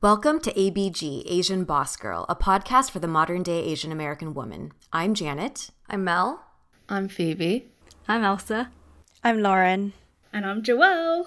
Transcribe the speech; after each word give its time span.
Welcome 0.00 0.38
to 0.42 0.52
ABG, 0.52 1.24
Asian 1.26 1.64
Boss 1.64 1.96
Girl, 1.96 2.24
a 2.28 2.36
podcast 2.36 2.92
for 2.92 3.00
the 3.00 3.08
modern 3.08 3.42
day 3.42 3.64
Asian 3.64 3.90
American 3.90 4.32
woman. 4.32 4.70
I'm 4.92 5.12
Janet. 5.12 5.70
I'm 5.90 6.04
Mel. 6.04 6.44
I'm 6.88 7.08
Phoebe. 7.08 7.72
I'm 8.06 8.22
Elsa. 8.22 8.70
I'm 9.24 9.42
Lauren. 9.42 9.94
And 10.32 10.46
I'm 10.46 10.62
Joelle. 10.62 11.26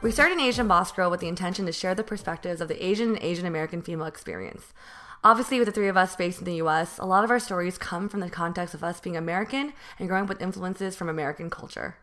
We 0.00 0.12
started 0.12 0.38
an 0.38 0.44
Asian 0.44 0.68
Boss 0.68 0.92
Girl 0.92 1.10
with 1.10 1.18
the 1.18 1.26
intention 1.26 1.66
to 1.66 1.72
share 1.72 1.96
the 1.96 2.04
perspectives 2.04 2.60
of 2.60 2.68
the 2.68 2.86
Asian 2.86 3.16
and 3.16 3.22
Asian 3.24 3.46
American 3.46 3.82
female 3.82 4.06
experience. 4.06 4.72
Obviously, 5.22 5.58
with 5.58 5.66
the 5.66 5.72
three 5.72 5.88
of 5.88 5.98
us 5.98 6.16
based 6.16 6.38
in 6.38 6.46
the 6.46 6.62
US, 6.62 6.96
a 6.98 7.04
lot 7.04 7.24
of 7.24 7.30
our 7.30 7.38
stories 7.38 7.76
come 7.76 8.08
from 8.08 8.20
the 8.20 8.30
context 8.30 8.74
of 8.74 8.82
us 8.82 9.00
being 9.00 9.18
American 9.18 9.74
and 9.98 10.08
growing 10.08 10.22
up 10.22 10.30
with 10.30 10.40
influences 10.40 10.96
from 10.96 11.10
American 11.10 11.50
culture. 11.50 11.96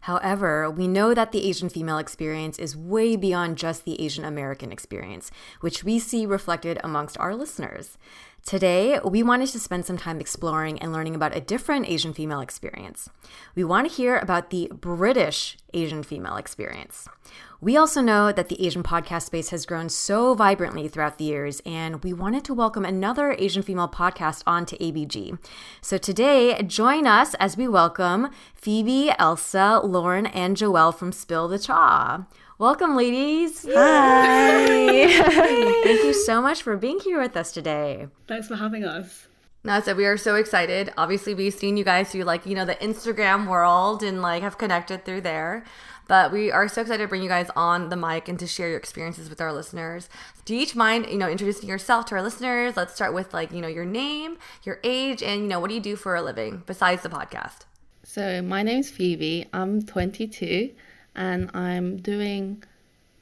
However, 0.00 0.68
we 0.68 0.86
know 0.86 1.14
that 1.14 1.32
the 1.32 1.48
Asian 1.48 1.68
female 1.68 1.96
experience 1.96 2.58
is 2.58 2.76
way 2.76 3.16
beyond 3.16 3.56
just 3.56 3.84
the 3.84 3.98
Asian 4.02 4.24
American 4.24 4.70
experience, 4.72 5.30
which 5.60 5.84
we 5.84 5.98
see 5.98 6.26
reflected 6.26 6.78
amongst 6.84 7.16
our 7.18 7.34
listeners. 7.34 7.96
Today, 8.44 9.00
we 9.02 9.22
wanted 9.22 9.48
to 9.48 9.58
spend 9.58 9.86
some 9.86 9.96
time 9.96 10.20
exploring 10.20 10.78
and 10.80 10.92
learning 10.92 11.14
about 11.14 11.34
a 11.34 11.40
different 11.40 11.88
Asian 11.88 12.12
female 12.12 12.40
experience. 12.40 13.08
We 13.54 13.64
want 13.64 13.88
to 13.88 13.94
hear 13.94 14.18
about 14.18 14.50
the 14.50 14.70
British 14.74 15.56
Asian 15.72 16.02
female 16.02 16.36
experience. 16.36 17.08
We 17.64 17.78
also 17.78 18.02
know 18.02 18.30
that 18.30 18.50
the 18.50 18.62
Asian 18.62 18.82
podcast 18.82 19.22
space 19.22 19.48
has 19.48 19.64
grown 19.64 19.88
so 19.88 20.34
vibrantly 20.34 20.86
throughout 20.86 21.16
the 21.16 21.24
years, 21.24 21.62
and 21.64 22.04
we 22.04 22.12
wanted 22.12 22.44
to 22.44 22.52
welcome 22.52 22.84
another 22.84 23.34
Asian 23.38 23.62
female 23.62 23.88
podcast 23.88 24.42
onto 24.46 24.76
ABG. 24.76 25.38
So 25.80 25.96
today, 25.96 26.62
join 26.64 27.06
us 27.06 27.32
as 27.36 27.56
we 27.56 27.66
welcome 27.66 28.28
Phoebe, 28.54 29.12
Elsa, 29.18 29.80
Lauren, 29.82 30.26
and 30.26 30.58
Joelle 30.58 30.94
from 30.94 31.10
Spill 31.10 31.48
the 31.48 31.58
Cha. 31.58 32.26
Welcome, 32.58 32.96
ladies. 32.96 33.64
Hi. 33.72 34.66
Thank 35.84 36.04
you 36.04 36.12
so 36.12 36.42
much 36.42 36.62
for 36.62 36.76
being 36.76 37.00
here 37.00 37.18
with 37.18 37.34
us 37.34 37.50
today. 37.50 38.08
Thanks 38.28 38.46
for 38.46 38.56
having 38.56 38.84
us. 38.84 39.26
Now, 39.66 39.80
so 39.80 39.94
we 39.94 40.04
are 40.04 40.18
so 40.18 40.34
excited. 40.34 40.92
Obviously, 40.98 41.32
we've 41.32 41.54
seen 41.54 41.78
you 41.78 41.84
guys 41.84 42.12
through 42.12 42.24
like, 42.24 42.44
you 42.44 42.54
know, 42.54 42.66
the 42.66 42.74
Instagram 42.74 43.48
world 43.48 44.02
and 44.02 44.20
like 44.20 44.42
have 44.42 44.58
connected 44.58 45.06
through 45.06 45.22
there. 45.22 45.64
But 46.06 46.32
we 46.32 46.50
are 46.50 46.68
so 46.68 46.82
excited 46.82 47.02
to 47.02 47.08
bring 47.08 47.22
you 47.22 47.28
guys 47.28 47.48
on 47.56 47.88
the 47.88 47.96
mic 47.96 48.28
and 48.28 48.38
to 48.38 48.46
share 48.46 48.68
your 48.68 48.76
experiences 48.76 49.30
with 49.30 49.40
our 49.40 49.52
listeners. 49.52 50.08
Do 50.44 50.54
you 50.54 50.60
each 50.60 50.76
mind, 50.76 51.06
you 51.06 51.16
know, 51.16 51.28
introducing 51.30 51.68
yourself 51.68 52.06
to 52.06 52.16
our 52.16 52.22
listeners? 52.22 52.76
Let's 52.76 52.94
start 52.94 53.14
with 53.14 53.32
like, 53.32 53.52
you 53.52 53.60
know, 53.62 53.68
your 53.68 53.86
name, 53.86 54.36
your 54.64 54.80
age, 54.84 55.22
and 55.22 55.42
you 55.42 55.48
know, 55.48 55.60
what 55.60 55.68
do 55.68 55.74
you 55.74 55.80
do 55.80 55.96
for 55.96 56.14
a 56.14 56.22
living 56.22 56.62
besides 56.66 57.02
the 57.02 57.08
podcast? 57.08 57.60
So 58.02 58.42
my 58.42 58.62
name's 58.62 58.90
Phoebe. 58.90 59.46
I'm 59.54 59.82
22 59.82 60.70
and 61.14 61.50
I'm 61.54 61.96
doing 61.96 62.62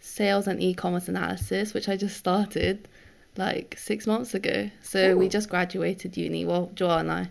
sales 0.01 0.49
and 0.49 0.61
e-commerce 0.61 1.09
analysis, 1.09 1.73
which 1.75 1.89
I 1.89 1.97
just 1.97 2.17
started 2.17 2.89
like 3.37 3.77
six 3.79 4.07
months 4.07 4.35
ago. 4.35 4.71
So 4.83 5.13
Ooh. 5.13 5.19
we 5.19 5.29
just 5.29 5.49
graduated 5.49 6.17
uni, 6.17 6.45
well, 6.45 6.71
Joel 6.75 6.99
and 6.99 7.13
I, 7.13 7.29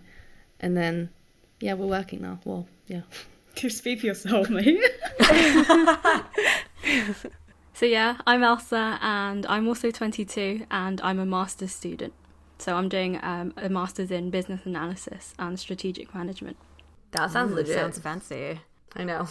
and 0.59 0.77
then 0.77 1.09
yeah, 1.59 1.73
we're 1.73 1.87
working 1.87 2.21
now. 2.21 2.39
Well, 2.45 2.67
yeah. 2.87 3.01
To 3.55 3.69
speak 3.69 3.99
for 3.99 4.07
yourself, 4.07 4.49
mate. 4.49 4.79
so 7.73 7.85
yeah, 7.85 8.17
I'm 8.25 8.43
Elsa, 8.43 8.97
and 9.01 9.45
I'm 9.45 9.67
also 9.67 9.91
22, 9.91 10.65
and 10.71 11.01
I'm 11.01 11.19
a 11.19 11.25
master's 11.25 11.71
student. 11.71 12.13
So 12.59 12.75
I'm 12.75 12.89
doing 12.89 13.19
um, 13.23 13.53
a 13.57 13.69
master's 13.69 14.11
in 14.11 14.29
business 14.29 14.65
analysis 14.65 15.33
and 15.37 15.59
strategic 15.59 16.15
management. 16.15 16.57
That 17.11 17.31
sounds 17.31 17.51
Ooh, 17.51 17.55
legit. 17.55 17.75
Sounds 17.75 17.99
fancy. 17.99 18.61
I 18.95 19.03
know. 19.03 19.27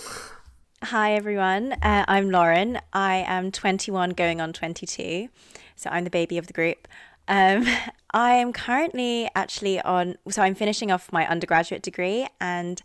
Hi 0.85 1.13
everyone, 1.13 1.73
uh, 1.83 2.05
I'm 2.09 2.31
Lauren. 2.31 2.79
I 2.93 3.25
am 3.27 3.53
21 3.53 4.11
going 4.11 4.41
on 4.41 4.55
22, 4.55 5.29
so 5.77 5.91
I'm 5.91 6.05
the 6.05 6.11
baby 6.11 6.39
of 6.39 6.47
the 6.47 6.55
group. 6.55 6.89
Um, 7.29 7.67
I 8.13 8.37
am 8.37 8.53
currently 8.53 9.31
actually 9.35 9.81
on, 9.81 10.17
so 10.31 10.43
I'm 10.43 10.55
finishing 10.55 10.91
off 10.91 11.13
my 11.13 11.29
undergraduate 11.29 11.83
degree 11.83 12.27
and 12.41 12.81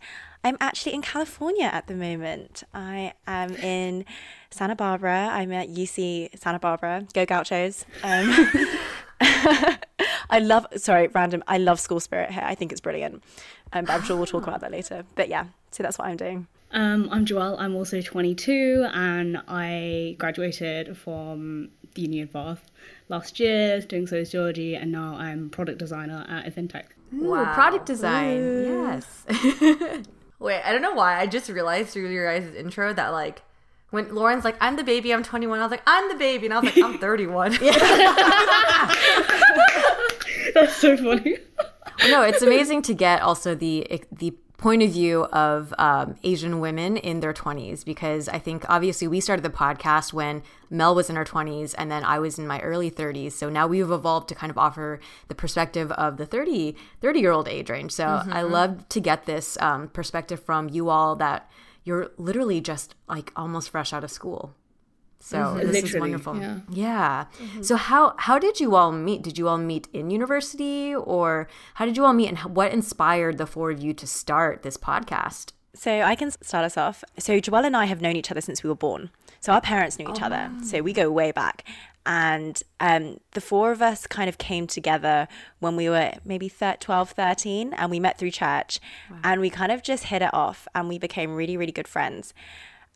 I'm 0.46 0.56
actually 0.60 0.94
in 0.94 1.02
California 1.02 1.64
at 1.64 1.88
the 1.88 1.94
moment. 1.94 2.62
I 2.72 3.14
am 3.26 3.56
in 3.56 4.04
Santa 4.50 4.76
Barbara. 4.76 5.28
I'm 5.32 5.50
at 5.50 5.70
UC 5.70 6.38
Santa 6.38 6.60
Barbara. 6.60 7.04
Go 7.12 7.26
Gauchos. 7.26 7.84
Um, 8.04 8.32
I 10.30 10.38
love, 10.40 10.68
sorry, 10.76 11.08
random, 11.08 11.42
I 11.48 11.58
love 11.58 11.80
school 11.80 11.98
spirit 11.98 12.30
here. 12.30 12.44
I 12.46 12.54
think 12.54 12.70
it's 12.70 12.80
brilliant. 12.80 13.24
Um, 13.72 13.86
but 13.86 13.94
I'm 13.94 14.04
sure 14.04 14.16
we'll 14.16 14.26
talk 14.26 14.46
about 14.46 14.60
that 14.60 14.70
later. 14.70 15.04
But 15.16 15.28
yeah, 15.28 15.46
so 15.72 15.82
that's 15.82 15.98
what 15.98 16.06
I'm 16.06 16.16
doing. 16.16 16.46
Um, 16.70 17.08
I'm 17.10 17.26
Joelle. 17.26 17.56
I'm 17.58 17.74
also 17.74 18.00
22 18.00 18.86
and 18.94 19.42
I 19.48 20.14
graduated 20.16 20.96
from 20.96 21.70
the 21.94 22.02
Uni 22.02 22.20
of 22.20 22.32
Bath 22.32 22.64
last 23.08 23.40
year 23.40 23.80
doing 23.80 24.06
sociology 24.06 24.76
and 24.76 24.92
now 24.92 25.16
I'm 25.16 25.50
product 25.50 25.78
designer 25.78 26.24
at 26.28 26.54
Eventech. 26.54 26.84
Ooh, 27.14 27.30
wow. 27.30 27.52
product 27.52 27.86
design. 27.86 28.38
Ooh. 28.38 28.86
Yes. 28.94 30.06
Wait, 30.38 30.60
I 30.62 30.72
don't 30.72 30.82
know 30.82 30.94
why. 30.94 31.18
I 31.18 31.26
just 31.26 31.48
realized 31.48 31.90
through 31.90 32.10
your 32.10 32.26
guys' 32.32 32.54
intro 32.54 32.92
that 32.92 33.08
like 33.08 33.42
when 33.90 34.14
Lauren's 34.14 34.44
like, 34.44 34.56
I'm 34.60 34.76
the 34.76 34.84
baby, 34.84 35.12
I'm 35.14 35.22
21, 35.22 35.58
I 35.58 35.62
was 35.62 35.70
like, 35.70 35.82
I'm 35.86 36.08
the 36.08 36.16
baby. 36.16 36.46
And 36.46 36.54
I 36.54 36.60
was 36.60 36.76
like, 36.76 36.84
I'm 36.84 36.98
31. 37.00 37.52
That's 40.54 40.76
so 40.76 40.96
funny. 40.96 41.38
no, 42.08 42.22
it's 42.22 42.42
amazing 42.50 42.82
to 42.82 42.94
get 42.94 43.22
also 43.22 43.54
the 43.54 43.90
eh, 43.90 43.98
the 44.12 44.34
point 44.58 44.82
of 44.82 44.90
view 44.90 45.24
of 45.24 45.74
um, 45.78 46.16
Asian 46.24 46.60
women 46.60 46.96
in 46.96 47.20
their 47.20 47.34
20s 47.34 47.84
because 47.84 48.28
I 48.28 48.38
think 48.38 48.64
obviously 48.68 49.06
we 49.06 49.20
started 49.20 49.42
the 49.42 49.50
podcast 49.50 50.12
when 50.12 50.42
Mel 50.70 50.94
was 50.94 51.10
in 51.10 51.16
her 51.16 51.24
20s 51.24 51.74
and 51.76 51.90
then 51.90 52.04
I 52.04 52.18
was 52.18 52.38
in 52.38 52.46
my 52.46 52.60
early 52.60 52.90
30s. 52.90 53.32
So 53.32 53.50
now 53.50 53.66
we've 53.66 53.90
evolved 53.90 54.28
to 54.30 54.34
kind 54.34 54.50
of 54.50 54.56
offer 54.56 54.98
the 55.28 55.34
perspective 55.34 55.92
of 55.92 56.16
the 56.16 56.26
30 56.26 56.74
30 57.00 57.20
year 57.20 57.32
old 57.32 57.48
age 57.48 57.68
range. 57.68 57.92
So 57.92 58.06
mm-hmm. 58.06 58.32
I 58.32 58.42
love 58.42 58.88
to 58.88 59.00
get 59.00 59.26
this 59.26 59.58
um, 59.60 59.88
perspective 59.88 60.40
from 60.42 60.68
you 60.70 60.88
all 60.88 61.16
that 61.16 61.50
you're 61.84 62.10
literally 62.16 62.60
just 62.60 62.94
like 63.08 63.32
almost 63.36 63.70
fresh 63.70 63.92
out 63.92 64.04
of 64.04 64.10
school. 64.10 64.54
So 65.20 65.38
mm-hmm. 65.38 65.58
this 65.58 65.66
Literally, 65.66 65.88
is 65.88 66.00
wonderful. 66.00 66.36
Yeah. 66.36 66.60
yeah. 66.70 67.24
Mm-hmm. 67.38 67.62
So 67.62 67.76
how 67.76 68.14
how 68.18 68.38
did 68.38 68.60
you 68.60 68.76
all 68.76 68.92
meet? 68.92 69.22
Did 69.22 69.38
you 69.38 69.48
all 69.48 69.58
meet 69.58 69.88
in 69.92 70.10
university, 70.10 70.94
or 70.94 71.48
how 71.74 71.84
did 71.86 71.96
you 71.96 72.04
all 72.04 72.12
meet, 72.12 72.28
and 72.28 72.38
what 72.54 72.72
inspired 72.72 73.38
the 73.38 73.46
four 73.46 73.70
of 73.70 73.80
you 73.82 73.92
to 73.94 74.06
start 74.06 74.62
this 74.62 74.76
podcast? 74.76 75.52
So 75.74 76.00
I 76.00 76.14
can 76.14 76.30
start 76.30 76.64
us 76.64 76.76
off. 76.76 77.04
So 77.18 77.38
Joelle 77.38 77.66
and 77.66 77.76
I 77.76 77.84
have 77.84 78.00
known 78.00 78.16
each 78.16 78.30
other 78.30 78.40
since 78.40 78.62
we 78.62 78.68
were 78.68 78.76
born. 78.76 79.10
So 79.40 79.52
our 79.52 79.60
parents 79.60 79.98
knew 79.98 80.10
each 80.10 80.22
other. 80.22 80.50
So 80.62 80.80
we 80.80 80.92
go 80.92 81.10
way 81.10 81.32
back. 81.32 81.64
And 82.06 82.62
um, 82.78 83.18
the 83.32 83.40
four 83.40 83.72
of 83.72 83.82
us 83.82 84.06
kind 84.06 84.28
of 84.28 84.38
came 84.38 84.68
together 84.68 85.26
when 85.58 85.74
we 85.74 85.88
were 85.88 86.12
maybe 86.24 86.48
thir- 86.48 86.76
12, 86.78 87.10
13, 87.10 87.74
and 87.74 87.90
we 87.90 87.98
met 87.98 88.16
through 88.16 88.30
church. 88.30 88.80
And 89.24 89.40
we 89.40 89.50
kind 89.50 89.72
of 89.72 89.82
just 89.82 90.04
hit 90.04 90.22
it 90.22 90.32
off 90.32 90.68
and 90.74 90.88
we 90.88 90.98
became 90.98 91.34
really, 91.34 91.56
really 91.56 91.72
good 91.72 91.88
friends. 91.88 92.32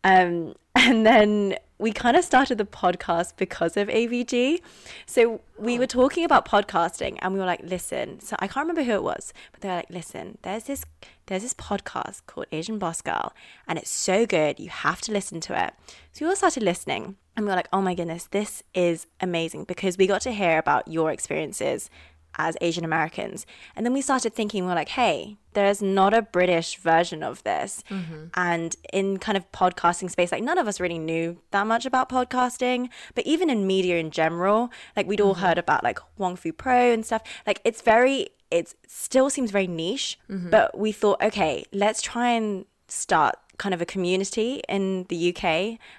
Um, 0.05 0.55
and 0.75 1.05
then 1.05 1.57
we 1.79 1.93
kind 1.93 2.17
of 2.17 2.25
started 2.25 2.59
the 2.59 2.65
podcast 2.65 3.33
because 3.37 3.77
of 3.77 3.89
ABG. 3.89 4.61
So 5.07 5.41
we 5.59 5.79
were 5.79 5.87
talking 5.87 6.25
about 6.25 6.47
podcasting 6.47 7.19
and 7.21 7.33
we 7.33 7.41
were 7.41 7.47
like, 7.47 7.63
listen, 7.65 8.21
so 8.21 8.37
I 8.39 8.47
can't 8.47 8.69
remember 8.69 8.83
who 8.83 8.93
it 8.93 9.03
was, 9.03 9.33
but 9.51 9.63
they 9.63 9.69
were 9.69 9.77
like, 9.77 9.91
listen, 9.91 10.39
there's 10.43 10.65
this 10.65 10.85
there's 11.27 11.43
this 11.43 11.55
podcast 11.55 12.23
called 12.27 12.47
Asian 12.53 12.79
Boss 12.79 13.01
Girl 13.01 13.33
and 13.67 13.79
it's 13.79 13.91
so 13.91 14.27
good. 14.27 14.61
You 14.61 14.69
have 14.69 15.01
to 15.03 15.13
listen 15.13 15.41
to 15.41 15.65
it. 15.65 15.75
So 16.13 16.25
we 16.25 16.29
all 16.29 16.37
started 16.37 16.63
listening 16.63 17.17
and 17.37 17.47
we 17.47 17.51
were 17.51 17.57
like, 17.57 17.69
oh 17.73 17.81
my 17.81 17.95
goodness, 17.95 18.29
this 18.31 18.63
is 18.75 19.07
amazing 19.21 19.65
because 19.65 19.97
we 19.97 20.07
got 20.07 20.21
to 20.23 20.33
hear 20.33 20.59
about 20.59 20.87
your 20.87 21.11
experiences 21.11 21.89
as 22.37 22.57
Asian 22.61 22.85
Americans. 22.85 23.47
And 23.77 23.85
then 23.85 23.93
we 23.93 24.01
started 24.01 24.35
thinking, 24.35 24.67
we're 24.67 24.75
like, 24.75 24.91
hey, 24.91 25.37
there's 25.53 25.83
not 25.83 26.15
a 26.15 26.23
British 26.23 26.77
version 26.77 27.23
of 27.23 27.43
this. 27.43 27.83
Mm-hmm. 27.91 28.27
And 28.35 28.77
in 28.93 29.19
kind 29.19 29.37
of 29.37 29.51
podcasting 29.53 30.11
space, 30.11 30.33
like 30.33 30.43
none 30.43 30.59
of 30.59 30.69
us 30.69 30.81
really 30.81 30.99
knew 30.99 31.39
that 31.51 31.67
much 31.67 31.87
about 31.87 32.09
podcasting. 32.09 32.89
But 33.15 33.27
even 33.27 33.51
in 33.51 33.67
media 33.67 33.99
in 33.99 34.11
general, 34.11 34.71
like 34.97 35.07
we'd 35.07 35.21
all 35.21 35.35
mm-hmm. 35.35 35.45
heard 35.45 35.59
about 35.59 35.83
like 35.83 35.99
Wong 36.19 36.37
Fu 36.37 36.53
Pro 36.53 36.93
and 36.93 37.05
stuff. 37.05 37.23
Like 37.47 37.61
it's 37.65 37.83
very, 37.83 38.29
it 38.51 38.75
still 38.87 39.31
seems 39.31 39.51
very 39.51 39.67
niche. 39.67 40.19
Mm-hmm. 40.31 40.51
But 40.51 40.79
we 40.79 40.93
thought, 40.93 41.23
okay, 41.23 41.65
let's 41.73 42.01
try 42.01 42.31
and 42.31 42.65
start 42.89 43.37
kind 43.63 43.75
of 43.77 43.81
a 43.87 43.89
community 43.95 44.51
in 44.77 45.05
the 45.13 45.19
UK 45.31 45.45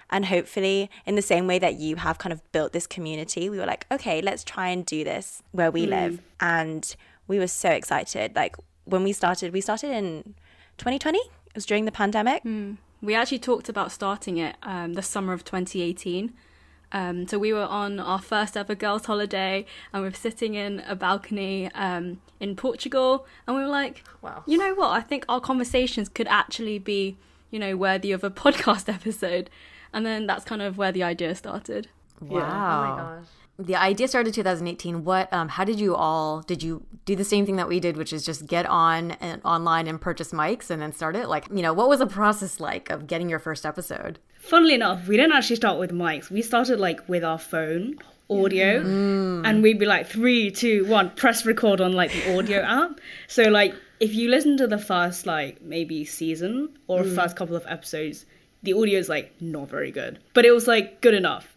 and 0.10 0.22
hopefully 0.26 0.90
in 1.06 1.14
the 1.16 1.22
same 1.34 1.46
way 1.52 1.58
that 1.66 1.76
you 1.84 1.92
have 2.06 2.16
kind 2.24 2.34
of 2.34 2.40
built 2.56 2.70
this 2.78 2.88
community 2.96 3.44
we 3.54 3.58
were 3.62 3.70
like 3.74 3.84
okay 3.96 4.18
let's 4.30 4.44
try 4.44 4.68
and 4.74 4.82
do 4.96 5.00
this 5.12 5.26
where 5.52 5.72
we 5.78 5.84
live 5.98 6.14
and 6.40 6.84
we 7.30 7.38
were 7.42 7.48
so 7.64 7.70
excited 7.80 8.28
like 8.36 8.54
when 8.86 9.04
we 9.08 9.14
started 9.22 9.48
we 9.54 9.62
started 9.62 9.92
in 10.02 10.08
2020 10.78 11.20
it 11.20 11.56
was 11.56 11.66
during 11.66 11.86
the 11.86 11.92
pandemic 12.04 12.42
We 13.10 13.14
actually 13.16 13.40
talked 13.52 13.68
about 13.70 13.92
starting 13.92 14.36
it 14.48 14.56
um, 14.74 14.94
the 14.94 15.02
summer 15.14 15.34
of 15.34 15.42
2018. 15.44 16.34
Um, 17.00 17.28
so 17.30 17.40
we 17.46 17.52
were 17.58 17.70
on 17.82 18.00
our 18.00 18.22
first 18.34 18.54
ever 18.62 18.76
girls' 18.76 19.06
holiday, 19.12 19.66
and 19.92 20.04
we 20.04 20.10
were 20.10 20.16
sitting 20.28 20.54
in 20.66 20.72
a 20.94 20.96
balcony 20.96 21.56
um, 21.74 22.06
in 22.40 22.56
Portugal, 22.56 23.26
and 23.46 23.56
we 23.58 23.62
were 23.64 23.70
like, 23.82 23.96
Wow. 24.22 24.44
you 24.46 24.58
know 24.64 24.74
what? 24.82 24.90
I 25.00 25.02
think 25.10 25.26
our 25.28 25.42
conversations 25.52 26.08
could 26.10 26.28
actually 26.28 26.78
be, 26.94 27.18
you 27.52 27.60
know, 27.60 27.76
worthy 27.78 28.12
of 28.12 28.24
a 28.24 28.30
podcast 28.44 28.92
episode." 28.92 29.50
And 29.94 30.06
then 30.06 30.26
that's 30.26 30.46
kind 30.46 30.62
of 30.62 30.78
where 30.78 30.92
the 30.92 31.04
idea 31.04 31.36
started. 31.36 31.90
Oh 32.22 32.26
Wow. 32.26 32.96
my 32.96 33.02
gosh. 33.20 33.26
The 33.60 33.76
idea 33.76 34.08
started 34.08 34.34
2018. 34.34 35.04
What? 35.04 35.32
Um, 35.32 35.50
how 35.50 35.64
did 35.64 35.80
you 35.80 35.94
all? 35.96 36.42
Did 36.42 36.64
you 36.64 36.84
do 37.06 37.16
the 37.16 37.24
same 37.26 37.46
thing 37.46 37.58
that 37.58 37.68
we 37.68 37.80
did, 37.80 37.96
which 37.98 38.12
is 38.14 38.26
just 38.26 38.48
get 38.48 38.66
on 38.66 39.12
and 39.20 39.40
online 39.46 39.86
and 39.88 40.02
purchase 40.02 40.32
mics 40.32 40.70
and 40.72 40.82
then 40.82 40.94
start 40.94 41.16
it? 41.16 41.28
Like, 41.28 41.46
you 41.54 41.62
know, 41.62 41.74
what 41.74 41.88
was 41.90 42.00
the 42.00 42.08
process 42.08 42.60
like 42.60 42.90
of 42.90 43.06
getting 43.06 43.30
your 43.30 43.38
first 43.40 43.66
episode? 43.66 44.18
Funnily 44.40 44.74
enough, 44.74 45.08
we 45.08 45.18
didn't 45.18 45.34
actually 45.34 45.58
start 45.58 45.78
with 45.78 45.92
mics. 45.92 46.32
We 46.32 46.42
started 46.42 46.80
like 46.80 47.08
with 47.08 47.24
our 47.24 47.38
phone 47.38 48.00
audio, 48.32 48.80
and 48.82 49.62
we'd 49.62 49.78
be 49.78 49.86
like 49.86 50.08
three, 50.08 50.50
two, 50.50 50.86
one, 50.86 51.12
press 51.12 51.46
record 51.46 51.82
on 51.82 51.92
like 51.92 52.12
the 52.14 52.38
audio 52.38 52.62
app. 52.64 53.00
So 53.28 53.44
like 53.44 53.76
if 54.02 54.16
you 54.16 54.30
listen 54.30 54.58
to 54.58 54.68
the 54.68 54.80
first 54.80 55.28
like 55.28 55.62
maybe 55.62 56.04
season 56.04 56.70
or 56.88 57.04
first 57.04 57.36
couple 57.36 57.56
of 57.56 57.64
episodes, 57.68 58.26
the 58.64 58.74
audio 58.74 58.98
is 58.98 59.08
like 59.08 59.32
not 59.40 59.70
very 59.70 59.92
good, 59.92 60.20
but 60.34 60.44
it 60.44 60.52
was 60.52 60.68
like 60.68 61.02
good 61.02 61.14
enough. 61.14 61.56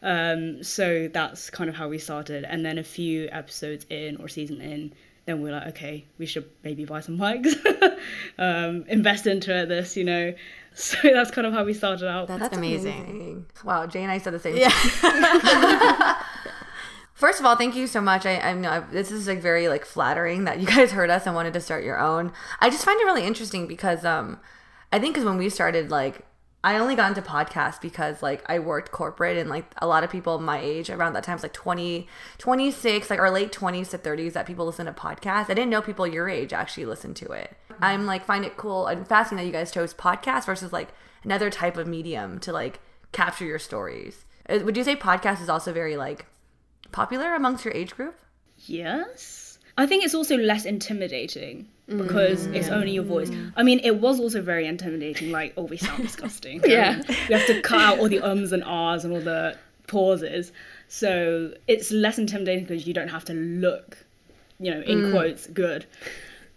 Um, 0.00 0.62
so 0.62 1.08
that's 1.12 1.50
kind 1.50 1.68
of 1.68 1.74
how 1.76 1.88
we 1.88 1.98
started, 1.98 2.44
and 2.44 2.64
then 2.64 2.78
a 2.78 2.84
few 2.84 3.28
episodes 3.32 3.84
in 3.90 4.16
or 4.16 4.28
season 4.28 4.60
in, 4.60 4.92
then 5.26 5.42
we're 5.42 5.52
like, 5.52 5.66
okay, 5.68 6.04
we 6.16 6.26
should 6.26 6.48
maybe 6.62 6.84
buy 6.84 7.00
some 7.00 7.18
mics, 7.18 7.54
um, 8.38 8.84
invest 8.88 9.26
into 9.26 9.66
this, 9.68 9.96
you 9.96 10.04
know. 10.04 10.32
So 10.72 10.96
that's 11.02 11.32
kind 11.32 11.48
of 11.48 11.52
how 11.52 11.64
we 11.64 11.74
started 11.74 12.08
out. 12.08 12.28
That's, 12.28 12.56
amazing. 12.56 13.44
Wow, 13.64 13.86
Jay 13.86 14.02
and 14.02 14.10
I 14.10 14.18
said 14.18 14.34
the 14.34 14.38
same 14.38 14.54
thing. 14.54 14.70
First 17.20 17.38
of 17.38 17.44
all, 17.44 17.54
thank 17.54 17.76
you 17.76 17.86
so 17.86 18.00
much. 18.00 18.24
I, 18.24 18.38
I 18.38 18.54
know 18.54 18.82
this 18.90 19.12
is 19.12 19.28
like 19.28 19.42
very 19.42 19.68
like 19.68 19.84
flattering 19.84 20.44
that 20.44 20.58
you 20.58 20.66
guys 20.74 20.92
heard 20.92 21.10
us 21.10 21.26
and 21.26 21.34
wanted 21.34 21.52
to 21.52 21.60
start 21.60 21.84
your 21.84 22.00
own. 22.00 22.32
I 22.60 22.70
just 22.70 22.82
find 22.82 22.98
it 22.98 23.04
really 23.04 23.24
interesting 23.24 23.66
because 23.66 24.06
um, 24.06 24.40
I 24.90 24.98
think 24.98 25.12
because 25.14 25.26
when 25.26 25.36
we 25.36 25.50
started, 25.50 25.90
like 25.90 26.24
I 26.64 26.78
only 26.78 26.94
got 26.94 27.10
into 27.10 27.20
podcasts 27.20 27.78
because 27.78 28.22
like 28.22 28.42
I 28.48 28.58
worked 28.58 28.90
corporate 28.90 29.36
and 29.36 29.50
like 29.50 29.66
a 29.82 29.86
lot 29.86 30.02
of 30.02 30.08
people 30.08 30.38
my 30.38 30.60
age 30.60 30.88
around 30.88 31.12
that 31.12 31.22
time 31.22 31.34
was 31.34 31.42
like 31.42 31.52
20, 31.52 32.08
26, 32.38 33.10
like 33.10 33.20
our 33.20 33.30
late 33.30 33.52
20s 33.52 33.90
to 33.90 33.98
30s 33.98 34.32
that 34.32 34.46
people 34.46 34.64
listen 34.64 34.86
to 34.86 34.92
podcasts. 34.92 35.50
I 35.50 35.54
didn't 35.54 35.68
know 35.68 35.82
people 35.82 36.06
your 36.06 36.26
age 36.26 36.54
actually 36.54 36.86
listen 36.86 37.12
to 37.12 37.32
it. 37.32 37.54
I'm 37.82 38.06
like 38.06 38.24
find 38.24 38.46
it 38.46 38.56
cool 38.56 38.86
and 38.86 39.06
fascinating 39.06 39.52
that 39.52 39.58
you 39.58 39.62
guys 39.62 39.70
chose 39.70 39.92
podcast 39.92 40.46
versus 40.46 40.72
like 40.72 40.88
another 41.22 41.50
type 41.50 41.76
of 41.76 41.86
medium 41.86 42.38
to 42.40 42.50
like 42.50 42.80
capture 43.12 43.44
your 43.44 43.58
stories. 43.58 44.24
Uh, 44.48 44.60
Would 44.64 44.78
you 44.78 44.84
say 44.84 44.96
podcast 44.96 45.42
is 45.42 45.50
also 45.50 45.70
very 45.70 45.98
like 45.98 46.24
popular 46.92 47.34
amongst 47.34 47.64
your 47.64 47.74
age 47.74 47.94
group? 47.96 48.18
Yes. 48.66 49.58
I 49.78 49.86
think 49.86 50.04
it's 50.04 50.14
also 50.14 50.36
less 50.36 50.64
intimidating 50.64 51.68
because 51.88 52.46
it's 52.46 52.68
only 52.68 52.92
your 52.92 53.02
voice. 53.04 53.30
I 53.56 53.62
mean, 53.62 53.80
it 53.82 53.96
was 54.00 54.20
also 54.20 54.42
very 54.42 54.66
intimidating, 54.66 55.32
like, 55.32 55.54
oh, 55.56 55.62
we 55.62 55.76
sound 55.76 56.02
disgusting. 56.02 56.60
Yeah. 56.64 57.00
We 57.28 57.34
have 57.34 57.46
to 57.46 57.60
cut 57.62 57.80
out 57.80 57.98
all 57.98 58.08
the 58.08 58.20
ums 58.20 58.52
and 58.52 58.62
ahs 58.62 59.04
and 59.04 59.12
all 59.12 59.20
the 59.20 59.56
pauses. 59.86 60.52
So 60.88 61.54
it's 61.66 61.90
less 61.90 62.18
intimidating 62.18 62.64
because 62.64 62.86
you 62.86 62.92
don't 62.94 63.08
have 63.08 63.24
to 63.26 63.32
look, 63.32 63.96
you 64.58 64.70
know, 64.72 64.80
in 64.82 65.10
quotes, 65.12 65.46
good. 65.46 65.86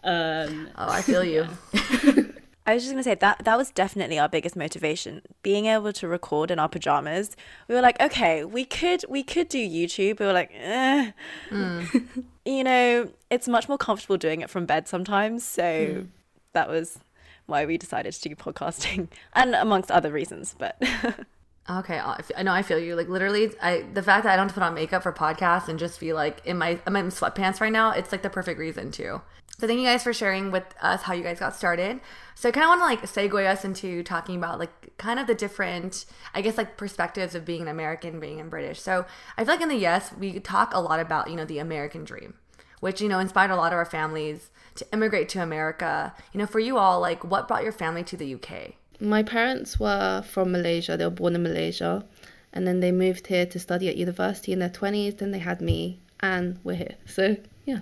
Um, 0.03 0.69
Oh, 0.77 0.89
I 0.89 1.01
feel 1.01 1.23
you. 1.35 1.47
I 2.65 2.73
was 2.75 2.83
just 2.83 2.93
gonna 2.93 3.03
say 3.03 3.15
that 3.15 3.43
that 3.43 3.57
was 3.57 3.71
definitely 3.71 4.17
our 4.19 4.29
biggest 4.29 4.55
motivation. 4.55 5.21
Being 5.41 5.65
able 5.65 5.91
to 5.93 6.07
record 6.07 6.49
in 6.49 6.59
our 6.59 6.69
pajamas. 6.69 7.35
We 7.67 7.75
were 7.75 7.81
like, 7.81 7.99
okay, 8.01 8.45
we 8.45 8.63
could 8.65 9.03
we 9.09 9.23
could 9.23 9.49
do 9.49 9.57
YouTube. 9.57 10.19
We 10.19 10.25
were 10.25 10.33
like, 10.33 10.51
eh. 10.53 11.11
you 12.45 12.63
know, 12.63 13.09
it's 13.29 13.47
much 13.47 13.67
more 13.67 13.77
comfortable 13.77 14.17
doing 14.17 14.41
it 14.41 14.49
from 14.49 14.65
bed 14.65 14.87
sometimes. 14.87 15.43
So 15.43 16.05
that 16.53 16.69
was 16.69 16.99
why 17.45 17.65
we 17.65 17.77
decided 17.77 18.13
to 18.13 18.29
do 18.29 18.35
podcasting, 18.35 19.09
and 19.33 19.55
amongst 19.55 19.91
other 19.91 20.11
reasons. 20.11 20.55
But 20.57 20.81
Okay, 21.69 21.97
I 22.35 22.43
know 22.43 22.51
I 22.51 22.61
feel 22.61 22.77
you. 22.77 22.93
Like 22.95 23.07
literally, 23.07 23.51
I 23.61 23.85
the 23.93 24.03
fact 24.03 24.25
that 24.25 24.33
I 24.33 24.35
don't 24.35 24.47
have 24.47 24.53
to 24.55 24.59
put 24.59 24.63
on 24.63 24.73
makeup 24.73 25.01
for 25.01 25.13
podcasts 25.13 25.69
and 25.69 25.79
just 25.79 25.97
feel 25.97 26.13
like 26.13 26.45
in 26.45 26.57
my 26.57 26.77
I'm 26.85 26.95
in 26.97 27.07
sweatpants 27.07 27.61
right 27.61 27.71
now. 27.71 27.91
It's 27.91 28.11
like 28.11 28.21
the 28.21 28.29
perfect 28.29 28.59
reason 28.59 28.91
too. 28.91 29.21
So 29.59 29.67
thank 29.67 29.79
you 29.79 29.85
guys 29.85 30.03
for 30.03 30.13
sharing 30.13 30.51
with 30.51 30.63
us 30.81 31.03
how 31.03 31.13
you 31.13 31.23
guys 31.23 31.39
got 31.39 31.55
started. 31.55 32.01
So 32.35 32.49
I 32.49 32.51
kind 32.51 32.65
of 32.65 32.69
want 32.69 32.81
to 32.81 32.85
like 32.85 33.01
segue 33.03 33.45
us 33.45 33.63
into 33.63 34.03
talking 34.03 34.35
about 34.35 34.59
like 34.59 34.97
kind 34.97 35.19
of 35.19 35.27
the 35.27 35.35
different, 35.35 36.05
I 36.33 36.41
guess 36.41 36.57
like 36.57 36.75
perspectives 36.75 37.35
of 37.35 37.45
being 37.45 37.61
an 37.61 37.67
American, 37.67 38.19
being 38.19 38.39
in 38.39 38.49
British. 38.49 38.81
So 38.81 39.05
I 39.37 39.45
feel 39.45 39.53
like 39.53 39.61
in 39.61 39.69
the 39.69 39.85
US 39.87 40.11
we 40.13 40.39
talk 40.39 40.73
a 40.73 40.81
lot 40.81 40.99
about 40.99 41.29
you 41.29 41.35
know 41.35 41.45
the 41.45 41.59
American 41.59 42.03
dream, 42.03 42.33
which 42.79 42.99
you 42.99 43.07
know 43.07 43.19
inspired 43.19 43.51
a 43.51 43.55
lot 43.55 43.71
of 43.71 43.77
our 43.77 43.85
families 43.85 44.49
to 44.75 44.85
immigrate 44.91 45.29
to 45.29 45.41
America. 45.41 46.13
You 46.33 46.39
know, 46.39 46.47
for 46.47 46.59
you 46.59 46.77
all, 46.77 46.99
like 46.99 47.23
what 47.23 47.47
brought 47.47 47.63
your 47.63 47.71
family 47.71 48.03
to 48.05 48.17
the 48.17 48.33
UK? 48.33 48.73
My 48.99 49.21
parents 49.21 49.79
were 49.79 50.23
from 50.23 50.51
Malaysia. 50.51 50.97
They 50.97 51.05
were 51.05 51.11
born 51.11 51.35
in 51.35 51.43
Malaysia. 51.43 52.05
And 52.53 52.67
then 52.67 52.81
they 52.81 52.91
moved 52.91 53.27
here 53.27 53.47
to 53.47 53.59
study 53.59 53.89
at 53.89 53.97
university 53.97 54.53
in 54.53 54.59
their 54.59 54.69
20s. 54.69 55.17
Then 55.17 55.31
they 55.31 55.39
had 55.39 55.59
me, 55.59 55.99
and 56.19 56.59
we're 56.63 56.75
here. 56.75 56.95
So, 57.07 57.35
yeah. 57.65 57.79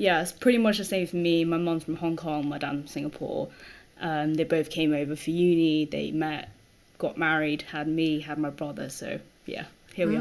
Yeah, 0.00 0.22
it's 0.22 0.32
pretty 0.32 0.56
much 0.56 0.78
the 0.78 0.84
same 0.84 1.06
for 1.06 1.16
me. 1.16 1.44
My 1.44 1.58
mom's 1.58 1.84
from 1.84 1.96
Hong 1.96 2.16
Kong, 2.16 2.48
my 2.48 2.56
dad's 2.56 2.78
from 2.78 2.86
Singapore. 2.86 3.48
Um, 4.00 4.32
they 4.32 4.44
both 4.44 4.70
came 4.70 4.94
over 4.94 5.14
for 5.14 5.30
uni. 5.30 5.84
They 5.84 6.10
met, 6.10 6.48
got 6.96 7.18
married, 7.18 7.62
had 7.62 7.86
me, 7.86 8.20
had 8.20 8.38
my 8.38 8.48
brother. 8.48 8.88
So, 8.88 9.20
yeah, 9.44 9.66
here 9.94 10.08
we 10.08 10.16
are. 10.16 10.20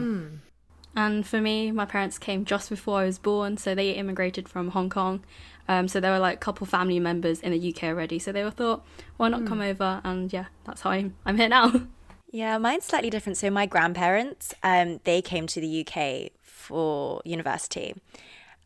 And 0.98 1.26
for 1.26 1.40
me, 1.40 1.72
my 1.72 1.86
parents 1.86 2.18
came 2.18 2.44
just 2.44 2.70
before 2.70 3.00
I 3.00 3.06
was 3.06 3.18
born, 3.18 3.56
so 3.56 3.74
they 3.74 3.92
immigrated 3.92 4.50
from 4.50 4.72
Hong 4.72 4.90
Kong. 4.90 5.24
Um, 5.70 5.88
so 5.88 6.02
there 6.02 6.12
were 6.12 6.20
like 6.20 6.36
a 6.36 6.40
couple 6.40 6.68
family 6.68 7.00
members 7.00 7.40
in 7.40 7.54
the 7.54 7.74
UK 7.74 7.84
already, 7.84 8.20
so 8.20 8.34
they 8.34 8.44
were 8.44 8.52
thought, 8.52 8.86
why 9.16 9.30
not 9.30 9.46
come 9.46 9.62
over? 9.62 10.02
And 10.04 10.34
yeah, 10.34 10.48
that's 10.66 10.82
how 10.82 10.90
I'm, 10.90 11.16
I'm 11.26 11.38
here 11.38 11.50
now. 11.50 11.74
Yeah, 12.32 12.60
mine's 12.60 12.86
slightly 12.86 13.10
different. 13.10 13.38
So 13.38 13.50
my 13.50 13.66
grandparents, 13.66 14.54
um, 14.62 15.00
they 15.04 15.20
came 15.20 15.48
to 15.48 15.60
the 15.60 15.84
UK 15.84 16.32
for 16.44 17.24
university, 17.26 17.96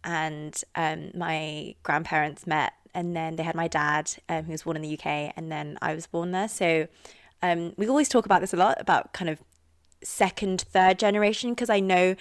and 0.04 0.62
um, 0.76 1.12
my 1.14 1.76
grandparents 1.84 2.46
met, 2.46 2.74
and 2.94 3.16
then 3.16 3.36
they 3.36 3.44
had 3.44 3.56
my 3.56 3.68
dad, 3.68 4.12
um, 4.30 4.46
who 4.46 4.52
was 4.52 4.64
born 4.64 4.76
in 4.76 4.82
the 4.82 4.94
UK, 4.94 5.34
and 5.36 5.52
then 5.52 5.78
I 5.82 5.96
was 5.96 6.08
born 6.08 6.32
there. 6.32 6.48
So 6.48 6.88
um, 7.42 7.74
we 7.78 7.88
always 7.88 8.10
talk 8.10 8.26
about 8.26 8.42
this 8.42 8.54
a 8.54 8.58
lot 8.58 8.80
about 8.80 9.14
kind 9.14 9.30
of 9.30 9.40
second, 10.04 10.62
third 10.62 11.00
generation, 11.00 11.52
because 11.52 11.70
I 11.70 11.80
know 11.80 12.16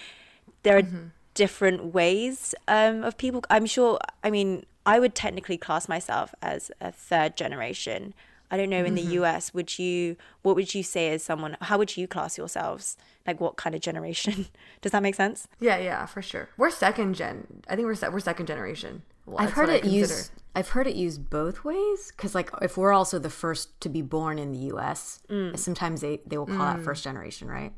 there 0.62 0.78
are 0.78 0.88
different 1.34 1.94
ways 1.94 2.54
um, 2.68 3.02
of 3.02 3.16
people. 3.16 3.42
I'm 3.50 3.66
sure. 3.66 3.98
I 4.22 4.30
mean, 4.30 4.64
I 4.86 4.98
would 4.98 5.14
technically 5.14 5.58
class 5.58 5.88
myself 5.88 6.34
as 6.42 6.70
a 6.80 6.92
third 6.92 7.36
generation. 7.36 8.14
I 8.52 8.58
don't 8.58 8.68
know 8.68 8.84
in 8.84 8.94
the 8.94 9.02
mm-hmm. 9.02 9.24
US, 9.24 9.54
would 9.54 9.78
you 9.78 10.16
what 10.42 10.54
would 10.54 10.74
you 10.74 10.82
say 10.82 11.08
as 11.08 11.24
someone 11.24 11.56
how 11.62 11.78
would 11.78 11.96
you 11.96 12.06
class 12.06 12.36
yourselves? 12.36 12.98
Like 13.26 13.40
what 13.40 13.56
kind 13.56 13.74
of 13.74 13.80
generation? 13.80 14.46
Does 14.82 14.92
that 14.92 15.02
make 15.02 15.14
sense? 15.14 15.48
Yeah, 15.58 15.78
yeah, 15.78 16.04
for 16.04 16.20
sure. 16.20 16.50
We're 16.58 16.70
second 16.70 17.14
gen. 17.14 17.62
I 17.66 17.74
think 17.74 17.86
we're 17.86 17.94
se- 17.94 18.10
we're 18.10 18.20
second 18.20 18.46
generation. 18.46 19.02
Well, 19.24 19.38
I've 19.38 19.52
heard 19.52 19.70
it 19.70 19.82
consider. 19.82 19.98
used. 19.98 20.30
I've 20.54 20.68
heard 20.68 20.86
it 20.86 20.96
used 20.96 21.30
both 21.30 21.64
ways 21.64 22.12
because, 22.14 22.34
like, 22.34 22.50
if 22.60 22.76
we're 22.76 22.92
also 22.92 23.18
the 23.18 23.30
first 23.30 23.80
to 23.80 23.88
be 23.88 24.02
born 24.02 24.38
in 24.38 24.52
the 24.52 24.58
U.S., 24.58 25.20
mm. 25.30 25.58
sometimes 25.58 26.02
they 26.02 26.20
they 26.26 26.36
will 26.36 26.46
call 26.46 26.66
that 26.66 26.78
mm. 26.78 26.84
first 26.84 27.04
generation, 27.04 27.48
right? 27.48 27.72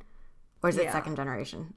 Or 0.62 0.70
is 0.70 0.76
it 0.76 0.84
Yeah. 0.84 0.92
second 0.92 1.16
generation? 1.16 1.74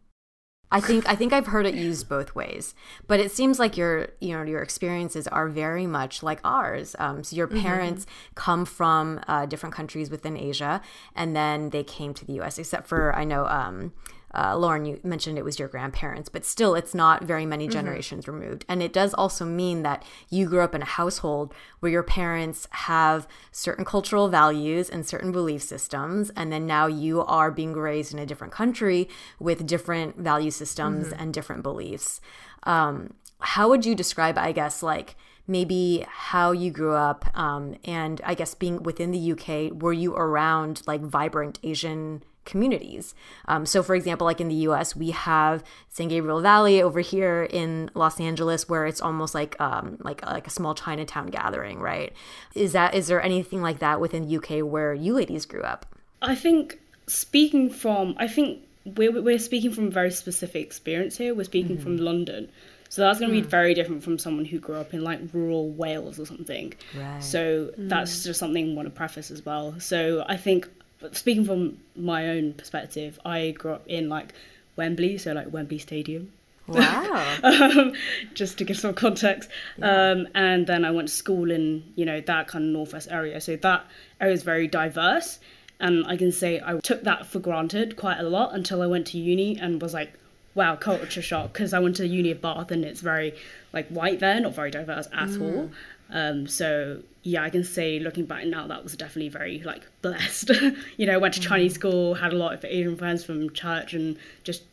I 0.72 0.82
think 0.82 1.08
I 1.08 1.16
think 1.16 1.32
I've 1.32 1.48
heard 1.48 1.66
it 1.66 1.76
used 1.76 2.10
both 2.10 2.36
ways, 2.36 2.76
but 3.08 3.20
it 3.20 3.32
seems 3.32 3.58
like 3.58 3.78
your 3.78 4.10
you 4.20 4.36
know 4.36 4.44
your 4.44 4.62
experiences 4.62 5.28
are 5.28 5.48
very 5.48 5.88
much 5.88 6.24
like 6.24 6.42
ours. 6.44 6.96
Um, 7.00 7.24
so 7.24 7.36
your 7.36 7.48
parents 7.48 8.06
come 8.36 8.66
from 8.66 9.22
uh, 9.28 9.46
different 9.46 9.74
countries 9.74 10.10
within 10.10 10.36
Asia, 10.36 10.82
and 11.16 11.36
then 11.36 11.70
they 11.70 11.84
came 11.84 12.14
to 12.16 12.26
the 12.26 12.34
U.S. 12.34 12.58
Except 12.58 12.88
for 12.88 13.16
I 13.16 13.24
know 13.24 13.46
um, 13.46 13.94
uh, 14.38 14.56
Lauren, 14.56 14.86
you 14.86 15.00
mentioned 15.04 15.38
it 15.38 15.44
was 15.44 15.58
your 15.58 15.68
grandparents, 15.68 16.30
but 16.30 16.46
still, 16.46 16.76
it's 16.76 16.94
not 16.94 17.24
very 17.24 17.46
many 17.46 17.68
generations 17.68 18.28
removed. 18.28 18.66
And 18.70 18.84
it 18.84 18.94
does 18.94 19.14
also 19.16 19.46
mean 19.46 19.82
that 19.82 20.06
you 20.30 20.48
grew 20.48 20.62
up 20.62 20.76
in 20.76 20.84
a 20.84 20.86
household 20.86 21.56
where 21.80 21.92
your 21.92 22.04
parents 22.04 22.68
have 22.72 23.28
certain 23.52 23.84
cultural 23.84 24.28
values 24.28 24.90
and 24.90 25.06
certain 25.06 25.32
belief 25.32 25.64
systems. 25.64 26.30
And 26.36 26.52
then 26.52 26.68
now 26.68 26.86
you 26.86 27.24
are 27.24 27.50
being 27.50 27.74
raised 27.74 28.14
in 28.14 28.20
a 28.20 28.28
different 28.28 28.54
country 28.54 29.10
with 29.40 29.66
different 29.66 30.18
value 30.18 30.52
systems 30.52 31.12
and 31.12 31.34
different 31.34 31.64
beliefs. 31.64 32.22
Um, 32.64 33.16
how 33.40 33.70
would 33.70 33.86
you 33.86 33.96
describe, 33.96 34.38
I 34.38 34.52
guess, 34.52 34.84
like, 34.84 35.16
maybe 35.48 36.06
how 36.10 36.52
you 36.52 36.70
grew 36.70 36.94
up 36.94 37.26
um, 37.38 37.74
and 37.86 38.20
i 38.26 38.34
guess 38.34 38.54
being 38.54 38.84
within 38.84 39.12
the 39.12 39.32
uk 39.32 39.82
were 39.82 39.94
you 39.94 40.14
around 40.14 40.82
like 40.86 41.00
vibrant 41.00 41.58
asian 41.64 42.22
communities. 42.48 43.14
Um, 43.48 43.68
so, 43.68 43.84
for 43.84 43.94
example, 43.94 44.26
like 44.26 44.42
in 44.42 44.48
the 44.48 44.56
US, 44.70 44.96
we 44.96 45.12
have 45.12 45.64
San 45.90 46.08
Gabriel 46.08 46.42
Valley 46.42 46.82
over 46.82 47.02
here 47.02 47.44
in 47.44 47.92
Los 47.94 48.20
Angeles, 48.20 48.68
where 48.68 48.88
it's 48.88 49.02
almost 49.02 49.36
like 49.36 49.56
um, 49.62 49.98
like 50.00 50.26
like 50.26 50.48
a 50.48 50.52
small 50.52 50.74
Chinatown 50.74 51.28
gathering, 51.28 51.80
right? 51.80 52.12
Is 52.56 52.72
that 52.72 52.96
is 52.96 53.08
there 53.08 53.22
anything 53.22 53.62
like 53.62 53.78
that 53.80 54.02
within 54.02 54.28
the 54.28 54.38
UK 54.38 54.66
where 54.66 54.96
you 54.96 55.14
ladies 55.14 55.46
grew 55.46 55.62
up? 55.62 55.86
I 56.24 56.34
think 56.34 56.80
speaking 57.06 57.70
from, 57.70 58.16
I 58.18 58.28
think 58.28 58.64
we're, 58.96 59.22
we're 59.22 59.40
speaking 59.40 59.72
from 59.72 59.88
a 59.88 59.92
very 59.92 60.12
specific 60.12 60.66
experience 60.66 61.18
here. 61.18 61.36
We're 61.36 61.44
speaking 61.44 61.78
from 61.78 61.98
London. 61.98 62.50
So 62.90 63.02
that's 63.02 63.20
going 63.20 63.32
to 63.32 63.42
be 63.42 63.46
very 63.46 63.74
different 63.74 64.04
from 64.04 64.18
someone 64.18 64.46
who 64.46 64.60
grew 64.60 64.76
up 64.76 64.94
in 64.94 65.04
like 65.04 65.20
rural 65.34 65.70
Wales 65.70 66.20
or 66.20 66.26
something. 66.26 66.74
Right. 66.96 67.24
So 67.24 67.72
that's 67.78 68.24
just 68.24 68.40
something 68.40 68.72
I 68.72 68.76
want 68.76 68.88
to 68.88 68.92
preface 68.92 69.30
as 69.30 69.46
well. 69.46 69.78
So 69.80 70.24
I 70.28 70.38
think, 70.38 70.70
speaking 71.12 71.46
from 71.46 71.78
my 71.96 72.30
own 72.30 72.54
perspective, 72.54 73.20
I 73.26 73.52
grew 73.52 73.74
up 73.74 73.88
in 73.88 74.10
like 74.10 74.34
Wembley, 74.76 75.18
so 75.18 75.34
like 75.34 75.52
Wembley 75.52 75.80
Stadium. 75.80 76.32
Wow. 76.68 77.38
um, 77.44 77.94
just 78.34 78.58
to 78.58 78.64
give 78.64 78.78
some 78.78 78.94
context. 78.94 79.50
Um, 79.82 80.28
and 80.36 80.68
then 80.68 80.84
I 80.84 80.92
went 80.92 81.08
to 81.08 81.14
school 81.14 81.50
in, 81.52 81.84
you 81.96 82.06
know, 82.06 82.20
that 82.22 82.48
kind 82.48 82.66
of 82.66 82.72
northwest 82.72 83.08
area. 83.10 83.40
So 83.40 83.56
that 83.56 83.86
area 84.20 84.34
is 84.34 84.44
very 84.44 84.68
diverse. 84.68 85.40
And 85.80 86.06
I 86.08 86.18
can 86.18 86.32
say 86.32 86.62
I 86.64 86.80
took 86.80 87.04
that 87.04 87.26
for 87.28 87.40
granted 87.40 87.96
quite 87.96 88.20
a 88.20 88.24
lot 88.24 88.54
until 88.54 88.82
I 88.82 88.88
went 88.88 89.08
to 89.08 89.18
uni 89.18 89.58
and 89.58 89.82
was 89.82 89.94
like, 89.94 90.14
wow, 90.56 90.76
culture 90.76 91.22
shock. 91.22 91.54
Because 91.54 91.74
I 91.74 91.80
went 91.80 91.96
to 91.98 92.02
the 92.02 92.08
uni 92.08 92.32
of 92.32 92.42
Bath 92.42 92.72
and 92.72 92.84
it's 92.84 93.02
very 93.02 93.36
like 93.74 93.88
white 93.90 94.20
there, 94.20 94.40
not 94.40 94.56
very 94.56 94.72
diverse 94.72 95.08
at 95.14 95.40
all. 95.40 95.70
Um, 96.10 96.48
so 96.48 97.02
yeah, 97.24 97.44
I 97.44 97.50
can 97.50 97.64
say 97.64 98.00
looking 98.00 98.26
back 98.26 98.46
now, 98.46 98.68
that 98.68 98.84
was 98.84 98.96
definitely 98.96 99.30
very 99.30 99.62
like 99.64 99.84
blessed. 100.02 100.52
you 100.98 101.06
know, 101.06 101.20
went 101.20 101.34
to 101.36 101.40
Chinese 101.40 101.74
school, 101.74 102.16
had 102.16 102.34
a 102.34 102.38
lot 102.38 102.54
of 102.54 102.64
Asian 102.66 102.98
friends 102.98 103.24
from 103.24 103.50
church 103.52 103.94
and 103.94 104.18
just 104.44 104.64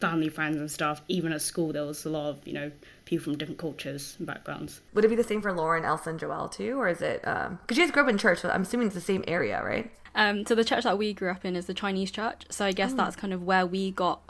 family 0.00 0.28
friends 0.28 0.56
and 0.56 0.70
stuff. 0.70 1.00
Even 1.08 1.32
at 1.32 1.40
school, 1.40 1.72
there 1.72 1.84
was 1.84 2.04
a 2.04 2.10
lot 2.10 2.28
of 2.28 2.46
you 2.46 2.52
know 2.52 2.70
people 3.04 3.24
from 3.24 3.38
different 3.38 3.58
cultures 3.58 4.16
and 4.18 4.26
backgrounds. 4.26 4.80
Would 4.94 5.04
it 5.04 5.08
be 5.08 5.16
the 5.16 5.24
same 5.24 5.40
for 5.40 5.52
Lauren, 5.52 5.84
Elsa, 5.84 6.10
and 6.10 6.20
Joelle 6.20 6.50
too, 6.50 6.78
or 6.78 6.88
is 6.88 7.00
it? 7.00 7.22
Because 7.22 7.78
you 7.78 7.84
guys 7.84 7.90
grew 7.90 8.02
up 8.02 8.08
in 8.08 8.18
church, 8.18 8.40
so 8.40 8.50
I'm 8.50 8.62
assuming 8.62 8.88
it's 8.88 8.94
the 8.94 9.00
same 9.00 9.24
area, 9.26 9.62
right? 9.64 9.90
Um, 10.14 10.44
so 10.44 10.54
the 10.54 10.64
church 10.64 10.84
that 10.84 10.98
we 10.98 11.14
grew 11.14 11.30
up 11.30 11.44
in 11.44 11.56
is 11.56 11.66
the 11.66 11.74
Chinese 11.74 12.10
church. 12.10 12.44
So 12.50 12.66
I 12.66 12.72
guess 12.72 12.92
that's 12.92 13.16
kind 13.16 13.32
of 13.32 13.44
where 13.44 13.64
we 13.64 13.92
got 13.92 14.20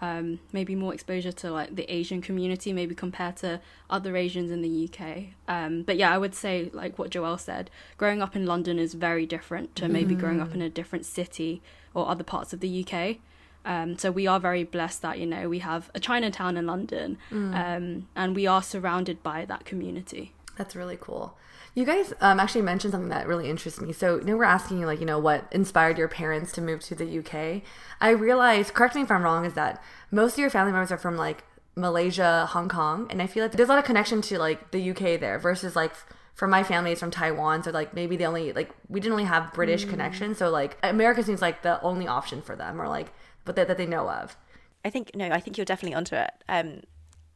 um, 0.00 0.38
maybe 0.52 0.74
more 0.74 0.94
exposure 0.94 1.32
to 1.32 1.50
like 1.50 1.74
the 1.74 1.92
Asian 1.92 2.20
community, 2.22 2.72
maybe 2.72 2.94
compared 2.94 3.36
to 3.38 3.60
other 3.90 4.16
Asians 4.16 4.50
in 4.50 4.62
the 4.62 4.88
UK. 4.88 5.34
Um, 5.48 5.82
but 5.82 5.96
yeah, 5.96 6.12
I 6.14 6.18
would 6.18 6.34
say 6.34 6.70
like 6.72 6.98
what 6.98 7.10
Joelle 7.10 7.40
said, 7.40 7.70
growing 7.96 8.22
up 8.22 8.36
in 8.36 8.46
London 8.46 8.78
is 8.78 8.94
very 8.94 9.26
different 9.26 9.74
to 9.76 9.88
maybe 9.88 10.14
growing 10.14 10.40
up 10.40 10.54
in 10.54 10.62
a 10.62 10.70
different 10.70 11.04
city 11.04 11.62
or 11.94 12.08
other 12.08 12.24
parts 12.24 12.52
of 12.52 12.60
the 12.60 12.84
UK. 12.86 13.16
Um, 13.64 13.98
so 13.98 14.10
we 14.10 14.26
are 14.26 14.38
very 14.40 14.64
blessed 14.64 15.02
that 15.02 15.18
you 15.18 15.26
know 15.26 15.48
we 15.48 15.58
have 15.58 15.90
a 15.94 16.00
Chinatown 16.00 16.56
in 16.56 16.66
London, 16.66 17.18
um, 17.32 18.08
and 18.14 18.34
we 18.36 18.46
are 18.46 18.62
surrounded 18.62 19.22
by 19.22 19.44
that 19.46 19.64
community. 19.64 20.32
That's 20.56 20.74
really 20.76 20.96
cool. 21.00 21.36
You 21.74 21.84
guys 21.84 22.12
um, 22.20 22.40
actually 22.40 22.62
mentioned 22.62 22.92
something 22.92 23.10
that 23.10 23.26
really 23.26 23.48
interests 23.48 23.80
me. 23.80 23.92
So, 23.92 24.18
you 24.18 24.24
know, 24.24 24.36
we're 24.36 24.44
asking 24.44 24.80
you, 24.80 24.86
like, 24.86 25.00
you 25.00 25.06
know, 25.06 25.18
what 25.18 25.46
inspired 25.52 25.98
your 25.98 26.08
parents 26.08 26.52
to 26.52 26.60
move 26.60 26.80
to 26.84 26.94
the 26.94 27.18
UK. 27.18 27.62
I 28.00 28.10
realized, 28.10 28.74
correct 28.74 28.94
me 28.94 29.02
if 29.02 29.10
I'm 29.10 29.22
wrong, 29.22 29.44
is 29.44 29.54
that 29.54 29.82
most 30.10 30.32
of 30.32 30.38
your 30.38 30.50
family 30.50 30.72
members 30.72 30.90
are 30.90 30.98
from 30.98 31.16
like 31.16 31.44
Malaysia, 31.78 32.46
Hong 32.46 32.68
Kong, 32.68 33.06
and 33.10 33.22
I 33.22 33.26
feel 33.26 33.44
like 33.44 33.52
there's 33.52 33.68
a 33.68 33.72
lot 33.72 33.78
of 33.78 33.84
connection 33.84 34.20
to 34.22 34.38
like 34.38 34.72
the 34.72 34.90
UK 34.90 35.20
there 35.20 35.38
versus 35.38 35.76
like 35.76 35.92
for 36.34 36.46
my 36.46 36.62
family 36.62 36.92
it's 36.92 37.00
from 37.00 37.10
Taiwan. 37.10 37.62
So 37.62 37.70
like 37.70 37.94
maybe 37.94 38.16
the 38.16 38.26
only 38.26 38.52
like 38.52 38.70
we 38.88 39.00
didn't 39.00 39.16
really 39.16 39.28
have 39.28 39.52
British 39.52 39.84
connection. 39.84 40.34
So 40.34 40.50
like 40.50 40.76
America 40.82 41.22
seems 41.22 41.40
like 41.40 41.62
the 41.62 41.80
only 41.82 42.06
option 42.06 42.42
for 42.42 42.56
them, 42.56 42.80
or 42.80 42.88
like 42.88 43.12
but 43.44 43.56
that, 43.56 43.68
that 43.68 43.78
they 43.78 43.86
know 43.86 44.08
of. 44.08 44.36
I 44.84 44.90
think 44.90 45.12
no, 45.14 45.28
I 45.30 45.40
think 45.40 45.56
you're 45.56 45.64
definitely 45.64 45.94
onto 45.94 46.16
it. 46.16 46.30
Um, 46.48 46.82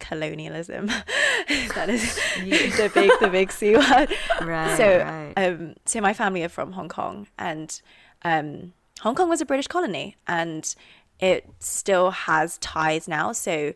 colonialism. 0.08 0.86
that 1.74 1.88
is 1.88 2.14
the 2.36 2.90
big, 2.92 3.10
the 3.20 3.28
big 3.28 3.50
C 3.52 3.74
word. 3.76 4.08
Right, 4.42 4.76
So, 4.76 4.98
right. 4.98 5.32
um, 5.36 5.74
so 5.86 6.00
my 6.00 6.12
family 6.12 6.42
are 6.44 6.48
from 6.50 6.72
Hong 6.72 6.88
Kong, 6.88 7.26
and 7.38 7.80
um, 8.22 8.72
Hong 9.00 9.14
Kong 9.14 9.28
was 9.28 9.40
a 9.40 9.46
British 9.46 9.68
colony, 9.68 10.16
and 10.26 10.74
it 11.20 11.48
still 11.60 12.10
has 12.10 12.58
ties 12.58 13.08
now. 13.08 13.32
So, 13.32 13.72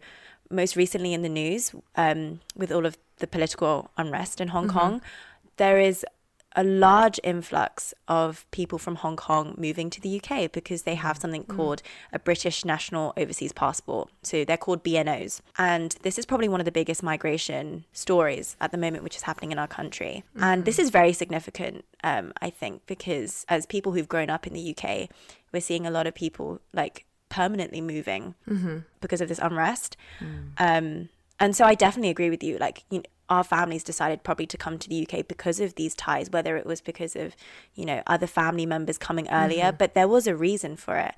most 0.51 0.77
recently 0.77 1.13
in 1.15 1.23
the 1.23 1.29
news, 1.29 1.75
um, 1.97 2.41
with 2.55 2.71
all 2.71 2.87
of 2.87 2.99
the 3.19 3.27
political 3.27 3.91
unrest 3.97 4.41
in 4.41 4.49
Hong 4.49 4.69
Kong, 4.69 5.01
there 5.57 5.79
is 5.81 6.05
a 6.57 6.65
large 6.65 7.21
influx 7.23 7.93
of 8.09 8.51
people 8.51 8.79
from 8.79 8.97
Hong 8.97 9.15
Kong 9.17 9.55
moving 9.59 9.91
to 9.91 10.01
the 10.01 10.21
UK 10.21 10.51
because 10.51 10.83
they 10.83 10.95
have 10.95 11.19
something 11.19 11.45
called 11.45 11.83
a 12.15 12.19
British 12.19 12.65
National 12.65 13.13
Overseas 13.17 13.53
Passport. 13.53 14.11
So 14.23 14.43
they're 14.45 14.57
called 14.57 14.83
BNOs. 14.83 15.43
And 15.59 15.95
this 16.03 16.19
is 16.19 16.25
probably 16.25 16.49
one 16.49 16.61
of 16.61 16.65
the 16.65 16.73
biggest 16.73 17.03
migration 17.03 17.85
stories 17.93 18.57
at 18.61 18.73
the 18.73 18.79
moment, 18.79 19.05
which 19.05 19.17
is 19.17 19.23
happening 19.23 19.53
in 19.53 19.59
our 19.59 19.69
country. 19.69 20.25
And 20.41 20.65
this 20.65 20.79
is 20.79 20.89
very 20.91 21.13
significant, 21.13 21.85
um, 22.03 22.33
I 22.41 22.49
think, 22.49 22.87
because 22.87 23.45
as 23.51 23.67
people 23.67 23.93
who've 23.93 24.09
grown 24.09 24.31
up 24.31 24.47
in 24.47 24.55
the 24.55 24.75
UK, 24.75 25.11
we're 25.53 25.61
seeing 25.61 25.87
a 25.87 25.91
lot 25.91 26.07
of 26.07 26.15
people 26.15 26.61
like 26.73 27.05
permanently 27.29 27.83
moving 27.83 28.35
because 29.03 29.21
of 29.21 29.29
this 29.29 29.39
unrest. 29.39 29.97
Um, 30.57 31.11
and 31.39 31.55
so 31.55 31.67
I 31.67 31.75
definitely 31.75 32.09
agree 32.09 32.31
with 32.31 32.43
you. 32.43 32.57
Like, 32.57 32.85
you 32.91 32.99
know, 33.01 33.05
our 33.29 33.45
families 33.45 33.83
decided 33.83 34.23
probably 34.23 34.47
to 34.47 34.57
come 34.57 34.79
to 34.79 34.89
the 34.89 35.07
UK 35.07 35.27
because 35.27 35.61
of 35.61 35.75
these 35.75 35.95
ties, 35.95 36.31
whether 36.31 36.57
it 36.57 36.67
was 36.67 36.81
because 36.81 37.17
of, 37.17 37.35
you 37.75 37.85
know, 37.85 38.03
other 38.07 38.27
family 38.27 38.67
members 38.67 38.99
coming 38.99 39.29
earlier, 39.31 39.73
but 39.73 39.95
there 39.95 40.09
was 40.09 40.27
a 40.27 40.37
reason 40.37 40.77
for 40.77 40.97
it. 40.97 41.15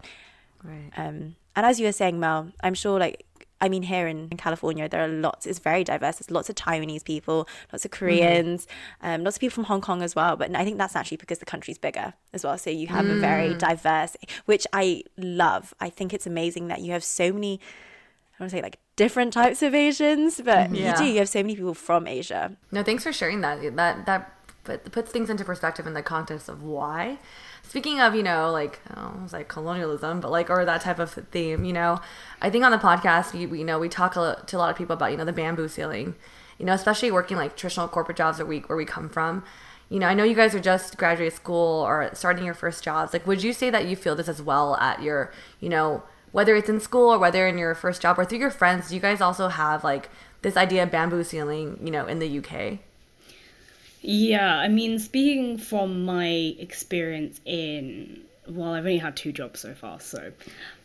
Right. 0.64 0.90
Um, 0.96 1.36
and 1.54 1.66
as 1.66 1.78
you 1.78 1.86
were 1.86 1.92
saying, 1.92 2.18
Mel, 2.18 2.52
I'm 2.62 2.74
sure 2.74 2.98
like, 2.98 3.24
I 3.60 3.68
mean, 3.68 3.82
here 3.82 4.06
in, 4.06 4.28
in 4.30 4.36
California, 4.36 4.88
there 4.88 5.04
are 5.04 5.08
lots, 5.08 5.44
it's 5.44 5.58
very 5.58 5.82
diverse. 5.82 6.16
There's 6.16 6.30
lots 6.30 6.48
of 6.48 6.54
Taiwanese 6.54 7.04
people, 7.04 7.48
lots 7.72 7.84
of 7.84 7.90
Koreans, 7.90 8.68
um, 9.02 9.24
lots 9.24 9.36
of 9.36 9.40
people 9.40 9.54
from 9.54 9.64
Hong 9.64 9.80
Kong 9.80 10.00
as 10.02 10.14
well. 10.14 10.36
But 10.36 10.54
I 10.54 10.64
think 10.64 10.78
that's 10.78 10.94
actually 10.94 11.16
because 11.16 11.40
the 11.40 11.44
country's 11.44 11.78
bigger 11.78 12.14
as 12.32 12.44
well. 12.44 12.56
So 12.56 12.70
you 12.70 12.86
have 12.86 13.06
a 13.06 13.16
very 13.16 13.54
diverse, 13.54 14.16
which 14.44 14.66
I 14.72 15.02
love. 15.16 15.74
I 15.80 15.90
think 15.90 16.14
it's 16.14 16.26
amazing 16.26 16.68
that 16.68 16.80
you 16.80 16.92
have 16.92 17.02
so 17.02 17.32
many, 17.32 17.60
I 18.38 18.44
want 18.44 18.50
to 18.50 18.56
say 18.56 18.62
like 18.62 18.78
different 18.98 19.32
types 19.32 19.62
of 19.62 19.74
Asians, 19.74 20.40
but 20.44 20.70
Yeah. 20.70 20.90
you 20.92 20.96
do, 20.98 21.04
you 21.12 21.18
have 21.20 21.28
so 21.28 21.38
many 21.40 21.54
people 21.56 21.74
from 21.88 22.06
Asia. 22.06 22.52
No, 22.70 22.82
thanks 22.82 23.02
for 23.04 23.12
sharing 23.12 23.40
that. 23.40 23.56
That 23.76 24.04
that 24.06 24.20
put- 24.64 24.92
puts 24.92 25.10
things 25.10 25.30
into 25.30 25.44
perspective 25.44 25.86
in 25.86 25.94
the 25.94 26.02
context 26.02 26.48
of 26.48 26.62
why. 26.62 27.18
Speaking 27.62 28.00
of, 28.00 28.14
you 28.14 28.22
know, 28.22 28.50
like 28.50 28.80
oh, 28.96 29.14
it 29.18 29.22
was 29.22 29.32
like 29.32 29.48
colonialism, 29.48 30.20
but 30.20 30.30
like 30.30 30.48
or 30.50 30.64
that 30.64 30.80
type 30.82 30.98
of 30.98 31.10
theme, 31.32 31.64
you 31.64 31.72
know, 31.72 32.00
I 32.42 32.50
think 32.50 32.64
on 32.64 32.72
the 32.72 32.78
podcast 32.90 33.32
we, 33.34 33.46
we 33.46 33.58
you 33.60 33.64
know 33.64 33.78
we 33.78 33.88
talk 33.88 34.16
a, 34.16 34.20
lo- 34.20 34.40
to 34.46 34.56
a 34.56 34.58
lot 34.58 34.70
of 34.70 34.76
people 34.76 34.94
about 34.94 35.10
you 35.12 35.16
know 35.18 35.24
the 35.24 35.32
bamboo 35.32 35.68
ceiling, 35.68 36.14
you 36.58 36.64
know, 36.66 36.72
especially 36.72 37.10
working 37.10 37.36
like 37.36 37.56
traditional 37.56 37.88
corporate 37.88 38.16
jobs 38.18 38.38
where 38.38 38.46
we 38.46 38.58
where 38.68 38.76
we 38.76 38.84
come 38.84 39.08
from. 39.08 39.44
You 39.90 39.98
know, 40.00 40.06
I 40.06 40.14
know 40.14 40.24
you 40.24 40.34
guys 40.34 40.54
are 40.54 40.60
just 40.60 40.98
graduate 40.98 41.32
school 41.32 41.82
or 41.88 42.10
starting 42.12 42.44
your 42.44 42.52
first 42.54 42.84
jobs. 42.84 43.14
Like, 43.14 43.26
would 43.26 43.42
you 43.42 43.54
say 43.54 43.70
that 43.70 43.86
you 43.86 43.96
feel 43.96 44.14
this 44.16 44.28
as 44.28 44.42
well 44.42 44.76
at 44.76 45.00
your, 45.02 45.32
you 45.60 45.70
know, 45.70 46.02
whether 46.32 46.54
it's 46.56 46.68
in 46.68 46.80
school 46.80 47.12
or 47.12 47.18
whether 47.18 47.47
in 47.47 47.58
your 47.58 47.75
first 47.75 48.02
job 48.02 48.18
or 48.18 48.25
through 48.25 48.38
your 48.38 48.50
friends? 48.50 48.88
Do 48.88 48.94
you 48.94 49.00
guys 49.00 49.20
also 49.20 49.49
have 49.49 49.85
like 49.85 50.08
this 50.42 50.56
idea 50.56 50.82
of 50.85 50.90
bamboo 50.90 51.25
ceiling, 51.25 51.78
you 51.82 51.90
know, 51.90 52.06
in 52.06 52.18
the 52.18 52.38
UK? 52.38 52.78
Yeah, 54.00 54.56
I 54.56 54.68
mean, 54.68 54.99
speaking 54.99 55.58
from 55.58 56.04
my 56.04 56.54
experience 56.58 57.40
in, 57.44 58.23
well, 58.49 58.73
I've 58.73 58.85
only 58.85 58.99
had 58.99 59.16
two 59.16 59.32
jobs 59.32 59.61
so 59.61 59.75
far. 59.75 59.99
So, 60.00 60.32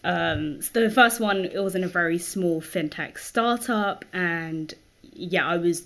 um, 0.03 0.61
so 0.61 0.81
the 0.81 0.89
first 0.89 1.19
one, 1.19 1.45
it 1.45 1.63
was 1.63 1.75
in 1.75 1.83
a 1.83 1.87
very 1.87 2.17
small 2.17 2.61
fintech 2.61 3.19
startup, 3.19 4.03
and 4.13 4.73
yeah, 5.13 5.47
I 5.47 5.57
was 5.57 5.83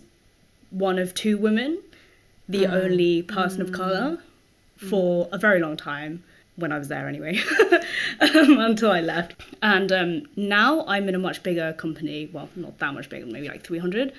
one 0.70 1.00
of 1.00 1.14
two 1.14 1.38
women, 1.38 1.82
the 2.48 2.68
only 2.68 3.24
person 3.24 3.62
of 3.62 3.74
color 3.74 4.20
for 4.78 5.28
a 5.32 5.38
very 5.38 5.60
long 5.60 5.76
time 5.76 6.24
when 6.58 6.72
I 6.72 6.80
was 6.80 6.88
there 6.88 7.08
anyway, 7.08 7.40
um, 8.20 8.60
until 8.60 8.92
I 8.92 9.02
left. 9.02 9.42
And 9.62 9.92
um, 9.92 10.24
now 10.36 10.84
I'm 10.88 11.08
in 11.08 11.16
a 11.16 11.20
much 11.20 11.44
bigger 11.44 11.74
company. 11.74 12.30
Well, 12.32 12.50
not 12.56 12.80
that 12.80 12.94
much 12.94 13.10
bigger, 13.10 13.26
maybe 13.26 13.48
like 13.48 13.64
300. 13.64 14.12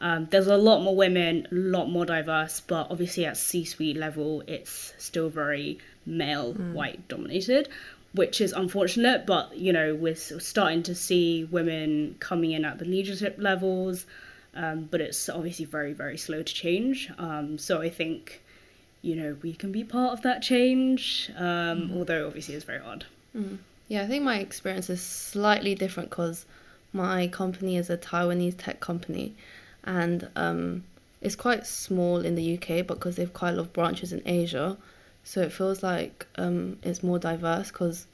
Um, 0.00 0.26
there's 0.30 0.48
a 0.48 0.56
lot 0.56 0.82
more 0.82 0.96
women, 0.96 1.46
a 1.50 1.54
lot 1.54 1.88
more 1.88 2.04
diverse, 2.04 2.60
but 2.60 2.88
obviously 2.90 3.26
at 3.26 3.36
C-suite 3.36 3.96
level, 3.96 4.42
it's 4.46 4.92
still 4.98 5.30
very 5.30 5.78
male, 6.04 6.52
white 6.52 7.06
dominated, 7.08 7.68
which 8.12 8.40
is 8.40 8.52
unfortunate. 8.52 9.24
But 9.24 9.56
you 9.56 9.72
know, 9.72 9.94
we're 9.94 10.16
starting 10.16 10.82
to 10.84 10.94
see 10.94 11.44
women 11.44 12.16
coming 12.18 12.50
in 12.50 12.64
at 12.64 12.78
the 12.78 12.84
leadership 12.84 13.36
levels, 13.38 14.04
um, 14.54 14.88
but 14.90 15.00
it's 15.00 15.28
obviously 15.28 15.64
very, 15.64 15.92
very 15.92 16.18
slow 16.18 16.42
to 16.42 16.54
change. 16.54 17.10
Um, 17.16 17.56
so 17.56 17.80
I 17.80 17.88
think 17.88 18.42
you 19.04 19.14
know, 19.14 19.36
we 19.42 19.52
can 19.52 19.70
be 19.70 19.84
part 19.84 20.14
of 20.14 20.22
that 20.22 20.40
change, 20.40 21.30
um, 21.36 21.92
although 21.94 22.26
obviously 22.26 22.54
it's 22.54 22.64
very 22.64 22.80
hard. 22.80 23.04
Yeah, 23.88 24.02
I 24.02 24.06
think 24.06 24.24
my 24.24 24.38
experience 24.38 24.88
is 24.88 25.02
slightly 25.02 25.74
different 25.74 26.08
because 26.08 26.46
my 26.94 27.28
company 27.28 27.76
is 27.76 27.90
a 27.90 27.98
Taiwanese 27.98 28.54
tech 28.56 28.80
company, 28.80 29.34
and 29.84 30.26
um, 30.36 30.84
it's 31.20 31.36
quite 31.36 31.66
small 31.66 32.24
in 32.24 32.34
the 32.34 32.54
UK, 32.56 32.86
but 32.86 32.94
because 32.94 33.16
they 33.16 33.22
have 33.22 33.34
quite 33.34 33.50
a 33.50 33.56
lot 33.56 33.66
of 33.66 33.72
branches 33.74 34.14
in 34.14 34.22
Asia, 34.24 34.78
so 35.22 35.42
it 35.42 35.52
feels 35.52 35.82
like 35.82 36.26
um, 36.36 36.78
it's 36.82 37.02
more 37.02 37.18
diverse 37.18 37.70
because 37.70 38.06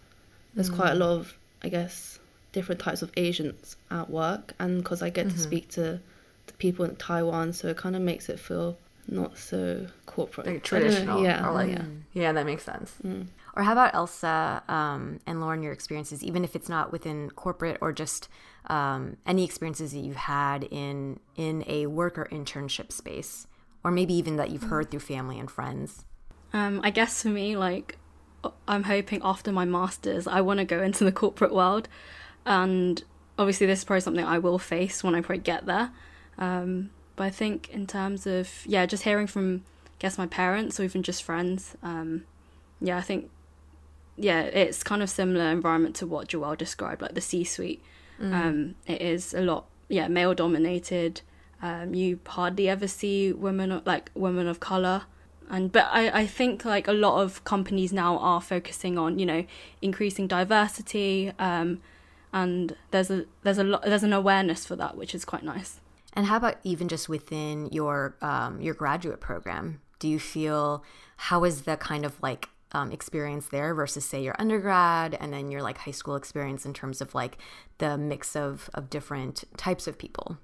there's 0.54 0.70
quite 0.70 0.90
a 0.90 0.96
lot 0.96 1.10
of, 1.10 1.38
I 1.62 1.68
guess, 1.68 2.18
different 2.50 2.80
types 2.80 3.02
of 3.02 3.12
Asians 3.16 3.76
at 3.92 4.10
work, 4.10 4.54
and 4.58 4.82
because 4.82 5.02
I 5.02 5.10
get 5.10 5.30
to 5.30 5.38
speak 5.38 5.68
to 5.70 6.00
the 6.48 6.52
people 6.58 6.84
in 6.84 6.96
Taiwan, 6.96 7.52
so 7.52 7.68
it 7.68 7.76
kind 7.76 7.94
of 7.94 8.02
makes 8.02 8.28
it 8.28 8.40
feel 8.40 8.76
not 9.10 9.36
so 9.36 9.86
corporate, 10.06 10.46
Like 10.46 10.54
I 10.72 10.78
don't 10.78 10.82
know, 10.82 10.88
traditional. 10.88 11.22
Yeah, 11.22 11.48
Or 11.48 11.52
like, 11.52 11.70
yeah. 11.70 11.84
yeah, 12.12 12.32
that 12.32 12.46
makes 12.46 12.62
sense. 12.62 12.94
Or 13.56 13.64
how 13.64 13.72
about 13.72 13.94
Elsa 13.94 14.62
um, 14.68 15.18
and 15.26 15.40
Lauren, 15.40 15.62
your 15.62 15.72
experiences, 15.72 16.22
even 16.22 16.44
if 16.44 16.54
it's 16.54 16.68
not 16.68 16.92
within 16.92 17.30
corporate 17.30 17.78
or 17.80 17.92
just 17.92 18.28
um, 18.66 19.16
any 19.26 19.44
experiences 19.44 19.92
that 19.92 19.98
you've 20.00 20.14
had 20.14 20.62
in 20.64 21.18
in 21.34 21.64
a 21.66 21.86
work 21.86 22.16
or 22.16 22.26
internship 22.26 22.92
space, 22.92 23.48
or 23.82 23.90
maybe 23.90 24.14
even 24.14 24.36
that 24.36 24.50
you've 24.50 24.64
heard 24.64 24.90
through 24.90 25.00
family 25.00 25.38
and 25.38 25.50
friends. 25.50 26.04
Um, 26.52 26.80
I 26.84 26.90
guess 26.90 27.22
for 27.22 27.28
me, 27.28 27.56
like, 27.56 27.98
I'm 28.68 28.84
hoping 28.84 29.20
after 29.24 29.50
my 29.50 29.64
masters, 29.64 30.26
I 30.28 30.40
want 30.42 30.58
to 30.58 30.64
go 30.64 30.80
into 30.82 31.04
the 31.04 31.12
corporate 31.12 31.52
world, 31.52 31.88
and 32.46 33.02
obviously 33.38 33.66
this 33.66 33.80
is 33.80 33.84
probably 33.84 34.00
something 34.02 34.24
I 34.24 34.38
will 34.38 34.58
face 34.58 35.02
when 35.02 35.14
I 35.16 35.20
probably 35.22 35.42
get 35.42 35.66
there. 35.66 35.90
Um, 36.38 36.90
but 37.20 37.26
I 37.26 37.30
think 37.30 37.68
in 37.68 37.86
terms 37.86 38.26
of 38.26 38.48
yeah, 38.64 38.86
just 38.86 39.02
hearing 39.02 39.26
from 39.26 39.62
I 39.84 39.90
guess 39.98 40.16
my 40.16 40.26
parents 40.26 40.80
or 40.80 40.84
even 40.84 41.02
just 41.02 41.22
friends, 41.22 41.76
um, 41.82 42.24
yeah, 42.80 42.96
I 42.96 43.02
think 43.02 43.28
yeah, 44.16 44.40
it's 44.40 44.82
kind 44.82 45.02
of 45.02 45.10
similar 45.10 45.50
environment 45.50 45.94
to 45.96 46.06
what 46.06 46.28
Joelle 46.28 46.56
described, 46.56 47.02
like 47.02 47.12
the 47.12 47.20
C-suite. 47.20 47.82
Um, 48.22 48.74
it 48.86 49.02
is 49.02 49.34
a 49.34 49.42
lot 49.42 49.66
yeah 49.88 50.08
male 50.08 50.32
dominated. 50.32 51.20
Um, 51.60 51.94
you 51.94 52.20
hardly 52.26 52.70
ever 52.70 52.88
see 52.88 53.34
women 53.34 53.82
like 53.84 54.10
women 54.14 54.46
of 54.46 54.58
color 54.60 55.02
and 55.50 55.70
but 55.70 55.90
I, 55.92 56.20
I 56.20 56.26
think 56.26 56.64
like 56.64 56.88
a 56.88 56.94
lot 56.94 57.20
of 57.20 57.44
companies 57.44 57.92
now 57.92 58.16
are 58.16 58.40
focusing 58.40 58.96
on 58.96 59.18
you 59.18 59.26
know 59.26 59.44
increasing 59.82 60.26
diversity 60.26 61.32
um, 61.38 61.82
and 62.32 62.76
there's 62.92 63.10
a 63.10 63.26
there's 63.42 63.58
a 63.58 63.64
lot 63.64 63.82
there's 63.82 64.04
an 64.04 64.14
awareness 64.14 64.64
for 64.64 64.74
that 64.76 64.96
which 64.96 65.14
is 65.14 65.26
quite 65.26 65.42
nice 65.42 65.80
And 66.20 66.26
how 66.26 66.36
about 66.36 66.56
even 66.64 66.88
just 66.88 67.08
within 67.08 67.70
your 67.72 68.14
um, 68.20 68.60
your 68.60 68.74
graduate 68.74 69.22
program? 69.22 69.80
Do 70.00 70.06
you 70.06 70.18
feel 70.18 70.84
how 71.16 71.44
is 71.44 71.62
the 71.62 71.78
kind 71.78 72.04
of 72.04 72.22
like 72.22 72.50
um, 72.72 72.92
experience 72.92 73.46
there 73.46 73.74
versus 73.74 74.04
say 74.04 74.22
your 74.22 74.36
undergrad 74.38 75.16
and 75.18 75.32
then 75.32 75.50
your 75.50 75.62
like 75.62 75.78
high 75.78 75.92
school 75.92 76.16
experience 76.16 76.66
in 76.66 76.74
terms 76.74 77.00
of 77.00 77.14
like 77.14 77.38
the 77.78 77.96
mix 77.96 78.36
of 78.36 78.68
of 78.74 78.90
different 78.90 79.44
types 79.56 79.86
of 79.86 79.96
people? 79.96 80.36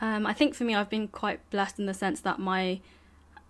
Um, 0.00 0.26
I 0.26 0.32
think 0.32 0.54
for 0.54 0.64
me, 0.64 0.74
I've 0.74 0.88
been 0.88 1.08
quite 1.08 1.50
blessed 1.50 1.78
in 1.78 1.84
the 1.84 1.92
sense 1.92 2.22
that 2.22 2.38
my 2.38 2.80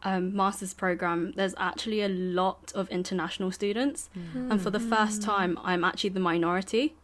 um, 0.03 0.35
master's 0.35 0.75
program, 0.75 1.33
there's 1.37 1.55
actually 1.59 2.03
a 2.03 2.09
lot 2.09 2.73
of 2.75 2.89
international 2.89 3.53
students. 3.53 4.11
And 4.51 4.61
for 4.61 4.71
the 4.71 4.81
first 4.81 5.23
time, 5.23 5.57
I'm 5.63 5.85
actually 5.85 6.11
the 6.11 6.19
minority. 6.19 6.97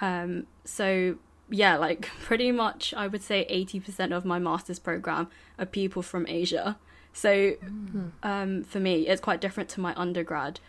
Um, 0.00 0.48
so, 0.64 1.18
yeah, 1.50 1.76
like 1.76 2.02
pretty 2.22 2.52
much, 2.52 2.94
I 2.94 3.06
would 3.06 3.22
say 3.22 3.46
80% 3.50 4.16
of 4.16 4.24
my 4.24 4.38
master's 4.38 4.78
program 4.78 5.28
are 5.58 5.66
people 5.66 6.02
from 6.02 6.26
Asia. 6.28 6.78
So, 7.12 7.52
hmm. 7.52 8.08
um, 8.22 8.62
for 8.64 8.78
me, 8.78 9.06
it's 9.08 9.20
quite 9.20 9.40
different 9.40 9.68
to 9.70 9.80
my 9.80 9.92
undergrad. 9.96 10.60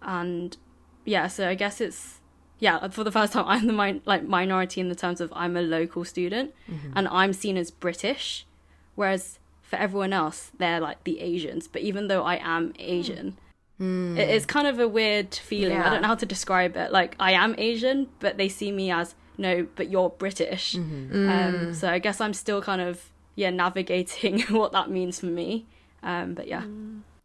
And 0.00 0.56
yeah, 1.04 1.26
so 1.26 1.48
I 1.48 1.54
guess 1.54 1.80
it's 1.80 2.18
yeah 2.58 2.88
for 2.88 3.04
the 3.04 3.12
first 3.12 3.32
time 3.34 3.44
i'm 3.46 3.66
the 3.66 3.72
min- 3.72 4.02
like 4.04 4.26
minority 4.26 4.80
in 4.80 4.88
the 4.88 4.94
terms 4.94 5.20
of 5.20 5.32
i'm 5.34 5.56
a 5.56 5.62
local 5.62 6.04
student 6.04 6.52
mm-hmm. 6.68 6.92
and 6.96 7.08
i'm 7.08 7.32
seen 7.32 7.56
as 7.56 7.70
british 7.70 8.46
whereas 8.94 9.38
for 9.62 9.76
everyone 9.76 10.12
else 10.12 10.50
they're 10.58 10.80
like 10.80 11.04
the 11.04 11.20
asians. 11.20 11.68
But 11.68 11.82
even 11.82 12.08
though 12.08 12.24
i 12.24 12.36
am 12.36 12.72
asian 12.78 13.36
hmm. 13.76 14.16
it- 14.16 14.28
it's 14.28 14.46
kind 14.46 14.66
of 14.66 14.78
a 14.80 14.88
weird 14.88 15.34
feeling. 15.34 15.78
I 15.78 15.90
don't 15.90 16.02
know 16.02 16.08
how 16.08 16.14
to 16.16 16.26
describe 16.26 16.76
it. 16.76 16.90
Like 16.90 17.14
i 17.20 17.32
am 17.32 17.54
asian 17.58 18.08
but 18.18 18.38
they 18.38 18.48
see 18.48 18.72
me 18.72 18.90
as 18.90 19.14
no 19.38 19.66
but 19.76 19.88
you're 19.90 20.10
british. 20.10 20.74
Um, 20.76 21.72
so 21.72 21.88
i 21.88 21.98
guess 21.98 22.20
i'm 22.20 22.34
still 22.34 22.60
kind 22.60 22.80
of 22.80 23.00
yeah 23.38 23.50
navigating 23.50 24.40
what 24.50 24.72
that 24.72 24.90
means 24.90 25.20
for 25.20 25.26
me. 25.26 25.66
Um, 26.02 26.34
but 26.34 26.48
yeah. 26.48 26.64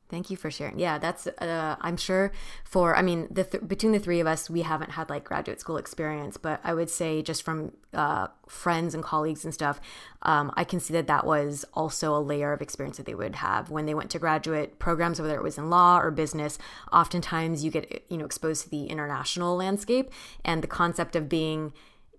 Thank 0.10 0.30
you 0.30 0.38
for 0.38 0.52
sharing. 0.52 0.78
Yeah, 0.78 1.00
that's 1.00 1.26
uh, 1.26 1.76
I'm 1.82 1.98
sure 1.98 2.32
for 2.64 2.96
I 2.96 3.02
mean 3.02 3.28
the 3.32 3.46
th- 3.46 3.68
between 3.68 3.94
the 3.94 4.00
three 4.00 4.20
of 4.20 4.28
us 4.28 4.48
we 4.48 4.62
haven't 4.62 4.92
had 4.92 5.10
like 5.10 5.24
graduate 5.24 5.60
school 5.60 5.78
experience, 5.78 6.38
but 6.38 6.60
I 6.64 6.76
would 6.76 6.92
say 6.92 7.24
just 7.24 7.42
from 7.42 7.72
uh, 7.96 8.28
friends 8.48 8.94
and 8.94 9.04
colleagues 9.04 9.44
and 9.44 9.52
stuff, 9.52 9.82
um, 10.22 10.52
I 10.56 10.66
can 10.66 10.80
see 10.80 10.94
that 10.94 11.08
that 11.08 11.26
was 11.26 11.66
also 11.74 12.16
a 12.16 12.22
layer 12.22 12.54
of 12.54 12.62
experience 12.62 12.98
that 12.98 13.08
they 13.08 13.16
would 13.16 13.36
have. 13.36 13.72
When 13.72 13.88
they 13.88 13.96
went 13.96 14.12
to 14.12 14.20
graduate 14.20 14.78
programs, 14.78 15.20
whether 15.20 15.36
it 15.36 15.42
was 15.42 15.58
in 15.58 15.72
law 15.72 15.98
or 16.00 16.12
business. 16.12 16.60
Oftentimes 16.92 17.64
you 17.64 17.72
get 17.72 18.06
you 18.08 18.18
know 18.18 18.26
exposed 18.26 18.66
to 18.66 18.70
the 18.70 18.86
international 18.86 19.56
landscape 19.56 20.12
and 20.46 20.62
the 20.62 20.68
concept 20.68 21.16
of 21.16 21.28
being 21.28 21.74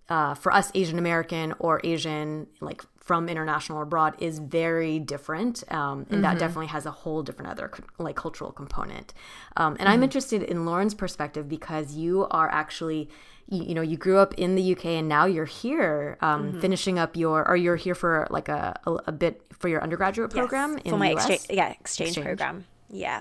uh, 0.09 0.35
for 0.35 0.53
us 0.53 0.71
Asian 0.75 0.99
American 0.99 1.55
or 1.59 1.81
Asian 1.85 2.47
like 2.61 2.83
from 2.99 3.29
international 3.29 3.79
or 3.79 3.83
abroad 3.83 4.15
is 4.19 4.39
very 4.39 4.99
different, 4.99 5.63
um, 5.71 6.07
and 6.11 6.25
that 6.25 6.39
definitely 6.39 6.69
has 6.69 6.87
a 6.87 6.91
whole 6.91 7.23
different 7.23 7.51
other 7.51 7.71
like 7.99 8.17
cultural 8.17 8.51
component. 8.53 9.13
Um, 9.57 9.77
and 9.79 9.89
I'm 9.89 10.03
interested 10.03 10.43
in 10.43 10.65
Lauren's 10.65 10.95
perspective 10.95 11.49
because 11.49 11.95
you 11.95 12.27
are 12.31 12.49
actually. 12.51 13.09
You, 13.47 13.63
you 13.65 13.75
know, 13.75 13.83
you 13.83 13.99
grew 13.99 14.17
up 14.17 14.33
in 14.39 14.55
the 14.55 14.73
UK 14.73 14.87
and 14.87 15.07
now 15.07 15.27
you're 15.27 15.45
here, 15.45 16.17
um, 16.23 16.59
finishing 16.63 16.99
up 16.99 17.15
your, 17.15 17.47
or 17.47 17.57
you're 17.57 17.77
here 17.77 17.95
for 17.95 18.27
like 18.31 18.49
a, 18.49 18.81
a, 18.87 18.93
a 19.09 19.13
bit 19.13 19.43
for 19.53 19.69
your 19.69 19.83
undergraduate 19.83 20.31
Yes, 20.35 20.39
program 20.39 20.79
in 20.79 20.93
for 20.93 20.97
my 20.97 21.11
exchange 21.11 21.43
yeah 21.51 21.69
exchange, 21.69 22.09
Exchange. 22.17 22.25
program 22.27 22.65
yeah 22.89 23.21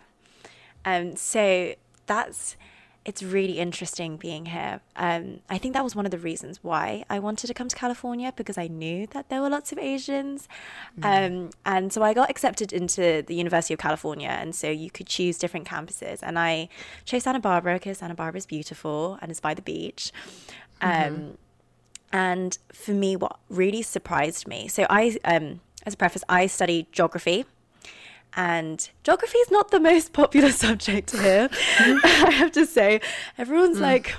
um 0.85 1.17
so 1.17 1.73
that's 2.05 2.55
it's 3.05 3.21
really 3.21 3.59
interesting 3.59 4.17
being 4.17 4.45
here. 4.47 4.81
Um 4.95 5.41
i 5.49 5.57
think 5.57 5.73
that 5.73 5.83
was 5.83 5.95
one 5.95 6.05
of 6.05 6.11
the 6.11 6.17
reasons 6.17 6.59
why 6.61 7.03
i 7.09 7.19
wanted 7.19 7.47
to 7.47 7.53
come 7.53 7.67
to 7.67 7.75
california 7.75 8.33
because 8.35 8.57
i 8.57 8.67
knew 8.67 9.07
that 9.07 9.29
there 9.29 9.41
were 9.41 9.49
lots 9.49 9.71
of 9.71 9.77
asians. 9.77 10.47
Um 11.01 11.49
and 11.65 11.91
so 11.91 12.01
i 12.03 12.13
got 12.13 12.29
accepted 12.29 12.71
into 12.71 13.23
the 13.27 13.35
university 13.35 13.73
of 13.73 13.79
california 13.79 14.29
and 14.29 14.55
so 14.55 14.69
you 14.69 14.89
could 14.89 15.07
choose 15.07 15.37
different 15.37 15.67
campuses. 15.67 16.19
And 16.21 16.39
i 16.39 16.69
chose 17.05 17.23
santa 17.23 17.39
barbara 17.39 17.75
because 17.75 17.97
santa 17.99 18.15
barbara 18.15 18.39
is 18.39 18.45
beautiful 18.45 19.17
and 19.21 19.31
it's 19.31 19.39
by 19.39 19.53
the 19.53 19.61
beach. 19.61 20.11
Um 20.81 21.37
and 22.13 22.59
for 22.71 22.91
me, 22.91 23.15
what 23.15 23.39
really 23.49 23.81
surprised 23.81 24.47
me, 24.47 24.67
so 24.67 24.85
I, 24.87 25.17
um, 25.25 25.61
as 25.83 25.95
a 25.95 25.97
preface, 25.97 26.23
I 26.29 26.45
study 26.45 26.87
geography. 26.91 27.45
And 28.35 28.89
geography 29.03 29.37
is 29.39 29.51
not 29.51 29.71
the 29.71 29.79
most 29.79 30.13
popular 30.13 30.51
subject 30.65 31.11
here, 31.11 31.49
I 31.79 32.31
have 32.31 32.51
to 32.53 32.65
say. 32.65 33.01
Everyone's 33.37 33.79
like, 33.79 34.15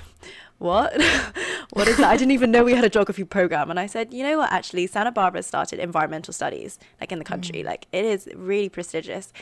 what? 0.57 0.93
what 1.73 1.87
is 1.87 1.97
that? 1.97 2.09
I 2.09 2.17
didn't 2.17 2.31
even 2.31 2.51
know 2.51 2.63
we 2.63 2.73
had 2.73 2.85
a 2.85 2.89
geography 2.89 3.23
program. 3.25 3.69
And 3.69 3.79
I 3.79 3.87
said, 3.87 4.13
you 4.13 4.23
know 4.23 4.37
what? 4.37 4.51
Actually, 4.51 4.87
Santa 4.87 5.11
Barbara 5.11 5.43
started 5.43 5.79
environmental 5.79 6.33
studies, 6.33 6.79
like 7.01 7.11
in 7.11 7.19
the 7.19 7.25
country. 7.25 7.63
Like 7.63 7.87
it 7.91 8.05
is 8.05 8.29
really 8.35 8.69
prestigious. 8.69 9.33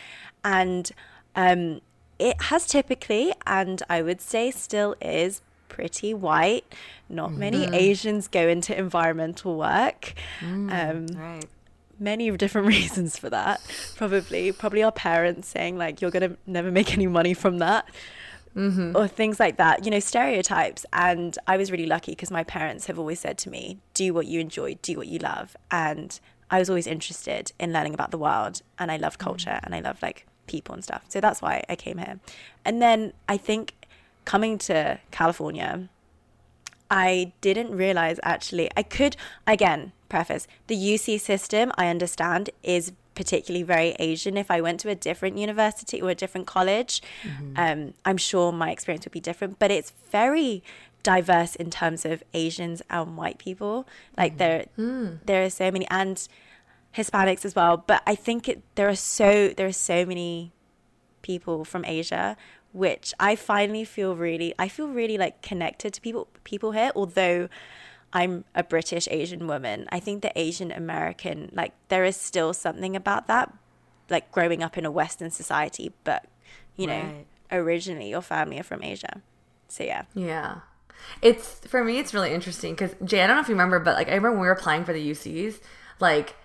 And 0.43 0.91
um, 1.35 1.81
it 2.17 2.41
has 2.43 2.65
typically, 2.65 3.33
and 3.45 3.83
I 3.89 4.01
would 4.01 4.21
say 4.21 4.49
still 4.51 4.95
is, 5.01 5.41
pretty 5.69 6.13
white. 6.13 6.65
Not 7.09 7.33
many 7.33 7.65
Asians 7.73 8.27
go 8.27 8.47
into 8.47 8.77
environmental 8.77 9.57
work. 9.57 10.13
Um, 10.41 11.07
Right. 11.07 11.45
Many 12.03 12.29
different 12.37 12.67
reasons 12.67 13.17
for 13.17 13.29
that. 13.29 13.61
Probably, 13.95 14.51
probably 14.51 14.83
our 14.83 14.91
parents 14.91 15.47
saying 15.47 15.77
like, 15.77 16.01
"You're 16.01 16.11
gonna 16.11 16.37
never 16.45 16.71
make 16.71 16.93
any 16.93 17.07
money 17.07 17.33
from 17.33 17.59
that." 17.59 17.85
Mm-hmm. 18.55 18.95
Or 18.95 19.07
things 19.07 19.39
like 19.39 19.57
that, 19.57 19.83
you 19.83 19.89
know, 19.89 19.99
stereotypes. 19.99 20.85
And 20.93 21.35
I 21.47 21.57
was 21.57 21.71
really 21.71 21.87
lucky 21.87 22.11
because 22.11 22.29
my 22.29 22.43
parents 22.43 22.85
have 22.85 22.99
always 22.99 23.19
said 23.19 23.39
to 23.39 23.49
me, 23.49 23.79
do 23.95 24.13
what 24.13 24.27
you 24.27 24.39
enjoy, 24.39 24.75
do 24.83 24.95
what 24.97 25.07
you 25.07 25.17
love. 25.17 25.57
And 25.71 26.19
I 26.51 26.59
was 26.59 26.69
always 26.69 26.85
interested 26.85 27.51
in 27.59 27.73
learning 27.73 27.95
about 27.95 28.11
the 28.11 28.17
world 28.19 28.61
and 28.77 28.91
I 28.91 28.97
love 28.97 29.17
culture 29.17 29.49
mm. 29.49 29.59
and 29.63 29.73
I 29.73 29.79
love 29.79 30.03
like 30.03 30.27
people 30.45 30.75
and 30.75 30.83
stuff. 30.83 31.03
So 31.07 31.19
that's 31.19 31.41
why 31.41 31.63
I 31.67 31.75
came 31.75 31.97
here. 31.97 32.19
And 32.63 32.79
then 32.79 33.13
I 33.27 33.37
think 33.37 33.73
coming 34.25 34.59
to 34.59 34.99
California, 35.09 35.89
I 36.93 37.33
didn't 37.41 37.71
realize 37.75 38.19
actually 38.21 38.69
I 38.77 38.83
could 38.83 39.17
again 39.47 39.93
preface 40.09 40.47
the 40.67 40.75
UC 40.75 41.19
system 41.19 41.71
I 41.75 41.87
understand 41.87 42.51
is 42.61 42.91
particularly 43.15 43.63
very 43.63 43.95
Asian. 43.99 44.37
If 44.37 44.51
I 44.51 44.61
went 44.61 44.79
to 44.81 44.89
a 44.89 44.95
different 44.95 45.37
university 45.37 46.01
or 46.01 46.11
a 46.11 46.15
different 46.15 46.45
college, 46.45 47.01
mm-hmm. 47.23 47.53
um, 47.57 47.93
I'm 48.05 48.17
sure 48.17 48.51
my 48.51 48.71
experience 48.71 49.05
would 49.05 49.11
be 49.11 49.19
different. 49.19 49.59
But 49.59 49.71
it's 49.71 49.93
very 50.11 50.63
diverse 51.01 51.55
in 51.55 51.69
terms 51.69 52.05
of 52.05 52.23
Asians 52.33 52.81
and 52.89 53.17
white 53.17 53.37
people. 53.37 53.87
Like 54.17 54.35
mm. 54.35 54.37
there, 54.37 54.65
mm. 54.77 55.19
there 55.25 55.43
are 55.43 55.49
so 55.49 55.71
many 55.71 55.87
and 55.89 56.27
Hispanics 56.95 57.43
as 57.45 57.55
well. 57.55 57.77
But 57.77 58.03
I 58.05 58.15
think 58.15 58.47
it, 58.47 58.61
there 58.75 58.87
are 58.87 58.95
so 58.95 59.49
there 59.49 59.67
are 59.67 59.73
so 59.73 60.05
many 60.05 60.53
people 61.21 61.65
from 61.65 61.85
Asia, 61.85 62.37
which 62.73 63.13
I 63.19 63.35
finally 63.35 63.85
feel 63.85 64.15
really 64.15 64.53
I 64.59 64.67
feel 64.67 64.87
really 64.87 65.17
like 65.17 65.41
connected 65.41 65.93
to 65.93 66.01
people 66.01 66.27
people 66.43 66.71
here. 66.71 66.91
Although 66.95 67.47
I'm 68.11 68.43
a 68.53 68.63
British 68.63 69.07
Asian 69.09 69.47
woman, 69.47 69.87
I 69.91 69.99
think 69.99 70.21
the 70.21 70.37
Asian 70.37 70.71
American 70.71 71.51
like 71.53 71.73
there 71.87 72.03
is 72.03 72.17
still 72.17 72.53
something 72.53 72.95
about 72.95 73.27
that, 73.27 73.53
like 74.09 74.31
growing 74.31 74.61
up 74.61 74.77
in 74.77 74.85
a 74.85 74.91
Western 74.91 75.31
society, 75.31 75.93
but 76.03 76.25
you 76.75 76.87
know, 76.87 77.01
right. 77.01 77.25
originally 77.51 78.09
your 78.09 78.21
family 78.21 78.59
are 78.59 78.63
from 78.63 78.83
Asia. 78.83 79.21
So 79.67 79.83
yeah. 79.83 80.03
Yeah. 80.15 80.57
It's 81.21 81.59
for 81.67 81.83
me. 81.83 81.99
It's 81.99 82.13
really 82.13 82.33
interesting 82.33 82.73
because 82.73 82.95
Jay. 83.03 83.21
I 83.21 83.27
don't 83.27 83.35
know 83.35 83.41
if 83.41 83.49
you 83.49 83.55
remember, 83.55 83.79
but 83.79 83.95
like 83.95 84.07
I 84.07 84.15
remember 84.15 84.31
when 84.31 84.41
we 84.41 84.47
were 84.47 84.53
applying 84.53 84.83
for 84.83 84.93
the 84.93 85.11
UCs. 85.11 85.59
Like 85.99 86.35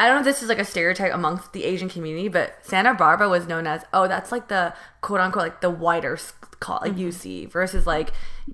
I 0.00 0.06
don't 0.06 0.14
know 0.14 0.20
if 0.20 0.24
this 0.24 0.42
is 0.42 0.48
like 0.48 0.58
a 0.58 0.64
stereotype 0.64 1.12
amongst 1.12 1.52
the 1.52 1.64
Asian 1.64 1.90
community, 1.90 2.28
but 2.28 2.56
Santa 2.62 2.94
Barbara 2.94 3.28
was 3.28 3.46
known 3.46 3.66
as 3.66 3.84
oh 3.92 4.08
that's 4.08 4.32
like 4.32 4.48
the 4.48 4.72
quote 5.02 5.20
unquote 5.20 5.42
like 5.42 5.60
the 5.60 5.68
whiter 5.68 6.18
call 6.58 6.78
like 6.80 6.92
mm-hmm. 6.92 7.08
UC 7.08 7.50
versus 7.50 7.86
like 7.86 8.12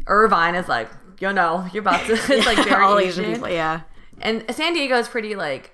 Irvine 0.08 0.56
is 0.56 0.68
like 0.68 0.90
you 1.20 1.32
know 1.32 1.64
you're 1.72 1.82
about 1.82 2.04
to 2.06 2.14
it's 2.32 2.46
like 2.46 2.58
very 2.66 2.82
all 2.82 2.98
Asian. 2.98 3.26
Asian 3.26 3.34
people 3.36 3.48
yeah. 3.48 3.82
And 4.20 4.44
San 4.52 4.74
Diego 4.74 4.96
is 4.96 5.06
pretty 5.06 5.36
like 5.36 5.70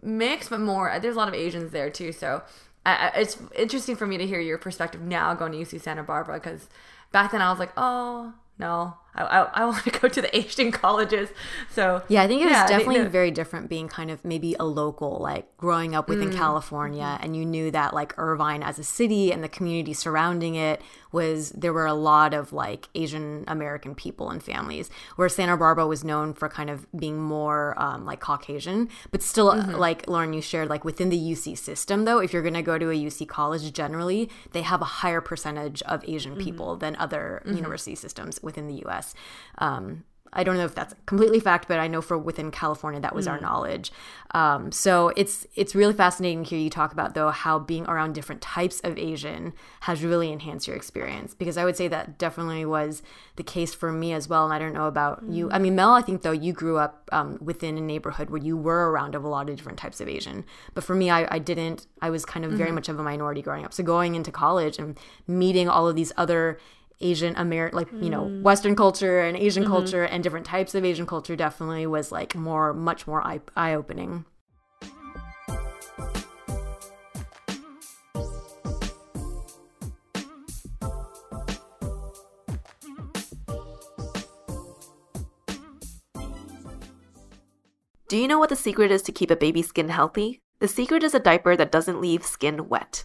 mixed, 0.00 0.48
but 0.48 0.60
more 0.60 0.96
there's 1.02 1.16
a 1.16 1.18
lot 1.18 1.26
of 1.26 1.34
Asians 1.34 1.72
there 1.72 1.90
too. 1.90 2.12
So 2.12 2.44
I, 2.84 3.10
it's 3.16 3.36
interesting 3.56 3.96
for 3.96 4.06
me 4.06 4.18
to 4.18 4.26
hear 4.28 4.38
your 4.38 4.58
perspective 4.58 5.00
now 5.00 5.34
going 5.34 5.50
to 5.50 5.58
UC 5.58 5.80
Santa 5.80 6.04
Barbara 6.04 6.34
because 6.34 6.68
back 7.10 7.32
then 7.32 7.42
I 7.42 7.50
was 7.50 7.58
like 7.58 7.72
oh 7.76 8.32
no, 8.60 8.94
I, 9.16 9.24
I, 9.24 9.62
I, 9.62 9.64
want 9.64 9.84
to 9.84 9.90
go 10.00 10.08
to 10.08 10.22
the 10.22 10.36
Asian 10.36 10.70
colleges. 10.70 11.30
So 11.70 12.02
yeah, 12.08 12.22
I 12.22 12.26
think 12.26 12.42
it 12.42 12.46
was 12.46 12.52
yeah, 12.52 12.66
definitely 12.66 13.04
very 13.08 13.30
different 13.30 13.68
being 13.68 13.88
kind 13.88 14.10
of 14.10 14.24
maybe 14.24 14.54
a 14.60 14.64
local, 14.64 15.18
like 15.18 15.56
growing 15.56 15.94
up 15.94 16.08
within 16.08 16.30
mm. 16.30 16.36
California, 16.36 17.18
and 17.20 17.36
you 17.36 17.44
knew 17.44 17.70
that 17.70 17.94
like 17.94 18.14
Irvine 18.18 18.62
as 18.62 18.78
a 18.78 18.84
city 18.84 19.32
and 19.32 19.42
the 19.42 19.48
community 19.48 19.92
surrounding 19.92 20.54
it 20.54 20.80
was 21.12 21.50
there 21.50 21.72
were 21.72 21.86
a 21.86 21.94
lot 21.94 22.34
of 22.34 22.52
like 22.52 22.88
Asian 22.94 23.44
American 23.48 23.94
people 23.94 24.28
and 24.30 24.42
families, 24.42 24.90
where 25.16 25.28
Santa 25.28 25.56
Barbara 25.56 25.86
was 25.86 26.04
known 26.04 26.34
for 26.34 26.48
kind 26.48 26.68
of 26.68 26.86
being 26.92 27.18
more 27.18 27.74
um, 27.80 28.04
like 28.04 28.20
Caucasian, 28.20 28.88
but 29.10 29.22
still 29.22 29.52
mm-hmm. 29.52 29.72
like 29.72 30.06
Lauren, 30.08 30.32
you 30.32 30.42
shared 30.42 30.68
like 30.68 30.84
within 30.84 31.08
the 31.08 31.18
UC 31.18 31.56
system 31.56 32.04
though, 32.04 32.18
if 32.18 32.32
you're 32.32 32.42
gonna 32.42 32.62
go 32.62 32.76
to 32.76 32.90
a 32.90 32.94
UC 32.94 33.26
college, 33.28 33.72
generally 33.72 34.28
they 34.52 34.62
have 34.62 34.82
a 34.82 34.86
higher 35.00 35.20
percentage 35.20 35.82
of 35.82 36.04
Asian 36.06 36.32
mm-hmm. 36.32 36.42
people 36.42 36.76
than 36.76 36.96
other 36.96 37.42
mm-hmm. 37.44 37.56
university 37.56 37.94
systems 37.94 38.42
within 38.42 38.66
the 38.66 38.74
U.S. 38.84 39.05
Um, 39.58 40.04
I 40.36 40.44
don't 40.44 40.58
know 40.58 40.66
if 40.66 40.74
that's 40.74 40.94
completely 41.06 41.40
fact, 41.40 41.66
but 41.66 41.78
I 41.78 41.88
know 41.88 42.02
for 42.02 42.18
within 42.18 42.50
California 42.50 43.00
that 43.00 43.14
was 43.14 43.26
mm. 43.26 43.32
our 43.32 43.40
knowledge. 43.40 43.90
Um, 44.32 44.70
so 44.70 45.12
it's 45.16 45.46
it's 45.54 45.74
really 45.74 45.94
fascinating 45.94 46.44
to 46.44 46.50
hear 46.50 46.58
you 46.58 46.68
talk 46.68 46.92
about 46.92 47.14
though 47.14 47.30
how 47.30 47.58
being 47.58 47.86
around 47.86 48.14
different 48.14 48.42
types 48.42 48.80
of 48.80 48.98
Asian 48.98 49.54
has 49.80 50.04
really 50.04 50.30
enhanced 50.30 50.66
your 50.66 50.76
experience 50.76 51.32
because 51.32 51.56
I 51.56 51.64
would 51.64 51.76
say 51.76 51.88
that 51.88 52.18
definitely 52.18 52.66
was 52.66 53.02
the 53.36 53.42
case 53.42 53.72
for 53.72 53.90
me 53.90 54.12
as 54.12 54.28
well. 54.28 54.44
And 54.44 54.52
I 54.52 54.58
don't 54.58 54.74
know 54.74 54.86
about 54.86 55.24
mm. 55.24 55.34
you. 55.34 55.50
I 55.50 55.58
mean, 55.58 55.74
Mel, 55.74 55.94
I 55.94 56.02
think 56.02 56.20
though 56.20 56.32
you 56.32 56.52
grew 56.52 56.76
up 56.76 57.08
um, 57.12 57.38
within 57.40 57.78
a 57.78 57.80
neighborhood 57.80 58.28
where 58.28 58.42
you 58.42 58.58
were 58.58 58.90
around 58.90 59.14
of 59.14 59.24
a 59.24 59.28
lot 59.28 59.48
of 59.48 59.56
different 59.56 59.78
types 59.78 60.02
of 60.02 60.08
Asian, 60.08 60.44
but 60.74 60.84
for 60.84 60.94
me, 60.94 61.08
I, 61.08 61.26
I 61.34 61.38
didn't. 61.38 61.86
I 62.02 62.10
was 62.10 62.26
kind 62.26 62.44
of 62.44 62.52
very 62.52 62.68
mm-hmm. 62.68 62.74
much 62.74 62.88
of 62.90 62.98
a 62.98 63.02
minority 63.02 63.40
growing 63.40 63.64
up. 63.64 63.72
So 63.72 63.82
going 63.82 64.14
into 64.14 64.30
college 64.30 64.78
and 64.78 64.98
meeting 65.26 65.66
all 65.66 65.88
of 65.88 65.96
these 65.96 66.12
other 66.18 66.58
Asian 67.00 67.34
American, 67.36 67.76
like, 67.76 67.88
you 67.92 68.10
know, 68.10 68.24
mm. 68.24 68.42
Western 68.42 68.74
culture 68.74 69.20
and 69.20 69.36
Asian 69.36 69.64
mm-hmm. 69.64 69.72
culture 69.72 70.04
and 70.04 70.22
different 70.22 70.46
types 70.46 70.74
of 70.74 70.84
Asian 70.84 71.06
culture 71.06 71.36
definitely 71.36 71.86
was 71.86 72.10
like 72.10 72.34
more, 72.34 72.72
much 72.72 73.06
more 73.06 73.22
eye 73.56 73.74
opening. 73.74 74.24
Do 88.08 88.16
you 88.16 88.28
know 88.28 88.38
what 88.38 88.50
the 88.50 88.56
secret 88.56 88.92
is 88.92 89.02
to 89.02 89.12
keep 89.12 89.32
a 89.32 89.36
baby's 89.36 89.66
skin 89.66 89.88
healthy? 89.88 90.40
The 90.60 90.68
secret 90.68 91.02
is 91.02 91.12
a 91.12 91.18
diaper 91.18 91.56
that 91.56 91.72
doesn't 91.72 92.00
leave 92.00 92.24
skin 92.24 92.68
wet. 92.68 93.04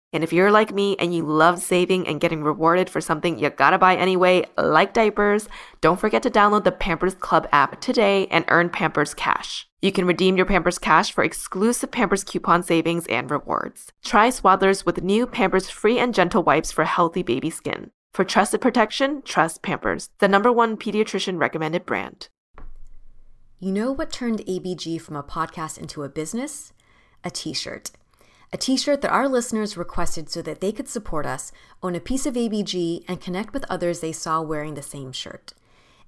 And 0.13 0.23
if 0.23 0.33
you're 0.33 0.51
like 0.51 0.73
me 0.73 0.97
and 0.99 1.15
you 1.15 1.25
love 1.25 1.59
saving 1.59 2.05
and 2.05 2.19
getting 2.19 2.43
rewarded 2.43 2.89
for 2.89 2.99
something 2.99 3.39
you 3.39 3.49
gotta 3.49 3.77
buy 3.77 3.95
anyway, 3.95 4.45
like 4.57 4.93
diapers, 4.93 5.47
don't 5.79 5.99
forget 5.99 6.21
to 6.23 6.29
download 6.29 6.65
the 6.65 6.71
Pampers 6.71 7.15
Club 7.15 7.47
app 7.53 7.79
today 7.79 8.27
and 8.27 8.43
earn 8.49 8.69
Pampers 8.69 9.13
Cash. 9.13 9.69
You 9.81 9.91
can 9.91 10.05
redeem 10.05 10.35
your 10.35 10.45
Pampers 10.45 10.77
Cash 10.77 11.13
for 11.13 11.23
exclusive 11.23 11.91
Pampers 11.91 12.25
coupon 12.25 12.61
savings 12.61 13.07
and 13.07 13.31
rewards. 13.31 13.91
Try 14.03 14.29
Swaddlers 14.29 14.85
with 14.85 15.01
new 15.01 15.25
Pampers 15.25 15.69
Free 15.69 15.97
and 15.97 16.13
Gentle 16.13 16.43
wipes 16.43 16.71
for 16.71 16.83
healthy 16.83 17.23
baby 17.23 17.49
skin. 17.49 17.91
For 18.13 18.25
trusted 18.25 18.59
protection, 18.59 19.21
trust 19.21 19.61
Pampers, 19.61 20.09
the 20.19 20.27
number 20.27 20.51
one 20.51 20.75
pediatrician 20.75 21.39
recommended 21.39 21.85
brand. 21.85 22.27
You 23.59 23.71
know 23.71 23.91
what 23.93 24.11
turned 24.11 24.39
ABG 24.39 24.99
from 24.99 25.15
a 25.15 25.23
podcast 25.23 25.77
into 25.77 26.03
a 26.03 26.09
business? 26.09 26.73
A 27.23 27.29
t 27.29 27.53
shirt 27.53 27.91
a 28.53 28.57
t 28.57 28.75
shirt 28.75 29.01
that 29.01 29.11
our 29.11 29.29
listeners 29.29 29.77
requested 29.77 30.29
so 30.29 30.41
that 30.41 30.59
they 30.59 30.73
could 30.73 30.89
support 30.89 31.25
us, 31.25 31.53
own 31.81 31.95
a 31.95 32.01
piece 32.01 32.25
of 32.25 32.35
ABG, 32.35 33.05
and 33.07 33.21
connect 33.21 33.53
with 33.53 33.65
others 33.69 34.01
they 34.01 34.11
saw 34.11 34.41
wearing 34.41 34.73
the 34.73 34.81
same 34.81 35.13
shirt. 35.13 35.53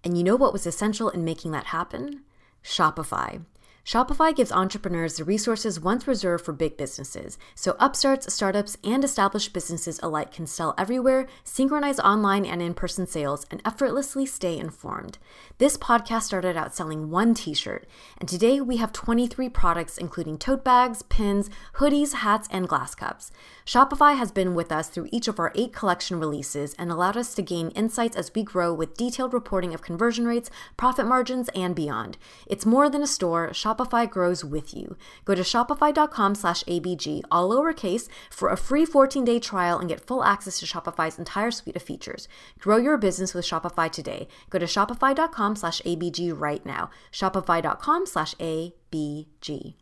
And 0.04 0.18
you 0.18 0.24
know 0.24 0.36
what 0.36 0.52
was 0.52 0.68
essential 0.68 1.10
in 1.10 1.24
making 1.24 1.52
that 1.52 1.68
happen? 1.68 2.24
Shopify. 2.62 3.46
Shopify 3.86 4.34
gives 4.34 4.50
entrepreneurs 4.50 5.18
the 5.18 5.26
resources 5.26 5.78
once 5.78 6.08
reserved 6.08 6.46
for 6.46 6.54
big 6.54 6.78
businesses, 6.78 7.38
so 7.54 7.76
upstarts, 7.82 8.34
startups, 8.34 8.78
and 8.82 9.04
established 9.04 9.52
businesses 9.52 10.00
alike 10.02 10.32
can 10.32 10.48
sell 10.48 10.74
everywhere, 10.78 11.28
synchronize 11.44 12.00
online 12.00 12.46
and 12.46 12.62
in 12.62 12.74
person 12.74 13.06
sales, 13.06 13.46
and 13.52 13.62
effortlessly 13.66 14.26
stay 14.26 14.58
informed. 14.58 15.18
This 15.58 15.76
podcast 15.76 16.22
started 16.22 16.56
out 16.56 16.74
selling 16.74 17.10
one 17.10 17.34
t 17.34 17.54
shirt, 17.54 17.86
and 18.18 18.30
today 18.30 18.62
we 18.62 18.78
have 18.78 18.94
23 18.94 19.50
products, 19.50 19.98
including 19.98 20.38
tote 20.38 20.64
bags, 20.64 21.02
pins, 21.02 21.50
hoodies, 21.76 22.14
hats, 22.14 22.48
and 22.52 22.70
glass 22.70 22.96
cups. 22.96 23.34
Shopify 23.66 24.16
has 24.18 24.32
been 24.32 24.56
with 24.56 24.72
us 24.72 24.88
through 24.88 25.10
each 25.12 25.28
of 25.28 25.40
our 25.40 25.52
eight 25.56 25.74
collection 25.74 26.22
releases 26.22 26.74
and 26.76 26.90
allowed 26.90 27.18
us 27.18 27.36
to 27.36 27.42
gain 27.42 27.68
insights 27.72 28.16
as 28.16 28.32
we 28.34 28.44
grow 28.44 28.74
with 28.74 28.96
detailed 28.96 29.34
reporting 29.34 29.74
of 29.74 29.82
conversion 29.82 30.26
rates, 30.26 30.50
profit 30.78 31.06
margins, 31.06 31.50
and 31.50 31.76
beyond. 31.76 32.18
It's 32.48 32.66
more 32.66 32.90
than 32.90 33.04
a 33.04 33.08
store, 33.08 33.54
Shopify 33.74 34.10
grows 34.10 34.46
with 34.46 34.74
you. 34.74 34.96
Go 35.26 35.36
to 35.36 35.42
shopify.com/abg 35.42 37.22
all 37.32 37.50
lowercase 37.50 38.08
for 38.30 38.50
a 38.50 38.58
free 38.58 38.86
14-day 38.86 39.40
trial 39.40 39.80
and 39.80 39.90
get 39.90 40.06
full 40.06 40.24
access 40.24 40.60
to 40.60 40.66
Shopify's 40.66 41.18
entire 41.18 41.50
suite 41.52 41.76
of 41.76 41.82
features. 41.82 42.28
Grow 42.60 42.78
your 42.78 42.98
business 42.98 43.34
with 43.34 43.46
Shopify 43.46 43.92
today. 43.92 44.28
Go 44.50 44.60
to 44.60 44.66
shopify.com/abg 44.66 46.40
right 46.40 46.66
now. 46.66 46.90
shopify.com/abg. 47.12 49.74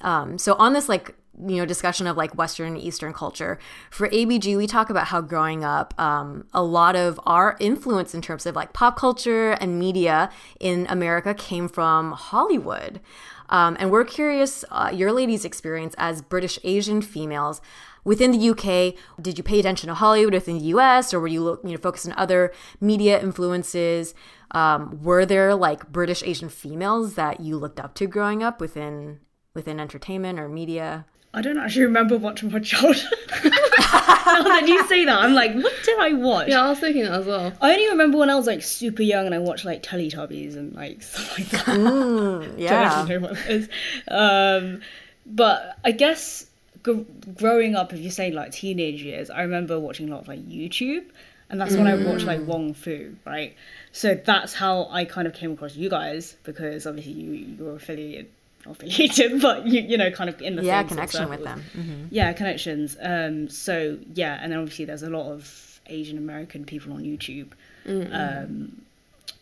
Um, 0.00 0.36
so 0.36 0.54
on 0.56 0.72
this 0.74 0.88
like 0.88 1.14
you 1.38 1.56
know 1.56 1.66
discussion 1.66 2.06
of 2.06 2.16
like 2.16 2.36
Western 2.36 2.74
and 2.74 2.78
Eastern 2.78 3.12
culture 3.12 3.58
for 3.90 4.08
ABG, 4.08 4.56
we 4.56 4.66
talk 4.66 4.90
about 4.90 5.08
how 5.08 5.20
growing 5.20 5.64
up, 5.64 5.98
um, 6.00 6.46
a 6.52 6.62
lot 6.62 6.96
of 6.96 7.20
our 7.26 7.56
influence 7.60 8.14
in 8.14 8.22
terms 8.22 8.46
of 8.46 8.54
like 8.54 8.72
pop 8.72 8.96
culture 8.96 9.52
and 9.52 9.78
media 9.78 10.30
in 10.60 10.86
America 10.88 11.34
came 11.34 11.68
from 11.68 12.12
Hollywood. 12.12 13.00
Um, 13.48 13.76
and 13.78 13.90
we're 13.90 14.04
curious 14.04 14.64
uh, 14.70 14.90
your 14.92 15.12
ladies' 15.12 15.44
experience 15.44 15.94
as 15.98 16.22
British 16.22 16.58
Asian 16.64 17.02
females 17.02 17.60
within 18.02 18.32
the 18.32 18.50
UK. 18.50 18.94
Did 19.20 19.38
you 19.38 19.44
pay 19.44 19.60
attention 19.60 19.88
to 19.88 19.94
Hollywood 19.94 20.34
within 20.34 20.58
the 20.58 20.64
US, 20.66 21.12
or 21.12 21.20
were 21.20 21.28
you 21.28 21.60
you 21.64 21.72
know 21.72 21.76
focused 21.76 22.06
on 22.06 22.14
other 22.16 22.52
media 22.80 23.20
influences? 23.20 24.14
Um, 24.52 25.02
were 25.02 25.26
there 25.26 25.54
like 25.54 25.90
British 25.90 26.22
Asian 26.22 26.48
females 26.48 27.14
that 27.14 27.40
you 27.40 27.56
looked 27.56 27.80
up 27.80 27.94
to 27.96 28.06
growing 28.06 28.42
up 28.42 28.60
within 28.60 29.20
within 29.54 29.80
entertainment 29.80 30.38
or 30.38 30.48
media? 30.48 31.06
I 31.34 31.42
don't 31.42 31.58
actually 31.58 31.82
remember 31.82 32.18
much 32.18 32.42
of 32.42 32.52
my 32.52 32.60
childhood. 32.60 33.18
now 33.44 34.42
that 34.42 34.64
you 34.66 34.86
say 34.86 35.04
that, 35.04 35.18
I'm 35.18 35.34
like, 35.34 35.52
what 35.54 35.72
did 35.84 35.98
I 35.98 36.12
watch? 36.12 36.48
Yeah, 36.48 36.64
I 36.64 36.70
was 36.70 36.78
thinking 36.78 37.02
that 37.02 37.12
as 37.12 37.26
well. 37.26 37.52
I 37.60 37.72
only 37.72 37.88
remember 37.88 38.18
when 38.18 38.30
I 38.30 38.36
was 38.36 38.46
like 38.46 38.62
super 38.62 39.02
young 39.02 39.26
and 39.26 39.34
I 39.34 39.38
watched 39.38 39.64
like 39.64 39.82
Teletubbies 39.82 40.54
and 40.54 40.74
like 40.74 41.02
stuff 41.02 41.38
like 41.38 41.48
that. 41.48 41.66
Don't 41.66 42.58
yeah. 42.58 42.72
actually 42.72 43.18
know 43.18 43.28
what 43.28 43.32
it 43.32 43.46
is. 43.48 43.68
Um, 44.08 44.80
but 45.26 45.76
I 45.84 45.90
guess 45.90 46.46
gr- 46.84 47.02
growing 47.36 47.74
up, 47.74 47.92
if 47.92 47.98
you 47.98 48.10
say 48.10 48.30
like 48.30 48.52
teenage 48.52 49.02
years, 49.02 49.28
I 49.28 49.42
remember 49.42 49.80
watching 49.80 50.08
a 50.08 50.12
lot 50.12 50.22
of 50.22 50.28
like 50.28 50.46
YouTube, 50.48 51.04
and 51.50 51.60
that's 51.60 51.74
when 51.74 51.86
I 51.86 51.94
watched 51.96 52.24
like 52.24 52.46
Wong 52.46 52.74
Fu, 52.74 53.16
right? 53.26 53.54
So 53.92 54.14
that's 54.14 54.54
how 54.54 54.88
I 54.90 55.04
kind 55.04 55.26
of 55.26 55.34
came 55.34 55.52
across 55.52 55.76
you 55.76 55.90
guys 55.90 56.36
because 56.44 56.86
obviously 56.86 57.12
you 57.12 57.32
you're 57.58 57.76
affiliated, 57.76 58.28
not 58.66 58.76
affiliated, 58.76 59.40
but 59.42 59.66
you 59.66 59.80
you 59.82 59.96
know 59.98 60.10
kind 60.10 60.30
of 60.30 60.40
in 60.40 60.56
the 60.56 60.62
Yeah, 60.64 60.80
same 60.80 60.88
sort 60.88 61.04
of 61.04 61.10
connection 61.10 61.30
with 61.30 61.44
them. 61.44 62.08
Yeah, 62.10 62.32
connections. 62.32 62.96
Um, 63.00 63.48
so 63.48 63.98
yeah, 64.14 64.38
and 64.40 64.52
then 64.52 64.58
obviously 64.60 64.84
there's 64.84 65.02
a 65.02 65.10
lot 65.10 65.30
of 65.30 65.80
Asian 65.86 66.18
American 66.18 66.64
people 66.64 66.92
on 66.92 67.02
YouTube. 67.02 67.52
Um, 67.86 68.82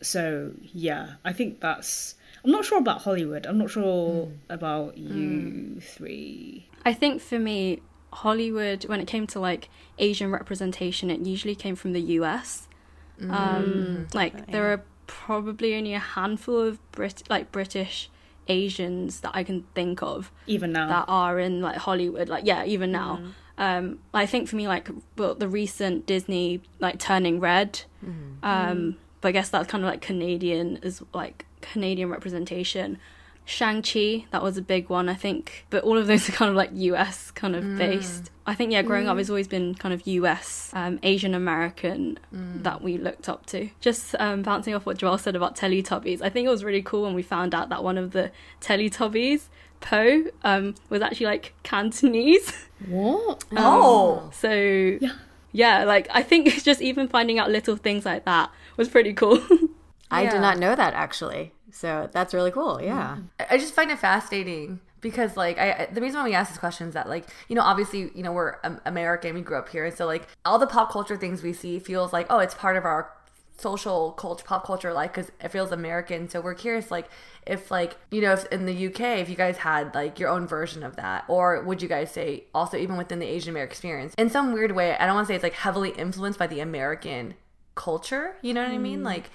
so 0.01 0.53
yeah, 0.73 1.15
I 1.25 1.33
think 1.33 1.61
that's. 1.61 2.15
I'm 2.45 2.51
not 2.51 2.65
sure 2.65 2.79
about 2.79 3.03
Hollywood. 3.03 3.47
I'm 3.47 3.59
not 3.59 3.71
sure 3.71 4.29
about 4.49 4.99
you 4.99 5.81
three. 5.81 6.67
I 6.85 6.93
think 6.93 7.23
for 7.23 7.39
me, 7.39 7.81
Hollywood, 8.13 8.85
when 8.87 9.01
it 9.01 9.07
came 9.07 9.29
to 9.29 9.39
like 9.39 9.69
Asian 9.99 10.33
representation, 10.33 11.09
it 11.09 11.21
usually 11.21 11.55
came 11.55 11.77
from 11.77 11.93
the 11.93 12.01
US. 12.19 12.67
Um, 13.31 14.09
like 14.15 14.51
there 14.51 14.73
are 14.73 14.83
probably 15.07 15.77
only 15.77 15.95
a 15.95 16.01
handful 16.01 16.59
of 16.61 16.81
Brit 16.91 17.23
like 17.31 17.53
British 17.53 18.11
Asians 18.49 19.21
that 19.21 19.33
I 19.35 19.45
can 19.45 19.65
think 19.75 20.03
of 20.03 20.31
Even 20.47 20.73
now, 20.73 20.89
that 20.89 21.05
are 21.09 21.39
in 21.39 21.61
like 21.61 21.77
Hollywood. 21.77 22.29
Like 22.29 22.45
yeah, 22.45 22.65
even 22.65 22.93
now. 22.93 23.21
Um, 23.59 23.99
I 24.15 24.27
think 24.27 24.49
for 24.49 24.57
me, 24.57 24.67
like 24.67 24.89
well, 25.17 25.35
the 25.35 25.49
recent 25.49 26.07
Disney 26.07 26.63
like 26.81 26.99
Turning 26.99 27.41
Red. 27.41 27.83
Um, 28.43 28.97
but 29.21 29.29
I 29.29 29.33
guess 29.33 29.51
that's 29.51 29.69
kind 29.71 29.85
of 29.85 29.91
like 29.91 30.01
Canadian 30.01 30.79
is 30.79 31.03
like 31.15 31.47
Canadian 31.61 32.11
representation. 32.11 32.99
Shang 33.45 33.83
Chi, 33.83 34.27
that 34.31 34.43
was 34.43 34.57
a 34.57 34.63
big 34.63 34.89
one, 34.89 35.09
I 35.09 35.15
think. 35.15 35.67
But 35.71 35.85
all 35.85 35.99
of 35.99 36.07
those 36.07 36.29
are 36.29 36.33
kind 36.33 36.49
of 36.51 36.57
like 36.57 36.71
US 36.73 37.31
kind 37.33 37.57
of 37.57 37.77
based. 37.77 38.31
I 38.47 38.55
think 38.55 38.73
yeah, 38.73 38.83
growing 38.83 39.09
up 39.09 39.19
has 39.19 39.31
always 39.31 39.47
been 39.49 39.75
kind 39.75 39.93
of 39.95 40.07
US, 40.07 40.71
um, 40.75 40.99
Asian 41.03 41.35
American 41.35 42.19
that 42.33 42.83
we 42.83 42.99
looked 42.99 43.29
up 43.29 43.47
to. 43.47 43.69
Just 43.81 44.15
um, 44.19 44.43
bouncing 44.43 44.75
off 44.75 44.85
what 44.87 44.97
Joel 44.99 45.19
said 45.19 45.37
about 45.37 45.57
Teletubbies, 45.57 46.23
I 46.23 46.29
think 46.29 46.47
it 46.47 46.51
was 46.51 46.65
really 46.65 46.83
cool 46.83 47.03
when 47.03 47.15
we 47.15 47.23
found 47.23 47.55
out 47.55 47.69
that 47.69 47.83
one 47.85 47.99
of 47.99 48.11
the 48.13 48.31
Teletubbies, 48.61 49.43
Po, 49.81 50.25
um, 50.45 50.75
was 50.89 51.03
actually 51.03 51.27
like 51.27 51.55
Cantonese. 51.63 52.53
What? 52.87 53.45
Oh, 53.57 54.31
So 54.33 54.51
yeah. 54.53 55.13
Yeah, 55.55 55.85
like 55.85 56.09
I 56.11 56.23
think 56.23 56.47
it's 56.47 56.63
just 56.71 56.81
even 56.81 57.09
finding 57.09 57.39
out 57.39 57.51
little 57.51 57.77
things 57.77 58.05
like 58.07 58.25
that 58.25 58.51
was 58.77 58.89
pretty 58.89 59.13
cool. 59.13 59.39
I 60.11 60.23
Yeah. 60.23 60.31
did 60.33 60.41
not 60.41 60.59
know 60.59 60.75
that 60.75 60.95
actually. 60.95 61.53
So 61.73 62.09
that's 62.13 62.33
really 62.35 62.51
cool. 62.51 62.81
Yeah. 62.81 63.19
I 63.51 63.59
just 63.59 63.75
find 63.75 63.91
it 63.91 63.99
fascinating 63.99 64.81
because 65.03 65.37
like 65.37 65.59
I 65.59 65.89
the 65.93 66.01
reason 66.01 66.21
why 66.21 66.25
we 66.25 66.35
ask 66.35 66.51
this 66.51 66.59
question 66.59 66.89
is 66.89 66.95
that 66.95 67.09
like 67.09 67.29
you 67.49 67.57
know 67.57 67.63
obviously 67.63 68.11
you 68.15 68.23
know 68.23 68.33
we're 68.33 68.57
American 68.87 69.35
we 69.35 69.43
grew 69.43 69.59
up 69.59 69.69
here 69.69 69.85
and 69.85 69.95
so 69.95 70.07
like 70.07 70.29
all 70.47 70.59
the 70.59 70.67
pop 70.67 70.91
culture 70.91 71.17
things 71.17 71.43
we 71.43 71.53
see 71.53 71.79
feels 71.79 72.13
like 72.13 72.27
oh 72.31 72.39
it's 72.39 72.55
part 72.55 72.77
of 72.77 72.85
our 72.85 73.13
social 73.59 74.13
culture 74.13 74.45
pop 74.45 74.65
culture 74.65 74.93
life 74.93 75.13
because 75.13 75.31
it 75.41 75.49
feels 75.49 75.71
American 75.73 76.29
so 76.29 76.41
we're 76.41 76.55
curious 76.55 76.91
like 76.91 77.09
if 77.47 77.71
like 77.71 77.97
you 78.11 78.21
know 78.21 78.33
if 78.33 78.47
in 78.47 78.65
the 78.65 78.87
UK 78.87 79.19
if 79.19 79.29
you 79.29 79.37
guys 79.37 79.59
had 79.59 79.95
like 79.95 80.19
your 80.19 80.31
own 80.31 80.47
version 80.47 80.83
of 80.83 80.97
that 80.97 81.25
or 81.29 81.63
would 81.63 81.83
you 81.83 81.89
guys 81.89 82.11
say 82.11 82.45
also 82.55 82.77
even 82.77 82.97
within 82.97 83.19
the 83.19 83.27
Asian 83.27 83.51
American 83.51 83.71
experience 83.71 84.15
in 84.17 84.31
some 84.31 84.53
weird 84.53 84.73
way 84.73 84.97
I 84.97 85.07
don't 85.07 85.17
want 85.17 85.27
to 85.27 85.33
say 85.33 85.35
it's 85.35 85.43
like 85.43 85.53
heavily 85.55 85.91
influenced 85.91 86.39
by 86.39 86.47
the 86.47 86.61
American 86.61 87.35
culture 87.75 88.37
you 88.41 88.55
know 88.55 88.63
what 88.63 88.73
I 88.73 88.79
mean 88.79 89.01
mm. 89.01 89.05
like 89.05 89.31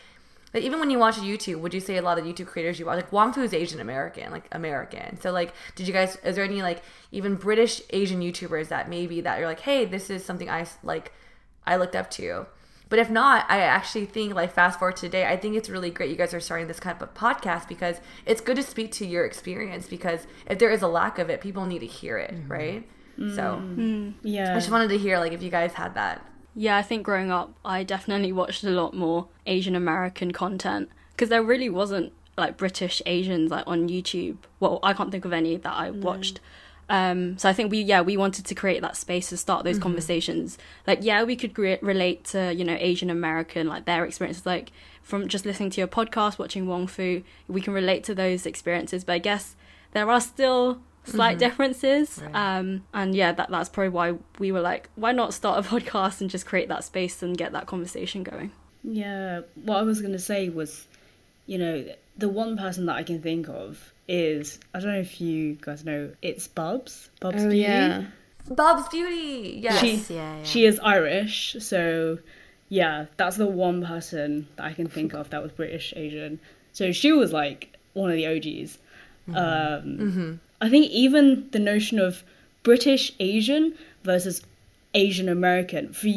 like 0.54 0.64
even 0.64 0.80
when 0.80 0.90
you 0.90 1.00
watch 1.00 1.16
YouTube, 1.16 1.60
would 1.60 1.74
you 1.74 1.80
say 1.80 1.98
a 1.98 2.02
lot 2.02 2.18
of 2.18 2.26
YouTube 2.26 2.48
creators 2.48 2.80
you 2.80 2.86
watch 2.86 2.96
like 2.96 3.12
Wong 3.12 3.34
Fu 3.34 3.42
is 3.42 3.54
Asian 3.54 3.80
American, 3.80 4.32
like 4.32 4.48
American. 4.52 5.20
So 5.20 5.32
like, 5.32 5.54
did 5.76 5.88
you 5.88 5.94
guys? 5.94 6.18
Is 6.24 6.36
there 6.36 6.46
any 6.46 6.62
like 6.62 6.82
even 7.12 7.36
British 7.36 7.82
Asian 7.90 8.22
YouTubers 8.22 8.70
that 8.70 8.90
maybe 8.90 9.22
that 9.22 9.40
you're 9.40 9.48
like, 9.48 9.62
hey, 9.62 9.86
this 9.86 10.10
is 10.10 10.24
something 10.24 10.50
I 10.50 10.66
like, 10.84 11.12
I 11.66 11.76
looked 11.76 11.96
up 11.96 12.10
to. 12.12 12.46
But 12.90 13.00
if 13.00 13.10
not, 13.10 13.46
I 13.50 13.60
actually 13.60 14.06
think 14.06 14.34
like 14.34 14.54
fast 14.54 14.80
forward 14.80 14.96
today, 14.96 15.26
I 15.26 15.36
think 15.36 15.56
it's 15.56 15.70
really 15.70 15.90
great 15.90 16.10
you 16.10 16.16
guys 16.16 16.34
are 16.34 16.40
starting 16.40 16.68
this 16.68 16.80
kind 16.80 16.96
of 17.02 17.10
a 17.10 17.12
podcast 17.12 17.68
because 17.68 18.00
it's 18.26 18.40
good 18.40 18.56
to 18.56 18.64
speak 18.64 18.94
to 18.94 19.06
your 19.06 19.26
experience 19.26 19.88
because 19.88 20.26
if 20.50 20.58
there 20.60 20.70
is 20.70 20.82
a 20.82 20.88
lack 20.88 21.20
of 21.20 21.30
it, 21.30 21.42
people 21.42 21.66
need 21.66 21.80
to 21.80 21.86
hear 21.86 22.18
it, 22.18 22.34
mm-hmm. 22.34 22.52
right? 22.52 22.90
So 23.18 23.24
mm-hmm. 23.26 23.82
Mm-hmm. 23.82 24.28
yeah, 24.28 24.52
I 24.52 24.56
just 24.56 24.70
wanted 24.70 24.90
to 24.90 24.98
hear 24.98 25.18
like 25.18 25.34
if 25.34 25.42
you 25.42 25.50
guys 25.50 25.74
had 25.74 25.96
that. 25.96 26.26
Yeah, 26.60 26.76
I 26.76 26.82
think 26.82 27.04
growing 27.04 27.32
up, 27.32 27.54
I 27.64 27.84
definitely 27.84 28.32
watched 28.32 28.64
a 28.64 28.72
lot 28.72 28.96
more 28.96 29.28
Asian 29.46 29.76
American 29.76 30.34
content 30.34 30.90
because 31.12 31.30
there 31.30 31.44
really 31.44 31.70
wasn't 31.70 32.14
like 32.36 32.58
British 32.58 33.00
Asians 33.06 33.52
like 33.52 33.66
on 33.68 33.88
YouTube. 33.88 34.38
Well, 34.60 34.80
I 34.82 34.94
can't 34.94 35.12
think 35.12 35.24
of 35.24 35.34
any 35.34 35.56
that 35.58 35.74
I 35.74 35.92
watched. 35.92 36.40
Um, 36.90 37.38
so 37.38 37.48
I 37.48 37.54
think 37.54 37.70
we, 37.70 37.82
yeah, 37.82 38.02
we 38.02 38.18
wanted 38.18 38.46
to 38.46 38.56
create 38.56 38.82
that 38.82 38.98
space 38.98 39.30
to 39.30 39.38
start 39.38 39.66
those 39.66 39.78
conversations. 39.78 40.58
Like, 40.88 41.00
yeah, 41.02 41.22
we 41.24 41.36
could 41.36 41.60
re- 41.60 41.78
relate 41.84 42.24
to 42.26 42.52
you 42.52 42.66
know 42.66 42.78
Asian 42.80 43.12
American 43.12 43.68
like 43.68 43.86
their 43.86 44.04
experiences, 44.04 44.44
like 44.44 44.72
from 45.04 45.28
just 45.28 45.46
listening 45.46 45.70
to 45.70 45.82
your 45.82 45.88
podcast, 45.88 46.40
watching 46.40 46.66
Wong 46.66 46.88
Fu, 46.88 47.22
we 47.48 47.62
can 47.62 47.74
relate 47.74 48.04
to 48.06 48.16
those 48.16 48.48
experiences. 48.48 49.04
But 49.04 49.14
I 49.14 49.20
guess 49.20 49.56
there 49.92 50.10
are 50.10 50.22
still 50.22 50.82
slight 51.08 51.38
differences 51.40 52.22
um 52.34 52.84
and 52.94 53.16
yeah 53.16 53.32
that 53.32 53.50
that's 53.50 53.70
probably 53.70 53.90
why 53.90 54.14
we 54.40 54.52
were 54.52 54.62
like 54.62 54.90
why 54.96 55.12
not 55.12 55.34
start 55.34 55.64
a 55.66 55.68
podcast 55.74 56.22
and 56.22 56.30
just 56.30 56.46
create 56.46 56.68
that 56.70 56.84
space 56.84 57.24
and 57.24 57.38
get 57.38 57.52
that 57.54 57.66
conversation 57.66 58.24
going 58.24 58.52
Yeah, 58.84 59.42
what 59.66 59.78
I 59.78 59.82
was 59.84 60.02
gonna 60.02 60.20
say 60.20 60.50
was, 60.50 60.88
you 61.46 61.58
know, 61.58 61.86
the 62.18 62.30
one 62.30 62.58
person 62.58 62.86
that 62.88 62.96
I 62.96 63.04
can 63.04 63.22
think 63.22 63.48
of 63.50 63.94
is 64.08 64.60
I 64.74 64.80
don't 64.80 64.94
know 64.94 65.00
if 65.00 65.20
you 65.20 65.58
guys 65.60 65.84
know, 65.84 66.12
it's 66.22 66.48
Bubz. 66.48 67.10
Bubz 67.22 67.40
Oh 67.40 67.50
Beauty. 67.50 67.58
yeah. 67.60 68.06
Bubz 68.50 68.90
Beauty, 68.90 69.60
yes. 69.62 69.80
She, 69.82 69.96
yeah, 70.14 70.38
yeah. 70.38 70.44
she 70.44 70.66
is 70.66 70.80
Irish, 70.80 71.56
so 71.60 72.20
yeah, 72.70 73.06
that's 73.18 73.36
the 73.38 73.46
one 73.48 73.86
person 73.86 74.48
that 74.56 74.66
I 74.66 74.74
can 74.74 74.88
think 74.88 75.14
of 75.14 75.30
that 75.32 75.42
was 75.44 75.52
British 75.52 75.94
Asian. 75.96 76.40
So 76.72 76.92
she 76.94 77.12
was 77.12 77.34
like 77.34 77.76
one 77.94 78.10
of 78.10 78.16
the 78.16 78.28
OGs. 78.28 78.78
Um, 79.36 80.40
I 80.62 80.70
think 80.70 80.90
even 80.92 81.50
the 81.52 81.60
notion 81.60 82.00
of 82.00 82.24
British 82.64 83.14
Asian 83.20 83.74
versus 84.04 84.42
Asian 84.94 85.30
American, 85.30 85.94
for 85.94 86.10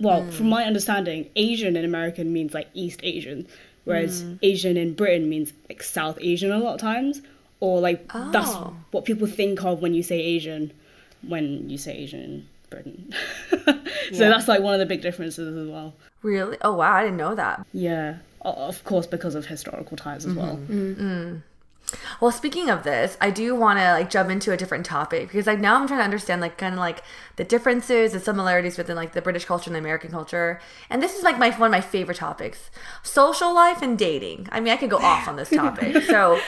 well, 0.00 0.22
hmm. 0.22 0.30
from 0.30 0.48
my 0.48 0.64
understanding, 0.64 1.28
Asian 1.36 1.76
in 1.76 1.84
American 1.84 2.32
means 2.32 2.54
like 2.54 2.68
East 2.74 3.00
Asian, 3.02 3.46
whereas 3.84 4.22
hmm. 4.22 4.34
Asian 4.42 4.76
in 4.76 4.94
Britain 4.94 5.28
means 5.28 5.52
like 5.68 5.82
South 5.82 6.18
Asian 6.20 6.50
a 6.50 6.58
lot 6.58 6.74
of 6.74 6.80
times, 6.80 7.22
or 7.60 7.80
like 7.80 8.06
that's 8.32 8.50
Oh. 8.50 8.74
what 8.90 9.04
people 9.04 9.26
think 9.26 9.62
of 9.64 9.80
when 9.80 9.94
you 9.94 10.02
say 10.02 10.18
Asian, 10.18 10.72
when 11.26 11.68
you 11.70 11.78
say 11.78 11.94
Asian 11.94 12.20
in 12.20 12.48
Britain. 12.70 13.14
so 14.12 14.28
that's 14.28 14.48
like 14.48 14.60
one 14.60 14.74
of 14.74 14.80
the 14.80 14.86
big 14.86 15.02
differences 15.02 15.56
as 15.56 15.68
well. 15.68 15.94
Really? 16.22 16.56
Oh 16.62 16.74
wow, 16.74 16.94
I 16.94 17.04
didn't 17.04 17.18
know 17.18 17.34
that. 17.34 17.66
Yeah, 17.72 18.16
of 18.40 18.82
course 18.84 19.06
because 19.06 19.34
of 19.34 19.46
historical 19.46 19.96
ties 19.96 20.24
as 20.26 20.32
mm-hmm. 20.32 20.40
well. 20.40 20.56
Mm-hmm. 20.56 21.36
Well, 22.20 22.30
speaking 22.30 22.70
of 22.70 22.84
this, 22.84 23.16
I 23.20 23.30
do 23.30 23.54
want 23.54 23.78
to 23.78 23.92
like 23.92 24.10
jump 24.10 24.30
into 24.30 24.52
a 24.52 24.56
different 24.56 24.86
topic 24.86 25.28
because 25.28 25.46
like 25.46 25.58
now 25.58 25.76
I'm 25.76 25.86
trying 25.86 26.00
to 26.00 26.04
understand 26.04 26.40
like 26.40 26.58
kind 26.58 26.74
of 26.74 26.78
like 26.78 27.02
the 27.36 27.44
differences, 27.44 28.14
and 28.14 28.22
similarities 28.22 28.78
within 28.78 28.96
like 28.96 29.12
the 29.12 29.22
British 29.22 29.44
culture 29.44 29.68
and 29.68 29.74
the 29.74 29.80
American 29.80 30.10
culture. 30.10 30.60
And 30.90 31.02
this 31.02 31.16
is 31.16 31.22
like 31.22 31.38
my 31.38 31.50
one 31.50 31.68
of 31.68 31.72
my 31.72 31.80
favorite 31.80 32.18
topics: 32.18 32.70
social 33.02 33.54
life 33.54 33.82
and 33.82 33.98
dating. 33.98 34.48
I 34.52 34.60
mean, 34.60 34.72
I 34.72 34.76
could 34.76 34.90
go 34.90 34.98
off 34.98 35.28
on 35.28 35.36
this 35.36 35.50
topic. 35.50 36.02
So, 36.12 36.38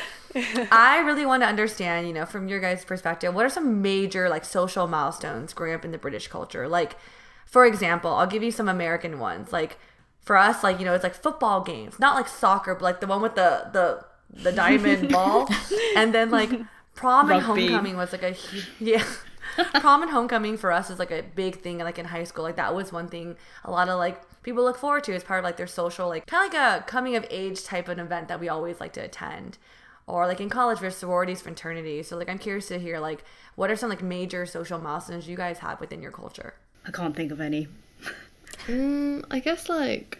I 0.70 1.02
really 1.04 1.24
want 1.24 1.42
to 1.42 1.46
understand, 1.46 2.06
you 2.06 2.12
know, 2.12 2.26
from 2.26 2.48
your 2.48 2.60
guys' 2.60 2.84
perspective, 2.84 3.32
what 3.34 3.46
are 3.46 3.50
some 3.50 3.80
major 3.82 4.28
like 4.28 4.44
social 4.44 4.86
milestones 4.86 5.54
growing 5.54 5.74
up 5.74 5.84
in 5.84 5.92
the 5.92 5.98
British 5.98 6.28
culture? 6.28 6.68
Like, 6.68 6.96
for 7.46 7.64
example, 7.64 8.12
I'll 8.12 8.26
give 8.26 8.42
you 8.42 8.50
some 8.50 8.68
American 8.68 9.18
ones. 9.18 9.52
Like 9.52 9.78
for 10.20 10.36
us, 10.36 10.64
like 10.64 10.78
you 10.78 10.84
know, 10.84 10.94
it's 10.94 11.04
like 11.04 11.14
football 11.14 11.62
games, 11.62 11.98
not 11.98 12.16
like 12.16 12.28
soccer, 12.28 12.74
but 12.74 12.82
like 12.82 13.00
the 13.00 13.06
one 13.06 13.22
with 13.22 13.36
the 13.36 13.70
the 13.72 14.04
the 14.42 14.52
diamond 14.52 15.08
ball, 15.12 15.48
and 15.96 16.14
then 16.14 16.30
like 16.30 16.50
prom 16.94 17.30
and 17.30 17.42
Rugby. 17.46 17.66
homecoming 17.68 17.96
was 17.96 18.12
like 18.12 18.22
a 18.22 18.32
hu- 18.32 18.84
yeah. 18.84 19.04
prom 19.80 20.02
and 20.02 20.10
homecoming 20.10 20.56
for 20.56 20.72
us 20.72 20.90
is 20.90 20.98
like 20.98 21.10
a 21.12 21.22
big 21.34 21.60
thing 21.60 21.78
like 21.78 21.98
in 21.98 22.06
high 22.06 22.24
school 22.24 22.42
like 22.42 22.56
that 22.56 22.74
was 22.74 22.92
one 22.92 23.06
thing 23.08 23.36
a 23.64 23.70
lot 23.70 23.88
of 23.88 23.98
like 23.98 24.20
people 24.42 24.64
look 24.64 24.76
forward 24.76 25.04
to 25.04 25.14
as 25.14 25.22
part 25.22 25.38
of 25.38 25.44
like 25.44 25.56
their 25.56 25.66
social 25.66 26.08
like 26.08 26.26
kind 26.26 26.46
of 26.48 26.52
like 26.52 26.80
a 26.80 26.84
coming 26.86 27.14
of 27.14 27.24
age 27.30 27.62
type 27.62 27.88
of 27.88 27.98
event 27.98 28.26
that 28.26 28.40
we 28.40 28.48
always 28.48 28.80
like 28.80 28.92
to 28.92 29.00
attend 29.00 29.56
or 30.08 30.26
like 30.26 30.40
in 30.40 30.48
college 30.48 30.80
there's 30.80 30.96
sororities 30.96 31.40
fraternities 31.40 32.08
so 32.08 32.16
like 32.16 32.28
i'm 32.28 32.38
curious 32.38 32.66
to 32.66 32.78
hear 32.80 32.98
like 32.98 33.22
what 33.54 33.70
are 33.70 33.76
some 33.76 33.90
like 33.90 34.02
major 34.02 34.44
social 34.44 34.78
milestones 34.78 35.28
you 35.28 35.36
guys 35.36 35.58
have 35.58 35.78
within 35.78 36.02
your 36.02 36.10
culture 36.12 36.54
I 36.86 36.90
can't 36.90 37.14
think 37.16 37.30
of 37.32 37.40
any. 37.40 37.68
Mm, 38.66 39.24
I 39.30 39.38
guess 39.38 39.68
like 39.68 40.18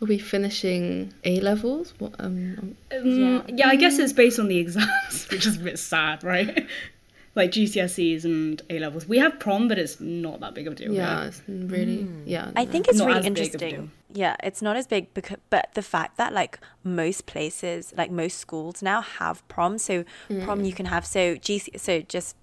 we'll 0.00 0.08
be 0.08 0.18
finishing 0.18 1.12
A 1.24 1.40
levels. 1.40 1.94
What 1.98 2.14
um, 2.18 2.76
um 2.92 3.04
Mm, 3.04 3.58
yeah. 3.58 3.68
I 3.68 3.76
guess 3.76 3.98
it's 3.98 4.12
based 4.12 4.38
on 4.38 4.48
the 4.48 4.58
exams, 4.58 5.26
which 5.30 5.46
is 5.46 5.56
a 5.56 5.60
bit 5.60 5.78
sad, 5.78 6.22
right? 6.22 6.66
like 7.34 7.50
GCSEs 7.50 8.24
and 8.24 8.62
A 8.70 8.78
levels. 8.78 9.08
We 9.08 9.18
have 9.18 9.38
prom, 9.38 9.68
but 9.68 9.78
it's 9.78 10.00
not 10.00 10.40
that 10.40 10.54
big 10.54 10.66
of 10.66 10.74
a 10.74 10.76
deal. 10.76 10.92
yeah, 10.92 11.20
here. 11.20 11.28
it's 11.28 11.42
really 11.48 12.08
yeah. 12.24 12.50
I 12.54 12.64
think 12.64 12.88
it's 12.88 12.98
Not 12.98 13.08
really 13.08 13.18
as 13.20 13.24
big 13.24 13.32
of 13.32 13.38
a 13.38 13.66
interesting. 13.66 13.90
Yeah, 14.12 14.36
it's 14.44 14.62
not 14.62 14.76
as 14.76 14.86
big 14.86 15.12
because, 15.14 15.38
but 15.50 15.70
the 15.74 15.82
fact 15.82 16.16
that 16.18 16.32
like 16.32 16.60
most 16.84 17.26
places, 17.26 17.92
like 17.96 18.10
most 18.10 18.38
schools 18.38 18.82
now 18.82 19.00
have 19.00 19.46
prom. 19.48 19.78
So 19.78 20.04
prom 20.42 20.64
you 20.64 20.72
can 20.72 20.86
have. 20.86 21.04
So 21.04 21.34
GC. 21.36 21.80
So 21.80 22.00
just 22.02 22.36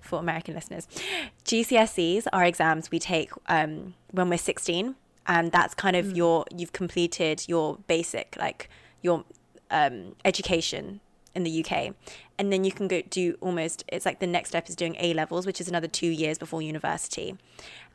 for 0.00 0.18
American 0.18 0.54
listeners, 0.54 0.86
GCSEs 1.44 2.26
are 2.32 2.44
exams 2.44 2.90
we 2.90 2.98
take 2.98 3.30
um, 3.46 3.94
when 4.10 4.28
we're 4.28 4.36
sixteen, 4.36 4.96
and 5.26 5.52
that's 5.52 5.74
kind 5.74 5.96
of 5.96 6.16
your 6.16 6.44
you've 6.54 6.72
completed 6.72 7.44
your 7.48 7.78
basic 7.86 8.36
like 8.38 8.68
your 9.02 9.24
um, 9.70 10.14
education 10.24 11.00
in 11.34 11.42
the 11.42 11.64
UK. 11.64 11.94
And 12.38 12.52
then 12.52 12.64
you 12.64 12.72
can 12.72 12.88
go 12.88 13.02
do 13.02 13.36
almost, 13.40 13.84
it's 13.88 14.06
like 14.06 14.20
the 14.20 14.26
next 14.26 14.50
step 14.50 14.68
is 14.68 14.76
doing 14.76 14.96
A 14.98 15.14
levels, 15.14 15.46
which 15.46 15.60
is 15.60 15.68
another 15.68 15.88
two 15.88 16.08
years 16.08 16.38
before 16.38 16.62
university. 16.62 17.36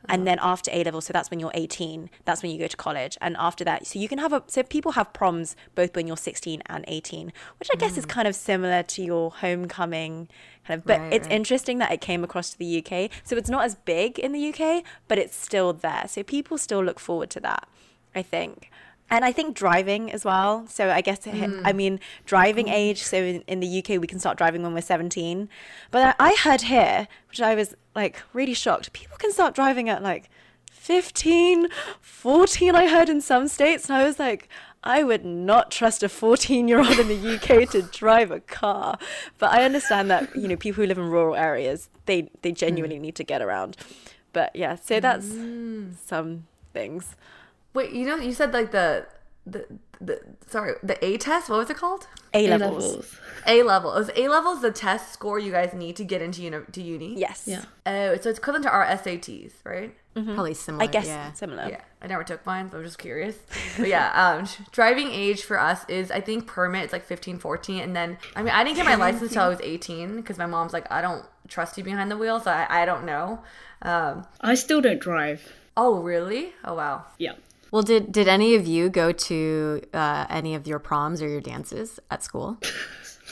And 0.08 0.26
then 0.26 0.38
after 0.40 0.70
A 0.72 0.82
level, 0.82 1.00
so 1.00 1.12
that's 1.12 1.30
when 1.30 1.40
you're 1.40 1.50
18, 1.54 2.10
that's 2.24 2.42
when 2.42 2.50
you 2.50 2.58
go 2.58 2.66
to 2.66 2.76
college. 2.76 3.18
And 3.20 3.36
after 3.38 3.64
that, 3.64 3.86
so 3.86 3.98
you 3.98 4.08
can 4.08 4.18
have 4.18 4.32
a, 4.32 4.42
so 4.46 4.62
people 4.62 4.92
have 4.92 5.12
proms 5.12 5.56
both 5.74 5.94
when 5.94 6.06
you're 6.06 6.16
16 6.16 6.62
and 6.66 6.84
18, 6.88 7.32
which 7.58 7.68
I 7.72 7.76
guess 7.76 7.96
is 7.98 8.06
mm. 8.06 8.08
kind 8.08 8.26
of 8.26 8.34
similar 8.34 8.82
to 8.82 9.02
your 9.02 9.30
homecoming 9.30 10.28
kind 10.66 10.78
of, 10.78 10.86
but 10.86 11.00
Right, 11.00 11.12
it's 11.12 11.26
right. 11.26 11.36
interesting 11.36 11.78
that 11.78 11.92
it 11.92 12.00
came 12.00 12.24
across 12.24 12.50
to 12.50 12.58
the 12.58 12.78
UK. 12.78 13.10
So 13.24 13.36
it's 13.36 13.50
not 13.50 13.64
as 13.64 13.74
big 13.74 14.18
in 14.18 14.32
the 14.32 14.52
UK, 14.52 14.84
but 15.08 15.18
it's 15.18 15.36
still 15.36 15.72
there. 15.72 16.04
So 16.06 16.22
people 16.22 16.58
still 16.58 16.82
look 16.82 17.00
forward 17.00 17.30
to 17.30 17.40
that, 17.40 17.68
I 18.14 18.22
think. 18.22 18.70
And 19.12 19.24
I 19.24 19.32
think 19.32 19.56
driving 19.56 20.12
as 20.12 20.24
well. 20.24 20.66
So 20.68 20.90
I 20.90 21.00
guess, 21.00 21.26
eh, 21.26 21.32
mm. 21.32 21.62
I 21.64 21.72
mean, 21.72 21.98
driving 22.26 22.66
mm. 22.66 22.72
age. 22.72 23.02
So 23.02 23.16
in, 23.16 23.42
in 23.48 23.60
the 23.60 23.78
UK, 23.78 24.00
we 24.00 24.06
can 24.06 24.20
start 24.20 24.38
driving 24.38 24.62
when 24.62 24.72
we're 24.72 24.82
17. 24.82 25.48
But 25.90 26.14
I 26.20 26.36
heard 26.36 26.62
here, 26.62 27.08
which 27.28 27.40
I 27.40 27.56
was 27.56 27.74
like 27.94 28.22
really 28.32 28.54
shocked, 28.54 28.92
people 28.92 29.16
can 29.16 29.32
start 29.32 29.54
driving 29.54 29.88
at 29.88 30.02
like 30.02 30.30
15, 30.70 31.68
14, 32.00 32.74
I 32.74 32.88
heard 32.88 33.08
in 33.08 33.20
some 33.20 33.48
states. 33.48 33.88
And 33.88 33.96
I 33.96 34.04
was 34.04 34.18
like, 34.18 34.48
I 34.82 35.02
would 35.02 35.24
not 35.24 35.70
trust 35.70 36.02
a 36.02 36.08
14 36.08 36.68
year 36.68 36.78
old 36.78 36.98
in 36.98 37.08
the 37.08 37.34
UK 37.34 37.68
to 37.70 37.82
drive 37.92 38.30
a 38.30 38.40
car. 38.40 38.98
But 39.38 39.52
I 39.52 39.64
understand 39.64 40.10
that, 40.10 40.34
you 40.34 40.48
know, 40.48 40.56
people 40.56 40.82
who 40.82 40.88
live 40.88 40.98
in 40.98 41.10
rural 41.10 41.36
areas, 41.36 41.90
they, 42.06 42.30
they 42.42 42.50
hmm. 42.50 42.56
genuinely 42.56 42.98
need 42.98 43.14
to 43.16 43.24
get 43.24 43.42
around. 43.42 43.76
But 44.32 44.54
yeah, 44.54 44.76
so 44.76 45.00
that's 45.00 45.28
hmm. 45.32 45.90
some 46.06 46.46
things. 46.72 47.16
wait 47.74 47.92
you 47.92 48.06
know 48.06 48.16
you 48.16 48.32
said 48.32 48.52
like 48.52 48.70
the 48.72 49.06
the, 49.46 49.66
the 50.00 50.20
sorry 50.48 50.74
the 50.82 51.02
a 51.04 51.16
test 51.18 51.48
what 51.50 51.58
was 51.58 51.70
it 51.70 51.76
called 51.76 52.06
A 52.34 52.46
A 52.46 52.50
levels. 52.58 52.84
levels. 52.84 53.16
A 53.46 53.62
level. 53.62 53.94
Is 53.96 54.10
A 54.16 54.28
levels 54.28 54.60
the 54.62 54.70
test 54.70 55.12
score 55.12 55.38
you 55.38 55.50
guys 55.52 55.72
need 55.74 55.96
to 55.96 56.04
get 56.04 56.20
into 56.22 56.42
uni- 56.42 56.64
to 56.72 56.82
uni? 56.82 57.18
Yes. 57.18 57.44
Yeah. 57.46 57.64
Oh, 57.86 58.16
so 58.16 58.28
it's 58.30 58.38
equivalent 58.38 58.64
to 58.64 58.70
our 58.70 58.84
SATs, 58.86 59.52
right? 59.64 59.94
Mm-hmm. 60.16 60.34
Probably 60.34 60.54
similar. 60.54 60.82
I 60.84 60.86
guess 60.86 61.06
Yeah. 61.06 61.32
similar. 61.32 61.68
Yeah. 61.68 61.80
I 62.02 62.06
never 62.06 62.24
took 62.24 62.44
mine, 62.44 62.68
but 62.68 62.78
I'm 62.78 62.84
just 62.84 62.98
curious. 62.98 63.36
But 63.78 63.88
yeah, 63.88 64.10
um, 64.40 64.48
driving 64.72 65.10
age 65.10 65.42
for 65.44 65.58
us 65.58 65.84
is 65.88 66.10
I 66.10 66.20
think 66.20 66.46
permit 66.46 66.84
it's 66.84 66.92
like 66.92 67.04
15, 67.04 67.38
14, 67.38 67.80
and 67.82 67.94
then 67.96 68.18
I 68.36 68.42
mean 68.42 68.52
I 68.54 68.64
didn't 68.64 68.76
get 68.76 68.86
my 68.86 68.94
license 68.96 69.32
till 69.32 69.42
I 69.42 69.48
was 69.48 69.60
18 69.62 70.16
because 70.16 70.36
my 70.38 70.46
mom's 70.46 70.72
like 70.72 70.90
I 70.90 71.00
don't 71.00 71.24
trust 71.48 71.76
you 71.78 71.84
behind 71.84 72.10
the 72.10 72.16
wheel, 72.16 72.40
so 72.40 72.50
I, 72.50 72.82
I 72.82 72.84
don't 72.86 73.04
know. 73.04 73.40
Um, 73.82 74.26
I 74.40 74.54
still 74.54 74.80
don't 74.80 75.00
drive. 75.00 75.52
oh 75.76 76.00
really? 76.00 76.52
Oh 76.64 76.74
wow. 76.74 77.04
Yeah. 77.18 77.32
Well, 77.70 77.82
did 77.82 78.12
did 78.12 78.28
any 78.28 78.54
of 78.54 78.66
you 78.66 78.88
go 78.88 79.12
to 79.12 79.82
uh, 79.94 80.26
any 80.28 80.54
of 80.54 80.66
your 80.66 80.78
proms 80.78 81.22
or 81.22 81.28
your 81.28 81.40
dances 81.40 82.00
at 82.10 82.22
school? 82.22 82.58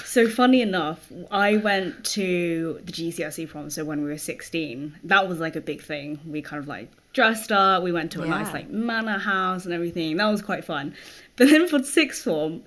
So 0.04 0.28
funny 0.28 0.62
enough, 0.62 1.10
I 1.30 1.56
went 1.56 2.04
to 2.12 2.80
the 2.84 2.92
GCSE 2.92 3.48
prom. 3.48 3.68
So 3.68 3.84
when 3.84 4.02
we 4.02 4.08
were 4.08 4.18
sixteen, 4.18 4.96
that 5.04 5.28
was 5.28 5.40
like 5.40 5.56
a 5.56 5.60
big 5.60 5.82
thing. 5.82 6.20
We 6.24 6.40
kind 6.40 6.62
of 6.62 6.68
like 6.68 6.90
dressed 7.12 7.50
up. 7.50 7.82
We 7.82 7.90
went 7.90 8.12
to 8.12 8.22
a 8.22 8.26
nice 8.26 8.52
like 8.52 8.70
manor 8.70 9.18
house 9.18 9.64
and 9.64 9.74
everything. 9.74 10.16
That 10.16 10.28
was 10.28 10.40
quite 10.40 10.64
fun. 10.64 10.94
But 11.36 11.50
then 11.50 11.66
for 11.66 11.82
sixth 11.82 12.24
form, 12.24 12.62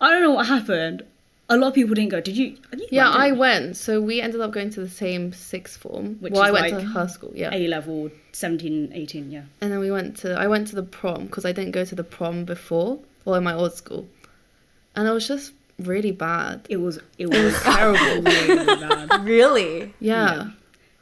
I 0.00 0.10
don't 0.10 0.22
know 0.22 0.32
what 0.32 0.46
happened. 0.46 1.02
A 1.48 1.56
lot 1.56 1.68
of 1.68 1.74
people 1.74 1.94
didn't 1.94 2.10
go. 2.10 2.20
Did 2.20 2.36
you? 2.36 2.56
you 2.76 2.86
Yeah, 2.90 3.04
went, 3.04 3.16
I 3.16 3.26
didn't 3.26 3.38
went. 3.38 3.76
So 3.76 4.00
we 4.00 4.20
ended 4.20 4.40
up 4.40 4.50
going 4.50 4.70
to 4.70 4.80
the 4.80 4.88
same 4.88 5.32
sixth 5.32 5.80
form. 5.80 6.16
Which 6.20 6.32
well, 6.32 6.42
is 6.42 6.48
I 6.48 6.52
went 6.52 6.72
like 6.72 6.82
to 6.82 6.88
her 6.88 7.08
school, 7.08 7.32
yeah. 7.34 7.54
A 7.54 7.68
level 7.68 8.10
17, 8.32 8.90
18, 8.92 9.30
yeah. 9.30 9.42
And 9.60 9.72
then 9.72 9.78
we 9.78 9.90
went 9.90 10.16
to 10.18 10.34
I 10.34 10.48
went 10.48 10.68
to 10.68 10.74
the 10.76 10.82
prom 10.82 11.26
because 11.26 11.44
I 11.44 11.52
didn't 11.52 11.72
go 11.72 11.84
to 11.84 11.94
the 11.94 12.04
prom 12.04 12.44
before, 12.44 12.98
or 13.24 13.38
in 13.38 13.44
my 13.44 13.54
old 13.54 13.74
school, 13.74 14.08
and 14.96 15.06
it 15.06 15.12
was 15.12 15.28
just 15.28 15.52
really 15.78 16.12
bad. 16.12 16.66
It 16.68 16.78
was 16.78 16.98
it 17.18 17.26
was 17.30 17.60
terrible, 17.62 18.22
really 18.22 18.64
bad. 18.64 19.06
Really? 19.24 19.94
Yeah, 20.00 20.50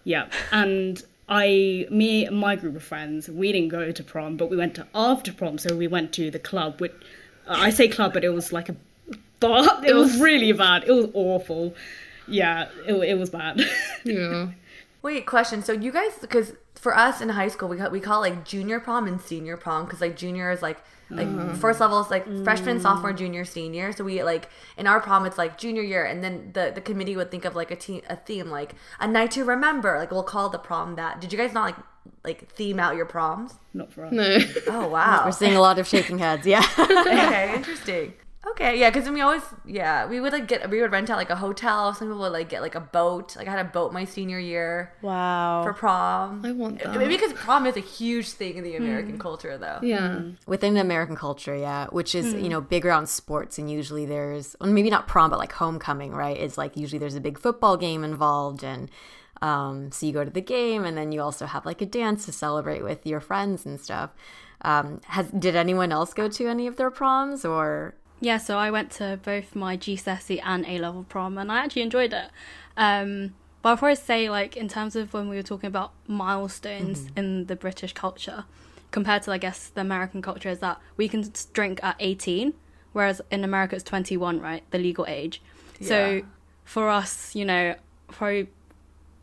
Yeah, 0.04 0.28
and 0.52 1.02
I, 1.28 1.86
me, 1.90 2.26
and 2.26 2.36
my 2.36 2.54
group 2.56 2.76
of 2.76 2.82
friends, 2.82 3.28
we 3.28 3.50
didn't 3.52 3.68
go 3.68 3.90
to 3.92 4.04
prom, 4.04 4.36
but 4.36 4.50
we 4.50 4.56
went 4.56 4.74
to 4.74 4.86
after 4.94 5.32
prom. 5.32 5.58
So 5.58 5.74
we 5.74 5.86
went 5.86 6.12
to 6.14 6.30
the 6.30 6.38
club. 6.38 6.80
Which 6.80 6.92
I 7.48 7.70
say 7.70 7.88
club, 7.88 8.12
but 8.12 8.24
it 8.24 8.30
was 8.30 8.52
like 8.52 8.68
a 8.68 8.76
bar. 9.48 9.84
It 9.84 9.94
was 9.94 10.20
really 10.20 10.52
bad. 10.52 10.84
It 10.84 10.92
was 10.92 11.08
awful. 11.14 11.74
Yeah, 12.26 12.68
it, 12.86 12.94
it 12.94 13.18
was 13.18 13.30
bad. 13.30 13.60
yeah. 14.04 14.48
Wait, 15.02 15.26
question. 15.26 15.62
So 15.62 15.72
you 15.72 15.92
guys, 15.92 16.12
because 16.20 16.54
for 16.74 16.96
us 16.96 17.20
in 17.20 17.28
high 17.30 17.48
school, 17.48 17.68
we 17.68 17.76
call, 17.76 17.90
we 17.90 18.00
call 18.00 18.24
it 18.24 18.30
like 18.30 18.44
junior 18.44 18.80
prom 18.80 19.06
and 19.06 19.20
senior 19.20 19.56
prom 19.56 19.84
because 19.84 20.00
like 20.00 20.16
junior 20.16 20.50
is 20.50 20.62
like 20.62 20.78
like 21.10 21.28
uh. 21.28 21.54
first 21.54 21.80
level 21.80 22.00
is 22.00 22.10
like 22.10 22.24
freshman, 22.44 22.78
mm. 22.78 22.82
sophomore, 22.82 23.12
junior, 23.12 23.44
senior. 23.44 23.92
So 23.92 24.04
we 24.04 24.22
like 24.22 24.48
in 24.76 24.86
our 24.86 25.00
prom 25.00 25.26
it's 25.26 25.38
like 25.38 25.58
junior 25.58 25.82
year, 25.82 26.04
and 26.04 26.24
then 26.24 26.50
the 26.54 26.72
the 26.74 26.80
committee 26.80 27.16
would 27.16 27.30
think 27.30 27.44
of 27.44 27.54
like 27.54 27.70
a 27.70 27.76
team 27.76 28.02
a 28.08 28.16
theme 28.16 28.50
like 28.50 28.74
a 29.00 29.06
night 29.06 29.30
to 29.32 29.44
remember. 29.44 29.98
Like 29.98 30.10
we'll 30.10 30.22
call 30.22 30.48
the 30.48 30.58
prom 30.58 30.96
that. 30.96 31.20
Did 31.20 31.32
you 31.32 31.38
guys 31.38 31.52
not 31.52 31.64
like 31.64 31.76
like 32.24 32.50
theme 32.52 32.80
out 32.80 32.96
your 32.96 33.06
proms? 33.06 33.54
Not 33.74 33.92
for 33.92 34.06
us. 34.06 34.12
No. 34.12 34.38
Oh 34.68 34.88
wow. 34.88 35.22
We're 35.26 35.32
seeing 35.32 35.54
a 35.54 35.60
lot 35.60 35.78
of 35.78 35.86
shaking 35.86 36.18
heads. 36.18 36.46
Yeah. 36.46 36.66
okay, 36.78 37.52
interesting. 37.56 38.14
Okay, 38.50 38.78
yeah, 38.78 38.90
because 38.90 39.08
we 39.08 39.20
always, 39.20 39.42
yeah, 39.64 40.06
we 40.06 40.20
would 40.20 40.32
like 40.32 40.46
get, 40.46 40.68
we 40.70 40.80
would 40.80 40.92
rent 40.92 41.08
out 41.10 41.16
like 41.16 41.30
a 41.30 41.36
hotel. 41.36 41.94
Some 41.94 42.08
people 42.08 42.20
would 42.20 42.32
like 42.32 42.48
get 42.48 42.60
like 42.62 42.74
a 42.74 42.80
boat. 42.80 43.36
Like 43.36 43.48
I 43.48 43.50
had 43.50 43.64
a 43.64 43.68
boat 43.68 43.92
my 43.92 44.04
senior 44.04 44.38
year 44.38 44.92
Wow. 45.02 45.62
for 45.64 45.72
prom. 45.72 46.42
I 46.44 46.52
want 46.52 46.80
that. 46.82 46.96
Maybe 46.96 47.16
because 47.16 47.32
prom 47.32 47.66
is 47.66 47.76
a 47.76 47.80
huge 47.80 48.28
thing 48.30 48.56
in 48.56 48.64
the 48.64 48.76
American 48.76 49.18
culture, 49.18 49.56
though. 49.56 49.78
Yeah. 49.82 50.20
Within 50.46 50.74
the 50.74 50.80
American 50.80 51.16
culture, 51.16 51.56
yeah, 51.56 51.86
which 51.88 52.14
is, 52.14 52.34
you 52.34 52.48
know, 52.48 52.60
bigger 52.60 52.92
on 52.92 53.06
sports 53.06 53.58
and 53.58 53.70
usually 53.70 54.04
there's 54.06 54.54
well, 54.60 54.70
maybe 54.70 54.90
not 54.90 55.08
prom, 55.08 55.30
but 55.30 55.38
like 55.38 55.52
homecoming, 55.52 56.12
right? 56.12 56.36
It's 56.36 56.58
like 56.58 56.76
usually 56.76 56.98
there's 56.98 57.14
a 57.16 57.20
big 57.20 57.38
football 57.38 57.76
game 57.76 58.04
involved 58.04 58.62
and 58.62 58.90
um, 59.42 59.90
so 59.90 60.06
you 60.06 60.12
go 60.12 60.24
to 60.24 60.30
the 60.30 60.40
game 60.40 60.84
and 60.84 60.96
then 60.96 61.12
you 61.12 61.20
also 61.20 61.46
have 61.46 61.66
like 61.66 61.80
a 61.82 61.86
dance 61.86 62.24
to 62.26 62.32
celebrate 62.32 62.82
with 62.82 63.06
your 63.06 63.20
friends 63.20 63.66
and 63.66 63.80
stuff. 63.80 64.10
Um, 64.62 65.00
has 65.08 65.28
did 65.30 65.56
anyone 65.56 65.92
else 65.92 66.14
go 66.14 66.28
to 66.28 66.46
any 66.46 66.66
of 66.66 66.76
their 66.76 66.90
proms 66.90 67.44
or 67.44 67.94
Yeah, 68.20 68.38
so 68.38 68.58
I 68.58 68.70
went 68.70 68.90
to 68.92 69.18
both 69.22 69.54
my 69.54 69.76
GCSE 69.76 70.40
and 70.44 70.64
A 70.66 70.78
level 70.78 71.04
prom, 71.08 71.36
and 71.36 71.50
I 71.52 71.58
actually 71.58 71.82
enjoyed 71.82 72.12
it. 72.12 72.30
Um, 72.76 73.34
but 73.62 73.70
I'll 73.70 73.76
probably 73.76 73.96
say, 73.96 74.30
like, 74.30 74.56
in 74.56 74.68
terms 74.68 74.96
of 74.96 75.12
when 75.14 75.28
we 75.28 75.36
were 75.36 75.42
talking 75.42 75.68
about 75.68 75.92
milestones 76.06 77.08
in 77.16 77.46
the 77.46 77.56
British 77.56 77.92
culture, 77.92 78.44
compared 78.90 79.22
to, 79.22 79.32
I 79.32 79.38
guess, 79.38 79.68
the 79.68 79.80
American 79.80 80.22
culture, 80.22 80.48
is 80.48 80.60
that 80.60 80.80
we 80.96 81.08
can 81.08 81.24
drink 81.52 81.80
at 81.82 81.96
18, 81.98 82.54
whereas 82.92 83.20
in 83.30 83.42
America 83.42 83.74
it's 83.74 83.84
21, 83.84 84.40
right? 84.40 84.62
The 84.70 84.78
legal 84.78 85.06
age. 85.06 85.42
Yeah. 85.80 85.88
So 85.88 86.22
for 86.64 86.88
us, 86.88 87.34
you 87.34 87.44
know, 87.44 87.74
probably 88.08 88.48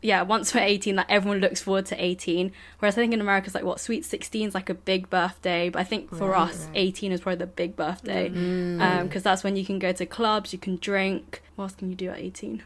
yeah, 0.02 0.22
once 0.22 0.52
we're 0.52 0.60
18, 0.60 0.96
like 0.96 1.06
everyone 1.08 1.38
looks 1.38 1.60
forward 1.60 1.86
to 1.86 2.04
18. 2.04 2.52
Whereas 2.80 2.94
I 2.94 3.02
think 3.02 3.14
in 3.14 3.20
America, 3.20 3.46
it's 3.46 3.54
like 3.54 3.64
what 3.64 3.80
sweet 3.80 4.04
16 4.04 4.48
is 4.48 4.54
like 4.54 4.68
a 4.68 4.74
big 4.74 5.08
birthday, 5.08 5.70
but 5.70 5.78
I 5.78 5.84
think 5.84 6.14
for 6.14 6.34
us, 6.34 6.68
18 6.74 7.12
is 7.12 7.20
probably 7.20 7.38
the 7.38 7.46
big 7.46 7.76
birthday 7.76 8.28
mm. 8.28 8.80
um, 8.80 9.06
because 9.06 9.22
that's 9.22 9.44
when 9.44 9.54
you 9.56 9.64
can 9.64 9.78
go 9.78 9.92
to 9.92 10.04
clubs, 10.04 10.52
you 10.52 10.58
can 10.58 10.76
drink. 10.76 11.42
What 11.54 11.66
else 11.66 11.74
can 11.76 11.88
you 11.88 11.94
do 11.94 12.10
at 12.10 12.18
18? 12.18 12.62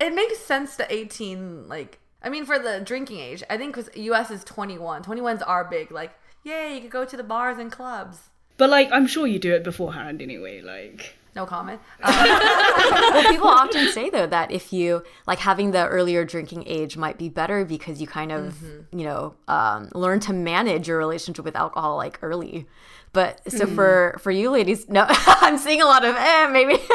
It 0.00 0.14
makes 0.14 0.38
sense 0.38 0.76
to 0.76 0.92
18, 0.92 1.68
like, 1.68 1.98
I 2.22 2.28
mean, 2.28 2.44
for 2.44 2.58
the 2.58 2.80
drinking 2.80 3.20
age, 3.20 3.44
I 3.48 3.56
think 3.56 3.76
because 3.76 3.94
US 3.94 4.30
is 4.30 4.42
21. 4.42 5.04
21's 5.04 5.42
are 5.42 5.64
big, 5.64 5.92
like, 5.92 6.12
yay, 6.42 6.74
you 6.74 6.80
could 6.80 6.90
go 6.90 7.04
to 7.04 7.16
the 7.16 7.22
bars 7.22 7.58
and 7.58 7.70
clubs. 7.70 8.18
But 8.56 8.68
like, 8.68 8.90
I'm 8.90 9.06
sure 9.06 9.26
you 9.26 9.38
do 9.38 9.54
it 9.54 9.62
beforehand 9.62 10.20
anyway. 10.20 10.60
Like, 10.60 11.14
No 11.34 11.46
comment. 11.46 11.80
well, 12.04 13.30
people 13.30 13.48
often 13.48 13.88
say 13.88 14.10
though 14.10 14.26
that 14.26 14.50
if 14.50 14.72
you 14.72 15.02
like 15.26 15.38
having 15.38 15.70
the 15.70 15.86
earlier 15.86 16.24
drinking 16.24 16.64
age 16.66 16.96
might 16.96 17.18
be 17.18 17.28
better 17.28 17.64
because 17.64 18.00
you 18.00 18.06
kind 18.06 18.32
of 18.32 18.60
you 18.92 19.04
know 19.04 19.34
um, 19.46 19.88
learn 19.94 20.20
to 20.20 20.32
manage 20.32 20.88
your 20.88 20.98
relationship 20.98 21.44
with 21.44 21.56
alcohol 21.56 21.96
like 21.96 22.18
early. 22.22 22.66
But 23.12 23.40
so 23.50 23.66
for 23.66 24.16
for 24.20 24.30
you 24.30 24.50
ladies, 24.50 24.88
no, 24.88 25.06
I'm 25.08 25.58
seeing 25.58 25.82
a 25.82 25.86
lot 25.86 26.04
of 26.04 26.16
eh, 26.16 26.46
maybe. 26.48 26.78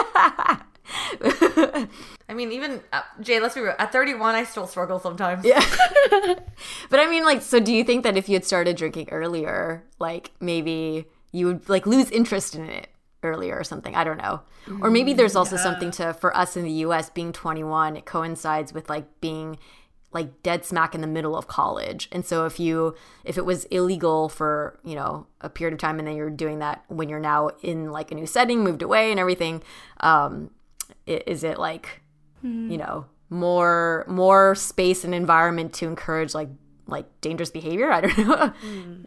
I 2.28 2.34
mean, 2.34 2.52
even 2.52 2.82
uh, 2.92 3.02
Jay, 3.22 3.40
let's 3.40 3.56
be 3.56 3.62
real. 3.62 3.76
At 3.80 3.92
31, 3.92 4.36
I 4.36 4.44
still 4.44 4.68
struggle 4.68 5.00
sometimes. 5.00 5.46
Yeah. 5.46 5.64
but 6.90 7.00
I 7.00 7.10
mean, 7.10 7.24
like, 7.24 7.42
so 7.42 7.60
do 7.60 7.74
you 7.74 7.84
think 7.84 8.04
that 8.04 8.18
if 8.18 8.28
you 8.28 8.34
had 8.34 8.46
started 8.46 8.76
drinking 8.76 9.10
earlier, 9.12 9.84
like 10.00 10.32
maybe 10.40 11.06
you 11.32 11.48
would 11.48 11.70
like 11.70 11.86
lose 11.86 12.10
interest 12.12 12.56
in 12.56 12.70
it 12.70 12.88
earlier 13.26 13.58
or 13.58 13.64
something? 13.64 13.96
I 13.96 14.04
don't 14.04 14.18
know. 14.18 14.42
Or 14.82 14.90
maybe 14.90 15.14
mm, 15.14 15.18
there's 15.18 15.36
also 15.36 15.58
something 15.58 15.92
to 15.92 16.14
for 16.14 16.36
us 16.36 16.56
in 16.56 16.64
the 16.64 16.72
U.S. 16.72 17.10
being 17.10 17.32
21. 17.34 17.98
It 17.98 18.06
coincides 18.06 18.74
with 18.74 18.90
like 18.90 19.06
being 19.22 19.58
like 20.12 20.42
dead 20.44 20.64
smack 20.64 20.96
in 20.96 21.02
the 21.02 21.08
middle 21.08 21.36
of 21.36 21.48
college, 21.48 22.08
and 22.12 22.26
so 22.26 22.46
if 22.46 22.60
you 22.60 22.96
if 23.26 23.38
it 23.38 23.46
was 23.46 23.66
illegal 23.66 24.30
for 24.30 24.80
you 24.84 24.96
know 24.96 25.28
a 25.42 25.50
period 25.50 25.74
of 25.74 25.80
time, 25.80 26.00
and 26.00 26.08
then 26.08 26.16
you're 26.16 26.30
doing 26.30 26.60
that 26.60 26.86
when 26.88 27.10
you're 27.10 27.20
now 27.20 27.50
in 27.62 27.92
like 27.92 28.12
a 28.12 28.16
new 28.16 28.26
setting, 28.26 28.64
moved 28.64 28.82
away, 28.82 29.12
and 29.12 29.20
everything, 29.20 29.62
um, 30.00 30.52
is 31.06 31.44
it 31.44 31.60
like 31.60 32.02
mm. 32.44 32.72
you 32.72 32.78
know 32.78 33.06
more 33.30 34.06
more 34.08 34.56
space 34.56 35.04
and 35.04 35.14
environment 35.14 35.74
to 35.74 35.88
encourage 35.88 36.34
like 36.34 36.50
like 36.88 37.06
dangerous 37.22 37.50
behavior 37.50 37.92
i 37.92 38.02
don't 38.02 38.18
know 38.18 38.54
mm. 38.64 39.06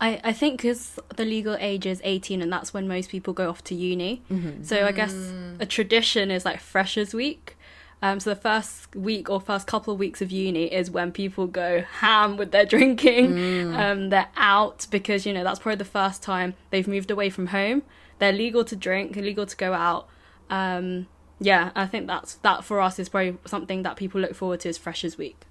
I, 0.00 0.20
I 0.22 0.32
think 0.32 0.58
because 0.60 0.98
the 1.16 1.24
legal 1.24 1.56
age 1.58 1.86
is 1.86 2.00
18 2.04 2.42
and 2.42 2.52
that's 2.52 2.74
when 2.74 2.86
most 2.86 3.08
people 3.10 3.32
go 3.32 3.48
off 3.48 3.64
to 3.64 3.74
uni. 3.74 4.22
So 4.62 4.84
I 4.86 4.92
guess 4.92 5.14
a 5.58 5.66
tradition 5.66 6.30
is 6.30 6.44
like 6.44 6.60
Freshers 6.60 7.14
Week. 7.14 7.56
Um, 8.02 8.20
so 8.20 8.28
the 8.30 8.36
first 8.40 8.94
week 8.94 9.30
or 9.30 9.40
first 9.40 9.66
couple 9.66 9.94
of 9.94 9.98
weeks 9.98 10.20
of 10.20 10.30
uni 10.30 10.64
is 10.66 10.90
when 10.90 11.12
people 11.12 11.46
go 11.46 11.80
ham 11.80 12.36
with 12.36 12.50
their 12.52 12.66
drinking. 12.66 13.74
Um, 13.74 14.10
they're 14.10 14.28
out 14.36 14.86
because, 14.90 15.24
you 15.24 15.32
know, 15.32 15.42
that's 15.42 15.58
probably 15.60 15.76
the 15.76 15.84
first 15.86 16.22
time 16.22 16.52
they've 16.70 16.86
moved 16.86 17.10
away 17.10 17.30
from 17.30 17.46
home. 17.48 17.82
They're 18.18 18.32
legal 18.32 18.64
to 18.66 18.76
drink, 18.76 19.16
legal 19.16 19.46
to 19.46 19.56
go 19.56 19.72
out. 19.72 20.08
Um, 20.50 21.06
yeah, 21.40 21.70
I 21.74 21.86
think 21.86 22.06
that's 22.06 22.34
that 22.36 22.64
for 22.64 22.80
us 22.80 22.98
is 22.98 23.08
probably 23.08 23.38
something 23.46 23.82
that 23.82 23.96
people 23.96 24.20
look 24.20 24.34
forward 24.34 24.60
to 24.60 24.68
is 24.68 24.76
Freshers 24.78 25.16
Week. 25.18 25.44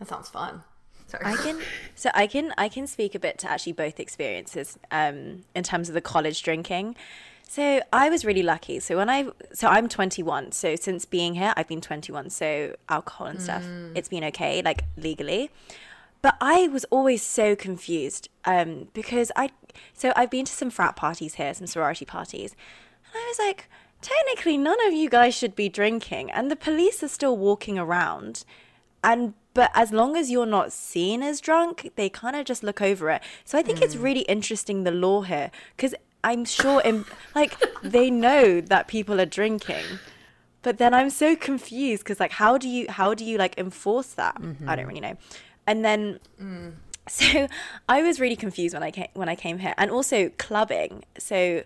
That 0.00 0.08
sounds 0.08 0.28
fun. 0.28 0.62
Sorry. 1.22 1.34
I 1.34 1.36
can 1.36 1.58
so 1.94 2.10
I 2.14 2.26
can 2.26 2.54
I 2.58 2.68
can 2.68 2.86
speak 2.86 3.14
a 3.14 3.18
bit 3.18 3.38
to 3.38 3.50
actually 3.50 3.72
both 3.72 4.00
experiences 4.00 4.78
um, 4.90 5.44
in 5.54 5.62
terms 5.62 5.88
of 5.88 5.94
the 5.94 6.00
college 6.00 6.42
drinking. 6.42 6.96
So 7.48 7.82
I 7.92 8.08
was 8.08 8.24
really 8.24 8.42
lucky. 8.42 8.80
So 8.80 8.96
when 8.96 9.08
I 9.10 9.28
so 9.52 9.68
I'm 9.68 9.88
21. 9.88 10.52
So 10.52 10.76
since 10.76 11.04
being 11.04 11.34
here, 11.34 11.52
I've 11.56 11.68
been 11.68 11.80
21. 11.80 12.30
So 12.30 12.74
alcohol 12.88 13.26
and 13.28 13.40
stuff, 13.40 13.64
it's 13.94 14.08
been 14.08 14.24
okay, 14.24 14.62
like 14.62 14.84
legally. 14.96 15.50
But 16.22 16.36
I 16.40 16.68
was 16.68 16.84
always 16.86 17.22
so 17.22 17.54
confused 17.54 18.30
um, 18.46 18.88
because 18.94 19.30
I 19.36 19.50
so 19.92 20.12
I've 20.16 20.30
been 20.30 20.46
to 20.46 20.52
some 20.52 20.70
frat 20.70 20.96
parties 20.96 21.34
here, 21.34 21.52
some 21.52 21.66
sorority 21.66 22.06
parties, 22.06 22.56
and 23.04 23.14
I 23.14 23.26
was 23.28 23.38
like, 23.38 23.68
technically 24.00 24.56
none 24.56 24.84
of 24.86 24.94
you 24.94 25.10
guys 25.10 25.34
should 25.34 25.54
be 25.54 25.68
drinking, 25.68 26.30
and 26.30 26.50
the 26.50 26.56
police 26.56 27.02
are 27.02 27.08
still 27.08 27.36
walking 27.36 27.78
around 27.78 28.44
and 29.04 29.34
but 29.54 29.70
as 29.74 29.92
long 29.92 30.16
as 30.16 30.30
you're 30.30 30.46
not 30.46 30.72
seen 30.72 31.22
as 31.22 31.40
drunk 31.40 31.92
they 31.96 32.08
kind 32.08 32.36
of 32.36 32.44
just 32.44 32.62
look 32.62 32.82
over 32.82 33.10
it. 33.10 33.22
So 33.44 33.56
i 33.58 33.62
think 33.62 33.80
it's 33.80 33.96
mm. 33.96 34.02
really 34.02 34.22
interesting 34.22 34.84
the 34.84 34.90
law 34.90 35.22
here 35.22 35.50
because 35.76 35.94
i'm 36.22 36.44
sure 36.44 36.80
in 36.82 37.04
like 37.34 37.56
they 37.82 38.10
know 38.10 38.60
that 38.60 38.88
people 38.88 39.20
are 39.20 39.26
drinking. 39.26 39.84
But 40.62 40.78
then 40.78 40.94
i'm 40.94 41.10
so 41.10 41.36
confused 41.36 42.02
because 42.04 42.20
like 42.20 42.32
how 42.32 42.58
do 42.58 42.68
you 42.68 42.86
how 42.88 43.14
do 43.14 43.24
you 43.24 43.38
like 43.38 43.58
enforce 43.58 44.08
that? 44.14 44.36
I 44.36 44.40
don't 44.40 44.54
mm-hmm. 44.54 44.88
really 44.88 45.00
know. 45.00 45.16
And 45.66 45.84
then 45.84 46.20
mm. 46.40 46.72
so 47.08 47.48
i 47.86 48.02
was 48.02 48.18
really 48.18 48.36
confused 48.36 48.72
when 48.72 48.82
i 48.82 48.90
came 48.90 49.08
when 49.14 49.28
i 49.28 49.36
came 49.36 49.58
here. 49.58 49.74
And 49.78 49.90
also 49.90 50.30
clubbing. 50.38 51.04
So 51.18 51.64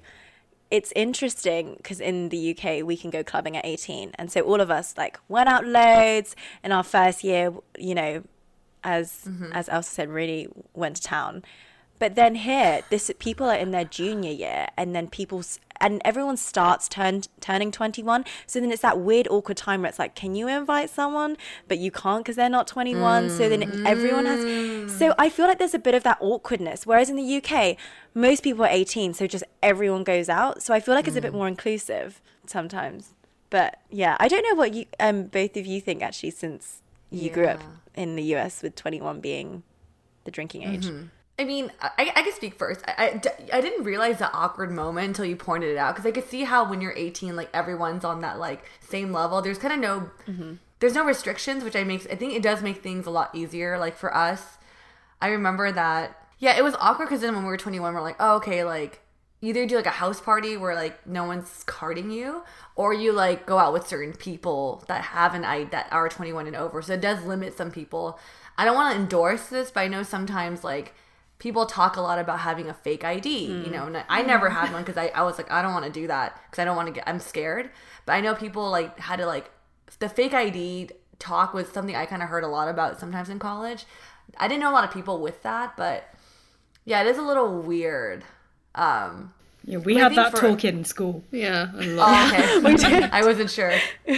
it's 0.71 0.93
interesting 0.95 1.75
because 1.77 2.01
in 2.01 2.29
the 2.29 2.51
UK 2.51 2.85
we 2.85 2.97
can 2.97 3.11
go 3.11 3.25
clubbing 3.25 3.57
at 3.57 3.65
18 3.65 4.13
and 4.19 4.31
so 4.31 4.43
all 4.43 4.61
of 4.61 4.71
us 4.71 4.95
like 4.99 5.19
went 5.29 5.49
out 5.49 5.65
loads 5.65 6.37
in 6.63 6.73
our 6.73 6.83
first 6.83 7.25
year 7.25 7.53
you 7.79 7.95
know 7.95 8.23
as 8.85 9.25
mm-hmm. 9.27 9.53
as 9.53 9.69
Elsa 9.69 9.91
said 9.91 10.09
really 10.09 10.49
went 10.75 10.97
to 10.97 11.03
town. 11.03 11.45
But 11.99 12.15
then 12.15 12.37
here 12.37 12.83
this 12.91 13.11
people 13.19 13.49
are 13.49 13.57
in 13.57 13.73
their 13.73 13.85
junior 13.85 14.31
year 14.31 14.69
and 14.77 14.95
then 14.95 15.09
people 15.09 15.43
and 15.81 16.01
everyone 16.05 16.37
starts 16.37 16.89
turn, 16.89 17.23
turning 17.41 17.71
21 17.71 18.25
so 18.47 18.61
then 18.61 18.71
it's 18.73 18.83
that 18.83 18.99
weird 18.99 19.29
awkward 19.29 19.57
time 19.57 19.83
where 19.83 19.89
it's 19.89 19.99
like 19.99 20.15
can 20.15 20.35
you 20.35 20.49
invite 20.49 20.91
someone? 20.91 21.37
But 21.67 21.79
you 21.79 21.91
can't 21.91 22.25
because 22.25 22.37
they're 22.37 22.49
not 22.49 22.67
21 22.67 23.31
so 23.31 23.49
then 23.49 23.87
everyone 23.87 24.27
has 24.27 24.41
mm. 24.41 24.91
so 24.91 25.15
i 25.19 25.29
feel 25.29 25.47
like 25.47 25.59
there's 25.59 25.75
a 25.75 25.79
bit 25.79 25.95
of 25.95 26.03
that 26.05 26.19
awkwardness. 26.21 26.87
Whereas 26.87 27.11
in 27.11 27.17
the 27.17 27.37
uk 27.37 27.77
most 28.15 28.43
people 28.43 28.65
are 28.65 28.71
18 28.71 29.15
so 29.15 29.27
just 29.27 29.45
everyone 29.63 30.05
goes 30.05 30.29
out. 30.29 30.63
So 30.63 30.75
i 30.75 30.81
feel 30.81 30.95
like 30.95 31.07
it's 31.07 31.17
a 31.17 31.21
bit 31.21 31.33
mm. 31.33 31.37
more 31.37 31.49
inclusive 31.49 32.21
sometimes. 32.47 33.15
But 33.51 33.81
yeah 33.91 34.17
i 34.21 34.29
don't 34.29 34.43
know 34.43 34.55
what 34.55 34.75
you 34.75 34.87
um 35.01 35.25
both 35.25 35.57
of 35.57 35.67
you 35.67 35.81
think 35.81 36.03
actually 36.03 36.31
since 36.31 36.83
you 37.11 37.31
grew 37.31 37.47
up 37.47 37.63
in 37.95 38.17
the 38.17 38.23
us 38.23 38.63
with 38.63 38.75
21 38.75 39.21
being 39.21 39.63
the 40.25 40.31
drinking 40.31 40.63
age 40.63 40.87
mm-hmm. 40.87 41.07
I 41.39 41.45
mean, 41.45 41.71
I, 41.81 42.13
I 42.17 42.23
can 42.23 42.33
speak 42.33 42.59
first. 42.59 42.83
I 42.87 43.21
I 43.53 43.61
didn't 43.61 43.85
realize 43.85 44.19
the 44.19 44.33
awkward 44.33 44.73
moment 44.73 45.09
until 45.09 45.25
you 45.25 45.37
pointed 45.37 45.71
it 45.71 45.77
out 45.77 45.95
because 45.95 46.07
I 46.07 46.11
could 46.11 46.29
see 46.29 46.43
how 46.43 46.69
when 46.69 46.81
you're 46.81 46.95
18, 46.97 47.37
like 47.37 47.49
everyone's 47.55 48.05
on 48.05 48.23
that 48.23 48.39
like 48.41 48.65
same 48.81 49.13
level. 49.13 49.41
There's 49.41 49.59
kind 49.59 49.73
of 49.73 49.79
no, 49.79 50.11
mm-hmm. 50.27 50.55
there's 50.81 50.95
no 50.95 51.05
restrictions, 51.05 51.63
which 51.63 51.77
I 51.77 51.85
makes 51.85 52.07
I 52.07 52.17
think 52.17 52.35
it 52.35 52.43
does 52.43 52.61
make 52.61 52.83
things 52.83 53.07
a 53.07 53.11
lot 53.11 53.35
easier. 53.35 53.79
Like 53.79 53.97
for 53.97 54.15
us, 54.15 54.59
I 55.23 55.29
remember 55.29 55.71
that. 55.71 56.17
Yeah, 56.41 56.57
it 56.57 56.65
was 56.65 56.75
awkward 56.81 57.07
because 57.07 57.21
then 57.21 57.35
when 57.35 57.45
we 57.45 57.51
were 57.51 57.57
21, 57.57 57.95
we're 57.95 58.01
like, 58.01 58.17
oh, 58.19 58.37
okay, 58.37 58.65
like 58.65 59.01
either 59.41 59.67
do 59.67 59.77
like 59.77 59.87
a 59.87 59.91
house 59.91 60.21
party 60.21 60.57
where 60.57 60.75
like 60.75 61.07
no 61.07 61.25
one's 61.25 61.63
carding 61.65 62.11
you, 62.11 62.43
or 62.75 62.93
you 62.93 63.13
like 63.13 63.47
go 63.47 63.59
out 63.59 63.73
with 63.73 63.87
certain 63.87 64.13
people 64.13 64.85
that 64.89 65.03
have 65.03 65.35
an 65.35 65.45
I 65.45 65.65
that 65.65 65.87
are 65.93 66.09
21 66.09 66.49
and 66.49 66.57
over. 66.57 66.83
So 66.83 66.95
it 66.95 67.01
does 67.01 67.25
limit 67.25 67.57
some 67.57 67.71
people. 67.71 68.19
I 68.57 68.65
don't 68.65 68.75
want 68.75 68.97
to 68.97 69.01
endorse 69.01 69.47
this, 69.47 69.71
but 69.71 69.83
I 69.83 69.89
know 69.89 70.03
sometimes 70.03 70.65
like 70.65 70.95
people 71.39 71.67
talk 71.67 71.97
a 71.97 72.01
lot 72.01 72.19
about 72.19 72.41
having 72.41 72.69
a 72.69 72.75
fake 72.75 73.05
ID, 73.05 73.29
you 73.47 73.71
know, 73.71 73.87
and 73.87 74.05
I 74.09 74.23
never 74.23 74.51
had 74.51 74.73
one 74.73 74.83
because 74.83 74.97
I, 74.97 75.07
I 75.15 75.23
was 75.23 75.39
like, 75.39 75.51
I 75.51 75.63
don't 75.63 75.73
want 75.73 75.85
to 75.85 75.91
do 75.91 76.07
that 76.09 76.41
because 76.51 76.61
I 76.61 76.65
don't 76.65 76.77
want 76.77 76.89
to 76.89 76.93
get, 76.93 77.05
I'm 77.07 77.21
scared. 77.21 77.71
But 78.07 78.15
I 78.15 78.21
know 78.21 78.35
people 78.35 78.71
like 78.71 78.99
had 78.99 79.17
to 79.17 79.27
like, 79.27 79.51
the 80.01 80.09
fake 80.09 80.35
ID 80.35 80.91
talk 81.19 81.55
was 81.55 81.69
something 81.69 81.95
I 81.95 82.07
kind 82.07 82.23
of 82.23 82.29
heard 82.29 82.45
a 82.45 82.49
lot 82.49 82.69
about 82.69 82.99
sometimes 82.99 83.29
in 83.29 83.39
college. 83.39 83.85
I 84.37 84.49
didn't 84.49 84.61
know 84.61 84.71
a 84.71 84.75
lot 84.75 84.85
of 84.85 84.91
people 84.91 85.21
with 85.21 85.43
that, 85.43 85.77
but 85.77 86.13
yeah, 86.85 87.01
it 87.03 87.07
is 87.07 87.19
a 87.19 87.23
little 87.23 87.61
weird. 87.63 88.25
Um, 88.75 89.33
yeah, 89.65 89.79
we 89.79 89.97
had 89.97 90.15
that 90.15 90.33
for- 90.33 90.41
talk 90.41 90.65
in 90.65 90.85
school. 90.85 91.23
Yeah, 91.31 91.71
a 91.75 91.87
lot. 91.87 92.33
Oh, 92.35 92.75
okay. 92.75 93.03
I 93.13 93.23
wasn't 93.23 93.51
sure. 93.51 93.73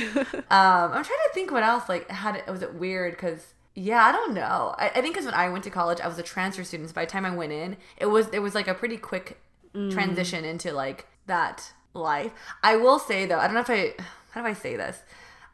Um, 0.52 0.92
I'm 0.92 1.04
trying 1.04 1.04
to 1.04 1.30
think 1.32 1.52
what 1.52 1.62
else. 1.62 1.88
Like, 1.88 2.10
had 2.10 2.36
it 2.36 2.46
was 2.48 2.62
it 2.62 2.74
weird? 2.74 3.12
Because 3.12 3.54
yeah, 3.80 4.04
I 4.04 4.12
don't 4.12 4.34
know. 4.34 4.74
I, 4.76 4.88
I 4.88 5.00
think 5.00 5.14
because 5.14 5.24
when 5.24 5.32
I 5.32 5.48
went 5.48 5.64
to 5.64 5.70
college, 5.70 6.00
I 6.00 6.06
was 6.06 6.18
a 6.18 6.22
transfer 6.22 6.62
student. 6.64 6.90
So 6.90 6.94
by 6.94 7.06
the 7.06 7.10
time 7.10 7.24
I 7.24 7.34
went 7.34 7.52
in, 7.52 7.78
it 7.96 8.06
was 8.06 8.28
it 8.28 8.40
was 8.40 8.54
like 8.54 8.68
a 8.68 8.74
pretty 8.74 8.98
quick 8.98 9.40
mm. 9.74 9.90
transition 9.90 10.44
into 10.44 10.72
like 10.72 11.06
that 11.26 11.72
life. 11.94 12.30
I 12.62 12.76
will 12.76 12.98
say 12.98 13.24
though, 13.24 13.38
I 13.38 13.46
don't 13.46 13.54
know 13.54 13.60
if 13.60 13.70
I 13.70 13.94
how 14.32 14.42
do 14.42 14.46
I 14.46 14.52
say 14.52 14.76
this. 14.76 14.98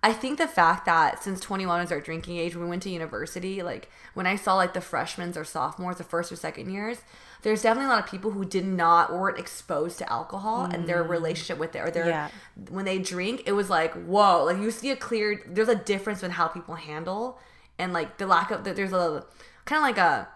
I 0.02 0.12
think 0.12 0.38
the 0.38 0.48
fact 0.48 0.86
that 0.86 1.22
since 1.22 1.40
21 1.40 1.82
is 1.82 1.92
our 1.92 2.00
drinking 2.00 2.36
age, 2.36 2.54
when 2.54 2.64
we 2.64 2.70
went 2.70 2.82
to 2.82 2.90
university, 2.90 3.62
like 3.62 3.88
when 4.14 4.26
I 4.26 4.34
saw 4.34 4.56
like 4.56 4.74
the 4.74 4.80
freshmen 4.80 5.32
or 5.36 5.44
sophomores, 5.44 5.98
the 5.98 6.04
first 6.04 6.32
or 6.32 6.36
second 6.36 6.70
years, 6.70 6.98
there's 7.42 7.62
definitely 7.62 7.86
a 7.86 7.94
lot 7.94 8.04
of 8.04 8.10
people 8.10 8.32
who 8.32 8.44
did 8.44 8.66
not 8.66 9.12
weren't 9.12 9.38
exposed 9.38 9.98
to 9.98 10.12
alcohol 10.12 10.64
and 10.64 10.88
their 10.88 11.04
mm. 11.04 11.10
relationship 11.10 11.58
with 11.58 11.76
it 11.76 11.78
or 11.78 11.92
their 11.92 12.08
Yeah. 12.08 12.28
when 12.70 12.84
they 12.86 12.98
drink, 12.98 13.44
it 13.46 13.52
was 13.52 13.70
like 13.70 13.94
whoa, 13.94 14.44
like 14.46 14.56
you 14.56 14.72
see 14.72 14.90
a 14.90 14.96
clear. 14.96 15.44
There's 15.46 15.68
a 15.68 15.76
difference 15.76 16.24
in 16.24 16.32
how 16.32 16.48
people 16.48 16.74
handle 16.74 17.38
and 17.78 17.92
like 17.92 18.18
the 18.18 18.26
lack 18.26 18.50
of 18.50 18.64
there's 18.64 18.92
a 18.92 19.24
kind 19.64 19.78
of 19.78 19.82
like 19.82 19.98
a 19.98 20.28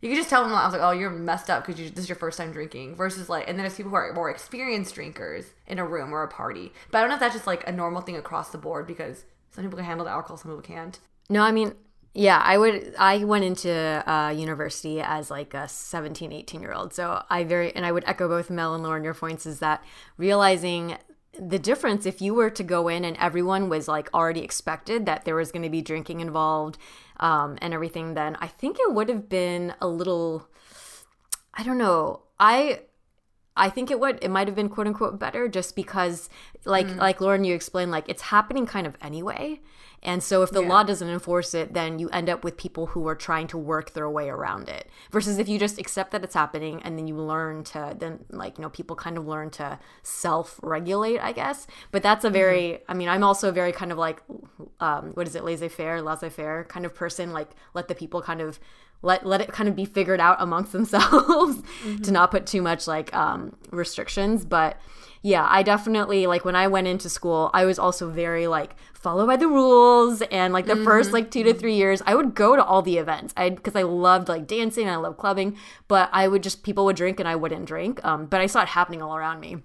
you 0.00 0.10
could 0.10 0.16
just 0.16 0.30
tell 0.30 0.44
them 0.44 0.52
I 0.52 0.64
was 0.64 0.72
like, 0.72 0.82
oh, 0.82 0.92
you're 0.92 1.10
messed 1.10 1.50
up 1.50 1.66
because 1.66 1.90
this 1.90 2.04
is 2.04 2.08
your 2.08 2.16
first 2.16 2.38
time 2.38 2.52
drinking. 2.52 2.94
Versus 2.94 3.28
like, 3.28 3.48
and 3.48 3.58
then 3.58 3.64
there's 3.64 3.76
people 3.76 3.90
who 3.90 3.96
are 3.96 4.12
more 4.12 4.30
experienced 4.30 4.94
drinkers 4.94 5.46
in 5.66 5.78
a 5.78 5.84
room 5.84 6.12
or 6.12 6.22
a 6.22 6.28
party. 6.28 6.72
But 6.90 6.98
I 6.98 7.00
don't 7.00 7.10
know 7.10 7.14
if 7.14 7.20
that's 7.20 7.34
just 7.34 7.48
like 7.48 7.66
a 7.66 7.72
normal 7.72 8.02
thing 8.02 8.16
across 8.16 8.50
the 8.50 8.58
board 8.58 8.86
because 8.86 9.24
some 9.50 9.64
people 9.64 9.76
can 9.76 9.84
handle 9.84 10.04
the 10.04 10.12
alcohol, 10.12 10.36
some 10.36 10.52
people 10.52 10.62
can't. 10.62 10.98
No, 11.28 11.42
I 11.42 11.50
mean, 11.50 11.74
yeah, 12.14 12.40
I 12.44 12.58
would. 12.58 12.94
I 12.96 13.24
went 13.24 13.44
into 13.44 13.70
uh, 13.70 14.30
university 14.30 15.00
as 15.00 15.32
like 15.32 15.52
a 15.52 15.66
17, 15.66 16.32
18 16.32 16.60
year 16.60 16.72
old. 16.72 16.94
So 16.94 17.24
I 17.28 17.42
very, 17.42 17.74
and 17.74 17.84
I 17.84 17.90
would 17.90 18.04
echo 18.06 18.28
both 18.28 18.50
Mel 18.50 18.74
and 18.74 18.84
Lauren, 18.84 19.02
your 19.02 19.14
points 19.14 19.46
is 19.46 19.58
that 19.58 19.82
realizing 20.16 20.96
the 21.38 21.58
difference 21.58 22.06
if 22.06 22.20
you 22.20 22.34
were 22.34 22.50
to 22.50 22.62
go 22.62 22.88
in 22.88 23.04
and 23.04 23.16
everyone 23.18 23.68
was 23.68 23.88
like 23.88 24.12
already 24.12 24.40
expected 24.40 25.06
that 25.06 25.24
there 25.24 25.34
was 25.34 25.52
going 25.52 25.62
to 25.62 25.70
be 25.70 25.82
drinking 25.82 26.20
involved 26.20 26.78
um, 27.20 27.58
and 27.62 27.72
everything, 27.72 28.14
then 28.14 28.36
I 28.40 28.48
think 28.48 28.78
it 28.80 28.92
would 28.92 29.08
have 29.08 29.28
been 29.28 29.74
a 29.80 29.88
little, 29.88 30.48
I 31.54 31.62
don't 31.62 31.78
know. 31.78 32.22
I 32.38 32.80
I 33.58 33.70
think 33.70 33.90
it 33.90 33.98
would 33.98 34.20
it 34.22 34.30
might 34.30 34.46
have 34.46 34.54
been 34.54 34.68
quote 34.68 34.86
unquote 34.86 35.18
better 35.18 35.48
just 35.48 35.74
because 35.74 36.30
like 36.64 36.88
like 36.96 37.20
Lauren 37.20 37.44
you 37.44 37.54
explained 37.54 37.90
like 37.90 38.08
it's 38.08 38.22
happening 38.22 38.66
kind 38.66 38.86
of 38.86 38.96
anyway. 39.02 39.60
And 40.02 40.22
so 40.22 40.42
if 40.42 40.50
the 40.50 40.60
law 40.60 40.82
doesn't 40.82 41.08
enforce 41.08 41.54
it, 41.54 41.74
then 41.74 41.98
you 41.98 42.08
end 42.10 42.28
up 42.28 42.44
with 42.44 42.56
people 42.56 42.86
who 42.86 43.06
are 43.08 43.14
trying 43.14 43.46
to 43.48 43.58
work 43.58 43.92
their 43.92 44.08
way 44.08 44.28
around 44.28 44.68
it. 44.68 44.88
Versus 45.10 45.38
if 45.38 45.48
you 45.48 45.58
just 45.58 45.78
accept 45.78 46.12
that 46.12 46.22
it's 46.22 46.34
happening 46.34 46.80
and 46.82 46.98
then 46.98 47.08
you 47.08 47.16
learn 47.16 47.64
to 47.64 47.96
then 47.98 48.24
like, 48.30 48.58
you 48.58 48.62
know, 48.62 48.70
people 48.70 48.94
kind 48.94 49.18
of 49.18 49.26
learn 49.26 49.50
to 49.50 49.78
self-regulate, 50.02 51.18
I 51.18 51.32
guess. 51.32 51.66
But 51.90 52.02
that's 52.02 52.24
a 52.24 52.30
very 52.30 52.80
I 52.88 52.94
mean, 52.94 53.08
I'm 53.08 53.24
also 53.24 53.50
very 53.50 53.72
kind 53.72 53.90
of 53.90 53.98
like 53.98 54.22
um 54.80 55.10
what 55.14 55.26
is 55.26 55.34
it, 55.34 55.44
laissez-faire, 55.44 56.00
laissez-faire 56.00 56.64
kind 56.64 56.86
of 56.86 56.94
person, 56.94 57.32
like 57.32 57.50
let 57.74 57.88
the 57.88 57.94
people 57.94 58.22
kind 58.22 58.40
of 58.40 58.60
let 59.02 59.26
let 59.26 59.40
it 59.40 59.48
kind 59.48 59.68
of 59.68 59.76
be 59.76 59.84
figured 59.84 60.20
out 60.20 60.36
amongst 60.40 60.72
themselves 60.78 61.62
to 62.02 62.10
not 62.12 62.30
put 62.30 62.46
too 62.46 62.62
much 62.62 62.86
like 62.86 63.14
um 63.14 63.56
restrictions. 63.70 64.44
But 64.44 64.80
yeah 65.22 65.46
i 65.48 65.62
definitely 65.62 66.26
like 66.26 66.44
when 66.44 66.56
i 66.56 66.66
went 66.66 66.86
into 66.86 67.08
school 67.08 67.50
i 67.54 67.64
was 67.64 67.78
also 67.78 68.10
very 68.10 68.46
like 68.46 68.74
follow 68.92 69.26
by 69.26 69.36
the 69.36 69.46
rules 69.46 70.22
and 70.22 70.52
like 70.52 70.66
the 70.66 70.76
first 70.76 71.12
like 71.12 71.30
two 71.30 71.44
to 71.44 71.54
three 71.54 71.74
years 71.74 72.02
i 72.06 72.14
would 72.14 72.34
go 72.34 72.56
to 72.56 72.64
all 72.64 72.82
the 72.82 72.98
events. 72.98 73.32
I 73.36 73.50
because 73.50 73.76
i 73.76 73.82
loved 73.82 74.28
like 74.28 74.46
dancing 74.46 74.84
and 74.84 74.92
i 74.92 74.96
loved 74.96 75.18
clubbing 75.18 75.56
but 75.86 76.08
i 76.12 76.26
would 76.26 76.42
just 76.42 76.64
people 76.64 76.84
would 76.86 76.96
drink 76.96 77.20
and 77.20 77.28
i 77.28 77.36
wouldn't 77.36 77.66
drink 77.66 78.04
um 78.04 78.26
but 78.26 78.40
i 78.40 78.46
saw 78.46 78.62
it 78.62 78.68
happening 78.68 79.02
all 79.02 79.16
around 79.16 79.40
me. 79.40 79.58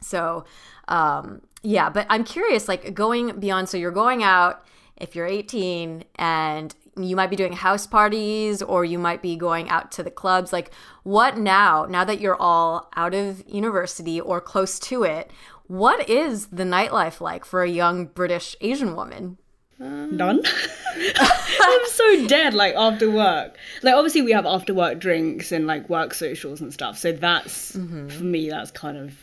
So 0.00 0.44
um 0.88 1.42
yeah 1.62 1.88
but 1.88 2.06
i'm 2.10 2.24
curious 2.24 2.66
like 2.68 2.94
going 2.94 3.38
beyond 3.38 3.68
so 3.68 3.76
you're 3.76 3.90
going 3.92 4.22
out 4.22 4.64
if 4.96 5.14
you're 5.14 5.26
18 5.26 6.04
and 6.16 6.74
you 7.04 7.16
might 7.16 7.30
be 7.30 7.36
doing 7.36 7.52
house 7.52 7.86
parties 7.86 8.62
or 8.62 8.84
you 8.84 8.98
might 8.98 9.22
be 9.22 9.36
going 9.36 9.68
out 9.68 9.90
to 9.92 10.02
the 10.02 10.10
clubs 10.10 10.52
like 10.52 10.70
what 11.02 11.36
now 11.38 11.86
now 11.88 12.04
that 12.04 12.20
you're 12.20 12.36
all 12.40 12.88
out 12.96 13.14
of 13.14 13.42
university 13.48 14.20
or 14.20 14.40
close 14.40 14.78
to 14.78 15.02
it 15.04 15.30
what 15.66 16.08
is 16.08 16.46
the 16.48 16.64
nightlife 16.64 17.20
like 17.20 17.44
for 17.44 17.62
a 17.62 17.68
young 17.70 18.06
british 18.06 18.56
asian 18.60 18.94
woman 18.96 19.38
None. 19.80 20.40
I'm 21.60 21.86
so 21.86 22.26
dead. 22.26 22.52
Like 22.52 22.74
after 22.74 23.08
work, 23.08 23.56
like 23.84 23.94
obviously 23.94 24.22
we 24.22 24.32
have 24.32 24.44
after 24.44 24.74
work 24.74 24.98
drinks 24.98 25.52
and 25.52 25.68
like 25.68 25.88
work 25.88 26.14
socials 26.14 26.60
and 26.60 26.72
stuff. 26.72 26.98
So 26.98 27.12
that's 27.12 27.76
Mm-hmm. 27.76 28.08
for 28.08 28.24
me. 28.24 28.50
That's 28.50 28.72
kind 28.72 28.96
of 28.96 29.14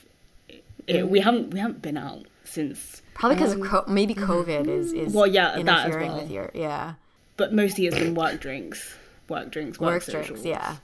it. 0.87 1.09
We 1.09 1.19
haven't 1.19 1.53
we 1.53 1.59
haven't 1.59 1.81
been 1.81 1.97
out 1.97 2.25
since, 2.45 3.01
probably 3.15 3.35
because 3.35 3.51
of 3.53 3.61
co- 3.63 3.83
maybe 3.89 4.15
covid 4.15 4.67
is 4.69 4.93
is 4.93 5.13
Well, 5.13 5.27
yeah, 5.27 5.61
that 5.61 5.79
as 5.79 5.85
interfering 5.87 6.11
well. 6.11 6.21
with 6.21 6.31
your 6.31 6.51
yeah 6.53 6.93
but 7.37 7.53
mostly 7.53 7.87
it's 7.87 7.97
been 7.97 8.15
work 8.15 8.39
drinks, 8.39 8.95
work 9.29 9.51
drinks, 9.51 9.79
work, 9.79 9.93
work 9.93 10.01
socials, 10.03 10.41
drinks 10.41 10.45
yeah. 10.45 10.77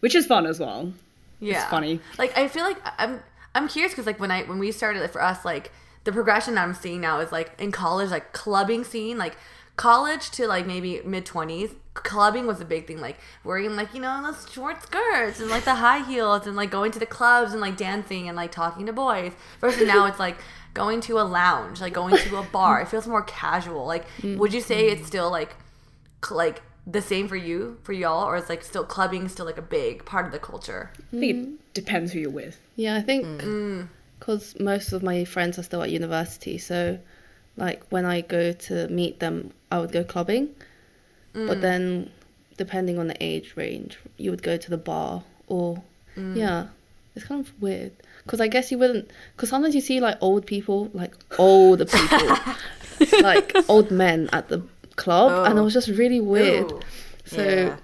Which 0.00 0.14
is 0.14 0.26
fun 0.26 0.46
as 0.46 0.60
well. 0.60 0.92
Yeah, 1.40 1.62
it's 1.62 1.70
funny. 1.70 2.00
Like 2.18 2.36
I 2.36 2.48
feel 2.48 2.64
like 2.64 2.78
I'm 2.98 3.22
I'm 3.54 3.68
curious 3.68 3.92
because 3.92 4.06
like 4.06 4.20
when 4.20 4.30
I 4.30 4.42
when 4.42 4.58
we 4.58 4.72
started 4.72 5.00
like, 5.00 5.12
for 5.12 5.22
us 5.22 5.44
like 5.44 5.72
the 6.04 6.12
progression 6.12 6.54
that 6.54 6.62
I'm 6.62 6.74
seeing 6.74 7.00
now 7.00 7.20
is 7.20 7.32
like 7.32 7.52
in 7.58 7.72
college 7.72 8.10
like 8.10 8.32
clubbing 8.32 8.84
scene 8.84 9.18
like 9.18 9.36
college 9.76 10.30
to 10.32 10.46
like 10.46 10.66
maybe 10.66 11.00
mid 11.04 11.26
twenties 11.26 11.70
clubbing 11.94 12.46
was 12.46 12.60
a 12.60 12.64
big 12.64 12.86
thing 12.86 13.00
like 13.00 13.16
wearing 13.44 13.74
like 13.76 13.92
you 13.94 14.00
know 14.00 14.22
those 14.22 14.50
short 14.50 14.82
skirts 14.82 15.40
and 15.40 15.50
like 15.50 15.64
the 15.64 15.74
high 15.74 16.04
heels 16.06 16.46
and 16.46 16.56
like 16.56 16.70
going 16.70 16.92
to 16.92 16.98
the 16.98 17.06
clubs 17.06 17.52
and 17.52 17.60
like 17.60 17.76
dancing 17.76 18.28
and 18.28 18.36
like 18.36 18.52
talking 18.52 18.86
to 18.86 18.92
boys 18.92 19.32
versus 19.60 19.86
now 19.86 20.06
it's 20.06 20.18
like 20.18 20.36
going 20.76 21.00
to 21.00 21.18
a 21.18 21.22
lounge 21.22 21.80
like 21.80 21.94
going 21.94 22.16
to 22.16 22.36
a 22.36 22.42
bar. 22.42 22.82
It 22.82 22.88
feels 22.88 23.06
more 23.08 23.22
casual. 23.22 23.86
Like 23.86 24.06
mm. 24.20 24.36
would 24.36 24.52
you 24.52 24.60
say 24.60 24.88
it's 24.88 25.06
still 25.06 25.30
like 25.30 25.54
like 26.30 26.62
the 26.86 27.02
same 27.02 27.26
for 27.26 27.36
you 27.36 27.78
for 27.82 27.92
y'all 27.92 28.24
or 28.24 28.36
is 28.36 28.48
like 28.48 28.62
still 28.62 28.84
clubbing 28.84 29.28
still 29.28 29.44
like 29.46 29.58
a 29.58 29.62
big 29.62 30.04
part 30.04 30.24
of 30.26 30.32
the 30.32 30.38
culture 30.38 30.90
I 31.12 31.18
think 31.18 31.48
it 31.48 31.74
depends 31.74 32.12
who 32.12 32.20
you're 32.20 32.30
with. 32.30 32.58
Yeah, 32.76 32.96
I 32.96 33.00
think 33.02 33.26
Mm. 33.42 33.88
because 34.18 34.58
most 34.60 34.92
of 34.92 35.02
my 35.02 35.24
friends 35.24 35.58
are 35.58 35.62
still 35.64 35.82
at 35.82 35.90
university, 35.90 36.58
so 36.58 36.98
like 37.56 37.82
when 37.90 38.04
I 38.04 38.20
go 38.20 38.52
to 38.52 38.86
meet 38.88 39.18
them, 39.20 39.52
I 39.72 39.78
would 39.80 39.90
go 39.92 40.04
clubbing. 40.04 40.50
Mm. 41.34 41.48
But 41.48 41.60
then, 41.60 42.10
depending 42.56 42.98
on 42.98 43.08
the 43.08 43.16
age 43.22 43.54
range, 43.56 43.98
you 44.16 44.30
would 44.30 44.42
go 44.42 44.56
to 44.56 44.70
the 44.70 44.78
bar 44.78 45.22
or 45.48 45.82
Mm. 46.16 46.36
yeah, 46.36 46.66
it's 47.14 47.24
kind 47.26 47.40
of 47.46 47.52
weird 47.60 47.92
because 48.24 48.40
I 48.40 48.48
guess 48.48 48.70
you 48.70 48.78
wouldn't 48.78 49.10
because 49.34 49.48
sometimes 49.50 49.74
you 49.74 49.80
see 49.82 50.00
like 50.00 50.16
old 50.22 50.46
people, 50.46 50.90
like 50.94 51.14
older 51.38 51.84
people, 51.84 52.36
like 53.22 53.54
old 53.68 53.90
men 53.90 54.28
at 54.32 54.48
the 54.48 54.62
club, 54.96 55.46
and 55.48 55.58
it 55.58 55.62
was 55.62 55.72
just 55.74 55.88
really 55.88 56.20
weird. 56.20 56.72
Ooh. 56.72 56.80
So 57.24 57.42
Yeah. 57.42 57.76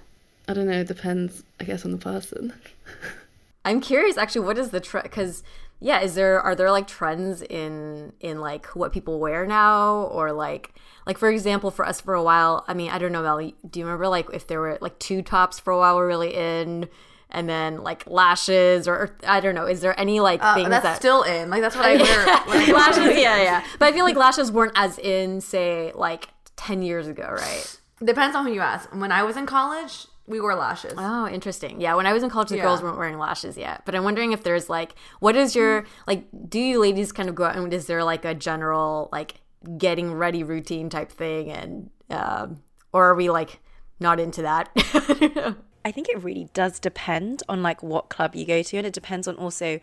I 0.47 0.53
don't 0.53 0.67
know. 0.67 0.79
It 0.81 0.87
depends, 0.87 1.43
I 1.59 1.63
guess, 1.63 1.85
on 1.85 1.91
the 1.91 1.97
person. 1.97 2.53
I'm 3.65 3.79
curious, 3.79 4.17
actually, 4.17 4.45
what 4.45 4.57
is 4.57 4.71
the 4.71 4.79
trend? 4.81 5.03
Because 5.03 5.41
yeah, 5.79 6.01
is 6.01 6.15
there 6.15 6.39
are 6.41 6.55
there 6.55 6.71
like 6.71 6.87
trends 6.87 7.41
in 7.41 8.11
in 8.19 8.39
like 8.41 8.67
what 8.75 8.91
people 8.91 9.19
wear 9.19 9.45
now, 9.45 10.03
or 10.11 10.31
like 10.33 10.73
like 11.07 11.17
for 11.17 11.29
example, 11.29 11.71
for 11.71 11.85
us 11.85 12.01
for 12.01 12.13
a 12.13 12.23
while. 12.23 12.65
I 12.67 12.73
mean, 12.73 12.89
I 12.91 12.97
don't 12.97 13.11
know, 13.13 13.21
Mel. 13.23 13.37
Do 13.69 13.79
you 13.79 13.85
remember 13.85 14.07
like 14.07 14.27
if 14.33 14.47
there 14.47 14.59
were 14.59 14.77
like 14.81 14.99
two 14.99 15.21
tops 15.21 15.59
for 15.59 15.71
a 15.71 15.77
while 15.77 15.95
were 15.95 16.07
really 16.07 16.33
in, 16.35 16.89
and 17.29 17.47
then 17.47 17.83
like 17.83 18.05
lashes, 18.05 18.85
or, 18.87 18.95
or 18.95 19.17
I 19.25 19.39
don't 19.39 19.55
know. 19.55 19.65
Is 19.65 19.79
there 19.79 19.97
any 19.97 20.19
like 20.19 20.41
Uh, 20.43 20.55
things 20.55 20.69
that's 20.69 20.83
that 20.83 20.95
still 20.97 21.23
in. 21.23 21.49
Like 21.49 21.61
that's 21.61 21.75
what 21.75 21.85
I 21.85 21.95
wear. 21.95 22.37
when 22.47 22.73
lashes? 22.73 23.17
Yeah, 23.17 23.41
yeah. 23.41 23.63
But 23.79 23.87
I 23.87 23.91
feel 23.93 24.03
like 24.03 24.17
lashes 24.17 24.51
weren't 24.51 24.73
as 24.75 24.97
in, 24.99 25.39
say, 25.41 25.91
like 25.95 26.27
ten 26.65 26.81
years 26.81 27.07
ago, 27.07 27.27
right? 27.29 27.79
Depends 28.03 28.35
on 28.35 28.45
who 28.45 28.53
you 28.53 28.61
ask. 28.61 28.93
When 28.93 29.11
I 29.11 29.23
was 29.23 29.37
in 29.37 29.45
college, 29.45 30.07
we 30.27 30.39
wore 30.41 30.55
lashes. 30.55 30.93
Oh, 30.97 31.27
interesting. 31.27 31.79
Yeah, 31.81 31.95
when 31.95 32.05
I 32.07 32.13
was 32.13 32.23
in 32.23 32.29
college, 32.29 32.49
the 32.49 32.57
Yeah. 32.57 32.63
girls 32.63 32.81
weren't 32.81 32.97
wearing 32.97 33.17
lashes 33.17 33.57
yet. 33.57 33.83
But 33.85 33.95
I'm 33.95 34.03
wondering 34.03 34.31
if 34.31 34.43
there's 34.43 34.69
like, 34.69 34.95
what 35.19 35.35
is 35.35 35.55
your 35.55 35.85
like? 36.07 36.25
Do 36.49 36.59
you 36.59 36.79
ladies 36.79 37.11
kind 37.11 37.29
of 37.29 37.35
go 37.35 37.43
out 37.45 37.55
and 37.55 37.73
is 37.73 37.87
there 37.87 38.03
like 38.03 38.25
a 38.25 38.33
general 38.33 39.09
like 39.11 39.35
getting 39.77 40.13
ready 40.13 40.43
routine 40.43 40.89
type 40.89 41.11
thing, 41.11 41.49
and 41.51 41.89
um, 42.09 42.61
or 42.91 43.09
are 43.09 43.15
we 43.15 43.29
like 43.29 43.59
not 43.99 44.19
into 44.19 44.41
that? 44.41 44.69
I. 44.75 45.55
I 45.85 45.91
think 45.91 46.07
it 46.07 46.23
really 46.23 46.47
does 46.53 46.79
depend 46.79 47.43
on 47.49 47.61
like 47.61 47.83
what 47.83 48.07
club 48.07 48.35
you 48.35 48.45
go 48.45 48.63
to, 48.63 48.77
and 48.77 48.87
it 48.87 48.93
depends 48.93 49.27
on 49.27 49.35
also. 49.35 49.79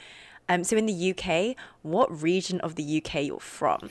Um, 0.51 0.64
so 0.64 0.76
in 0.76 0.86
the 0.86 1.14
UK, 1.14 1.55
what 1.82 2.09
region 2.22 2.59
of 2.61 2.74
the 2.74 3.01
UK 3.01 3.22
you're 3.24 3.38
from? 3.38 3.88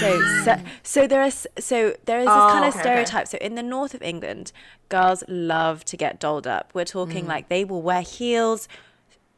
So 0.00 0.20
so, 0.44 0.56
so 0.82 1.06
there 1.06 1.22
is 1.22 1.46
so 1.60 1.94
there 2.06 2.18
is 2.18 2.26
this 2.26 2.34
Oh, 2.34 2.48
kind 2.50 2.64
of 2.64 2.70
okay, 2.70 2.80
okay. 2.80 2.80
stereotype. 2.80 3.28
So 3.28 3.38
in 3.38 3.54
the 3.54 3.62
north 3.62 3.94
of 3.94 4.02
England, 4.02 4.50
girls 4.88 5.22
love 5.28 5.84
to 5.86 5.96
get 5.96 6.18
dolled 6.18 6.46
up. 6.48 6.72
We're 6.74 6.84
talking 6.84 7.26
like 7.28 7.48
they 7.48 7.64
will 7.64 7.82
wear 7.82 8.02
heels, 8.02 8.66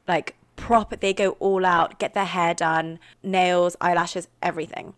like 0.09 0.37
proper. 0.57 0.97
They 0.97 1.13
go 1.13 1.33
all 1.39 1.67
out, 1.67 1.99
get 1.99 2.15
their 2.15 2.25
hair 2.25 2.55
done, 2.55 2.99
nails, 3.23 3.77
eyelashes, 3.83 4.29
everything. 4.43 4.95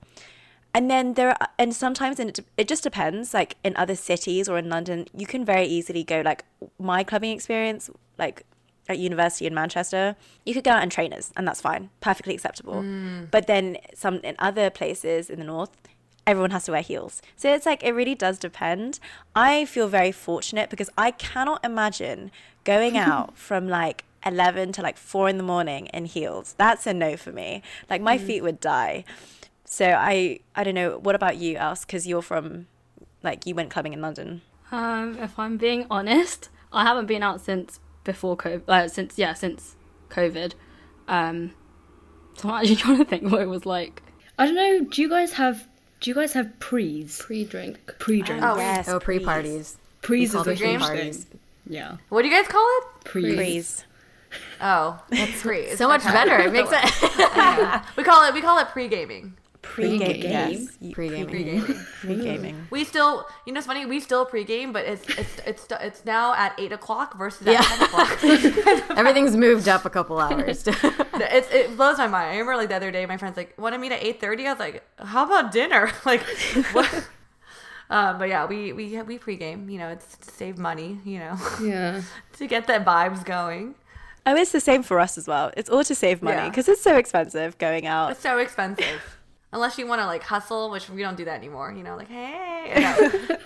And 0.73 0.89
then 0.91 1.15
there 1.15 1.31
are, 1.31 1.49
and 1.59 1.75
sometimes 1.75 2.21
and 2.21 2.31
it, 2.31 2.45
it 2.57 2.69
just 2.69 2.85
depends. 2.85 3.35
Like 3.35 3.57
in 3.65 3.75
other 3.77 3.97
cities 3.97 4.49
or 4.49 4.57
in 4.57 4.69
London, 4.69 5.07
you 5.13 5.27
can 5.27 5.45
very 5.45 5.67
easily 5.67 6.05
go 6.05 6.23
like 6.25 6.45
my 6.79 7.03
clubbing 7.03 7.33
experience, 7.33 7.91
like 8.19 8.45
at 8.89 8.99
university 8.99 9.47
in 9.47 9.55
Manchester, 9.55 10.17
you 10.45 10.55
could 10.55 10.65
go 10.65 10.73
out 10.73 10.83
in 10.83 10.91
trainers 10.91 11.33
and 11.37 11.47
that's 11.47 11.61
fine, 11.61 11.91
perfectly 12.01 12.35
acceptable. 12.35 12.85
But 13.31 13.47
then 13.47 13.79
some 13.95 14.17
in 14.17 14.37
other 14.39 14.71
places 14.71 15.29
in 15.31 15.39
the 15.39 15.45
north, 15.45 15.71
everyone 16.27 16.51
has 16.51 16.65
to 16.65 16.73
wear 16.73 16.83
heels. 16.83 17.23
So 17.37 17.53
it's 17.53 17.67
like 17.67 17.83
it 17.83 17.93
really 17.93 18.15
does 18.15 18.39
depend. 18.39 18.99
I 19.35 19.65
feel 19.65 19.89
very 19.89 20.13
fortunate 20.13 20.71
because 20.71 20.91
I 20.99 21.11
cannot 21.13 21.65
imagine 21.65 22.31
going 22.65 22.97
out 23.11 23.37
from 23.37 23.69
like 23.69 24.05
11 24.25 24.73
to 24.73 24.83
like 24.83 24.97
4 24.97 25.29
in 25.29 25.37
the 25.37 25.45
morning 25.45 25.87
in 25.87 26.05
heels. 26.05 26.55
That's 26.59 26.87
a 26.87 26.93
no 26.93 27.17
for 27.17 27.33
me. 27.33 27.63
Like 27.89 28.03
my 28.03 28.19
feet 28.19 28.43
would 28.43 28.61
die. 28.61 29.05
So 29.65 29.91
I 29.99 30.41
I 30.55 30.65
don't 30.65 30.75
know. 30.75 30.99
What 30.99 31.15
about 31.15 31.37
you, 31.37 31.57
Els? 31.57 31.85
Because 31.85 32.07
you're 32.07 32.23
from 32.23 32.67
like 33.23 33.47
you 33.47 33.55
went 33.55 33.71
clubbing 33.71 33.93
in 33.93 34.01
London. 34.01 34.43
Um, 34.73 35.19
if 35.19 35.39
I'm 35.39 35.57
being 35.57 35.87
honest, 35.91 36.49
I 36.73 36.85
haven't 36.85 37.07
been 37.07 37.23
out 37.23 37.41
since 37.41 37.79
before 38.07 38.37
COVID. 38.37 38.63
Uh, 38.69 38.89
since 38.89 39.19
yeah, 39.19 39.35
since 39.35 39.77
COVID. 40.09 40.55
Um, 41.09 41.53
so 42.37 42.49
I'm 42.49 42.61
actually 42.63 42.77
trying 42.85 42.99
to 42.99 43.05
think 43.05 43.31
what 43.31 43.43
it 43.43 43.49
was 43.49 43.67
like. 43.67 44.03
I 44.39 44.47
don't 44.47 44.55
know. 44.55 44.85
Do 44.91 45.03
you 45.03 45.09
guys 45.11 45.33
have? 45.35 45.69
Do 46.01 46.11
you 46.11 46.15
guys 46.15 46.33
have 46.35 46.59
prees? 46.61 47.19
Pre-drink. 47.19 47.95
Pre-drink. 47.99 48.43
Oh, 48.43 48.57
yes, 48.59 48.87
Oh, 48.89 49.01
pre-parties. 49.01 49.79
prees 50.03 50.33
call 50.33 50.43
is 50.43 50.47
a 50.47 50.51
them 50.51 50.57
huge 50.59 50.81
pre-parties. 50.81 51.25
thing. 51.25 51.41
Yeah. 51.69 51.97
What 52.11 52.23
do 52.23 52.29
you 52.29 52.35
guys 52.35 52.47
call 52.49 52.67
it? 52.79 53.05
Prees. 53.05 53.35
Please. 53.35 53.85
Oh, 54.61 55.03
it's 55.11 55.41
pre. 55.41 55.75
So 55.77 55.89
much 55.89 56.05
better. 56.05 56.39
It 56.39 56.53
makes 56.53 56.69
it 56.73 57.83
we 57.97 58.05
call 58.05 58.29
it 58.29 58.35
we 58.35 58.43
call 58.43 58.59
it 58.59 58.69
pre 58.69 58.89
gaming. 58.89 59.35
Pre-game. 59.75 59.99
Pre-game. 59.99 60.31
Yes. 60.31 60.95
pre 60.95 61.09
gaming. 61.09 61.27
Pre-gaming. 61.29 61.63
Pre-gaming. 62.01 62.67
We 62.71 62.85
still, 62.85 63.27
you 63.45 63.53
know, 63.53 63.59
it's 63.59 63.67
funny. 63.67 63.85
We 63.87 64.01
still 64.01 64.25
pre-game, 64.25 64.73
but 64.73 64.85
it's 64.87 65.07
it's 65.19 65.39
it's 65.47 65.67
it's 65.81 66.05
now 66.05 66.35
at 66.35 66.59
eight 66.59 66.73
o'clock 66.73 67.17
versus 67.19 67.47
at 67.47 67.63
ten 67.63 67.83
o'clock. 67.83 68.25
Everything's 68.99 69.37
moved 69.37 69.69
up 69.69 69.85
a 69.85 69.91
couple 69.91 70.19
hours. 70.19 70.65
it's 70.67 71.49
it 71.53 71.77
blows 71.77 71.99
my 71.99 72.07
mind. 72.07 72.29
I 72.31 72.33
remember 72.33 72.57
like 72.57 72.69
the 72.71 72.77
other 72.77 72.91
day, 72.91 73.05
my 73.07 73.17
friend's 73.17 73.37
like, 73.37 73.55
"Want 73.59 73.75
to 73.75 73.79
meet 73.79 73.93
at 73.93 74.01
8.30? 74.01 74.47
I 74.47 74.51
was 74.53 74.59
like, 74.61 74.83
"How 74.99 75.25
about 75.27 75.53
dinner?" 75.53 75.91
like, 76.05 76.23
what? 76.73 77.09
Um, 77.89 78.19
but 78.19 78.29
yeah, 78.29 78.47
we 78.47 78.73
we 78.73 79.01
we 79.03 79.19
pregame. 79.19 79.71
You 79.71 79.79
know, 79.79 79.89
it's 79.89 80.17
to 80.19 80.31
save 80.31 80.59
money. 80.59 80.99
You 81.05 81.19
know, 81.21 81.37
Yeah. 81.63 82.03
to 82.39 82.47
get 82.47 82.67
that 82.67 82.85
vibes 82.85 83.25
going. 83.25 83.75
Oh, 84.29 84.35
it's 84.35 84.51
the 84.51 84.61
same 84.61 84.83
for 84.83 84.99
us 84.99 85.17
as 85.17 85.29
well. 85.29 85.53
It's 85.57 85.71
all 85.71 85.85
to 85.85 85.95
save 85.95 86.21
money 86.21 86.39
Yeah. 86.39 86.49
because 86.49 86.69
it's 86.69 86.83
so 86.83 86.97
expensive 86.97 87.59
going 87.59 87.87
out. 87.87 88.11
It's 88.11 88.21
so 88.21 88.39
expensive. 88.39 89.19
Unless 89.53 89.79
you 89.79 89.87
want 89.87 90.01
to 90.01 90.07
like 90.07 90.23
hustle, 90.23 90.71
which 90.71 90.89
we 90.91 91.03
don't 91.03 91.17
do 91.17 91.25
that 91.25 91.37
anymore. 91.37 91.73
You 91.73 91.83
know, 91.83 91.97
like 91.97 92.09
hey. 92.09 93.25
No. 93.29 93.39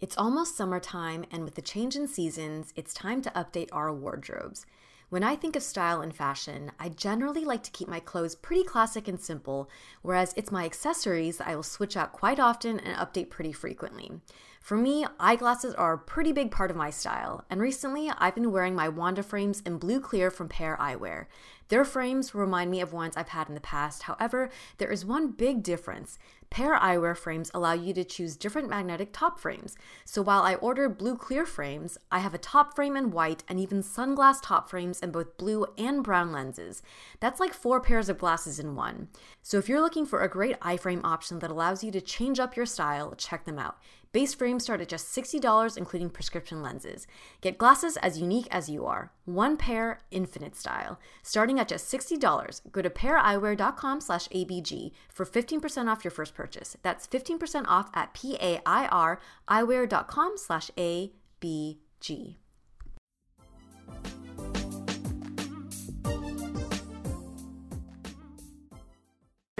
It's 0.00 0.16
almost 0.16 0.56
summertime, 0.56 1.24
and 1.32 1.44
with 1.44 1.54
the 1.54 1.62
change 1.62 1.96
in 1.96 2.06
seasons, 2.06 2.72
it's 2.76 2.94
time 2.94 3.20
to 3.22 3.30
update 3.30 3.68
our 3.72 3.92
wardrobes. 3.92 4.64
When 5.10 5.24
I 5.24 5.36
think 5.36 5.56
of 5.56 5.62
style 5.62 6.02
and 6.02 6.14
fashion, 6.14 6.70
I 6.78 6.90
generally 6.90 7.42
like 7.42 7.62
to 7.62 7.70
keep 7.70 7.88
my 7.88 7.98
clothes 7.98 8.34
pretty 8.34 8.62
classic 8.62 9.08
and 9.08 9.18
simple, 9.18 9.70
whereas 10.02 10.34
it's 10.36 10.52
my 10.52 10.66
accessories 10.66 11.38
that 11.38 11.48
I 11.48 11.56
will 11.56 11.62
switch 11.62 11.96
out 11.96 12.12
quite 12.12 12.38
often 12.38 12.78
and 12.78 12.94
update 12.94 13.30
pretty 13.30 13.52
frequently. 13.52 14.20
For 14.60 14.76
me, 14.76 15.06
eyeglasses 15.18 15.74
are 15.76 15.94
a 15.94 15.98
pretty 15.98 16.32
big 16.32 16.50
part 16.50 16.70
of 16.70 16.76
my 16.76 16.90
style, 16.90 17.46
and 17.48 17.58
recently 17.58 18.10
I've 18.18 18.34
been 18.34 18.52
wearing 18.52 18.74
my 18.74 18.90
Wanda 18.90 19.22
frames 19.22 19.62
in 19.64 19.78
blue 19.78 19.98
clear 19.98 20.30
from 20.30 20.50
Pair 20.50 20.76
Eyewear. 20.78 21.24
Their 21.68 21.86
frames 21.86 22.34
remind 22.34 22.70
me 22.70 22.82
of 22.82 22.92
ones 22.92 23.16
I've 23.16 23.28
had 23.28 23.48
in 23.48 23.54
the 23.54 23.60
past, 23.62 24.02
however, 24.02 24.50
there 24.76 24.92
is 24.92 25.06
one 25.06 25.28
big 25.28 25.62
difference. 25.62 26.18
Pair 26.50 26.76
eyewear 26.76 27.16
frames 27.16 27.50
allow 27.52 27.74
you 27.74 27.92
to 27.94 28.04
choose 28.04 28.36
different 28.36 28.70
magnetic 28.70 29.10
top 29.12 29.38
frames. 29.38 29.76
So 30.04 30.22
while 30.22 30.42
I 30.42 30.54
ordered 30.54 30.98
blue 30.98 31.16
clear 31.16 31.44
frames, 31.44 31.98
I 32.10 32.20
have 32.20 32.34
a 32.34 32.38
top 32.38 32.74
frame 32.74 32.96
in 32.96 33.10
white 33.10 33.44
and 33.48 33.60
even 33.60 33.82
sunglass 33.82 34.38
top 34.42 34.68
frames 34.70 35.00
in 35.00 35.10
both 35.10 35.36
blue 35.36 35.66
and 35.76 36.02
brown 36.02 36.32
lenses. 36.32 36.82
That's 37.20 37.38
like 37.38 37.52
four 37.52 37.80
pairs 37.80 38.08
of 38.08 38.18
glasses 38.18 38.58
in 38.58 38.74
one. 38.74 39.08
So 39.42 39.58
if 39.58 39.68
you're 39.68 39.80
looking 39.80 40.06
for 40.06 40.22
a 40.22 40.28
great 40.28 40.56
eye 40.62 40.78
frame 40.78 41.02
option 41.04 41.38
that 41.40 41.50
allows 41.50 41.84
you 41.84 41.92
to 41.92 42.00
change 42.00 42.40
up 42.40 42.56
your 42.56 42.66
style, 42.66 43.14
check 43.16 43.44
them 43.44 43.58
out. 43.58 43.78
Base 44.12 44.34
frames 44.34 44.64
start 44.64 44.80
at 44.80 44.88
just 44.88 45.14
$60, 45.14 45.76
including 45.76 46.10
prescription 46.10 46.62
lenses. 46.62 47.06
Get 47.40 47.58
glasses 47.58 47.96
as 47.98 48.18
unique 48.18 48.48
as 48.50 48.68
you 48.68 48.86
are. 48.86 49.12
One 49.26 49.56
pair, 49.56 50.00
infinite 50.10 50.56
style. 50.56 50.98
Starting 51.22 51.60
at 51.60 51.68
just 51.68 51.92
$60. 51.92 52.62
Go 52.72 52.82
to 52.82 52.90
paireyewear.com 52.90 54.00
slash 54.00 54.28
ABG 54.28 54.92
for 55.12 55.26
15% 55.26 55.88
off 55.88 56.04
your 56.04 56.10
first 56.10 56.34
purchase. 56.34 56.76
That's 56.82 57.06
15% 57.06 57.66
off 57.66 57.90
at 57.94 58.14
P-A-I-R 58.14 59.20
eyewear.com 59.48 60.32
slash 60.36 60.70
ABG. 60.76 62.36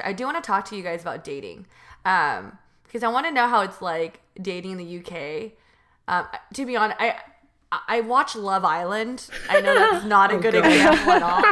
I 0.04 0.12
do 0.12 0.24
want 0.24 0.42
to 0.42 0.46
talk 0.46 0.64
to 0.66 0.76
you 0.76 0.82
guys 0.82 1.02
about 1.02 1.24
dating, 1.24 1.66
um, 2.04 2.56
because 2.88 3.02
I 3.02 3.08
want 3.08 3.26
to 3.26 3.32
know 3.32 3.46
how 3.46 3.60
it's 3.60 3.80
like 3.80 4.20
dating 4.40 4.72
in 4.72 4.78
the 4.78 4.98
UK. 4.98 5.52
Um, 6.08 6.26
to 6.54 6.64
be 6.64 6.76
honest, 6.76 6.98
I 7.00 7.16
I 7.70 8.00
watch 8.00 8.34
Love 8.34 8.64
Island. 8.64 9.28
I 9.48 9.60
know 9.60 9.74
that's 9.74 10.04
not 10.16 10.32
a 10.32 10.38
good 10.38 10.54
example 10.54 11.12
at 11.12 11.22
all. 11.22 11.42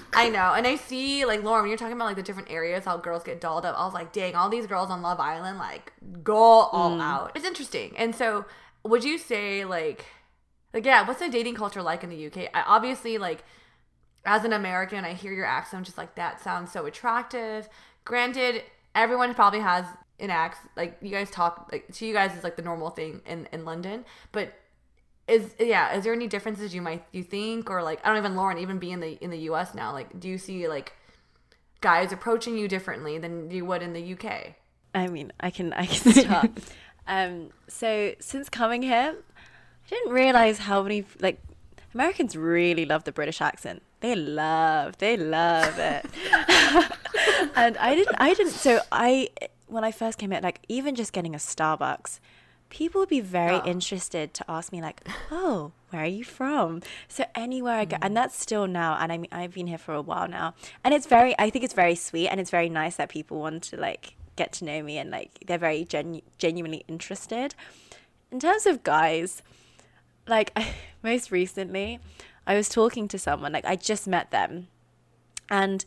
I 0.14 0.30
know, 0.30 0.54
and 0.54 0.66
I 0.66 0.76
see 0.76 1.24
like 1.24 1.42
Lauren, 1.42 1.62
when 1.62 1.70
you're 1.70 1.76
talking 1.76 1.96
about 1.96 2.06
like 2.06 2.16
the 2.16 2.22
different 2.22 2.50
areas 2.50 2.84
how 2.84 2.96
girls 2.96 3.24
get 3.24 3.40
dolled 3.40 3.66
up. 3.66 3.76
I 3.78 3.84
was 3.84 3.92
like, 3.92 4.12
dang, 4.12 4.34
all 4.34 4.48
these 4.48 4.66
girls 4.66 4.90
on 4.90 5.02
Love 5.02 5.20
Island 5.20 5.58
like 5.58 5.92
go 6.22 6.36
all 6.36 7.00
out. 7.00 7.32
It's 7.34 7.44
interesting. 7.44 7.94
And 7.96 8.14
so, 8.14 8.46
would 8.84 9.02
you 9.02 9.18
say 9.18 9.64
like, 9.64 10.06
like 10.72 10.86
yeah, 10.86 11.06
what's 11.06 11.20
the 11.20 11.28
dating 11.28 11.56
culture 11.56 11.82
like 11.82 12.04
in 12.04 12.10
the 12.10 12.26
UK? 12.26 12.48
I 12.54 12.62
obviously 12.62 13.18
like 13.18 13.42
as 14.24 14.44
an 14.44 14.52
American, 14.52 15.04
I 15.04 15.14
hear 15.14 15.32
your 15.32 15.46
accent, 15.46 15.78
I'm 15.78 15.84
just 15.84 15.98
like 15.98 16.14
that 16.14 16.40
sounds 16.40 16.70
so 16.70 16.86
attractive. 16.86 17.68
Granted, 18.04 18.62
everyone 18.94 19.34
probably 19.34 19.60
has 19.60 19.84
accent, 20.20 20.70
like 20.76 20.96
you 21.00 21.10
guys 21.10 21.30
talk, 21.30 21.68
like 21.70 21.92
to 21.92 22.06
you 22.06 22.12
guys 22.12 22.36
is 22.36 22.44
like 22.44 22.56
the 22.56 22.62
normal 22.62 22.90
thing 22.90 23.20
in 23.26 23.48
in 23.52 23.64
London. 23.64 24.04
But 24.32 24.54
is 25.28 25.54
yeah, 25.58 25.94
is 25.94 26.04
there 26.04 26.12
any 26.12 26.26
differences 26.26 26.74
you 26.74 26.82
might 26.82 27.04
you 27.12 27.22
think, 27.22 27.70
or 27.70 27.82
like 27.82 28.00
I 28.04 28.08
don't 28.08 28.18
even 28.18 28.36
Lauren, 28.36 28.58
even 28.58 28.78
be 28.78 28.92
in 28.92 29.00
the 29.00 29.22
in 29.22 29.30
the 29.30 29.38
U.S. 29.50 29.74
now, 29.74 29.92
like 29.92 30.18
do 30.18 30.28
you 30.28 30.38
see 30.38 30.68
like 30.68 30.92
guys 31.80 32.12
approaching 32.12 32.56
you 32.56 32.68
differently 32.68 33.18
than 33.18 33.50
you 33.50 33.64
would 33.64 33.82
in 33.82 33.92
the 33.92 34.12
UK? 34.14 34.54
I 34.94 35.08
mean, 35.08 35.32
I 35.40 35.50
can 35.50 35.72
I 35.72 35.86
can 35.86 36.12
start. 36.12 36.50
um, 37.06 37.50
so 37.68 38.14
since 38.20 38.48
coming 38.48 38.82
here, 38.82 39.16
I 39.16 39.88
didn't 39.88 40.12
realize 40.12 40.58
how 40.58 40.82
many 40.82 41.04
like 41.20 41.40
Americans 41.96 42.36
really 42.36 42.84
love 42.84 43.04
the 43.04 43.12
British 43.12 43.40
accent. 43.40 43.82
They 44.00 44.14
love, 44.14 44.98
they 44.98 45.16
love 45.16 45.78
it. 45.78 46.04
and 47.56 47.76
I 47.78 47.94
didn't, 47.94 48.16
I 48.18 48.34
didn't. 48.34 48.52
So 48.52 48.80
I, 48.92 49.30
when 49.66 49.84
I 49.84 49.92
first 49.92 50.18
came 50.18 50.30
here, 50.30 50.40
like 50.42 50.60
even 50.68 50.94
just 50.94 51.12
getting 51.12 51.34
a 51.34 51.38
Starbucks, 51.38 52.20
people 52.68 53.00
would 53.00 53.08
be 53.08 53.20
very 53.20 53.56
ah. 53.56 53.64
interested 53.64 54.34
to 54.34 54.44
ask 54.48 54.72
me 54.72 54.80
like, 54.80 55.06
"Oh, 55.30 55.72
where 55.90 56.02
are 56.02 56.06
you 56.06 56.24
from?" 56.24 56.82
So 57.08 57.24
anywhere 57.34 57.74
I 57.74 57.84
go, 57.84 57.96
mm. 57.96 58.00
and 58.02 58.16
that's 58.16 58.38
still 58.40 58.66
now. 58.66 58.96
And 59.00 59.12
I 59.12 59.18
mean, 59.18 59.28
I've 59.32 59.54
been 59.54 59.66
here 59.66 59.78
for 59.78 59.94
a 59.94 60.02
while 60.02 60.28
now, 60.28 60.54
and 60.84 60.94
it's 60.94 61.06
very. 61.06 61.34
I 61.38 61.50
think 61.50 61.64
it's 61.64 61.74
very 61.74 61.94
sweet, 61.94 62.28
and 62.28 62.40
it's 62.40 62.50
very 62.50 62.68
nice 62.68 62.96
that 62.96 63.08
people 63.08 63.40
want 63.40 63.62
to 63.64 63.76
like 63.76 64.14
get 64.36 64.52
to 64.54 64.64
know 64.64 64.82
me, 64.82 64.98
and 64.98 65.10
like 65.10 65.44
they're 65.46 65.58
very 65.58 65.84
genu- 65.84 66.22
genuinely 66.38 66.84
interested. 66.88 67.54
In 68.30 68.40
terms 68.40 68.66
of 68.66 68.82
guys, 68.82 69.42
like 70.26 70.56
most 71.02 71.30
recently, 71.30 72.00
I 72.46 72.54
was 72.54 72.68
talking 72.68 73.08
to 73.08 73.18
someone, 73.18 73.52
like 73.52 73.66
I 73.66 73.76
just 73.76 74.06
met 74.06 74.30
them, 74.30 74.68
and 75.48 75.84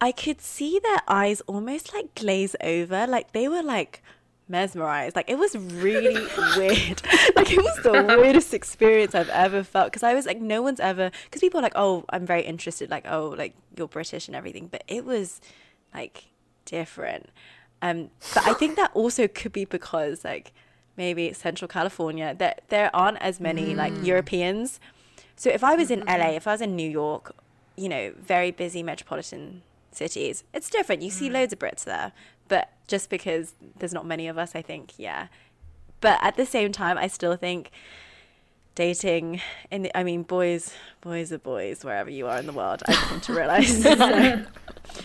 I 0.00 0.12
could 0.12 0.40
see 0.40 0.78
their 0.78 1.00
eyes 1.06 1.42
almost 1.42 1.92
like 1.92 2.14
glaze 2.14 2.56
over, 2.62 3.06
like 3.06 3.32
they 3.32 3.48
were 3.48 3.62
like 3.62 4.02
mesmerized. 4.48 5.14
Like 5.14 5.30
it 5.30 5.38
was 5.38 5.56
really 5.56 6.14
weird. 6.56 7.02
Like 7.36 7.50
it 7.50 7.62
was 7.62 7.82
the 7.82 8.16
weirdest 8.20 8.54
experience 8.54 9.14
I've 9.14 9.28
ever 9.28 9.62
felt 9.62 9.86
because 9.86 10.02
I 10.02 10.14
was 10.14 10.26
like, 10.26 10.40
no 10.40 10.62
one's 10.62 10.80
ever 10.80 11.10
because 11.24 11.40
people 11.40 11.60
are 11.60 11.62
like, 11.62 11.76
oh, 11.76 12.04
I'm 12.10 12.26
very 12.26 12.42
interested, 12.42 12.90
like 12.90 13.06
oh, 13.06 13.34
like 13.36 13.54
you're 13.76 13.88
British 13.88 14.26
and 14.26 14.36
everything, 14.36 14.66
but 14.66 14.84
it 14.88 15.04
was 15.04 15.40
like 15.94 16.26
different. 16.64 17.28
Um, 17.82 18.10
but 18.34 18.46
I 18.46 18.54
think 18.54 18.76
that 18.76 18.90
also 18.94 19.28
could 19.28 19.52
be 19.52 19.64
because 19.64 20.24
like 20.24 20.52
maybe 20.96 21.32
Central 21.32 21.68
California, 21.68 22.34
there 22.36 22.56
there 22.68 22.94
aren't 22.94 23.18
as 23.18 23.40
many 23.40 23.74
like 23.74 23.92
Europeans. 24.02 24.80
So 25.36 25.48
if 25.48 25.64
I 25.64 25.74
was 25.74 25.90
in 25.90 26.00
LA, 26.00 26.30
if 26.30 26.46
I 26.46 26.52
was 26.52 26.60
in 26.60 26.76
New 26.76 26.90
York, 26.90 27.34
you 27.76 27.88
know, 27.88 28.12
very 28.20 28.50
busy 28.50 28.82
metropolitan 28.82 29.62
cities, 29.92 30.44
it's 30.54 30.70
different. 30.70 31.02
You 31.02 31.10
see 31.10 31.28
loads 31.30 31.52
of 31.52 31.58
Brits 31.58 31.84
there, 31.84 32.12
but 32.48 32.70
just 32.86 33.10
because 33.10 33.54
there's 33.78 33.92
not 33.92 34.06
many 34.06 34.28
of 34.28 34.38
us, 34.38 34.54
I 34.54 34.62
think, 34.62 34.92
yeah. 34.96 35.28
But 36.00 36.18
at 36.22 36.36
the 36.36 36.46
same 36.46 36.72
time, 36.72 36.96
I 36.98 37.06
still 37.08 37.36
think 37.36 37.70
dating 38.74 39.40
in 39.70 39.82
the, 39.82 39.96
I 39.96 40.02
mean, 40.04 40.22
boys, 40.22 40.72
boys 41.00 41.32
are 41.32 41.38
boys 41.38 41.84
wherever 41.84 42.10
you 42.10 42.26
are 42.26 42.38
in 42.38 42.46
the 42.46 42.52
world. 42.52 42.82
I've 42.86 42.96
come 42.96 43.20
to 43.22 43.34
realize. 43.34 43.82
So- 43.82 44.44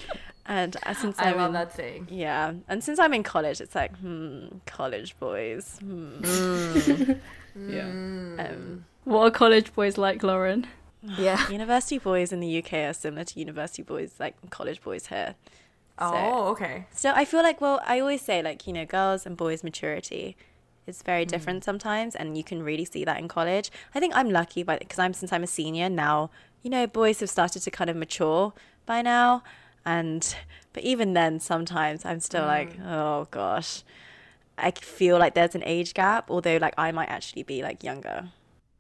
and 0.46 0.78
uh, 0.86 0.94
since 0.94 1.18
I 1.20 1.32
I'm 1.32 1.38
love 1.38 1.48
in- 1.48 1.54
that 1.54 1.74
saying. 1.74 2.08
yeah, 2.10 2.54
and 2.68 2.84
since 2.84 3.00
I'm 3.00 3.14
in 3.14 3.24
college, 3.24 3.60
it's 3.62 3.76
like, 3.76 3.96
hmm, 3.98 4.46
college 4.66 5.18
boys. 5.20 5.78
Hmm. 5.80 7.12
Yeah. 7.58 7.84
Um, 8.38 8.84
What 9.06 9.22
are 9.28 9.32
college 9.32 9.74
boys 9.74 9.98
like, 9.98 10.24
Lauren? 10.24 10.68
Yeah. 11.18 11.50
university 11.50 11.98
boys 11.98 12.32
in 12.32 12.40
the 12.40 12.58
UK 12.60 12.74
are 12.74 12.94
similar 12.94 13.24
to 13.26 13.40
university 13.40 13.84
boys, 13.84 14.16
like 14.20 14.36
college 14.50 14.82
boys 14.82 15.08
here. 15.08 15.36
So- 16.00 16.12
Oh, 16.14 16.48
okay. 16.50 16.88
So 16.92 17.12
I 17.16 17.26
feel 17.26 17.42
like, 17.42 17.62
well, 17.62 17.82
I 17.86 18.00
always 18.00 18.22
say, 18.22 18.42
like, 18.42 18.68
you 18.68 18.74
know, 18.74 18.86
girls 18.86 19.26
and 19.26 19.38
boys' 19.38 19.64
maturity 19.64 20.36
is 20.88 21.02
very 21.02 21.24
hmm. 21.24 21.30
different 21.30 21.64
sometimes, 21.64 22.16
and 22.16 22.38
you 22.38 22.44
can 22.44 22.64
really 22.64 22.86
see 22.86 23.06
that 23.06 23.20
in 23.20 23.28
college. 23.28 23.72
I 23.94 24.00
think 24.00 24.16
I'm 24.16 24.30
lucky, 24.30 24.64
but 24.64 24.80
because 24.80 25.00
I'm 25.00 25.14
since 25.14 25.32
I'm 25.32 25.44
a 25.44 25.48
senior 25.48 25.90
now, 25.90 26.32
you 26.64 26.70
know, 26.70 26.88
boys 26.88 27.20
have 27.20 27.30
started 27.30 27.62
to 27.62 27.72
kind 27.72 27.90
of 27.90 27.96
mature 27.96 28.54
by 28.86 29.02
now, 29.02 29.44
and 29.86 30.36
but 30.74 30.84
even 30.84 31.14
then, 31.14 31.40
sometimes 31.40 32.06
I'm 32.06 32.20
still 32.20 32.46
like, 32.46 32.76
hmm. 32.76 32.88
oh 32.88 33.28
gosh, 33.32 33.84
I 34.58 34.72
feel 34.72 35.18
like 35.18 35.34
there's 35.34 35.56
an 35.56 35.64
age 35.66 35.94
gap, 35.94 36.30
although 36.30 36.58
like 36.58 36.74
I 36.78 36.92
might 36.92 37.10
actually 37.10 37.44
be 37.44 37.62
like 37.62 37.84
younger. 37.84 38.30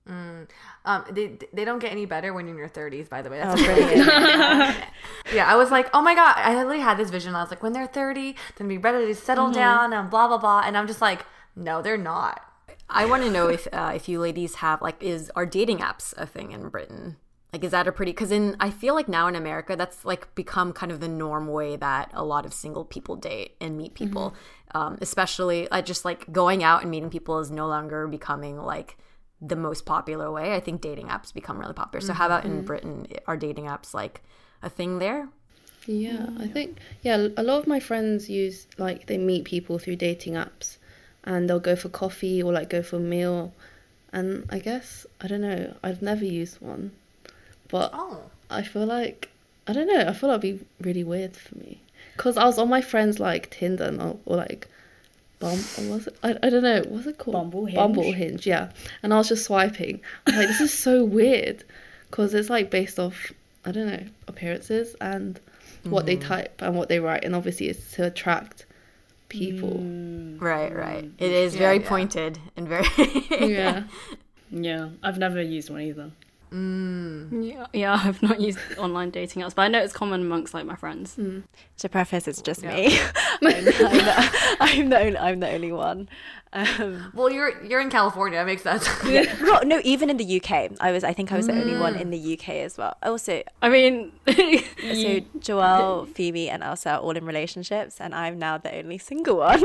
Um, 0.07 1.03
they 1.11 1.37
they 1.51 1.65
don't 1.65 1.79
get 1.79 1.91
any 1.91 2.05
better 2.05 2.33
when 2.33 2.45
you're 2.45 2.55
in 2.55 2.59
your 2.59 2.69
30s. 2.69 3.09
By 3.09 3.21
the 3.21 3.29
way, 3.29 3.39
that's 3.39 3.59
Oh, 3.59 3.65
brilliant! 3.65 4.07
yeah. 5.33 5.51
I 5.51 5.55
was 5.55 5.71
like, 5.71 5.89
oh 5.93 6.01
my 6.01 6.13
god, 6.13 6.35
I 6.37 6.55
literally 6.55 6.79
had 6.79 6.97
this 6.97 7.09
vision. 7.09 7.33
I 7.33 7.41
was 7.41 7.49
like, 7.49 7.63
when 7.63 7.73
they're 7.73 7.87
30, 7.87 8.35
then 8.57 8.67
be 8.67 8.77
ready 8.77 9.07
to 9.07 9.15
settle 9.15 9.49
down 9.51 9.93
and 9.93 10.09
blah 10.09 10.27
blah 10.27 10.37
blah. 10.37 10.61
And 10.65 10.77
I'm 10.77 10.87
just 10.87 11.01
like, 11.01 11.25
no, 11.55 11.81
they're 11.81 11.97
not. 11.97 12.41
I 12.87 13.05
want 13.05 13.23
to 13.23 13.31
know 13.31 13.47
if 13.47 13.67
uh, 13.73 13.93
if 13.95 14.07
you 14.07 14.19
ladies 14.19 14.55
have 14.55 14.81
like 14.81 15.01
is 15.01 15.31
are 15.35 15.45
dating 15.45 15.79
apps 15.79 16.13
a 16.17 16.27
thing 16.27 16.51
in 16.51 16.69
Britain? 16.69 17.17
Like 17.51 17.63
is 17.63 17.71
that 17.71 17.87
a 17.87 17.91
pretty 17.91 18.13
cuz 18.13 18.31
in 18.31 18.55
I 18.59 18.69
feel 18.69 18.93
like 18.93 19.07
now 19.07 19.27
in 19.27 19.35
America 19.35 19.75
that's 19.75 20.05
like 20.05 20.33
become 20.35 20.71
kind 20.71 20.91
of 20.91 20.99
the 20.99 21.07
norm 21.07 21.47
way 21.47 21.77
that 21.77 22.11
a 22.13 22.23
lot 22.23 22.45
of 22.45 22.53
single 22.53 22.85
people 22.85 23.15
date 23.15 23.55
and 23.59 23.75
meet 23.75 23.95
people. 23.95 24.35
Um, 24.75 24.97
especially 25.01 25.67
uh, 25.69 25.81
just 25.81 26.05
like 26.05 26.31
going 26.31 26.63
out 26.63 26.81
and 26.81 26.91
meeting 26.91 27.09
people 27.09 27.39
is 27.39 27.49
no 27.49 27.65
longer 27.65 28.07
becoming 28.07 28.57
like 28.61 28.97
the 29.41 29.55
most 29.55 29.85
popular 29.85 30.31
way. 30.31 30.55
I 30.55 30.59
think 30.59 30.81
dating 30.81 31.07
apps 31.07 31.33
become 31.33 31.59
really 31.59 31.73
popular. 31.73 32.01
So 32.01 32.13
how 32.13 32.25
about 32.27 32.43
Mm-hmm. 32.43 32.57
in 32.59 32.65
Britain? 32.65 33.07
Are 33.27 33.37
dating 33.37 33.65
apps 33.65 33.93
like 33.93 34.21
a 34.61 34.69
thing 34.69 34.99
there? 34.99 35.29
Yeah, 35.87 36.29
I 36.39 36.47
think 36.47 36.79
yeah, 37.03 37.27
a 37.37 37.43
lot 37.43 37.59
of 37.59 37.67
my 37.67 37.79
friends 37.79 38.29
use 38.29 38.67
like 38.77 39.05
they 39.05 39.17
meet 39.19 39.43
people 39.45 39.77
through 39.77 39.97
dating 39.97 40.33
apps 40.33 40.77
and 41.23 41.47
they'll 41.49 41.59
go 41.59 41.75
for 41.75 41.89
coffee 41.89 42.41
or 42.41 42.51
like 42.53 42.69
go 42.69 42.81
for 42.81 42.95
a 42.97 42.99
meal. 42.99 43.53
And 44.11 44.45
I 44.49 44.59
guess 44.59 45.05
I 45.21 45.27
don't 45.27 45.41
know, 45.41 45.75
I've 45.83 46.01
never 46.01 46.25
used 46.25 46.59
one. 46.61 46.91
But 47.67 47.91
Oh. 47.93 48.21
I 48.49 48.63
feel 48.63 48.85
like 48.85 49.29
I 49.67 49.73
don't 49.73 49.87
know, 49.87 50.05
I 50.07 50.13
feel 50.13 50.29
that'd 50.29 50.41
be 50.41 50.65
really 50.81 51.03
weird 51.03 51.35
for 51.35 51.55
me. 51.57 51.81
Cuz 52.17 52.37
I 52.37 52.45
was 52.45 52.57
on 52.57 52.69
my 52.69 52.81
friends 52.81 53.19
like 53.19 53.51
Tinder 53.51 53.95
or, 53.99 54.17
or 54.25 54.37
like 54.37 54.67
Bum 55.45 55.89
was 55.89 56.07
it? 56.07 56.17
I, 56.23 56.37
I 56.41 56.49
don't 56.49 56.63
know. 56.63 56.83
What's 56.87 57.05
it 57.05 57.19
called? 57.19 57.33
Bumble 57.33 57.65
Hinge? 57.65 57.75
Bumble 57.75 58.11
Hinge, 58.11 58.47
yeah. 58.47 58.71
And 59.03 59.13
I 59.13 59.17
was 59.17 59.29
just 59.29 59.45
swiping. 59.45 60.01
I 60.25 60.31
was 60.31 60.37
like, 60.39 60.47
this 60.47 60.61
is 60.61 60.73
so 60.73 61.03
weird, 61.03 61.63
because 62.09 62.33
it's 62.33 62.49
like 62.49 62.71
based 62.71 62.97
off 62.97 63.31
I 63.63 63.71
don't 63.71 63.87
know 63.87 64.03
appearances 64.27 64.95
and 65.01 65.39
what 65.83 66.07
they 66.07 66.17
mm-hmm. 66.17 66.27
type 66.27 66.61
and 66.63 66.75
what 66.75 66.89
they 66.89 66.99
write, 66.99 67.23
and 67.23 67.35
obviously 67.35 67.69
it's 67.69 67.91
to 67.93 68.07
attract 68.07 68.65
people. 69.29 69.79
Mm. 69.83 70.41
Right, 70.41 70.75
right. 70.75 71.05
Mm. 71.05 71.13
It 71.19 71.31
is 71.31 71.55
very 71.55 71.79
yeah. 71.79 71.89
pointed 71.89 72.39
and 72.57 72.67
very 72.67 72.87
Yeah. 73.51 73.83
Yeah, 74.51 74.89
I've 75.03 75.17
never 75.17 75.41
used 75.41 75.69
one 75.69 75.81
either. 75.81 76.11
Mm. 76.51 77.51
Yeah, 77.51 77.67
yeah, 77.73 78.01
I've 78.03 78.21
not 78.21 78.39
used 78.39 78.59
online 78.77 79.09
dating 79.09 79.41
apps, 79.43 79.55
but 79.55 79.63
I 79.63 79.67
know 79.67 79.81
it's 79.81 79.93
common 79.93 80.21
amongst 80.21 80.53
like 80.53 80.65
my 80.65 80.75
friends. 80.75 81.15
Mm. 81.17 81.43
To 81.79 81.89
preface, 81.89 82.27
it's 82.27 82.41
just 82.41 82.63
me. 82.63 82.99
I'm, 83.41 83.55
I'm, 83.55 83.65
the, 83.65 84.57
I'm, 84.59 84.89
the 84.89 84.99
only, 84.99 85.17
I'm 85.17 85.39
the 85.39 85.49
only 85.51 85.71
one. 85.71 86.09
Um, 86.55 87.11
Well, 87.13 87.29
you're 87.29 87.61
you're 87.65 87.81
in 87.81 87.89
California. 87.89 88.39
That 88.39 88.45
makes 88.45 88.63
sense. 88.63 88.87
no, 89.41 89.59
no, 89.63 89.81
even 89.83 90.09
in 90.09 90.15
the 90.15 90.41
UK, 90.41 90.71
I 90.79 90.91
was. 90.91 91.03
I 91.03 91.11
think 91.11 91.31
I 91.33 91.37
was 91.37 91.47
the 91.47 91.53
only 91.53 91.77
one 91.77 91.95
in 91.95 92.09
the 92.11 92.33
UK 92.33 92.49
as 92.63 92.77
well. 92.77 92.95
Also, 93.03 93.43
I 93.61 93.67
mean, 93.69 94.13
so 94.27 94.33
Joelle, 95.45 96.07
Phoebe, 96.15 96.49
and 96.49 96.63
Elsa 96.63 96.91
are 96.91 96.99
all 96.99 97.15
in 97.17 97.25
relationships, 97.25 97.99
and 97.99 98.15
I'm 98.15 98.39
now 98.39 98.57
the 98.57 98.73
only 98.73 98.97
single 98.97 99.37
one. 99.37 99.61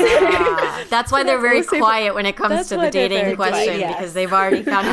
Ah, 0.00 0.84
that's 0.90 1.12
why 1.12 1.22
they're 1.22 1.40
very 1.40 1.58
also- 1.58 1.78
quiet 1.78 2.14
when 2.14 2.26
it 2.26 2.36
comes 2.36 2.68
to 2.68 2.76
the 2.76 2.90
dating 2.90 3.18
very 3.20 3.36
quiet, 3.36 3.52
question 3.52 3.80
yes. 3.80 3.94
because 3.96 4.14
they've 4.14 4.32
already 4.32 4.62
found 4.62 4.86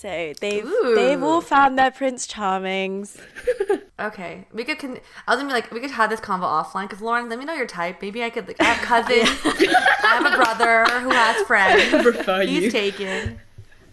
so 0.00 0.32
they've 0.40 0.70
they've 0.94 1.22
all 1.22 1.40
found 1.40 1.78
their 1.78 1.90
Prince 1.90 2.26
Charmings. 2.26 3.20
Okay, 4.00 4.46
we 4.52 4.62
could. 4.62 4.78
Con- 4.78 5.00
I 5.26 5.32
was 5.32 5.40
gonna 5.40 5.48
be 5.48 5.54
like, 5.54 5.72
we 5.72 5.80
could 5.80 5.90
have 5.90 6.08
this 6.08 6.20
convo 6.20 6.42
offline 6.44 6.84
because 6.88 7.00
Lauren, 7.02 7.28
let 7.28 7.36
me 7.36 7.44
know 7.44 7.54
your 7.54 7.66
type. 7.66 8.00
Maybe 8.00 8.22
I 8.22 8.30
could. 8.30 8.46
Like, 8.46 8.60
I 8.60 8.64
have 8.66 8.84
cousins. 9.08 9.28
I 9.44 10.20
have 10.22 10.32
a 10.32 10.36
brother 10.36 10.84
who 11.00 11.10
has 11.10 11.44
friends. 11.48 12.48
He's 12.48 12.62
you. 12.62 12.70
taken, 12.70 13.40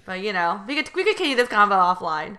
but 0.06 0.22
you 0.22 0.32
know, 0.32 0.62
we 0.68 0.76
could 0.76 0.94
we 0.94 1.04
could 1.04 1.16
continue 1.16 1.36
this 1.36 1.50
convo 1.50 1.72
offline. 1.72 2.38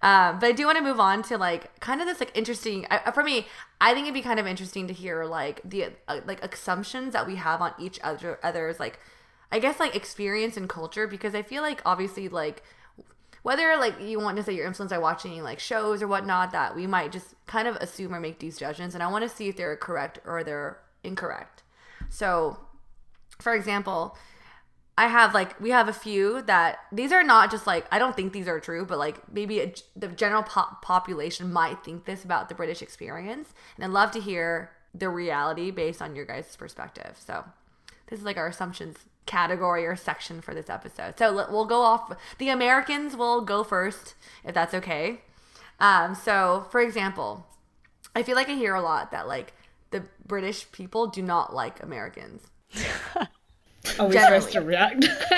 Um, 0.00 0.38
but 0.38 0.46
I 0.46 0.52
do 0.52 0.64
want 0.66 0.78
to 0.78 0.84
move 0.84 1.00
on 1.00 1.24
to 1.24 1.36
like 1.36 1.80
kind 1.80 2.00
of 2.00 2.06
this 2.06 2.20
like 2.20 2.30
interesting. 2.36 2.86
I, 2.88 3.10
for 3.10 3.24
me, 3.24 3.48
I 3.80 3.94
think 3.94 4.04
it'd 4.04 4.14
be 4.14 4.22
kind 4.22 4.38
of 4.38 4.46
interesting 4.46 4.86
to 4.86 4.94
hear 4.94 5.24
like 5.24 5.60
the 5.64 5.86
uh, 6.06 6.20
like 6.24 6.40
assumptions 6.44 7.14
that 7.14 7.26
we 7.26 7.34
have 7.34 7.60
on 7.60 7.72
each 7.80 7.98
other 8.04 8.38
others 8.44 8.78
like, 8.78 9.00
I 9.50 9.58
guess 9.58 9.80
like 9.80 9.96
experience 9.96 10.56
and 10.56 10.68
culture 10.68 11.08
because 11.08 11.34
I 11.34 11.42
feel 11.42 11.62
like 11.62 11.82
obviously 11.84 12.28
like 12.28 12.62
whether 13.48 13.76
like 13.78 14.00
you 14.00 14.20
want 14.20 14.36
to 14.36 14.42
say 14.42 14.52
you're 14.54 14.66
influenced 14.66 14.92
by 14.92 14.98
watching 14.98 15.42
like 15.42 15.58
shows 15.58 16.02
or 16.02 16.08
whatnot 16.08 16.52
that 16.52 16.76
we 16.76 16.86
might 16.86 17.10
just 17.10 17.34
kind 17.46 17.66
of 17.66 17.76
assume 17.76 18.14
or 18.14 18.20
make 18.20 18.38
these 18.38 18.58
judgments 18.58 18.94
and 18.94 19.02
i 19.02 19.08
want 19.08 19.22
to 19.22 19.28
see 19.28 19.48
if 19.48 19.56
they're 19.56 19.76
correct 19.76 20.18
or 20.24 20.44
they're 20.44 20.78
incorrect. 21.04 21.62
So 22.10 22.58
for 23.38 23.54
example 23.54 24.16
i 24.96 25.06
have 25.06 25.34
like 25.34 25.58
we 25.60 25.70
have 25.70 25.88
a 25.88 25.92
few 25.92 26.42
that 26.42 26.78
these 26.92 27.12
are 27.12 27.22
not 27.22 27.50
just 27.50 27.66
like 27.66 27.86
i 27.92 27.98
don't 27.98 28.16
think 28.16 28.32
these 28.32 28.48
are 28.48 28.60
true 28.60 28.84
but 28.84 28.98
like 28.98 29.32
maybe 29.32 29.60
a, 29.60 29.72
the 29.96 30.08
general 30.08 30.42
pop- 30.42 30.82
population 30.82 31.52
might 31.52 31.84
think 31.84 32.04
this 32.04 32.24
about 32.24 32.48
the 32.48 32.54
british 32.54 32.82
experience 32.82 33.54
and 33.76 33.84
i'd 33.84 33.90
love 33.90 34.10
to 34.10 34.20
hear 34.20 34.70
the 34.94 35.08
reality 35.08 35.70
based 35.70 36.02
on 36.02 36.16
your 36.16 36.24
guys 36.24 36.56
perspective. 36.56 37.16
So 37.18 37.44
this 38.08 38.18
is 38.18 38.24
like 38.24 38.36
our 38.36 38.48
assumptions 38.48 38.96
category 39.28 39.86
or 39.86 39.94
section 39.94 40.40
for 40.40 40.52
this 40.54 40.68
episode. 40.68 41.16
So 41.18 41.32
we'll 41.50 41.66
go 41.66 41.82
off. 41.82 42.12
The 42.38 42.48
Americans 42.48 43.14
will 43.16 43.42
go 43.42 43.62
first, 43.62 44.14
if 44.44 44.54
that's 44.54 44.74
okay. 44.74 45.20
Um, 45.78 46.16
so, 46.16 46.66
for 46.70 46.80
example, 46.80 47.46
I 48.16 48.24
feel 48.24 48.34
like 48.34 48.48
I 48.48 48.54
hear 48.54 48.74
a 48.74 48.80
lot 48.80 49.12
that 49.12 49.28
like 49.28 49.52
the 49.90 50.02
British 50.26 50.70
people 50.72 51.06
do 51.06 51.22
not 51.22 51.54
like 51.54 51.80
Americans. 51.82 52.42
Are 53.98 54.06
we 54.06 54.18
supposed 54.18 54.52
to 54.52 54.60
react? 54.60 55.04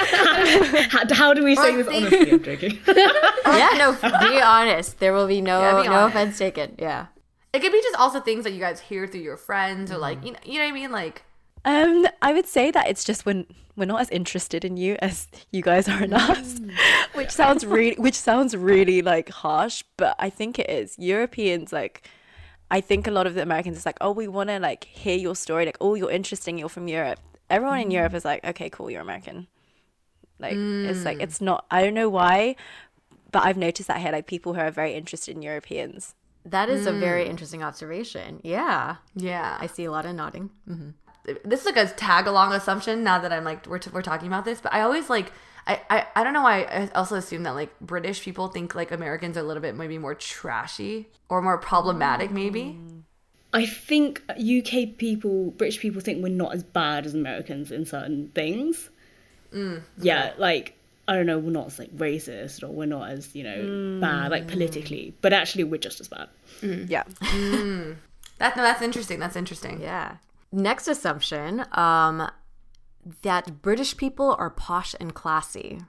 how, 0.91 1.03
how 1.15 1.35
do 1.35 1.45
we 1.45 1.55
say 1.55 1.75
Or 1.75 1.83
this 1.83 1.89
honestly? 1.89 2.33
I'm 2.33 2.43
joking. 2.51 2.79
yeah, 2.87 3.69
no, 3.77 3.93
be 3.93 4.41
honest. 4.41 4.99
There 4.99 5.13
will 5.13 5.27
be 5.27 5.41
no 5.41 5.61
Yeah, 5.61 5.83
be 5.83 5.89
no 5.89 6.07
offense 6.07 6.39
taken. 6.39 6.75
Yeah. 6.79 7.07
It 7.53 7.61
could 7.61 7.73
be 7.73 7.81
just 7.83 7.97
also 7.97 8.21
things 8.21 8.45
that 8.45 8.53
you 8.53 8.61
guys 8.61 8.81
hear 8.81 9.07
through 9.07 9.21
your 9.21 9.37
friends 9.37 9.93
or 9.93 9.99
like 9.99 10.25
you 10.25 10.33
know, 10.33 10.39
you 10.45 10.55
know 10.59 10.65
what 10.65 10.71
I 10.71 10.73
mean, 10.73 10.91
like. 10.91 11.23
Um, 11.65 12.07
I 12.23 12.33
would 12.33 12.47
say 12.47 12.71
that 12.71 12.89
it's 12.89 13.05
just 13.05 13.27
when 13.27 13.47
we're 13.77 13.85
not 13.85 14.01
as 14.01 14.11
interested 14.11 14.65
in 14.65 14.77
you 14.77 14.97
as 15.01 15.29
you 15.51 15.63
guys 15.63 15.89
are 15.89 16.03
in 16.03 16.13
us, 16.13 16.59
mm. 16.59 16.73
which 17.15 17.31
sounds 17.31 17.65
really, 17.67 17.97
which 17.97 18.15
sounds 18.15 18.57
really 18.57 19.03
like 19.03 19.29
harsh, 19.29 19.83
but 19.97 20.17
I 20.19 20.31
think 20.31 20.59
it 20.59 20.71
is. 20.71 20.97
Europeans 20.99 21.73
like, 21.73 22.09
I 22.71 22.81
think 22.81 23.07
a 23.07 23.11
lot 23.11 23.27
of 23.27 23.35
the 23.35 23.43
Americans 23.43 23.79
is 23.79 23.87
like, 23.87 23.99
oh, 24.01 24.13
we 24.13 24.29
want 24.29 24.49
to 24.49 24.59
like 24.59 24.85
hear 24.85 25.17
your 25.17 25.35
story, 25.35 25.67
like, 25.67 25.79
oh, 25.81 25.95
you're 25.95 26.11
interesting, 26.11 26.59
you're 26.59 26.69
from 26.69 26.89
Europe. 26.89 27.19
Everyone 27.49 27.81
in 27.81 27.91
Europe 27.91 28.13
mm. 28.13 28.17
is 28.17 28.25
like, 28.25 28.45
okay, 28.45 28.71
cool, 28.71 28.91
you're 28.91 29.03
American. 29.03 29.47
Like, 30.39 30.57
it's 30.57 31.05
like 31.05 31.19
mm. 31.19 31.23
it's 31.23 31.41
not. 31.43 31.67
I 31.71 31.83
don't 31.85 31.93
know 31.93 32.09
why, 32.09 32.57
but 33.31 33.45
I've 33.45 33.59
noticed 33.59 33.89
that 33.89 34.01
here, 34.01 34.13
like 34.13 34.27
people 34.27 34.55
who 34.55 34.61
are 34.61 34.71
very 34.71 34.95
interested 34.95 35.37
in 35.37 35.43
Europeans. 35.43 36.15
That 36.47 36.71
is 36.71 36.87
a 36.87 36.93
very 36.93 37.27
interesting 37.29 37.63
observation. 37.63 38.41
Yeah. 38.43 38.97
Yeah, 39.15 39.59
I 39.61 39.67
see 39.67 39.85
a 39.85 39.91
lot 39.91 40.07
of 40.07 40.15
nodding. 40.15 40.49
Mm-hmm. 40.67 40.91
This 41.45 41.61
is 41.61 41.67
like 41.67 41.77
a 41.77 41.87
tag 41.87 42.27
along 42.27 42.53
assumption 42.53 43.05
now 43.05 43.19
that 43.19 43.33
I'm 43.33 43.45
like 43.45 43.67
we're, 43.67 43.79
t- 43.79 43.91
we're 43.93 44.03
talking 44.03 44.29
about 44.29 44.45
this, 44.45 44.61
but 44.61 44.73
I 44.73 44.83
always 44.83 45.11
like 45.11 45.33
I, 45.67 45.81
I 45.91 46.07
I 46.17 46.25
don't 46.25 46.33
know 46.33 46.43
why 46.43 46.63
I 46.63 46.91
also 46.95 47.17
assume 47.17 47.43
that 47.45 47.53
like 47.53 47.79
British 47.81 48.23
people 48.23 48.49
think 48.49 48.75
like 48.75 48.91
Americans 48.91 49.37
are 49.37 49.41
a 49.41 49.45
little 49.45 49.63
bit 49.63 49.75
maybe 49.75 49.99
more 49.99 50.15
trashy 50.15 51.09
or 51.29 51.43
more 51.43 51.59
problematic 51.59 52.31
maybe. 52.31 52.79
Mm. 52.79 53.03
I 53.53 53.67
think 53.67 54.23
UK 54.29 54.97
people, 54.97 55.51
British 55.51 55.81
people, 55.81 56.01
think 56.01 56.23
we're 56.23 56.29
not 56.29 56.55
as 56.55 56.63
bad 56.63 57.05
as 57.05 57.15
Americans 57.15 57.73
in 57.73 57.85
certain 57.85 58.29
things. 58.29 58.91
Mm. 59.53 59.83
Yeah, 59.99 60.33
like 60.39 60.77
I 61.09 61.15
don't 61.15 61.27
know, 61.27 61.39
we're 61.39 61.51
not 61.51 61.67
as 61.67 61.79
like 61.79 61.95
racist 61.97 62.63
or 62.63 62.69
we're 62.69 62.87
not 62.87 63.11
as 63.11 63.35
you 63.35 63.43
know 63.43 64.01
bad 64.01 64.31
like 64.31 64.47
politically, 64.47 65.15
but 65.21 65.33
actually 65.33 65.65
we're 65.65 65.79
just 65.79 66.01
as 66.01 66.09
bad. 66.09 66.29
Mm. 66.61 66.89
Yeah. 66.89 67.97
That 68.41 68.57
no, 68.57 68.63
that's 68.63 68.81
interesting. 68.81 69.19
That's 69.21 69.37
interesting. 69.37 69.83
Yeah. 69.83 70.17
Next 70.53 70.89
assumption, 70.89 71.65
um, 71.73 72.31
that 73.23 73.63
British 73.63 73.97
people 73.97 74.37
are 74.39 74.51
posh 74.51 74.95
and 75.01 75.15
classy. 75.15 75.81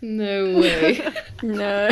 No 0.00 0.58
way. 0.60 1.00
no. 1.42 1.90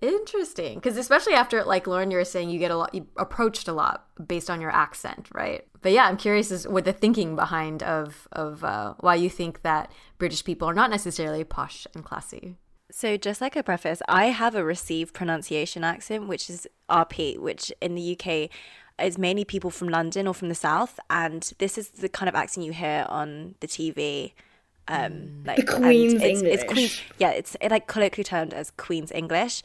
Interesting, 0.00 0.76
because 0.76 0.96
especially 0.96 1.34
after 1.34 1.64
like 1.64 1.86
Lauren, 1.88 2.10
you 2.10 2.18
were 2.18 2.24
saying 2.24 2.50
you 2.50 2.58
get 2.60 2.70
a 2.70 2.76
lot, 2.76 2.94
you 2.94 3.06
approached 3.16 3.66
a 3.66 3.72
lot 3.72 4.06
based 4.28 4.48
on 4.48 4.60
your 4.60 4.70
accent, 4.70 5.28
right? 5.34 5.66
But 5.82 5.90
yeah, 5.90 6.06
I'm 6.06 6.16
curious 6.16 6.52
as 6.52 6.68
what 6.68 6.84
the 6.84 6.92
thinking 6.92 7.34
behind 7.34 7.82
of 7.82 8.28
of 8.30 8.62
uh, 8.62 8.94
why 9.00 9.16
you 9.16 9.28
think 9.28 9.62
that 9.62 9.90
British 10.18 10.44
people 10.44 10.68
are 10.68 10.74
not 10.74 10.90
necessarily 10.90 11.42
posh 11.42 11.86
and 11.94 12.04
classy. 12.04 12.54
So, 12.92 13.16
just 13.16 13.40
like 13.40 13.56
a 13.56 13.62
preface, 13.62 14.00
I 14.08 14.26
have 14.26 14.54
a 14.54 14.64
received 14.64 15.14
pronunciation 15.14 15.82
accent, 15.82 16.28
which 16.28 16.48
is 16.48 16.66
RP, 16.88 17.38
which 17.38 17.72
in 17.82 17.96
the 17.96 18.18
UK 18.18 18.50
is 19.02 19.18
mainly 19.18 19.44
people 19.44 19.70
from 19.70 19.88
London 19.88 20.26
or 20.26 20.34
from 20.34 20.48
the 20.48 20.54
South. 20.54 20.98
And 21.10 21.50
this 21.58 21.78
is 21.78 21.90
the 21.90 22.08
kind 22.08 22.28
of 22.28 22.34
accent 22.34 22.66
you 22.66 22.72
hear 22.72 23.06
on 23.08 23.54
the 23.60 23.66
TV. 23.66 24.32
Um, 24.88 25.42
like, 25.44 25.56
The 25.58 25.64
Queen's 25.64 26.14
it's, 26.14 26.22
It's 26.42 26.42
English. 26.42 26.64
Queen's, 26.66 27.00
yeah, 27.18 27.30
it's 27.30 27.56
it, 27.60 27.70
like 27.70 27.86
colloquially 27.86 28.24
termed 28.24 28.54
as 28.54 28.70
Queen's 28.72 29.12
English. 29.12 29.62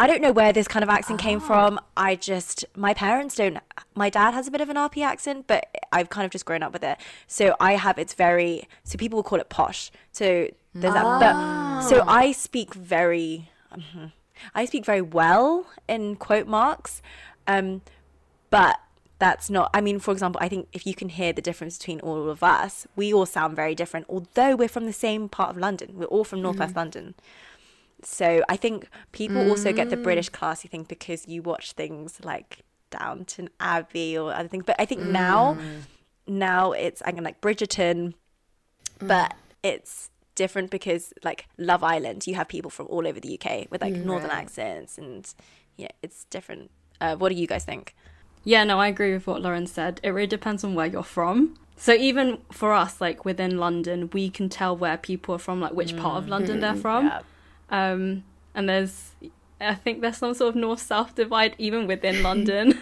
I 0.00 0.06
don't 0.06 0.22
know 0.22 0.30
where 0.30 0.52
this 0.52 0.68
kind 0.68 0.84
of 0.84 0.88
accent 0.90 1.18
came 1.18 1.40
from. 1.40 1.80
I 1.96 2.14
just, 2.14 2.64
my 2.76 2.94
parents 2.94 3.34
don't, 3.34 3.58
my 3.96 4.08
dad 4.08 4.32
has 4.32 4.46
a 4.46 4.50
bit 4.50 4.60
of 4.60 4.68
an 4.68 4.76
RP 4.76 5.04
accent, 5.04 5.46
but 5.48 5.66
I've 5.90 6.08
kind 6.08 6.24
of 6.24 6.30
just 6.30 6.44
grown 6.44 6.62
up 6.62 6.72
with 6.72 6.84
it. 6.84 6.98
So 7.26 7.56
I 7.58 7.72
have, 7.72 7.98
it's 7.98 8.14
very, 8.14 8.68
so 8.84 8.96
people 8.96 9.16
will 9.16 9.24
call 9.24 9.40
it 9.40 9.48
posh. 9.48 9.90
So 10.12 10.48
there's 10.72 10.94
that. 10.94 11.02
But, 11.02 11.82
so 11.88 12.04
I 12.06 12.30
speak 12.32 12.74
very. 12.74 13.50
I 14.54 14.66
speak 14.66 14.84
very 14.84 15.02
well 15.02 15.66
in 15.88 16.14
quote 16.14 16.46
marks. 16.46 17.02
Um, 17.48 17.82
but 18.50 18.80
that's 19.18 19.50
not 19.50 19.70
i 19.74 19.80
mean 19.80 19.98
for 19.98 20.12
example 20.12 20.40
i 20.42 20.48
think 20.48 20.68
if 20.72 20.86
you 20.86 20.94
can 20.94 21.08
hear 21.08 21.32
the 21.32 21.42
difference 21.42 21.76
between 21.78 22.00
all 22.00 22.28
of 22.28 22.42
us 22.42 22.86
we 22.96 23.12
all 23.12 23.26
sound 23.26 23.56
very 23.56 23.74
different 23.74 24.06
although 24.08 24.54
we're 24.54 24.68
from 24.68 24.86
the 24.86 24.92
same 24.92 25.28
part 25.28 25.50
of 25.50 25.56
london. 25.56 25.90
We're 25.94 26.06
all 26.06 26.24
from 26.24 26.42
northwest 26.42 26.70
mm-hmm. 26.70 26.78
london. 26.78 27.14
So 28.02 28.42
i 28.48 28.56
think 28.56 28.88
people 29.12 29.48
also 29.48 29.72
get 29.72 29.90
the 29.90 29.96
british 29.96 30.30
mm. 30.30 30.34
classy 30.34 30.68
thing 30.68 30.84
because 30.84 31.26
you 31.26 31.42
watch 31.42 31.72
things 31.72 32.20
like 32.22 32.64
downton 32.90 33.50
abbey 33.60 34.16
or 34.16 34.32
other 34.32 34.48
things. 34.48 34.64
But 34.64 34.76
i 34.78 34.84
think 34.84 35.02
now 35.02 35.54
mm. 35.54 35.80
now 36.26 36.72
it's 36.72 37.02
i'm 37.04 37.14
gonna 37.14 37.24
like 37.26 37.40
bridgerton 37.40 38.14
mm. 39.00 39.08
but 39.08 39.34
it's 39.62 40.10
different 40.38 40.70
because 40.70 41.12
like 41.24 41.48
Love 41.58 41.82
Island, 41.82 42.26
you 42.26 42.36
have 42.36 42.48
people 42.48 42.70
from 42.70 42.86
all 42.86 43.06
over 43.06 43.20
the 43.20 43.38
UK 43.38 43.66
with 43.70 43.82
like 43.82 43.92
northern 43.92 44.30
accents, 44.30 44.96
and 44.96 45.28
yeah, 45.76 45.88
it's 46.00 46.24
different. 46.24 46.70
Uh, 47.00 47.16
what 47.16 47.28
do 47.30 47.34
you 47.34 47.46
guys 47.46 47.64
think? 47.64 47.94
Yeah, 48.44 48.64
no, 48.64 48.78
I 48.78 48.88
agree 48.88 49.12
with 49.12 49.26
what 49.26 49.42
Lauren 49.42 49.66
said. 49.66 50.00
It 50.02 50.10
really 50.10 50.26
depends 50.26 50.64
on 50.64 50.74
where 50.74 50.86
you're 50.86 51.02
from. 51.02 51.56
So 51.76 51.92
even 51.92 52.38
for 52.50 52.72
us, 52.72 53.00
like 53.00 53.24
within 53.24 53.58
London, 53.58 54.10
we 54.12 54.30
can 54.30 54.48
tell 54.48 54.76
where 54.76 54.96
people 54.96 55.34
are 55.34 55.38
from, 55.38 55.60
like 55.60 55.72
which 55.72 55.96
part 55.96 56.18
of 56.18 56.28
London 56.28 56.60
they're 56.60 56.74
from. 56.74 57.06
Yeah. 57.06 57.20
Um, 57.70 58.24
and 58.54 58.68
there's, 58.68 59.12
I 59.60 59.74
think 59.74 60.00
there's 60.00 60.16
some 60.16 60.34
sort 60.34 60.50
of 60.50 60.56
north-south 60.56 61.14
divide 61.14 61.54
even 61.58 61.86
within 61.86 62.22
London. 62.28 62.80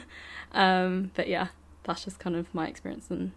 um, 0.52 1.10
but 1.14 1.28
yeah, 1.28 1.48
that's 1.84 2.04
just 2.04 2.18
kind 2.18 2.36
of 2.36 2.52
my 2.54 2.66
experience, 2.68 3.10
and 3.10 3.32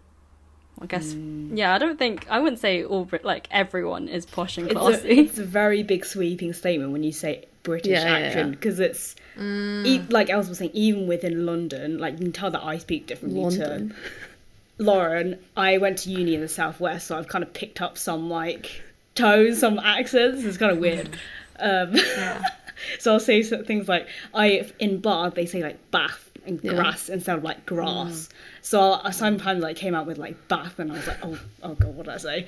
I 0.82 0.86
guess 0.86 1.14
yeah, 1.14 1.74
I 1.74 1.78
don't 1.78 1.98
think 1.98 2.26
I 2.30 2.38
wouldn't 2.40 2.60
say 2.60 2.82
all 2.84 3.04
Brit 3.04 3.24
like 3.24 3.46
everyone 3.50 4.08
is 4.08 4.24
posh 4.24 4.56
and 4.58 4.66
It's 4.70 4.78
classy. 4.80 5.08
a, 5.10 5.12
it's 5.22 5.38
a 5.38 5.44
very 5.44 5.82
big 5.82 6.04
sweeping 6.06 6.52
statement 6.54 6.92
when 6.92 7.02
you 7.02 7.12
say 7.12 7.44
British 7.64 7.90
Yeah, 7.92 8.04
yeah, 8.18 8.26
accent 8.26 8.48
yeah. 8.48 8.54
because 8.54 8.80
it's 8.80 9.14
e- 9.38 10.00
like 10.08 10.30
Els 10.30 10.48
was 10.48 10.58
saying, 10.58 10.70
even 10.72 11.06
within 11.06 11.44
London, 11.44 11.98
like 11.98 12.14
you 12.14 12.20
can 12.20 12.32
tell 12.32 12.50
that 12.52 12.64
I 12.64 12.78
speak 12.78 13.06
differently 13.06 13.40
London. 13.42 13.90
to 13.90 13.94
Lauren. 14.78 15.38
I 15.56 15.76
went 15.78 15.98
to 15.98 16.10
uni 16.10 16.34
in 16.34 16.40
the 16.40 16.48
southwest, 16.48 17.06
so 17.08 17.18
I've 17.18 17.28
kind 17.28 17.44
of 17.44 17.52
picked 17.52 17.82
up 17.82 17.98
some 17.98 18.30
like 18.30 18.82
tones, 19.14 19.58
some 19.58 19.78
accents. 19.78 20.44
It's 20.44 20.56
kind 20.56 20.72
of 20.72 20.78
weird. 20.78 21.10
Um, 21.62 21.94
so 23.00 23.12
I'll 23.12 23.20
say 23.20 23.42
things 23.42 23.86
like 23.86 24.08
I 24.32 24.66
in 24.78 24.98
Bath 25.02 25.34
they 25.34 25.44
say 25.44 25.62
like 25.62 25.90
bath 25.90 26.29
and 26.46 26.60
grass 26.60 27.08
instead 27.08 27.38
of 27.38 27.44
like 27.44 27.66
grass. 27.66 28.28
Mm. 28.28 28.28
So 28.62 29.00
I 29.02 29.10
sometimes 29.10 29.62
like 29.62 29.76
came 29.76 29.94
out 29.94 30.06
with 30.06 30.18
like 30.18 30.48
bath, 30.48 30.78
and 30.78 30.92
I 30.92 30.96
was 30.96 31.06
like, 31.06 31.18
oh, 31.22 31.38
oh 31.62 31.74
god, 31.74 31.94
what 31.94 32.06
did 32.06 32.14
I 32.14 32.18
say? 32.18 32.46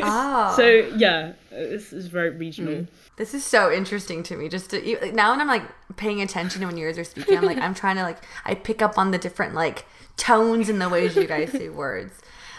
Oh. 0.00 0.52
So 0.56 0.66
yeah, 0.96 1.32
this 1.50 1.92
is 1.92 2.06
very 2.06 2.30
regional. 2.30 2.74
Mm. 2.74 2.88
This 3.16 3.34
is 3.34 3.44
so 3.44 3.72
interesting 3.72 4.22
to 4.24 4.36
me. 4.36 4.48
Just 4.48 4.70
to, 4.70 5.12
now, 5.12 5.30
when 5.30 5.40
I'm 5.40 5.48
like 5.48 5.64
paying 5.96 6.22
attention 6.22 6.60
to 6.60 6.66
when 6.66 6.76
you 6.76 6.86
guys 6.86 6.98
are 6.98 7.04
speaking, 7.04 7.38
I'm 7.38 7.44
like 7.44 7.58
I'm 7.58 7.74
trying 7.74 7.96
to 7.96 8.02
like 8.02 8.18
I 8.44 8.54
pick 8.54 8.82
up 8.82 8.98
on 8.98 9.10
the 9.10 9.18
different 9.18 9.54
like 9.54 9.84
tones 10.16 10.68
and 10.68 10.80
the 10.80 10.88
ways 10.88 11.16
you 11.16 11.26
guys 11.26 11.50
say 11.52 11.68
words. 11.68 12.14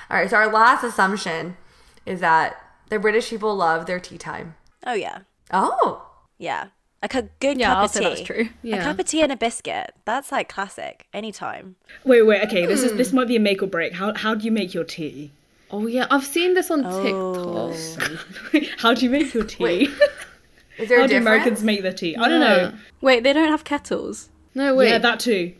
All 0.09 0.17
right, 0.17 0.29
so 0.29 0.37
our 0.37 0.51
last 0.51 0.83
assumption 0.83 1.57
is 2.05 2.19
that 2.21 2.57
the 2.89 2.97
British 2.99 3.29
people 3.29 3.55
love 3.55 3.85
their 3.85 3.99
tea 3.99 4.17
time. 4.17 4.55
Oh 4.85 4.93
yeah, 4.93 5.19
Oh, 5.51 6.07
yeah, 6.37 6.67
like 7.01 7.15
a 7.15 7.23
good 7.39 7.59
yeah, 7.59 7.67
cup 7.69 7.77
I'll 7.77 7.85
of 7.85 7.91
say 7.91 7.99
tea. 7.99 8.05
that's 8.05 8.21
true. 8.21 8.49
Yeah. 8.61 8.77
A 8.77 8.83
cup 8.83 8.99
of 8.99 9.05
tea 9.05 9.21
and 9.21 9.31
a 9.31 9.37
biscuit. 9.37 9.93
That's 10.05 10.31
like 10.31 10.49
classic. 10.49 11.07
Anytime. 11.13 11.75
Wait, 12.03 12.23
wait, 12.23 12.41
okay. 12.43 12.65
This 12.65 12.83
is 12.83 12.91
hmm. 12.91 12.97
this 12.97 13.13
might 13.13 13.27
be 13.27 13.35
a 13.35 13.39
make 13.39 13.61
or 13.61 13.67
break. 13.67 13.93
How 13.93 14.13
how 14.13 14.35
do 14.35 14.45
you 14.45 14.51
make 14.51 14.73
your 14.73 14.83
tea? 14.83 15.31
Oh 15.71 15.87
yeah, 15.87 16.07
I've 16.09 16.25
seen 16.25 16.55
this 16.55 16.71
on 16.71 16.83
Oh. 16.85 17.71
TikTok. 17.71 18.63
how 18.79 18.93
do 18.93 19.05
you 19.05 19.09
make 19.09 19.33
your 19.33 19.43
tea? 19.43 19.63
Wait, 19.63 19.89
is 20.77 20.89
there 20.89 20.99
how 20.99 21.05
a 21.05 21.07
do 21.07 21.13
difference? 21.13 21.27
Americans 21.27 21.63
make 21.63 21.81
their 21.83 21.93
tea? 21.93 22.15
I 22.15 22.27
don't 22.27 22.39
know. 22.39 22.73
Wait, 23.01 23.23
they 23.23 23.33
don't 23.33 23.49
have 23.49 23.63
kettles. 23.63 24.29
No 24.55 24.75
wait. 24.75 24.89
Yeah, 24.89 24.97
that 24.97 25.19
too. 25.19 25.53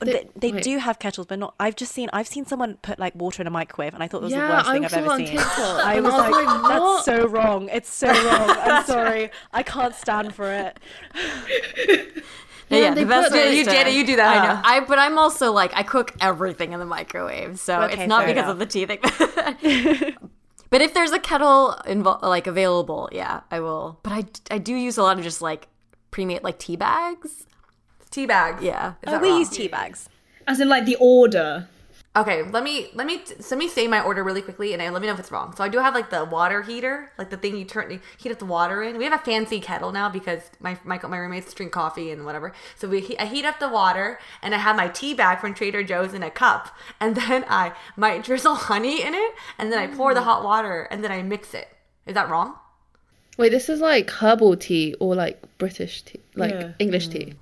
They, 0.00 0.28
they 0.34 0.50
do 0.52 0.78
have 0.78 0.98
kettles, 0.98 1.26
but 1.26 1.38
not. 1.38 1.54
I've 1.60 1.76
just 1.76 1.92
seen. 1.92 2.08
I've 2.12 2.26
seen 2.26 2.46
someone 2.46 2.78
put 2.80 2.98
like 2.98 3.14
water 3.14 3.42
in 3.42 3.46
a 3.46 3.50
microwave, 3.50 3.92
and 3.92 4.02
I 4.02 4.08
thought 4.08 4.20
that 4.20 4.26
was 4.26 4.32
Yeah, 4.32 4.46
the 4.46 4.52
worst 4.54 4.70
thing 4.70 4.82
I 4.82 4.86
I've 4.86 4.92
ever 4.94 5.16
seen. 5.18 5.26
TikTok, 5.26 5.84
I 5.84 5.94
and 5.96 6.04
was 6.04 6.14
I 6.14 6.28
like, 6.28 6.46
like, 6.46 6.62
that's 6.62 6.80
what? 6.80 7.04
so 7.04 7.26
wrong. 7.26 7.68
It's 7.70 7.92
so 7.92 8.06
wrong. 8.08 8.56
I'm 8.60 8.84
sorry. 8.96 9.30
I 9.52 9.62
can't 9.62 9.94
stand 9.94 10.34
for 10.34 10.50
it. 10.50 10.78
Yeah, 12.70 12.94
they 12.94 13.02
the 13.02 13.08
best 13.08 13.32
way 13.32 13.52
you 13.54 13.62
is 13.62 13.66
to- 13.66 13.72
did 13.72 13.88
it. 13.88 13.94
You 13.94 14.06
do 14.06 14.16
that. 14.16 14.36
I 14.36 14.46
know. 14.46 14.60
Ah. 14.64 14.74
I 14.76 14.80
but 14.80 14.98
I'm 14.98 15.18
also 15.18 15.50
like 15.52 15.72
I 15.74 15.82
cook 15.82 16.12
everything 16.20 16.72
in 16.72 16.78
the 16.78 16.86
microwave, 16.86 17.58
so 17.58 17.82
Okay, 17.82 17.94
it's 18.02 18.08
not 18.08 18.26
because 18.26 18.44
enough. 18.44 18.50
of 18.50 18.58
the 18.60 18.66
tea 18.66 18.86
thing. 18.86 19.00
but 20.70 20.80
if 20.80 20.94
there's 20.94 21.10
a 21.10 21.18
kettle 21.18 21.76
invo- 21.84 22.22
like 22.22 22.46
available, 22.46 23.08
yeah, 23.12 23.40
I 23.50 23.58
will. 23.60 23.98
But 24.04 24.12
I 24.12 24.24
I 24.52 24.58
do 24.58 24.72
use 24.74 24.96
a 24.98 25.02
lot 25.02 25.18
of 25.18 25.24
just 25.24 25.42
like 25.42 25.66
pre-made 26.12 26.44
like 26.44 26.58
tea 26.60 26.76
bags. 26.76 27.44
Tea 28.10 28.26
bags. 28.26 28.62
Yeah. 28.62 28.94
Is 29.02 29.12
Oh, 29.12 29.18
we 29.18 29.28
wrong? 29.28 29.38
use 29.38 29.50
tea 29.50 29.68
bags. 29.68 30.08
As 30.46 30.60
in 30.60 30.68
like 30.68 30.84
the 30.84 30.96
order. 31.00 31.68
Okay, 32.16 32.42
let 32.42 32.64
me 32.64 32.88
let 32.92 33.06
me 33.06 33.22
let 33.50 33.58
me 33.58 33.68
say 33.68 33.86
my 33.86 34.02
order 34.02 34.24
really 34.24 34.42
quickly, 34.42 34.72
and 34.72 34.82
I, 34.82 34.88
let 34.88 35.00
me 35.00 35.06
know 35.06 35.14
if 35.14 35.20
it's 35.20 35.30
wrong. 35.30 35.54
So 35.54 35.62
I 35.62 35.68
do 35.68 35.78
have 35.78 35.94
like 35.94 36.10
the 36.10 36.24
water 36.24 36.60
heater, 36.62 37.12
like 37.16 37.30
the 37.30 37.36
thing 37.36 37.56
you 37.56 37.64
turn 37.64 37.88
you 37.88 38.00
heat 38.18 38.32
up 38.32 38.40
the 38.40 38.46
water 38.46 38.82
in. 38.82 38.98
We 38.98 39.04
have 39.04 39.12
a 39.12 39.18
fancy 39.18 39.60
kettle 39.60 39.92
now 39.92 40.08
because 40.08 40.50
my 40.58 40.76
my, 40.82 40.98
my 41.06 41.18
roommates 41.18 41.54
drink 41.54 41.70
coffee 41.70 42.10
and 42.10 42.24
whatever. 42.24 42.52
So 42.74 42.88
we 42.88 43.16
I 43.16 43.26
heat 43.26 43.44
up 43.44 43.60
the 43.60 43.68
water, 43.68 44.18
and 44.42 44.56
I 44.56 44.58
have 44.58 44.74
my 44.74 44.88
tea 44.88 45.14
bag 45.14 45.38
from 45.38 45.54
Trader 45.54 45.84
Joe's 45.84 46.12
in 46.12 46.24
a 46.24 46.30
cup, 46.32 46.76
and 46.98 47.14
then 47.22 47.44
I 47.48 47.74
might 47.96 48.24
drizzle 48.24 48.56
honey 48.56 49.02
in 49.02 49.14
it, 49.14 49.32
and 49.56 49.70
then 49.70 49.78
I 49.78 49.86
pour 49.86 50.12
the 50.12 50.20
mm. 50.20 50.24
hot 50.24 50.42
water, 50.42 50.88
and 50.90 51.04
then 51.04 51.12
I 51.12 51.22
mix 51.22 51.54
it. 51.54 51.68
Is 52.06 52.14
that 52.14 52.28
wrong? 52.28 52.56
Wait, 53.38 53.50
this 53.50 53.68
is 53.68 53.80
like 53.80 54.10
herbal 54.10 54.56
tea 54.56 54.94
or 54.98 55.14
like 55.14 55.40
British 55.58 56.02
tea, 56.02 56.20
like 56.34 56.50
Yeah. 56.50 56.72
English 56.80 57.06
tea. 57.06 57.26
Mm. 57.26 57.34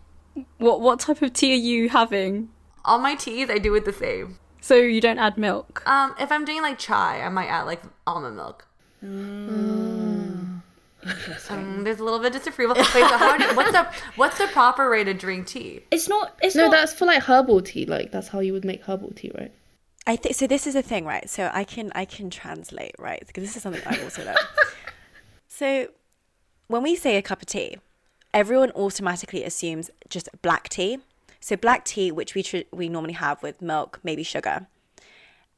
What 0.59 0.81
what 0.81 1.01
type 1.01 1.23
of 1.23 1.33
tea 1.33 1.53
are 1.53 1.57
you 1.57 1.89
having? 1.89 2.49
All 2.85 2.99
my 2.99 3.15
teas, 3.15 3.51
I 3.51 3.59
do 3.59 3.75
it 3.75 3.85
the 3.85 3.93
same. 3.93 4.39
So 4.61 4.75
you 4.75 5.01
don't 5.01 5.19
add 5.19 5.39
milk. 5.39 5.83
Um, 5.87 6.15
if 6.19 6.33
I'm 6.33 6.45
doing 6.45 6.63
like 6.63 6.79
chai, 6.79 7.21
I 7.23 7.29
might 7.29 7.47
add 7.47 7.63
like 7.63 7.83
almond 8.07 8.37
milk. 8.37 8.67
Um, 9.03 10.63
there's 11.85 12.01
a 12.01 12.05
little 12.05 12.19
bit 12.19 12.35
of 12.35 12.43
disapproval. 12.43 12.77
Wait, 12.77 12.87
so 12.93 13.17
how 13.17 13.37
do, 13.39 13.45
what's 13.57 13.73
the 13.73 13.87
what's 14.17 14.39
the 14.39 14.47
proper 14.49 14.91
way 14.91 15.05
to 15.05 15.15
drink 15.15 15.47
tea? 15.47 15.83
It's 15.91 16.09
not. 16.09 16.37
It's 16.43 16.55
No, 16.57 16.65
not. 16.65 16.73
that's 16.73 16.93
for 16.93 17.05
like 17.07 17.23
herbal 17.23 17.63
tea. 17.63 17.87
Like 17.87 18.11
that's 18.11 18.29
how 18.29 18.41
you 18.41 18.53
would 18.53 18.65
make 18.65 18.83
herbal 18.83 19.13
tea, 19.15 19.31
right? 19.39 19.53
I 20.07 20.17
think 20.17 20.35
so. 20.35 20.47
This 20.47 20.67
is 20.67 20.75
the 20.75 20.83
thing, 20.83 21.05
right? 21.05 21.29
So 21.31 21.51
I 21.53 21.65
can 21.65 21.93
I 21.95 22.05
can 22.05 22.31
translate, 22.31 22.95
right? 22.99 23.23
Because 23.27 23.45
this 23.45 23.57
is 23.57 23.63
something 23.63 23.83
I 23.87 24.03
also 24.03 24.25
know. 24.25 24.35
so 25.49 25.89
when 26.67 26.83
we 26.83 26.97
say 26.97 27.17
a 27.17 27.23
cup 27.23 27.41
of 27.43 27.47
tea, 27.47 27.77
everyone 28.39 28.71
automatically 28.77 29.43
assumes 29.43 29.91
just 30.09 30.29
black 30.43 30.69
tea. 30.69 30.99
So 31.41 31.57
black 31.57 31.85
tea, 31.85 32.13
which 32.13 32.37
we 32.37 32.45
tr- 32.45 32.69
we 32.71 32.89
normally 32.89 33.15
have 33.15 33.43
with 33.43 33.61
milk, 33.61 33.99
maybe 34.05 34.23
sugar, 34.23 34.69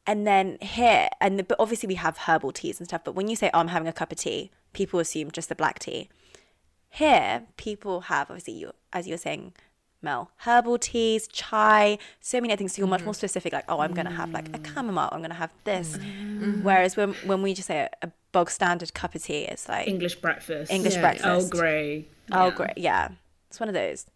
and 0.06 0.26
then 0.26 0.56
here 0.62 1.08
and 1.20 1.38
the, 1.38 1.42
but 1.42 1.58
obviously 1.60 1.86
we 1.86 1.96
have 1.96 2.16
herbal 2.26 2.52
teas 2.52 2.80
and 2.80 2.88
stuff. 2.88 3.02
But 3.04 3.14
when 3.14 3.28
you 3.28 3.36
say, 3.36 3.50
"Oh, 3.52 3.58
I'm 3.60 3.68
having 3.68 3.88
a 3.88 3.92
cup 3.92 4.12
of 4.12 4.18
tea," 4.18 4.50
people 4.72 4.98
assume 4.98 5.30
just 5.30 5.50
the 5.50 5.54
black 5.54 5.78
tea. 5.78 6.08
Here, 6.88 7.42
people 7.58 8.00
have 8.12 8.30
obviously 8.30 8.54
you 8.54 8.72
as 8.92 9.06
you 9.06 9.12
were 9.12 9.24
saying, 9.28 9.52
Mel, 10.02 10.30
herbal 10.46 10.78
teas, 10.78 11.28
chai, 11.28 11.98
so 12.20 12.40
many 12.40 12.52
other 12.52 12.58
things. 12.58 12.74
So 12.74 12.80
you're 12.80 12.88
much 12.88 13.02
mm. 13.02 13.06
more 13.06 13.14
specific, 13.14 13.52
like, 13.52 13.66
oh, 13.68 13.80
I'm 13.80 13.92
gonna 13.92 14.10
have 14.22 14.30
like 14.30 14.48
a 14.48 14.58
mm. 14.58 14.74
chamomile, 14.74 15.10
I'm 15.12 15.20
gonna 15.20 15.34
have 15.34 15.52
this. 15.64 15.98
Mm. 15.98 16.62
Whereas 16.62 16.96
when 16.96 17.12
when 17.26 17.42
we 17.42 17.52
just 17.52 17.68
say 17.68 17.80
a, 17.80 18.06
a 18.06 18.10
bog 18.32 18.50
standard 18.50 18.94
cup 18.94 19.14
of 19.14 19.22
tea, 19.22 19.42
it's 19.44 19.68
like 19.68 19.88
English 19.88 20.16
breakfast. 20.16 20.70
English 20.72 20.94
Yeah. 20.94 21.00
breakfast. 21.00 21.26
Earl 21.26 21.48
Grey. 21.48 22.08
Oh, 22.32 22.50
great, 22.50 22.78
yeah, 22.78 23.08
it's 23.48 23.58
one 23.58 23.68
of 23.68 23.74
those. 23.74 24.06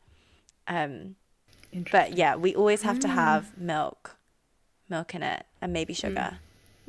Um, 0.69 1.17
but 1.91 2.17
yeah, 2.17 2.37
we 2.37 2.55
always 2.55 2.83
have 2.83 3.01
to 3.01 3.09
mm. 3.09 3.15
have 3.15 3.59
milk, 3.59 4.17
milk 4.89 5.15
in 5.15 5.23
it, 5.23 5.45
and 5.61 5.73
maybe 5.73 5.93
mm. 5.93 5.99
sugar. 5.99 6.39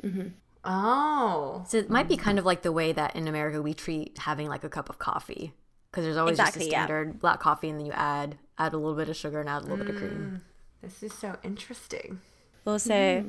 mm-hmm 0.02 0.28
Oh, 0.68 1.64
So 1.68 1.78
it 1.78 1.88
might 1.88 2.08
be 2.08 2.16
kind 2.16 2.36
mm. 2.36 2.40
of 2.40 2.44
like 2.44 2.62
the 2.62 2.72
way 2.72 2.90
that 2.92 3.14
in 3.14 3.28
America 3.28 3.62
we 3.62 3.72
treat 3.72 4.18
having 4.18 4.48
like 4.48 4.64
a 4.64 4.68
cup 4.68 4.90
of 4.90 4.98
coffee 4.98 5.52
because 5.90 6.04
there's 6.04 6.16
always 6.16 6.40
Exactly, 6.40 6.62
just 6.62 6.70
a 6.70 6.72
yeah. 6.72 6.86
standard 6.86 7.20
black 7.20 7.38
coffee 7.38 7.68
and 7.68 7.78
then 7.78 7.86
you 7.86 7.92
add 7.92 8.36
add 8.58 8.72
a 8.72 8.76
little 8.76 8.96
bit 8.96 9.08
of 9.08 9.14
sugar 9.16 9.38
and 9.38 9.48
add 9.48 9.62
a 9.62 9.66
little 9.66 9.78
bit 9.84 9.90
of 9.90 9.96
cream. 9.96 10.42
this 10.82 11.02
is 11.04 11.12
so 11.12 11.36
interesting. 11.44 12.20
Also, 12.66 13.24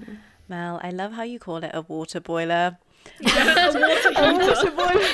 Mel, 0.49 0.79
I 0.81 0.89
love 0.89 1.11
how 1.11 1.21
you 1.21 1.37
call 1.37 1.57
it 1.57 1.69
a 1.73 1.81
water 1.81 2.19
boiler. 2.19 2.77
A 3.21 4.33
water 4.33 4.71
boiler. 4.75 5.07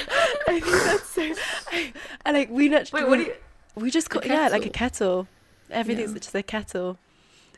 I 0.47 0.59
think 0.59 0.65
that's 0.65 1.09
so. 1.09 1.33
I, 1.71 1.93
I 2.25 2.31
like 2.31 2.49
we 2.49 2.69
not. 2.69 2.91
Wait, 2.91 3.07
what 3.07 3.17
do 3.17 3.23
you? 3.23 3.33
We 3.75 3.91
just 3.91 4.09
call 4.09 4.21
yeah, 4.23 4.49
like 4.49 4.65
a 4.65 4.69
kettle. 4.69 5.27
Everything's 5.69 6.13
just 6.13 6.35
a 6.35 6.43
kettle. 6.43 6.97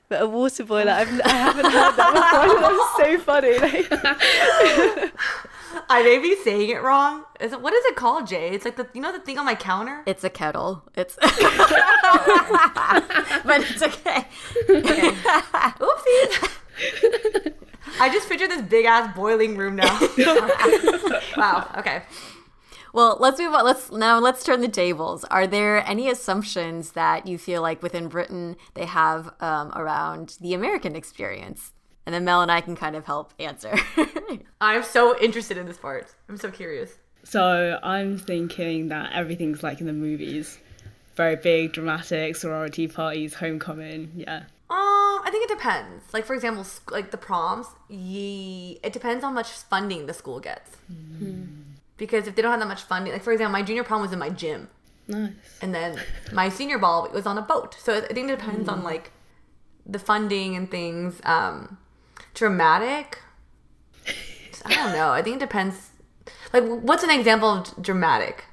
But 0.07 0.21
a 0.21 0.27
water 0.27 0.63
boiler, 0.63 0.91
oh. 0.91 0.95
I've, 0.95 1.21
I 1.25 1.29
haven't 1.29 1.65
heard 1.65 1.95
that 1.95 2.13
before. 2.95 3.09
That's 3.09 3.09
so 3.09 3.17
funny. 3.25 3.57
Like, 3.57 3.91
I 5.89 6.03
may 6.03 6.19
be 6.19 6.35
saying 6.43 6.69
it 6.69 6.83
wrong. 6.83 7.23
Is 7.39 7.53
it 7.53 7.61
what 7.61 7.73
is 7.73 7.83
it 7.85 7.95
called, 7.95 8.27
Jay? 8.27 8.49
It's 8.49 8.65
like 8.65 8.75
the 8.75 8.87
you 8.93 9.01
know 9.01 9.11
the 9.11 9.19
thing 9.19 9.39
on 9.39 9.45
my 9.45 9.55
counter. 9.55 10.03
It's 10.05 10.23
a 10.23 10.29
kettle. 10.29 10.83
It's 10.95 11.15
but 11.15 11.31
it's 13.61 13.81
okay. 13.81 14.27
Oopsies. 15.79 16.49
I 17.99 18.09
just 18.11 18.27
picture 18.27 18.47
this 18.47 18.61
big 18.61 18.85
ass 18.85 19.15
boiling 19.15 19.55
room 19.57 19.75
now. 19.75 19.99
wow. 21.37 21.69
Okay. 21.77 22.01
Well, 22.93 23.17
let's 23.19 23.39
move 23.39 23.53
on. 23.53 23.65
Let's 23.65 23.91
now 23.91 24.19
let's 24.19 24.43
turn 24.43 24.61
the 24.61 24.69
tables. 24.69 25.25
Are 25.25 25.47
there 25.47 25.85
any 25.87 26.09
assumptions 26.09 26.91
that 26.93 27.27
you 27.27 27.37
feel 27.37 27.61
like 27.61 27.83
within 27.83 28.07
Britain 28.07 28.55
they 28.73 28.85
have 28.85 29.33
um, 29.41 29.71
around 29.75 30.37
the 30.39 30.53
American 30.53 30.95
experience? 30.95 31.73
And 32.05 32.13
then 32.13 32.23
Mel 32.23 32.41
and 32.41 32.51
I 32.51 32.61
can 32.61 32.75
kind 32.75 32.95
of 32.95 33.05
help 33.05 33.33
answer. 33.39 33.75
I'm 34.61 34.83
so 34.83 35.19
interested 35.19 35.57
in 35.57 35.65
this 35.65 35.77
part. 35.77 36.13
I'm 36.29 36.37
so 36.37 36.51
curious. 36.51 36.93
So 37.23 37.79
I'm 37.81 38.17
thinking 38.19 38.89
that 38.89 39.11
everything's 39.13 39.63
like 39.63 39.81
in 39.81 39.87
the 39.87 39.93
movies. 39.93 40.59
Very 41.15 41.35
big, 41.35 41.73
dramatic, 41.73 42.35
sorority 42.35 42.87
parties, 42.87 43.33
homecoming. 43.33 44.11
Yeah. 44.15 44.43
Um, 44.67 45.21
I 45.23 45.29
think 45.31 45.49
it 45.49 45.53
depends. 45.57 46.03
Like 46.13 46.25
for 46.25 46.33
example, 46.33 46.63
sc- 46.63 46.91
like 46.91 47.11
the 47.11 47.17
proms, 47.17 47.67
ye, 47.87 48.79
it 48.83 48.93
depends 48.93 49.23
how 49.23 49.31
much 49.31 49.49
funding 49.51 50.07
the 50.07 50.13
school 50.13 50.39
gets. 50.39 50.71
Because 51.97 52.27
if 52.27 52.35
they 52.35 52.41
don't 52.41 52.51
have 52.51 52.59
that 52.59 52.67
much 52.67 52.83
funding, 52.83 53.13
like 53.13 53.23
for 53.23 53.31
example, 53.31 53.53
my 53.53 53.61
junior 53.61 53.83
prom 53.83 54.01
was 54.01 54.11
in 54.11 54.19
my 54.19 54.29
gym, 54.29 54.69
Nice. 55.07 55.31
and 55.61 55.73
then 55.73 56.01
my 56.33 56.49
senior 56.49 56.77
ball 56.79 57.09
was 57.13 57.25
on 57.25 57.37
a 57.37 57.41
boat. 57.41 57.75
So 57.79 57.95
I 57.97 58.01
think 58.13 58.29
it 58.29 58.39
depends 58.39 58.67
on 58.67 58.83
like 58.83 59.11
the 59.85 59.99
funding 59.99 60.55
and 60.55 60.69
things. 60.69 61.21
Um, 61.23 61.77
dramatic, 62.33 63.19
I 64.65 64.73
don't 64.75 64.93
know. 64.93 65.11
I 65.11 65.21
think 65.21 65.37
it 65.37 65.39
depends. 65.39 65.89
Like, 66.53 66.63
what's 66.65 67.03
an 67.03 67.11
example 67.11 67.49
of 67.49 67.81
dramatic? 67.81 68.45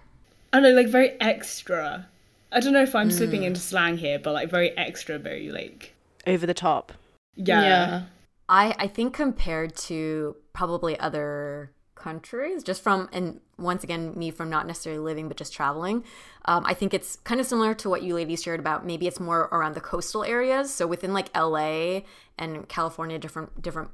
I 0.53 0.61
don't 0.61 0.75
know, 0.75 0.81
like 0.83 0.89
very 0.89 1.19
extra. 1.21 2.07
I 2.53 2.61
don't 2.61 2.75
know 2.75 2.83
if 2.83 2.95
I'm 2.95 3.11
slipping 3.11 3.45
into 3.45 3.61
slang 3.61 3.97
here, 3.97 4.19
but 4.19 4.35
like 4.35 4.51
very 4.51 4.77
extra, 4.77 5.19
very 5.19 5.51
like 5.51 5.92
Over 6.27 6.47
the 6.47 6.55
top. 6.55 6.93
yeah. 7.35 7.63
Yeah. 7.63 8.03
I, 8.49 8.75
I 8.79 8.87
think 8.87 9.15
compared 9.15 9.77
to 9.77 10.37
probably 10.53 10.99
other 11.01 11.73
countries, 11.95 12.63
just 12.63 12.83
from, 12.83 13.09
and 13.13 13.41
once 13.57 13.85
again, 13.85 14.13
me 14.17 14.31
from 14.31 14.51
not 14.51 14.67
necessarily 14.67 15.01
living, 15.01 15.29
but 15.29 15.37
just 15.37 15.55
traveling, 15.55 16.05
um, 16.45 16.65
I 16.67 16.75
think 16.75 16.93
it's 16.93 17.17
kind 17.17 17.41
of 17.41 17.47
similar 17.47 17.73
to 17.75 17.89
what 17.89 18.03
you 18.03 18.15
ladies 18.15 18.43
shared 18.43 18.61
about 18.61 18.85
maybe 18.85 19.07
it's 19.07 19.21
more 19.21 19.43
around 19.53 19.75
the 19.75 19.81
coastal 19.81 20.25
areas. 20.25 20.73
So 20.75 20.87
within 20.87 21.15
like 21.15 21.35
LA 21.37 22.01
and 22.37 22.69
California, 22.69 23.19
different, 23.19 23.63
different 23.63 23.91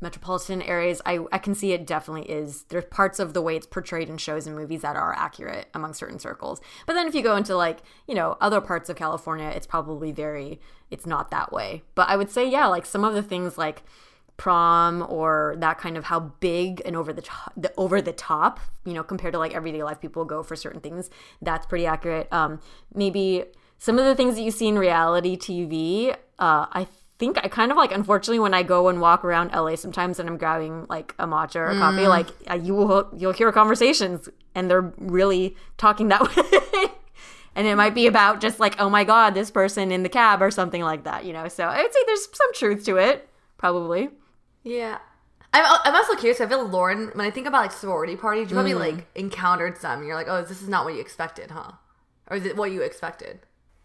metropolitan 0.00 0.62
areas, 0.62 1.02
I, 1.04 1.20
I 1.30 1.38
can 1.38 1.54
see 1.54 1.72
it 1.72 1.86
definitely 1.86 2.30
is. 2.30 2.64
There's 2.64 2.84
parts 2.86 3.18
of 3.18 3.34
the 3.34 3.42
way 3.42 3.56
it's 3.56 3.66
portrayed 3.66 4.08
in 4.08 4.16
shows 4.18 4.46
and 4.46 4.56
movies 4.56 4.82
that 4.82 4.96
are 4.96 5.14
accurate 5.14 5.68
among 5.74 5.94
certain 5.94 6.18
circles. 6.18 6.60
But 6.86 6.94
then 6.94 7.06
if 7.06 7.14
you 7.14 7.22
go 7.22 7.36
into 7.36 7.56
like, 7.56 7.80
you 8.06 8.14
know, 8.14 8.36
other 8.40 8.60
parts 8.60 8.88
of 8.88 8.96
California, 8.96 9.48
it's 9.48 9.66
probably 9.66 10.12
very, 10.12 10.60
it's 10.90 11.06
not 11.06 11.30
that 11.30 11.52
way. 11.52 11.82
But 11.94 12.08
I 12.08 12.16
would 12.16 12.30
say, 12.30 12.48
yeah, 12.48 12.66
like 12.66 12.86
some 12.86 13.04
of 13.04 13.14
the 13.14 13.22
things 13.22 13.58
like 13.58 13.82
prom 14.36 15.04
or 15.06 15.54
that 15.58 15.76
kind 15.76 15.98
of 15.98 16.04
how 16.04 16.18
big 16.18 16.80
and 16.86 16.96
over 16.96 17.12
the 17.12 17.20
top, 17.20 17.52
the 17.58 17.70
over 17.76 18.00
the 18.00 18.12
top, 18.12 18.58
you 18.86 18.94
know, 18.94 19.02
compared 19.02 19.34
to 19.34 19.38
like 19.38 19.54
everyday 19.54 19.82
life 19.82 20.00
people 20.00 20.24
go 20.24 20.42
for 20.42 20.56
certain 20.56 20.80
things, 20.80 21.10
that's 21.42 21.66
pretty 21.66 21.84
accurate. 21.84 22.26
Um, 22.32 22.58
maybe 22.94 23.44
some 23.76 23.98
of 23.98 24.06
the 24.06 24.14
things 24.14 24.36
that 24.36 24.42
you 24.42 24.50
see 24.50 24.68
in 24.68 24.78
reality 24.78 25.36
TV, 25.36 26.14
uh, 26.38 26.66
I 26.72 26.86
think 27.20 27.38
I 27.38 27.48
kind 27.48 27.70
of 27.70 27.76
like 27.76 27.92
unfortunately 27.92 28.38
when 28.38 28.54
I 28.54 28.62
go 28.62 28.88
and 28.88 28.98
walk 29.00 29.24
around 29.24 29.52
LA 29.52 29.76
sometimes 29.76 30.18
and 30.18 30.28
I'm 30.28 30.38
grabbing 30.38 30.86
like 30.88 31.14
a 31.18 31.26
matcha 31.26 31.56
or 31.56 31.66
a 31.66 31.78
coffee, 31.78 31.98
mm. 31.98 32.08
like 32.08 32.28
you 32.64 32.74
will 32.74 33.08
you'll 33.16 33.34
hear 33.34 33.52
conversations 33.52 34.28
and 34.54 34.70
they're 34.70 34.92
really 34.96 35.54
talking 35.76 36.08
that 36.08 36.22
way. 36.36 36.86
and 37.54 37.66
it 37.66 37.76
might 37.76 37.94
be 37.94 38.06
about 38.06 38.40
just 38.40 38.58
like, 38.58 38.74
oh 38.80 38.88
my 38.88 39.04
god, 39.04 39.34
this 39.34 39.50
person 39.50 39.92
in 39.92 40.02
the 40.02 40.08
cab 40.08 40.40
or 40.40 40.50
something 40.50 40.82
like 40.82 41.04
that, 41.04 41.26
you 41.26 41.34
know. 41.34 41.46
So 41.46 41.64
I 41.64 41.82
would 41.82 41.92
say 41.92 42.00
there's 42.06 42.26
some 42.32 42.54
truth 42.54 42.84
to 42.86 42.96
it, 42.96 43.28
probably. 43.58 44.08
Yeah. 44.64 44.98
I'm, 45.52 45.78
I'm 45.84 45.94
also 45.94 46.14
curious. 46.14 46.40
I 46.40 46.46
feel 46.46 46.66
Lauren, 46.66 47.10
when 47.12 47.26
I 47.26 47.30
think 47.30 47.46
about 47.46 47.62
like 47.62 47.72
sorority 47.72 48.16
parties, 48.16 48.48
you 48.48 48.54
probably 48.54 48.72
mm. 48.72 48.96
like 48.96 49.06
encountered 49.14 49.76
some. 49.76 50.04
You're 50.04 50.14
like, 50.16 50.28
oh, 50.28 50.42
this 50.42 50.62
is 50.62 50.68
not 50.68 50.86
what 50.86 50.94
you 50.94 51.00
expected, 51.00 51.50
huh? 51.50 51.72
Or 52.28 52.38
is 52.38 52.46
it 52.46 52.56
what 52.56 52.70
you 52.70 52.80
expected? 52.80 53.40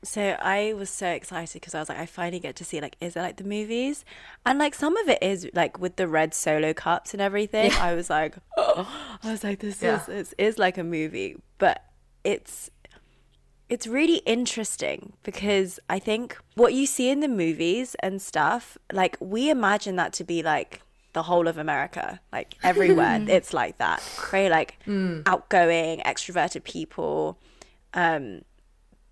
So 0.05 0.37
I 0.39 0.73
was 0.73 0.89
so 0.89 1.07
excited 1.09 1.53
because 1.59 1.73
I 1.75 1.79
was 1.79 1.89
like, 1.89 1.97
I 1.97 2.05
finally 2.05 2.39
get 2.39 2.55
to 2.57 2.63
see 2.65 2.79
like, 2.79 2.95
is 3.01 3.15
it 3.15 3.19
like 3.21 3.37
the 3.37 3.43
movies? 3.43 4.05
And 4.45 4.59
like 4.59 4.75
some 4.75 4.95
of 4.97 5.09
it 5.09 5.17
is 5.21 5.49
like 5.53 5.79
with 5.79 5.95
the 5.95 6.07
red 6.07 6.33
solo 6.33 6.73
cups 6.73 7.13
and 7.13 7.21
everything. 7.21 7.71
I 7.73 7.93
was 7.95 8.09
like, 8.09 8.35
oh, 8.57 8.87
I 9.23 9.31
was 9.31 9.43
like, 9.43 9.59
this 9.59 9.81
Yeah. 9.81 9.99
is 9.99 10.05
this 10.05 10.33
is 10.37 10.57
like 10.59 10.77
a 10.77 10.83
movie, 10.83 11.37
but 11.57 11.83
it's 12.23 12.69
it's 13.67 13.87
really 13.87 14.17
interesting 14.27 15.13
because 15.23 15.79
I 15.89 15.97
think 15.97 16.37
what 16.53 16.73
you 16.73 16.85
see 16.85 17.09
in 17.09 17.19
the 17.19 17.27
movies 17.27 17.95
and 18.01 18.21
stuff, 18.21 18.77
like 18.93 19.17
we 19.19 19.49
imagine 19.49 19.95
that 19.95 20.13
to 20.13 20.23
be 20.23 20.43
like 20.43 20.81
the 21.13 21.23
whole 21.23 21.47
of 21.47 21.57
America, 21.57 22.19
like 22.31 22.53
everywhere. 22.63 23.25
it's 23.27 23.53
like 23.53 23.79
that, 23.79 24.03
very 24.29 24.49
like 24.49 24.77
outgoing, 25.25 26.01
extroverted 26.01 26.63
people. 26.63 27.39
Um, 27.95 28.41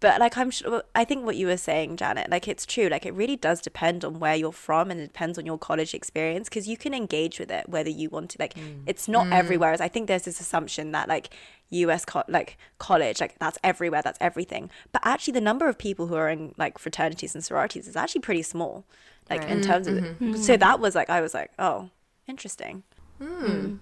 but 0.03 0.19
like 0.19 0.37
I'm 0.37 0.51
sure, 0.51 0.83
I 0.93 1.05
think 1.05 1.25
what 1.25 1.37
you 1.37 1.47
were 1.47 1.55
saying, 1.55 1.95
Janet, 1.95 2.29
like 2.29 2.45
it's 2.49 2.65
true. 2.65 2.89
Like 2.89 3.05
it 3.05 3.13
really 3.13 3.37
does 3.37 3.61
depend 3.61 4.03
on 4.03 4.19
where 4.19 4.35
you're 4.35 4.51
from 4.51 4.91
and 4.91 4.99
it 4.99 5.07
depends 5.07 5.37
on 5.37 5.45
your 5.45 5.57
college 5.57 5.93
experience 5.93 6.49
because 6.49 6.67
you 6.67 6.75
can 6.75 6.93
engage 6.93 7.39
with 7.39 7.49
it 7.49 7.69
whether 7.69 7.89
you 7.89 8.09
want 8.09 8.31
to. 8.31 8.37
Like 8.37 8.53
mm. 8.55 8.81
it's 8.85 9.07
not 9.07 9.27
mm. 9.27 9.31
everywhere. 9.31 9.71
As 9.71 9.79
I 9.79 9.87
think 9.87 10.09
there's 10.09 10.23
this 10.23 10.41
assumption 10.41 10.91
that 10.91 11.07
like 11.07 11.29
U.S. 11.69 12.03
Co- 12.03 12.25
like 12.27 12.57
college, 12.79 13.21
like 13.21 13.39
that's 13.39 13.57
everywhere, 13.63 14.01
that's 14.01 14.17
everything. 14.19 14.69
But 14.91 15.03
actually, 15.05 15.35
the 15.35 15.41
number 15.41 15.69
of 15.69 15.77
people 15.77 16.07
who 16.07 16.15
are 16.15 16.27
in 16.27 16.53
like 16.57 16.79
fraternities 16.79 17.33
and 17.33 17.41
sororities 17.41 17.87
is 17.87 17.95
actually 17.95 18.21
pretty 18.21 18.43
small. 18.43 18.83
Like 19.29 19.45
in 19.45 19.61
terms 19.61 19.87
of, 19.87 19.95
mm-hmm. 19.95 20.31
Mm-hmm. 20.31 20.41
so 20.41 20.57
that 20.57 20.81
was 20.81 20.95
like 20.95 21.09
I 21.09 21.21
was 21.21 21.33
like, 21.33 21.51
oh, 21.57 21.91
interesting. 22.27 22.83
Hmm. 23.19 23.45
Hmm. 23.45 23.75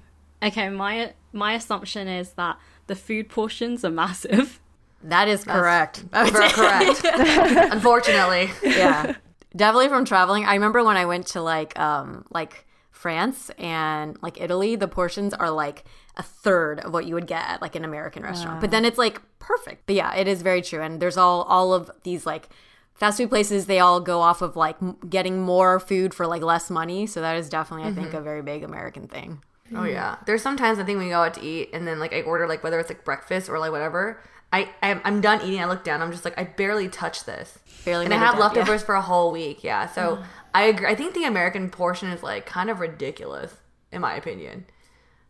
Okay, 0.43 0.69
my 0.69 1.13
my 1.33 1.53
assumption 1.53 2.07
is 2.07 2.33
that 2.33 2.59
the 2.85 2.95
food 2.95 3.27
portions 3.27 3.83
are 3.83 3.89
massive. 3.89 4.59
That 5.15 5.27
is 5.27 5.43
correct. 5.43 6.05
I 6.13 6.23
would 6.23 6.33
Ver- 6.33 6.49
say. 6.49 6.53
correct. 6.53 7.73
Unfortunately. 7.73 8.49
yeah 8.63 9.15
definitely 9.55 9.89
from 9.89 10.05
traveling 10.05 10.45
i 10.45 10.53
remember 10.53 10.81
when 10.83 10.95
i 10.95 11.05
went 11.05 11.27
to 11.27 11.41
like 11.41 11.77
um 11.77 12.23
like 12.31 12.65
france 12.91 13.51
and 13.57 14.17
like 14.21 14.39
italy 14.39 14.77
the 14.77 14.87
portions 14.87 15.33
are 15.33 15.51
like 15.51 15.83
a 16.15 16.23
third 16.23 16.79
of 16.79 16.93
what 16.93 17.05
you 17.05 17.13
would 17.15 17.27
get 17.27 17.43
at 17.49 17.61
like 17.61 17.75
an 17.75 17.83
american 17.83 18.23
restaurant 18.23 18.61
but 18.61 18.71
then 18.71 18.85
it's 18.85 18.97
like 18.97 19.21
perfect 19.39 19.85
but 19.87 19.95
yeah 19.95 20.15
it 20.15 20.25
is 20.25 20.41
very 20.41 20.61
true 20.61 20.81
and 20.81 21.01
there's 21.01 21.17
all 21.17 21.41
all 21.43 21.73
of 21.73 21.91
these 22.03 22.25
like 22.25 22.47
fast 22.93 23.17
food 23.17 23.27
places 23.29 23.65
they 23.65 23.79
all 23.79 23.99
go 23.99 24.21
off 24.21 24.41
of 24.41 24.55
like 24.55 24.77
m- 24.81 24.95
getting 25.09 25.41
more 25.41 25.81
food 25.81 26.13
for 26.13 26.25
like 26.25 26.41
less 26.41 26.69
money 26.69 27.05
so 27.05 27.19
that 27.19 27.35
is 27.35 27.49
definitely 27.49 27.85
i 27.85 27.91
think 27.91 28.13
a 28.13 28.21
very 28.21 28.41
big 28.41 28.63
american 28.63 29.05
thing 29.07 29.41
Oh 29.73 29.85
yeah. 29.85 30.17
There's 30.25 30.41
sometimes 30.41 30.79
I 30.79 30.83
think 30.83 30.99
we 30.99 31.07
go 31.07 31.21
out 31.23 31.33
to 31.35 31.41
eat 31.41 31.69
and 31.71 31.87
then 31.87 31.97
like 31.97 32.11
I 32.13 32.23
order 32.23 32.45
like 32.45 32.61
whether 32.61 32.77
it's 32.77 32.89
like 32.89 33.05
breakfast 33.05 33.47
or 33.49 33.57
like 33.57 33.71
whatever. 33.71 34.19
I 34.51 34.69
I'm, 34.81 35.01
I'm 35.03 35.21
done 35.21 35.41
eating. 35.41 35.61
I 35.61 35.65
look 35.65 35.83
down. 35.83 36.01
I'm 36.01 36.11
just 36.11 36.25
like 36.25 36.37
I 36.39 36.43
barely 36.43 36.89
touch 36.89 37.25
this. 37.25 37.59
Barely 37.85 38.05
and 38.05 38.13
I 38.13 38.17
it 38.17 38.19
have 38.19 38.33
down, 38.33 38.41
yeah. 38.41 38.47
leftovers 38.47 38.83
for 38.83 38.95
a 38.95 39.01
whole 39.01 39.31
week. 39.31 39.63
Yeah. 39.63 39.87
So 39.87 40.21
I 40.53 40.63
agree. 40.63 40.87
I 40.87 40.95
think 40.95 41.13
the 41.13 41.23
American 41.23 41.69
portion 41.69 42.09
is 42.09 42.21
like 42.21 42.45
kind 42.45 42.69
of 42.69 42.79
ridiculous 42.79 43.53
in 43.91 44.01
my 44.01 44.15
opinion. 44.15 44.65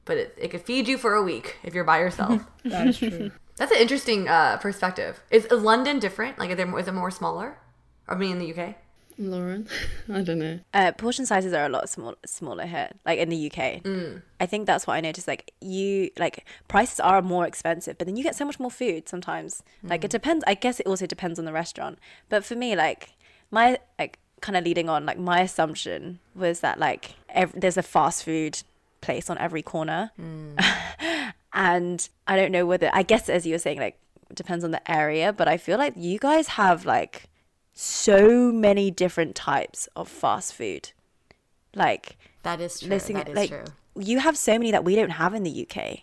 But 0.06 0.18
it, 0.18 0.38
it 0.38 0.48
could 0.52 0.62
feed 0.62 0.88
you 0.88 0.98
for 0.98 1.14
a 1.14 1.24
week 1.24 1.58
if 1.64 1.74
you're 1.74 1.84
by 1.84 2.00
yourself. 2.00 2.44
That's 2.66 2.98
true. 2.98 3.32
That's 3.58 3.72
an 3.72 3.78
interesting 3.78 4.28
uh, 4.28 4.58
perspective. 4.58 5.22
Is, 5.30 5.46
is 5.46 5.62
London 5.62 6.00
different? 6.00 6.40
Like, 6.40 6.50
is, 6.50 6.58
there, 6.58 6.80
is 6.80 6.88
it 6.88 6.94
more 6.94 7.12
smaller? 7.12 7.58
I 8.08 8.16
mean, 8.16 8.32
in 8.32 8.40
the 8.40 8.54
UK. 8.54 8.76
Lauren, 9.18 9.68
I 10.14 10.22
don't 10.22 10.40
know. 10.40 10.60
Uh, 10.74 10.92
portion 10.94 11.26
sizes 11.26 11.54
are 11.54 11.66
a 11.66 11.70
lot 11.70 11.90
small, 11.90 12.16
smaller 12.26 12.66
here, 12.66 12.90
like 13.06 13.20
in 13.20 13.30
the 13.30 13.48
UK. 13.48 13.84
Mm. 13.84 14.22
I 14.40 14.46
think 14.46 14.66
that's 14.68 14.88
what 14.88 14.94
I 14.96 15.02
noticed. 15.02 15.28
Like 15.28 15.52
you, 15.62 16.10
like 16.18 16.46
prices 16.68 17.00
are 17.00 17.22
more 17.22 17.46
expensive, 17.46 17.98
but 17.98 18.08
then 18.08 18.16
you 18.18 18.24
get 18.24 18.36
so 18.36 18.46
much 18.46 18.60
more 18.60 18.72
food 18.72 19.08
sometimes. 19.10 19.64
Like 19.84 20.04
it 20.04 20.08
Mm. 20.08 20.12
depends. 20.12 20.44
I 20.48 20.54
guess 20.56 20.80
it 20.80 20.88
also 20.88 21.06
depends 21.06 21.38
on 21.40 21.46
the 21.46 21.54
restaurant. 21.54 22.00
But 22.30 22.44
for 22.46 22.56
me, 22.56 22.76
like 22.76 23.10
my 23.52 23.78
like 24.00 24.18
kind 24.42 24.58
of 24.58 24.64
leading 24.64 24.90
on, 24.90 25.06
like 25.06 25.20
my 25.20 25.42
assumption 25.42 26.20
was 26.36 26.62
that 26.62 26.80
like 26.80 27.16
ev- 27.30 27.54
there's 27.56 27.78
a 27.78 27.84
fast 27.84 28.24
food 28.24 28.64
place 29.02 29.30
on 29.30 29.38
every 29.38 29.62
corner, 29.62 30.12
and 31.54 32.10
I 32.28 32.36
don't 32.36 32.52
know 32.52 32.66
whether. 32.66 32.90
I 32.94 33.04
guess 33.04 33.30
as 33.30 33.46
you 33.46 33.54
were 33.54 33.60
saying, 33.60 33.80
like 33.80 33.98
depends 34.34 34.64
on 34.64 34.72
the 34.72 34.92
area, 34.92 35.34
but 35.34 35.48
I 35.48 35.58
feel 35.58 35.78
like 35.78 35.94
you 35.98 36.18
guys 36.18 36.48
have 36.50 36.86
like 36.86 37.28
so 37.82 38.52
many 38.52 38.92
different 38.92 39.36
types 39.36 39.90
of 39.96 40.08
fast 40.08 40.54
food. 40.54 40.92
Like, 41.74 42.18
that 42.44 42.62
is 42.62 42.80
true 42.80 42.90
listening, 42.90 43.18
that 43.18 43.30
is 43.30 43.36
like 43.36 43.50
true 43.50 43.64
you 43.98 44.20
have 44.20 44.38
so 44.38 44.54
many 44.54 44.72
that 44.72 44.86
we 44.86 44.96
don't 44.96 45.10
have 45.10 45.34
in 45.34 45.44
the 45.44 45.68
UK. 45.70 46.00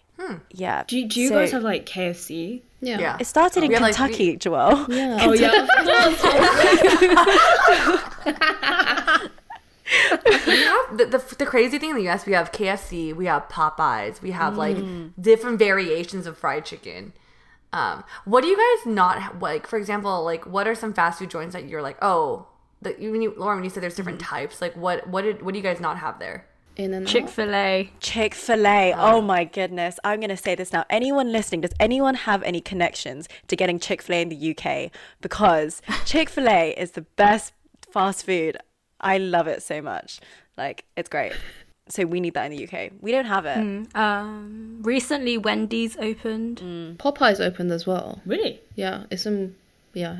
Yeah. 0.50 0.84
Do, 0.86 1.06
do 1.08 1.20
you 1.20 1.28
So- 1.28 1.36
guys 1.36 1.52
have 1.52 1.62
like 1.62 1.86
KFC? 1.86 2.60
Yeah. 2.80 2.98
Yeah. 2.98 3.16
It 3.18 3.26
started 3.26 3.62
in 3.62 3.68
We 3.70 3.74
have, 3.74 3.82
like, 3.82 3.94
Kentucky, 3.96 4.36
Joelle. 4.36 4.86
Yeah. 4.88 5.18
Oh 5.22 5.32
yeah. 5.32 5.66
the, 10.92 11.06
the, 11.06 11.34
the 11.38 11.46
crazy 11.46 11.78
thing 11.78 11.90
in 11.90 11.96
the 11.96 12.08
US, 12.08 12.26
we 12.26 12.32
have 12.34 12.52
KFC, 12.52 13.14
we 13.14 13.26
have 13.26 13.48
Popeyes, 13.48 14.20
we 14.20 14.32
have 14.32 14.56
like 14.56 14.76
Mm. 14.76 15.12
different 15.20 15.58
variations 15.58 16.26
of 16.26 16.36
fried 16.36 16.64
chicken. 16.66 17.12
Um, 17.72 18.04
what 18.24 18.40
do 18.42 18.48
you 18.48 18.56
guys 18.56 18.86
not 18.92 19.40
like? 19.40 19.66
For 19.66 19.78
example, 19.78 20.24
like 20.24 20.46
what 20.46 20.66
are 20.66 20.74
some 20.74 20.92
fast 20.94 21.18
food 21.18 21.30
joints 21.30 21.52
that 21.54 21.68
you're 21.68 21.82
like, 21.82 21.98
oh, 22.02 22.46
that 22.82 23.00
you, 23.00 23.10
when 23.12 23.22
you, 23.22 23.34
Lauren, 23.36 23.58
when 23.58 23.64
you 23.64 23.70
said 23.70 23.82
there's 23.82 23.94
different 23.96 24.20
Mm. 24.20 24.26
types, 24.26 24.60
like 24.62 24.74
what 24.76 25.06
what 25.08 25.22
did 25.22 25.42
what 25.42 25.52
do 25.52 25.58
you 25.58 25.62
guys 25.64 25.80
not 25.80 25.98
have 25.98 26.18
there? 26.18 26.46
In 26.76 26.94
and 26.94 27.08
Chick 27.08 27.28
Fil 27.28 27.52
A. 27.54 27.90
Chick 27.98 28.34
fil 28.36 28.64
A. 28.64 28.94
Oh 28.96 29.20
my 29.20 29.42
goodness. 29.44 29.98
I'm 30.04 30.20
going 30.20 30.30
to 30.30 30.36
say 30.36 30.54
this 30.54 30.72
now. 30.72 30.84
Anyone 30.88 31.32
listening, 31.32 31.60
does 31.62 31.72
anyone 31.80 32.14
have 32.14 32.40
any 32.44 32.60
connections 32.60 33.28
to 33.48 33.56
getting 33.56 33.80
Chick 33.80 34.00
fil 34.00 34.14
A 34.14 34.22
in 34.22 34.28
the 34.28 34.56
UK? 34.56 34.92
Because 35.20 35.82
Chick 36.04 36.28
fil 36.28 36.48
A 36.48 36.70
is 36.70 36.92
the 36.92 37.00
best 37.02 37.52
fast 37.90 38.24
food. 38.24 38.58
I 39.00 39.18
love 39.18 39.48
it 39.48 39.60
so 39.62 39.82
much. 39.82 40.20
Like, 40.56 40.84
it's 40.96 41.08
great. 41.08 41.32
So 41.90 42.04
we 42.04 42.20
need 42.20 42.34
that 42.34 42.50
in 42.50 42.56
the 42.56 42.64
UK. 42.68 42.92
We 43.00 43.12
don't 43.12 43.24
have 43.24 43.46
it. 43.46 43.94
Um, 43.96 44.78
recently, 44.82 45.38
Wendy's 45.38 45.96
opened. 45.96 46.58
Popeyes 46.98 47.40
opened 47.40 47.72
as 47.72 47.86
well. 47.86 48.20
really? 48.26 48.60
Yeah, 48.74 49.04
it's 49.10 49.24
in. 49.26 49.54
Yeah, 49.94 50.18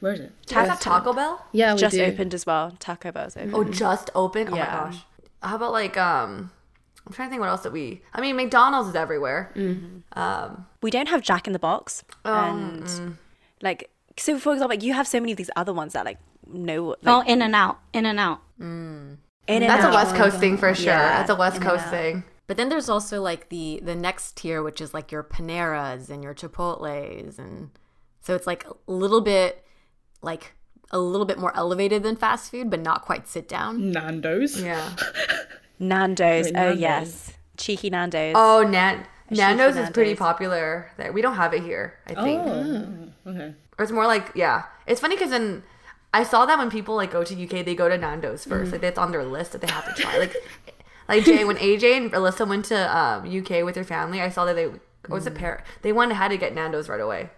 Where 0.00 0.12
is 0.12 0.20
it? 0.20 0.32
Do 0.46 0.54
you 0.54 0.60
guys 0.60 0.68
have 0.70 0.80
Taco 0.80 1.12
Bell? 1.12 1.44
Yeah, 1.52 1.74
we 1.74 1.80
Just 1.80 1.96
do. 1.96 2.04
opened 2.04 2.32
as 2.32 2.46
well. 2.46 2.72
Taco 2.78 3.10
Bell's 3.12 3.36
open. 3.36 3.52
Oh, 3.54 3.64
just 3.64 4.10
open? 4.14 4.48
Oh 4.52 4.56
Yeah. 4.56 4.64
my 4.66 4.72
gosh. 4.90 4.98
How 5.42 5.56
about 5.56 5.72
like 5.72 5.96
um 5.98 6.50
I'm 7.06 7.12
trying 7.12 7.28
to 7.28 7.30
think 7.32 7.40
what 7.40 7.48
else 7.50 7.62
that 7.64 7.72
we 7.72 8.00
I 8.14 8.20
mean 8.20 8.36
McDonald's 8.36 8.88
is 8.90 8.94
everywhere. 8.94 9.50
Um 10.12 10.66
We 10.80 10.90
don't 10.90 11.08
have 11.08 11.20
Jack 11.22 11.46
in 11.46 11.52
the 11.52 11.58
Box, 11.58 12.04
Oh, 12.24 12.32
and 12.32 12.84
mm. 12.84 13.16
like 13.60 13.90
so. 14.16 14.38
For 14.38 14.52
example, 14.52 14.68
like 14.74 14.82
you 14.84 14.92
have 14.94 15.06
so 15.08 15.18
many 15.20 15.32
of 15.32 15.38
these 15.38 15.50
other 15.56 15.72
ones 15.74 15.92
that 15.94 16.04
like 16.06 16.18
no. 16.46 16.84
Like, 16.84 16.98
Oh, 17.06 17.20
in 17.26 17.42
and 17.42 17.54
out, 17.54 17.78
in 17.92 18.06
and 18.06 18.18
out. 18.20 18.40
In 19.46 19.62
and 19.62 19.70
that's 19.70 19.84
a. 19.84 19.90
West 19.90 20.14
Coast 20.16 20.38
thing 20.38 20.56
for 20.56 20.74
sure. 20.74 20.86
Yeah, 20.86 21.18
That's 21.18 21.30
a 21.30 21.34
West 21.36 21.60
Coast 21.60 21.86
thing. 21.88 22.24
But 22.46 22.56
then 22.56 22.68
there's 22.68 22.88
also 22.88 23.20
like 23.22 23.48
the 23.48 23.80
the 23.82 23.94
next 23.94 24.36
tier, 24.36 24.62
which 24.62 24.80
is 24.80 24.92
like 24.94 25.10
your 25.10 25.22
Paneras 25.22 26.10
and 26.10 26.22
your 26.22 26.34
Chipotle's, 26.34 27.38
and 27.38 27.70
so 28.20 28.34
it's 28.34 28.46
like 28.46 28.66
a 28.66 28.72
little 28.92 29.20
bit 29.20 29.64
like 30.22 30.52
a 30.90 30.98
little 30.98 31.26
bit 31.26 31.38
more 31.38 31.56
elevated 31.56 32.02
than 32.02 32.16
fast 32.16 32.50
food, 32.50 32.70
but 32.70 32.80
not 32.80 33.02
quite 33.02 33.26
sit 33.26 33.48
down. 33.48 33.90
Nando's. 33.92 34.60
Yeah. 34.60 34.94
Nando's. 35.78 36.46
Wait, 36.46 36.54
oh 36.54 36.60
Nando's. 36.60 36.80
yes, 36.80 37.32
cheeky 37.56 37.90
Nando's. 37.90 38.34
Oh, 38.36 38.62
Nan- 38.62 39.06
cheeky 39.30 39.40
Nando's 39.40 39.76
is 39.76 39.90
pretty 39.90 40.14
popular 40.14 40.90
there. 40.96 41.12
We 41.12 41.22
don't 41.22 41.36
have 41.36 41.52
it 41.54 41.62
here, 41.62 41.94
I 42.06 42.14
think. 42.14 42.40
Oh, 42.44 43.30
okay. 43.30 43.54
Or 43.78 43.82
it's 43.82 43.90
more 43.92 44.06
like, 44.06 44.30
yeah. 44.36 44.64
It's 44.86 45.00
funny 45.00 45.16
because 45.16 45.32
in 45.32 45.62
I 46.14 46.22
saw 46.22 46.46
that 46.46 46.56
when 46.58 46.70
people 46.70 46.94
like 46.94 47.10
go 47.10 47.24
to 47.24 47.34
UK, 47.34 47.64
they 47.64 47.74
go 47.74 47.88
to 47.88 47.98
Nando's 47.98 48.46
1st 48.46 48.70
Like 48.70 48.80
that's 48.80 48.98
on 48.98 49.10
their 49.10 49.24
list 49.24 49.50
that 49.50 49.60
they 49.60 49.66
have 49.66 49.92
to 49.92 50.00
try. 50.00 50.16
Like, 50.16 50.36
like 51.08 51.24
Jay, 51.24 51.44
when 51.44 51.56
AJ 51.56 51.96
and 51.96 52.12
Alyssa 52.12 52.46
went 52.48 52.66
to 52.66 52.96
um, 52.96 53.26
UK 53.26 53.64
with 53.64 53.74
their 53.74 53.82
family, 53.82 54.20
I 54.20 54.28
saw 54.28 54.44
that 54.44 54.54
they 54.54 54.66
or 54.66 54.80
was 55.08 55.26
a 55.26 55.32
pair 55.32 55.64
they 55.82 55.92
wanted 55.92 56.14
had 56.14 56.28
to 56.28 56.36
get 56.36 56.54
Nando's 56.54 56.88
right 56.88 57.00
away. 57.00 57.30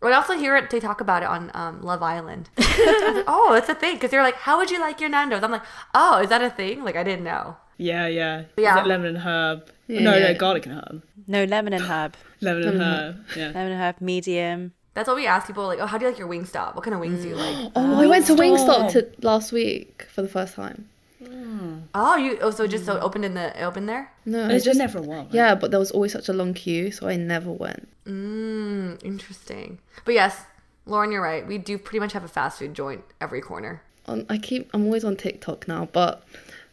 But 0.00 0.12
I 0.12 0.16
also 0.16 0.36
hear 0.36 0.56
it 0.56 0.68
they 0.68 0.78
talk 0.78 1.00
about 1.00 1.22
it 1.22 1.28
on 1.30 1.50
um, 1.54 1.80
Love 1.80 2.02
Island. 2.02 2.50
Like, 2.58 2.68
oh, 3.26 3.54
it's 3.58 3.70
a 3.70 3.74
thing 3.74 3.94
because 3.94 4.10
they're 4.10 4.22
like, 4.22 4.36
how 4.36 4.58
would 4.58 4.70
you 4.70 4.78
like 4.78 5.00
your 5.00 5.08
Nando's? 5.08 5.42
I'm 5.42 5.50
like, 5.50 5.64
oh, 5.94 6.20
is 6.20 6.28
that 6.28 6.42
a 6.42 6.50
thing? 6.50 6.84
Like 6.84 6.96
I 6.96 7.02
didn't 7.02 7.24
know. 7.24 7.56
Yeah, 7.78 8.08
yeah. 8.08 8.44
Yeah. 8.58 8.78
Is 8.78 8.84
it 8.84 8.88
lemon 8.88 9.06
and 9.06 9.18
herb? 9.18 9.70
Yeah, 9.86 10.00
no, 10.00 10.14
yeah. 10.14 10.32
no, 10.32 10.38
garlic 10.38 10.66
and 10.66 10.74
herb. 10.74 11.02
No 11.26 11.44
lemon 11.44 11.72
and 11.72 11.84
herb. 11.84 12.14
Lemon 12.42 12.68
and 12.68 12.82
herb. 12.82 13.24
Yeah. 13.34 13.46
Lemon 13.46 13.72
and 13.72 13.82
herb, 13.82 14.00
medium. 14.02 14.72
That's 14.98 15.06
what 15.06 15.16
we 15.16 15.28
ask 15.28 15.46
people. 15.46 15.64
Like, 15.64 15.78
oh, 15.78 15.86
how 15.86 15.96
do 15.96 16.04
you 16.04 16.10
like 16.10 16.18
your 16.18 16.26
Wingstop? 16.26 16.74
What 16.74 16.82
kind 16.82 16.92
of 16.92 16.98
wings 16.98 17.22
do 17.22 17.28
you 17.28 17.36
like? 17.36 17.70
Oh, 17.76 18.02
I 18.02 18.08
went 18.08 18.26
to 18.26 18.34
Wingstop 18.34 18.90
to, 18.94 19.08
last 19.24 19.52
week 19.52 20.04
for 20.12 20.22
the 20.22 20.28
first 20.28 20.56
time. 20.56 20.88
Oh, 21.94 22.16
you 22.16 22.36
oh, 22.40 22.50
so 22.50 22.64
it 22.64 22.68
just 22.72 22.84
so 22.84 22.98
opened 22.98 23.24
in 23.24 23.34
the 23.34 23.56
it 23.56 23.62
opened 23.62 23.88
there. 23.88 24.10
No, 24.26 24.48
It's 24.48 24.66
I 24.66 24.70
been 24.70 24.78
there 24.78 24.88
for 24.88 24.98
a 24.98 25.02
while. 25.02 25.22
right? 25.22 25.32
Yeah, 25.34 25.54
but 25.54 25.70
there 25.70 25.78
was 25.78 25.92
always 25.92 26.10
such 26.10 26.28
a 26.28 26.32
long 26.32 26.52
queue, 26.52 26.90
so 26.90 27.06
I 27.06 27.14
never 27.14 27.52
went. 27.52 27.86
Mm, 28.06 29.04
interesting. 29.04 29.78
But 30.04 30.14
yes, 30.14 30.40
Lauren, 30.84 31.12
you're 31.12 31.22
right. 31.22 31.46
We 31.46 31.58
do 31.58 31.78
pretty 31.78 32.00
much 32.00 32.12
have 32.14 32.24
a 32.24 32.28
fast 32.28 32.58
food 32.58 32.74
joint 32.74 33.04
every 33.20 33.40
corner. 33.40 33.80
On, 34.06 34.26
I 34.28 34.36
keep, 34.36 34.68
I'm 34.74 34.84
always 34.86 35.04
on 35.04 35.14
TikTok 35.14 35.68
now, 35.68 35.88
but 35.92 36.24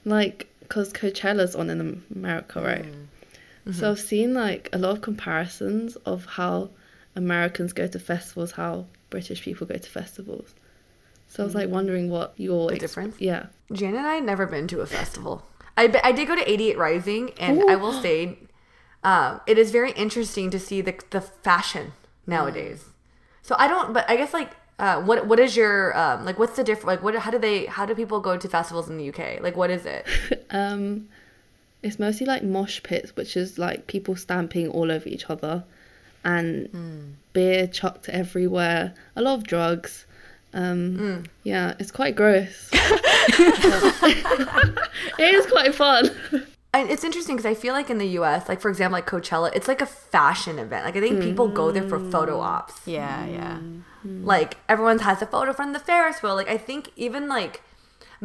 like, 0.03 0.47
cause 0.67 0.91
Coachella's 0.91 1.55
on 1.55 1.69
in 1.69 2.03
America, 2.15 2.59
right? 2.59 2.85
So 3.71 3.91
I've 3.91 3.99
seen 3.99 4.33
like 4.33 4.69
a 4.73 4.79
lot 4.79 4.91
of 4.93 5.01
comparisons 5.01 5.95
of 6.07 6.25
how 6.25 6.69
Americans 7.15 7.73
go 7.73 7.87
to 7.87 7.99
festivals, 7.99 8.51
how 8.51 8.85
British 9.09 9.41
people 9.41 9.65
go 9.67 9.75
to 9.77 9.89
festivals. 9.89 10.53
So 11.27 11.43
I 11.43 11.45
was 11.45 11.55
like 11.55 11.69
wondering 11.69 12.09
what 12.09 12.33
your 12.37 12.67
The 12.67 12.75
ex- 12.75 12.81
difference? 12.81 13.19
Yeah. 13.19 13.47
Jan 13.71 13.95
and 13.95 14.05
I 14.05 14.15
had 14.15 14.23
never 14.23 14.45
been 14.45 14.67
to 14.69 14.81
a 14.81 14.85
festival. 14.85 15.45
I, 15.77 15.93
I 16.03 16.11
did 16.11 16.27
go 16.27 16.35
to 16.35 16.49
88 16.49 16.77
Rising, 16.77 17.31
and 17.39 17.69
I 17.69 17.75
will 17.75 17.93
say 17.93 18.37
um, 19.03 19.41
it 19.45 19.57
is 19.57 19.71
very 19.71 19.91
interesting 19.91 20.49
to 20.51 20.59
see 20.59 20.81
the, 20.81 20.95
the 21.09 21.21
fashion 21.21 21.93
nowadays. 22.27 22.85
So 23.41 23.55
I 23.57 23.67
don't, 23.67 23.93
but 23.93 24.09
I 24.09 24.15
guess 24.15 24.33
like, 24.33 24.51
uh, 24.79 25.01
what 25.01 25.27
what 25.27 25.39
is 25.39 25.55
your 25.55 25.97
um, 25.97 26.25
like? 26.25 26.37
What's 26.37 26.55
the 26.55 26.63
difference? 26.63 26.87
Like, 26.87 27.03
what? 27.03 27.15
How 27.15 27.31
do 27.31 27.39
they? 27.39 27.65
How 27.65 27.85
do 27.85 27.95
people 27.95 28.19
go 28.19 28.35
to 28.37 28.47
festivals 28.47 28.89
in 28.89 28.97
the 28.97 29.09
UK? 29.09 29.41
Like, 29.41 29.55
what 29.55 29.69
is 29.69 29.85
it? 29.85 30.05
Um, 30.51 31.09
it's 31.83 31.99
mostly 31.99 32.25
like 32.25 32.43
mosh 32.43 32.81
pits, 32.81 33.15
which 33.15 33.35
is 33.37 33.57
like 33.59 33.87
people 33.87 34.15
stamping 34.15 34.69
all 34.69 34.91
over 34.91 35.07
each 35.07 35.29
other, 35.29 35.63
and 36.25 36.67
hmm. 36.67 37.11
beer 37.31 37.67
chucked 37.67 38.09
everywhere. 38.09 38.93
A 39.15 39.21
lot 39.21 39.35
of 39.35 39.45
drugs. 39.45 40.05
Um, 40.53 40.97
hmm. 40.97 41.21
Yeah, 41.43 41.75
it's 41.79 41.91
quite 41.91 42.15
gross. 42.15 42.69
it 45.19 45.35
is 45.35 45.45
quite 45.45 45.73
fun. 45.75 46.11
And 46.73 46.89
it's 46.89 47.05
interesting 47.05 47.37
because 47.37 47.49
I 47.49 47.53
feel 47.53 47.73
like 47.73 47.89
in 47.89 47.99
the 47.99 48.07
US, 48.19 48.49
like 48.49 48.59
for 48.59 48.69
example, 48.69 48.93
like 48.93 49.07
Coachella, 49.07 49.55
it's 49.55 49.69
like 49.69 49.81
a 49.81 49.85
fashion 49.85 50.59
event. 50.59 50.83
Like 50.83 50.97
I 50.97 50.99
think 50.99 51.21
people 51.21 51.47
go 51.47 51.71
there 51.71 51.87
for 51.87 51.99
photo 52.11 52.39
mm. 52.39 52.43
ops. 52.43 52.85
Yeah, 52.85 53.25
yeah. 53.27 53.59
Mm. 54.05 54.25
Like 54.25 54.57
everyone 54.67 54.99
has 54.99 55.21
a 55.21 55.25
photo 55.25 55.53
from 55.53 55.71
the 55.71 55.79
Ferris 55.79 56.21
wheel. 56.21 56.35
Like 56.35 56.49
I 56.49 56.57
think 56.57 56.91
even 56.97 57.29
like 57.29 57.61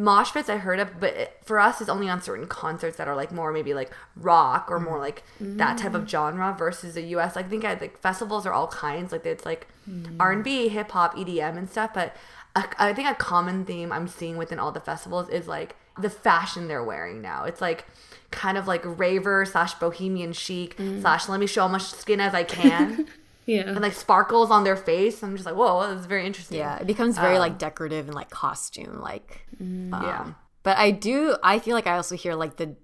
mosh 0.01 0.31
pits 0.33 0.49
I 0.49 0.57
heard 0.57 0.79
of, 0.79 0.99
but 0.99 1.13
it, 1.13 1.37
for 1.43 1.59
us 1.59 1.79
it's 1.79 1.89
only 1.89 2.09
on 2.09 2.21
certain 2.21 2.47
concerts 2.47 2.97
that 2.97 3.07
are 3.07 3.15
like 3.15 3.31
more 3.31 3.51
maybe 3.51 3.73
like 3.73 3.91
rock 4.15 4.67
or 4.69 4.79
more 4.79 4.99
like 4.99 5.23
that 5.39 5.77
type 5.77 5.93
of 5.93 6.03
mm. 6.03 6.09
genre 6.09 6.55
versus 6.57 6.95
the 6.95 7.03
US. 7.15 7.37
I 7.37 7.43
think 7.43 7.63
at 7.63 7.79
like 7.79 7.99
festivals 7.99 8.45
are 8.45 8.53
all 8.53 8.67
kinds. 8.67 9.11
Like 9.11 9.25
it's 9.25 9.45
like 9.45 9.67
mm. 9.89 10.15
R 10.19 10.31
and 10.31 10.43
B, 10.43 10.69
hip 10.69 10.91
hop, 10.91 11.15
EDM, 11.15 11.57
and 11.57 11.69
stuff. 11.69 11.93
But 11.93 12.15
I, 12.55 12.67
I 12.79 12.93
think 12.93 13.09
a 13.09 13.15
common 13.15 13.63
theme 13.63 13.91
I'm 13.91 14.07
seeing 14.07 14.37
within 14.37 14.59
all 14.59 14.71
the 14.71 14.79
festivals 14.79 15.29
is 15.29 15.47
like 15.47 15.75
the 15.99 16.09
fashion 16.09 16.67
they're 16.67 16.83
wearing 16.83 17.21
now. 17.21 17.43
It's 17.43 17.61
like 17.61 17.85
kind 18.31 18.57
of 18.57 18.67
like 18.67 18.81
raver 18.83 19.45
slash 19.45 19.75
bohemian 19.75 20.33
chic 20.33 20.77
mm. 20.77 21.01
slash 21.01 21.29
let 21.29 21.39
me 21.39 21.47
show 21.47 21.61
how 21.63 21.67
much 21.67 21.83
skin 21.83 22.19
as 22.19 22.33
I 22.33 22.43
can. 22.43 23.07
Yeah. 23.45 23.61
and 23.61 23.81
like 23.81 23.93
sparkles 23.93 24.51
on 24.51 24.63
their 24.63 24.75
face. 24.75 25.23
I'm 25.23 25.35
just 25.35 25.45
like, 25.45 25.55
whoa, 25.55 25.93
that's 25.93 26.05
very 26.05 26.25
interesting. 26.25 26.57
Yeah, 26.59 26.77
it 26.77 26.87
becomes 26.87 27.17
very 27.17 27.39
like 27.39 27.57
decorative 27.57 28.07
and 28.07 28.15
like 28.15 28.29
costume 28.29 29.01
like. 29.01 29.45
Um, 29.59 29.89
Yeah. 29.91 30.33
But 30.63 30.77
I 30.77 30.91
do. 30.91 31.35
I 31.41 31.57
feel 31.59 31.73
like 31.73 31.87
I 31.87 31.95
also 31.95 32.15
hear 32.15 32.35
like 32.35 32.57
the 32.57 32.75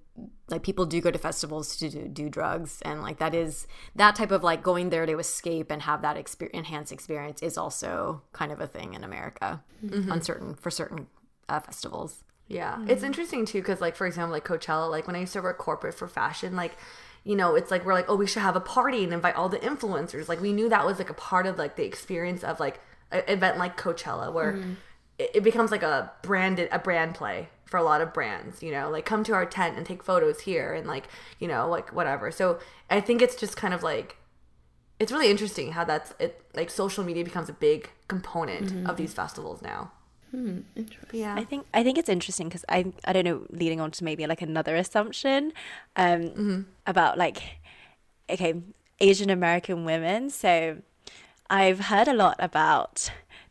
like 0.50 0.64
people 0.64 0.86
do 0.86 1.00
go 1.00 1.12
to 1.12 1.20
festivals 1.20 1.76
to 1.78 1.90
do, 1.90 2.08
do 2.08 2.30
drugs 2.30 2.82
and 2.84 3.04
like 3.04 3.20
that 3.20 3.36
is 3.36 3.68
that 3.96 4.16
type 4.16 4.32
of 4.32 4.44
like 4.44 4.64
going 4.64 4.90
there 4.90 5.06
to 5.06 5.20
escape 5.20 5.70
and 5.70 5.84
have 5.84 6.02
that 6.02 6.18
exper- 6.18 6.50
enhanced 6.52 6.92
experience 6.92 7.44
is 7.44 7.56
also 7.58 8.24
kind 8.32 8.52
of 8.52 8.60
a 8.60 8.66
thing 8.66 8.94
in 8.96 9.04
America 9.04 9.62
on 10.10 10.22
certain 10.24 10.56
for 10.56 10.72
certain 10.72 11.06
uh, 11.50 11.60
festivals. 11.60 12.24
Yeah, 12.48 12.80
it's 12.88 13.04
mm. 13.04 13.08
interesting 13.08 13.46
too 13.46 13.60
because, 13.60 13.82
like, 13.82 13.96
for 13.96 14.08
example, 14.08 14.32
like 14.32 14.46
Coachella, 14.46 14.90
like 14.90 15.06
when 15.08 15.16
I 15.16 15.20
used 15.20 15.34
to 15.34 15.42
work 15.42 15.58
corporate 15.58 15.94
for 15.94 16.08
fashion, 16.08 16.56
like, 16.56 16.78
you 17.24 17.36
know, 17.36 17.56
it's 17.56 17.72
like 17.72 17.86
we're 17.86 17.94
like, 17.94 18.06
oh, 18.08 18.16
we 18.16 18.28
should 18.28 18.42
have 18.42 18.56
a 18.56 18.62
party 18.62 19.04
and 19.04 19.14
invite 19.14 19.36
all 19.36 19.50
the 19.50 19.60
influencers. 19.60 20.30
Like, 20.30 20.42
we 20.42 20.54
knew 20.54 20.70
that 20.70 20.86
was 20.86 20.98
like 20.98 21.10
a 21.10 21.14
part 21.14 21.46
of 21.46 21.58
like 21.58 21.76
the 21.76 21.84
experience 21.84 22.44
of 22.44 22.60
like 22.60 22.80
an 23.12 23.24
event 23.28 23.58
like 23.58 23.78
Coachella, 23.78 24.32
where 24.32 24.54
mm. 24.54 24.76
it, 25.18 25.32
it 25.36 25.44
becomes 25.44 25.72
like 25.72 25.84
a 25.84 26.12
branded 26.22 26.70
a 26.72 26.80
brand 26.80 27.16
play 27.16 27.50
for 27.66 27.78
a 27.78 27.84
lot 27.84 28.00
of 28.00 28.14
brands. 28.14 28.64
You 28.64 28.72
know, 28.72 28.90
like 28.90 29.06
come 29.06 29.26
to 29.26 29.34
our 29.34 29.46
tent 29.46 29.76
and 29.76 29.86
take 29.86 30.02
photos 30.02 30.42
here 30.42 30.74
and 30.74 30.88
like 30.88 31.10
you 31.40 31.50
know 31.50 31.68
like 31.70 31.94
whatever. 31.94 32.32
So 32.32 32.60
I 32.90 33.02
think 33.02 33.22
it's 33.22 33.36
just 33.36 33.58
kind 33.58 33.74
of 33.74 33.84
like 33.84 34.16
it's 35.00 35.12
really 35.12 35.30
interesting 35.30 35.74
how 35.74 35.84
that's 35.84 36.14
it 36.20 36.42
like 36.56 36.70
social 36.70 37.04
media 37.04 37.24
becomes 37.24 37.50
a 37.50 37.54
big 37.54 37.90
component 38.08 38.68
of 38.68 38.72
mm-hmm. 38.72 38.96
these 38.96 39.14
festivals 39.14 39.62
now. 39.62 39.92
Hmm, 40.32 40.60
interesting. 40.76 41.20
Yeah. 41.20 41.36
I 41.36 41.44
think 41.44 41.66
I 41.74 41.84
think 41.84 41.98
it's 41.98 42.10
interesting 42.10 42.48
because 42.48 42.66
I 42.68 42.92
I 43.06 43.14
don't 43.14 43.26
know 43.26 43.46
leading 43.50 43.80
on 43.80 43.92
to 43.92 44.04
maybe 44.04 44.26
like 44.28 44.42
another 44.42 44.76
assumption 44.76 45.54
um 45.96 46.22
mm-hmm. 46.22 46.62
about 46.86 47.18
like 47.18 47.42
okay 48.30 48.62
Asian 49.00 49.30
American 49.30 49.86
women 49.86 50.30
so 50.30 50.78
I've 51.50 51.80
heard 51.80 52.08
a 52.08 52.14
lot 52.14 52.36
about 52.40 53.10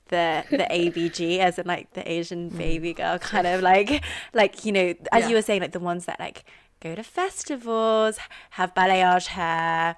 the 0.09 0.45
the 0.51 0.59
ABG 0.71 1.39
as 1.39 1.59
in 1.59 1.67
like 1.67 1.93
the 1.95 2.11
Asian 2.11 2.51
hmm. 2.51 2.59
baby 2.59 2.93
girl 2.93 3.19
kind 3.19 3.47
of 3.47 3.63
like 3.63 4.05
like 4.35 4.65
you 4.65 4.73
know 4.73 4.95
as 5.13 5.23
Yeah. 5.23 5.29
you 5.29 5.35
were 5.37 5.43
saying 5.43 5.63
like 5.63 5.73
the 5.73 5.81
ones 5.81 6.05
that 6.05 6.21
like 6.21 6.45
go 6.81 6.95
to 6.95 7.03
festivals 7.03 8.19
have 8.51 8.75
balayage 8.75 9.29
hair 9.29 9.97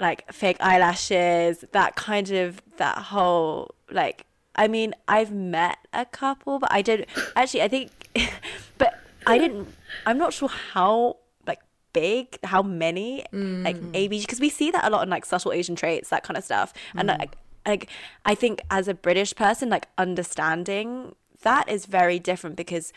like 0.00 0.32
fake 0.32 0.56
eyelashes, 0.60 1.64
that 1.72 1.94
kind 1.94 2.30
of 2.30 2.62
that 2.78 2.98
whole 2.98 3.74
like 3.90 4.24
I 4.60 4.68
mean, 4.68 4.94
I've 5.08 5.32
met 5.32 5.78
a 5.94 6.04
couple, 6.04 6.58
but 6.58 6.70
I 6.70 6.82
did 6.82 7.06
actually 7.34 7.62
I 7.62 7.68
think 7.68 7.90
but 8.78 9.00
I 9.26 9.38
didn't 9.38 9.68
I'm 10.04 10.18
not 10.18 10.34
sure 10.34 10.50
how 10.50 11.16
like 11.46 11.60
big, 11.94 12.36
how 12.44 12.62
many 12.62 13.24
like 13.32 13.78
mm. 13.78 13.92
ABG 13.92 14.20
because 14.20 14.38
we 14.38 14.50
see 14.50 14.70
that 14.70 14.84
a 14.84 14.90
lot 14.90 15.02
in 15.02 15.08
like 15.08 15.24
subtle 15.24 15.54
Asian 15.54 15.76
traits, 15.76 16.10
that 16.10 16.24
kind 16.24 16.36
of 16.36 16.44
stuff. 16.44 16.74
And 16.94 17.08
mm. 17.08 17.18
like 17.18 17.36
like 17.66 17.88
I 18.26 18.34
think 18.34 18.60
as 18.70 18.86
a 18.86 18.92
British 18.92 19.34
person, 19.34 19.70
like 19.70 19.88
understanding 19.96 21.14
that 21.40 21.70
is 21.70 21.86
very 21.86 22.18
different 22.18 22.56
because 22.56 22.92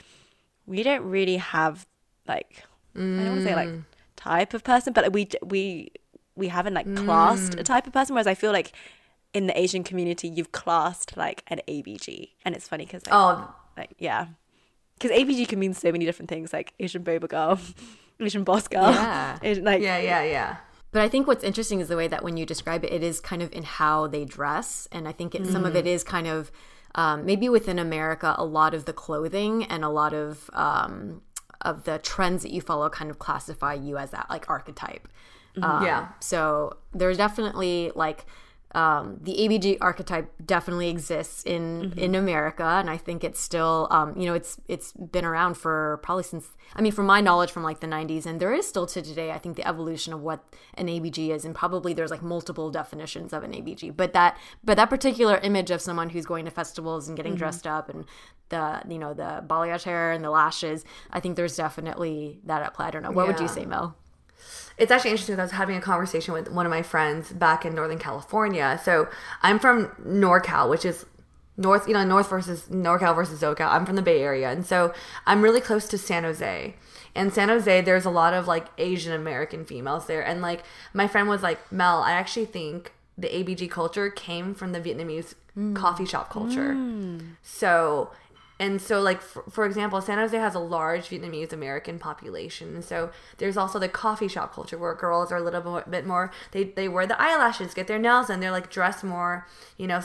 we 0.66 0.84
don't 0.84 1.04
really 1.04 1.38
have 1.38 1.88
like 2.28 2.66
I 2.94 3.00
don't 3.00 3.26
want 3.26 3.40
to 3.40 3.46
say 3.46 3.56
like 3.56 3.70
mm. 3.70 3.84
type 4.18 4.54
of 4.54 4.66
person, 4.66 4.92
but 4.92 5.14
we 5.14 5.30
we 5.42 5.94
we 6.36 6.50
haven't 6.50 6.74
like 6.74 6.94
classed 6.94 7.56
a 7.58 7.64
type 7.64 7.88
of 7.88 7.94
person. 7.94 8.16
Whereas 8.16 8.28
I 8.28 8.34
feel 8.34 8.52
like 8.52 8.74
in 9.34 9.48
the 9.48 9.60
Asian 9.60 9.84
community, 9.84 10.28
you've 10.28 10.52
classed 10.52 11.18
like 11.18 11.44
an 11.48 11.60
ABG, 11.68 12.30
and 12.46 12.56
it's 12.56 12.68
funny 12.68 12.86
because 12.86 13.06
like, 13.06 13.16
Oh, 13.16 13.54
like 13.78 13.92
yeah, 13.98 14.28
because 15.00 15.12
ABG 15.12 15.48
can 15.48 15.60
mean 15.60 15.74
so 15.74 15.92
many 15.92 16.06
different 16.06 16.30
things, 16.30 16.54
like 16.54 16.74
Asian 16.80 17.04
boba 17.04 17.28
girl, 17.28 17.60
Asian 18.20 18.44
boss 18.44 18.68
girl, 18.68 18.92
Yeah. 18.92 19.38
Asian, 19.44 19.64
like 19.66 19.82
yeah, 19.82 19.98
yeah, 19.98 20.24
yeah. 20.24 20.58
But 20.92 21.02
I 21.02 21.10
think 21.10 21.26
what's 21.26 21.44
interesting 21.44 21.80
is 21.80 21.88
the 21.88 21.98
way 21.98 22.08
that 22.08 22.24
when 22.24 22.38
you 22.38 22.46
describe 22.46 22.84
it, 22.86 22.94
it 22.94 23.02
is 23.02 23.20
kind 23.20 23.42
of 23.42 23.52
in 23.52 23.64
how 23.64 24.06
they 24.06 24.26
dress, 24.26 24.88
and 24.92 25.08
I 25.08 25.12
think 25.12 25.34
it, 25.34 25.48
some 25.48 25.66
of 25.66 25.76
it 25.76 25.88
is 25.88 26.04
kind 26.04 26.28
of 26.28 26.52
um, 26.94 27.26
maybe 27.26 27.50
within 27.50 27.80
America, 27.80 28.36
a 28.38 28.46
lot 28.46 28.76
of 28.76 28.86
the 28.86 28.94
clothing 28.94 29.64
and 29.64 29.84
a 29.84 29.90
lot 29.90 30.14
of 30.14 30.52
um, 30.54 31.24
of 31.62 31.86
the 31.86 31.98
trends 31.98 32.44
that 32.44 32.52
you 32.52 32.62
follow 32.62 32.88
kind 32.90 33.10
of 33.10 33.18
classify 33.18 33.74
you 33.74 33.98
as 33.98 34.12
that 34.12 34.28
like 34.30 34.48
archetype. 34.50 35.08
Um, 35.60 35.84
Yeah. 35.84 36.10
So 36.20 36.78
there's 36.94 37.18
definitely 37.18 37.92
like 37.96 38.26
um, 38.74 39.20
the 39.22 39.34
ABG 39.34 39.78
archetype 39.82 40.32
definitely 40.44 40.90
exists 40.90 41.44
in 41.44 41.94
in 41.96 42.16
America, 42.16 42.64
and 42.64 42.90
I 42.90 42.98
think 42.98 43.24
it's 43.24 43.40
still 43.40 43.88
um, 43.92 44.18
you 44.18 44.26
know 44.26 44.34
it's 44.34 44.60
it's 44.68 44.94
been 44.94 45.26
around 45.26 45.56
for 45.58 46.00
probably 46.02 46.24
since 46.24 46.50
I 46.76 46.82
mean 46.82 46.92
from 46.92 47.06
my 47.06 47.22
knowledge 47.22 47.52
from 47.52 47.64
like 47.64 47.82
the 47.82 47.88
90s, 47.88 48.26
and 48.26 48.40
there 48.40 48.54
is 48.54 48.68
still 48.68 48.88
to 48.88 49.02
today. 49.02 49.32
I 49.32 49.38
think 49.38 49.58
the 49.58 49.68
evolution 49.68 50.12
of 50.12 50.22
what 50.22 50.44
an 50.74 50.88
ABG 50.88 51.30
is, 51.30 51.46
and 51.46 51.54
probably 51.54 51.94
there's 51.94 52.12
like 52.12 52.24
multiple 52.24 52.72
definitions 52.72 53.32
of 53.32 53.44
an 53.44 53.52
ABG, 53.52 53.96
but 53.96 54.14
that 54.14 54.38
but 54.64 54.76
that 54.78 54.90
particular 54.90 55.38
image 55.38 55.70
of 55.70 55.80
someone 55.80 56.10
who's 56.10 56.26
going 56.26 56.46
to 56.46 56.52
festivals 56.52 57.08
and 57.08 57.16
getting 57.16 57.36
dressed 57.36 57.68
up 57.68 57.90
and 57.90 58.06
the 58.50 58.82
you 58.90 58.98
know 58.98 59.14
the 59.14 59.44
balayage 59.46 59.84
hair 59.84 60.12
and 60.12 60.24
the 60.24 60.32
lashes, 60.32 60.84
I 61.12 61.20
think 61.20 61.36
there's 61.36 61.56
definitely 61.56 62.40
that 62.46 62.64
at 62.64 62.74
play. 62.74 62.88
I 62.88 62.92
don't 62.92 63.04
know. 63.04 63.12
What 63.12 63.28
would 63.28 63.40
you 63.40 63.48
say, 63.48 63.66
Mel? 63.66 63.98
It's 64.78 64.92
actually 64.92 65.12
interesting. 65.12 65.40
I 65.40 65.44
was 65.44 65.52
having 65.52 65.76
a 65.76 65.82
conversation 65.82 66.34
with 66.34 66.50
one 66.50 66.66
of 66.66 66.70
my 66.70 66.82
friends 66.82 67.32
back 67.32 67.66
in 67.66 67.76
Northern 67.76 68.00
California. 68.00 68.80
So 68.84 69.08
I'm 69.42 69.60
from 69.60 69.88
NorCal, 70.06 70.70
which 70.70 70.86
is 70.86 71.06
North, 71.58 71.88
you 71.88 71.94
know, 71.94 72.04
North 72.04 72.30
versus 72.30 72.64
NorCal 72.70 73.16
versus 73.16 73.42
SoCal. 73.42 73.70
I'm 73.70 73.86
from 73.86 73.96
the 73.96 74.02
Bay 74.02 74.22
Area, 74.22 74.52
and 74.52 74.66
so 74.66 74.94
I'm 75.26 75.42
really 75.42 75.62
close 75.62 75.88
to 75.90 75.98
San 75.98 76.24
Jose. 76.24 76.76
And 77.16 77.32
San 77.32 77.50
Jose, 77.50 77.82
there's 77.82 78.06
a 78.06 78.10
lot 78.10 78.34
of 78.34 78.48
like 78.48 78.68
Asian 78.80 79.14
American 79.14 79.64
females 79.66 80.08
there, 80.08 80.26
and 80.26 80.42
like 80.42 80.64
my 80.94 81.08
friend 81.08 81.30
was 81.30 81.44
like, 81.44 81.72
Mel, 81.72 82.02
I 82.02 82.14
actually 82.14 82.46
think 82.46 82.94
the 83.18 83.28
ABG 83.28 83.70
culture 83.70 84.10
came 84.10 84.56
from 84.56 84.72
the 84.72 84.82
Vietnamese 84.82 85.36
mm. 85.56 85.76
coffee 85.76 86.06
shop 86.06 86.32
culture. 86.32 86.74
Mm. 86.74 87.36
So, 87.44 88.12
and 88.64 88.82
so, 88.82 89.02
like, 89.02 89.22
for, 89.22 89.44
for 89.50 89.66
example, 89.66 90.00
San 90.00 90.18
Jose 90.18 90.38
has 90.38 90.56
a 90.56 90.60
large 90.60 91.10
Vietnamese 91.10 91.52
American 91.52 92.00
population. 92.00 92.76
And 92.76 92.86
so 92.86 93.12
there's 93.38 93.58
also 93.58 93.78
the 93.78 93.90
coffee 93.90 94.30
shop 94.30 94.54
culture 94.54 94.78
where 94.78 94.96
girls 94.96 95.34
are 95.34 95.38
a 95.38 95.44
little 95.44 95.84
bit, 95.90 96.08
more, 96.08 96.32
they, 96.52 96.64
they 96.64 96.88
wear 96.88 97.06
the 97.06 97.22
eyelashes, 97.22 97.74
get 97.74 97.88
their 97.88 98.00
nails 98.00 98.30
and 98.30 98.42
they're 98.42 98.52
like 98.52 98.70
dressed 98.70 99.04
more, 99.04 99.46
you 99.78 99.86
know, 99.86 100.00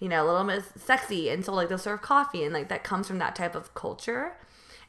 you 0.00 0.08
know, 0.08 0.24
a 0.24 0.26
little 0.26 0.46
bit 0.46 0.64
sexy. 0.80 1.28
And 1.28 1.44
so, 1.44 1.52
like, 1.52 1.68
they'll 1.68 1.76
serve 1.76 2.00
coffee, 2.00 2.44
and 2.44 2.54
like 2.54 2.70
that 2.70 2.82
comes 2.82 3.06
from 3.06 3.18
that 3.18 3.36
type 3.36 3.54
of 3.54 3.74
culture. 3.74 4.32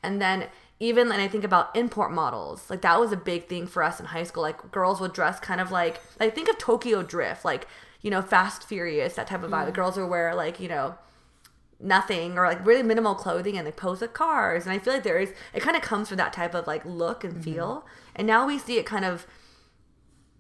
And 0.01 0.21
then, 0.21 0.47
even 0.79 1.09
when 1.09 1.19
I 1.19 1.27
think 1.27 1.43
about 1.43 1.75
import 1.75 2.13
models, 2.13 2.69
like 2.69 2.79
that 2.83 3.01
was 3.01 3.11
a 3.11 3.17
big 3.17 3.49
thing 3.49 3.67
for 3.67 3.83
us 3.83 3.99
in 3.99 4.05
high 4.05 4.23
school. 4.23 4.43
Like 4.43 4.71
girls 4.71 5.01
would 5.01 5.11
dress 5.11 5.41
kind 5.41 5.59
of 5.59 5.73
like, 5.73 5.99
like 6.21 6.33
think 6.33 6.47
of 6.47 6.57
Tokyo 6.57 7.03
Drift, 7.03 7.43
like 7.43 7.67
you 8.01 8.09
know, 8.09 8.21
Fast 8.21 8.63
Furious, 8.63 9.15
that 9.15 9.27
type 9.27 9.43
of 9.43 9.51
vibe. 9.51 9.65
The 9.65 9.73
girls 9.73 9.97
would 9.97 10.07
wear 10.07 10.33
like 10.33 10.61
you 10.61 10.69
know, 10.69 10.95
nothing 11.79 12.37
or 12.37 12.45
like 12.45 12.65
really 12.65 12.83
minimal 12.83 13.15
clothing 13.15 13.57
and 13.57 13.65
they 13.65 13.71
pose 13.71 14.01
with 14.01 14.13
cars. 14.13 14.65
And 14.65 14.73
i 14.73 14.79
feel 14.79 14.93
like 14.93 15.03
there 15.03 15.19
is 15.19 15.31
it 15.53 15.61
kind 15.61 15.77
of 15.77 15.81
comes 15.81 16.09
from 16.09 16.17
that 16.17 16.33
type 16.33 16.53
of 16.53 16.67
like 16.67 16.83
look 16.85 17.23
and 17.23 17.41
feel. 17.43 17.85
And 18.15 18.27
now 18.27 18.45
we 18.45 18.57
see 18.57 18.77
it 18.77 18.85
kind 18.85 19.05
of 19.05 19.25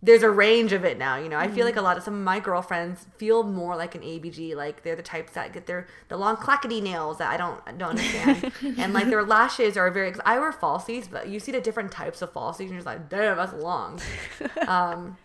there's 0.01 0.23
a 0.23 0.29
range 0.29 0.71
of 0.71 0.85
it 0.85 0.97
now 0.97 1.17
you 1.17 1.27
know? 1.27 1.37
I 1.37 1.49
feel 1.49 1.65
like 1.65 1.75
a 1.75 1.81
lot 1.81 1.97
of 1.97 2.03
some 2.03 2.13
of 2.13 2.21
my 2.21 2.39
girlfriends 2.39 3.05
feel 3.17 3.43
more 3.43 3.75
like 3.75 3.95
an 3.95 4.01
abg 4.01 4.55
like 4.55 4.83
they're 4.83 4.95
the 4.95 5.01
types 5.01 5.33
that 5.33 5.53
get 5.53 5.65
their 5.65 5.87
the 6.07 6.17
long 6.17 6.37
clackety 6.37 6.81
nails 6.81 7.17
that 7.17 7.29
i 7.31 7.37
don't 7.37 7.61
I 7.65 7.71
don't 7.71 7.89
understand. 7.89 8.51
And 8.77 8.93
like 8.93 9.09
their 9.09 9.23
lashes 9.23 9.77
are 9.77 9.89
very 9.91 10.11
cause 10.11 10.21
i 10.25 10.39
wear 10.39 10.51
falsies 10.51 11.09
but 11.09 11.27
you 11.29 11.39
see 11.39 11.51
the 11.51 11.61
different 11.61 11.91
types 11.91 12.21
of 12.21 12.33
falsies 12.33 12.61
and 12.61 12.69
you're 12.69 12.77
just 12.79 12.85
like 12.85 13.09
damn 13.09 13.37
that's 13.37 13.53
long. 13.53 13.99
Um 14.67 15.17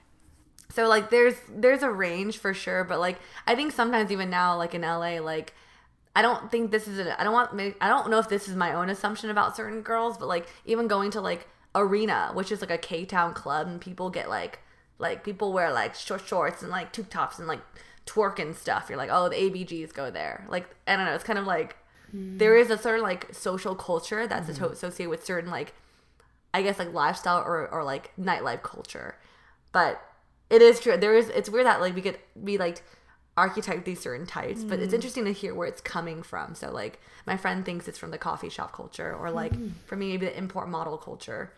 so 0.71 0.89
like 0.89 1.11
there's 1.11 1.37
there's 1.49 1.83
a 1.83 1.91
range 1.91 2.39
for 2.39 2.53
sure 2.53 2.85
but 2.85 2.99
like 2.99 3.19
i 3.47 3.55
think 3.55 3.73
sometimes 3.73 4.11
even 4.11 4.29
now 4.29 4.57
like 4.57 4.75
in 4.75 4.83
la 4.83 4.97
like 5.21 5.55
I 6.17 6.23
don't 6.23 6.51
think 6.51 6.71
this 6.71 6.87
is 6.87 6.99
a, 6.99 7.21
I 7.21 7.25
don't 7.25 7.33
want 7.33 7.75
I 7.81 7.89
don't 7.89 8.11
know 8.11 8.19
if 8.19 8.29
this 8.29 8.49
is 8.49 8.55
my 8.55 8.73
own 8.73 8.89
assumption 8.89 9.31
about 9.31 9.57
certain 9.57 9.83
girls, 9.83 10.17
but 10.17 10.29
like 10.29 10.47
even 10.65 10.87
going 10.87 11.11
to 11.13 11.21
like 11.21 11.49
Arena, 11.75 12.31
which 12.35 12.53
is 12.53 12.61
like 12.61 12.71
a 12.71 12.79
K 12.79 13.05
Town 13.05 13.35
club, 13.35 13.67
and 13.67 13.81
people 13.81 14.11
get 14.11 14.29
like 14.29 14.61
like 14.99 15.25
people 15.25 15.53
wear 15.53 15.73
like 15.73 15.95
short 15.95 16.25
shorts 16.25 16.63
and 16.63 16.71
like 16.71 16.93
tube 16.93 17.11
tops 17.11 17.39
and 17.39 17.49
like 17.49 17.61
twerk 18.07 18.39
and 18.39 18.55
stuff. 18.55 18.87
You're 18.89 18.99
like, 18.99 19.11
oh, 19.13 19.29
the 19.29 19.37
ABGs 19.37 19.93
go 19.93 20.11
there. 20.11 20.47
Like 20.49 20.69
I 20.87 20.97
don't 20.97 21.07
know, 21.07 21.15
it's 21.15 21.25
kind 21.25 21.39
of 21.39 21.47
like 21.47 21.77
hmm. 22.13 22.39
there 22.39 22.57
is 22.57 22.71
a 22.71 22.75
of 22.75 23.03
like 23.03 23.35
social 23.35 23.75
culture 23.75 24.27
that's 24.27 24.47
hmm. 24.47 24.53
asso- 24.53 24.71
associated 24.71 25.11
with 25.11 25.25
certain 25.25 25.51
like 25.51 25.75
I 26.53 26.63
guess 26.63 26.79
like 26.79 26.93
lifestyle 26.93 27.43
or 27.43 27.69
or 27.69 27.83
like 27.83 28.13
nightlife 28.17 28.63
culture, 28.63 29.17
but 29.73 30.01
it 30.49 30.63
is 30.63 30.79
true. 30.79 30.97
There 30.97 31.17
is 31.17 31.29
it's 31.31 31.49
weird 31.49 31.67
that 31.67 31.81
like 31.81 31.97
we 31.97 32.03
could 32.03 32.19
be 32.45 32.57
like 32.57 32.85
archetype 33.37 33.85
these 33.85 34.01
certain 34.01 34.27
types, 34.27 34.63
but 34.63 34.79
it's 34.79 34.93
mm. 34.93 34.97
interesting 34.97 35.25
to 35.25 35.33
hear 35.33 35.55
where 35.55 35.67
it's 35.67 35.81
coming 35.81 36.23
from. 36.23 36.55
So 36.55 36.71
like 36.71 37.01
my 37.27 37.37
friend 37.37 37.65
thinks 37.65 37.89
it's 37.89 37.99
from 37.99 38.11
the 38.11 38.19
coffee 38.19 38.49
shop 38.49 38.73
culture, 38.73 39.15
or 39.15 39.31
like 39.31 39.53
mm. 39.53 39.73
for 39.87 39.97
me 39.97 40.09
maybe 40.09 40.27
the 40.27 40.39
import 40.39 40.69
model 40.69 40.97
culture. 40.97 41.51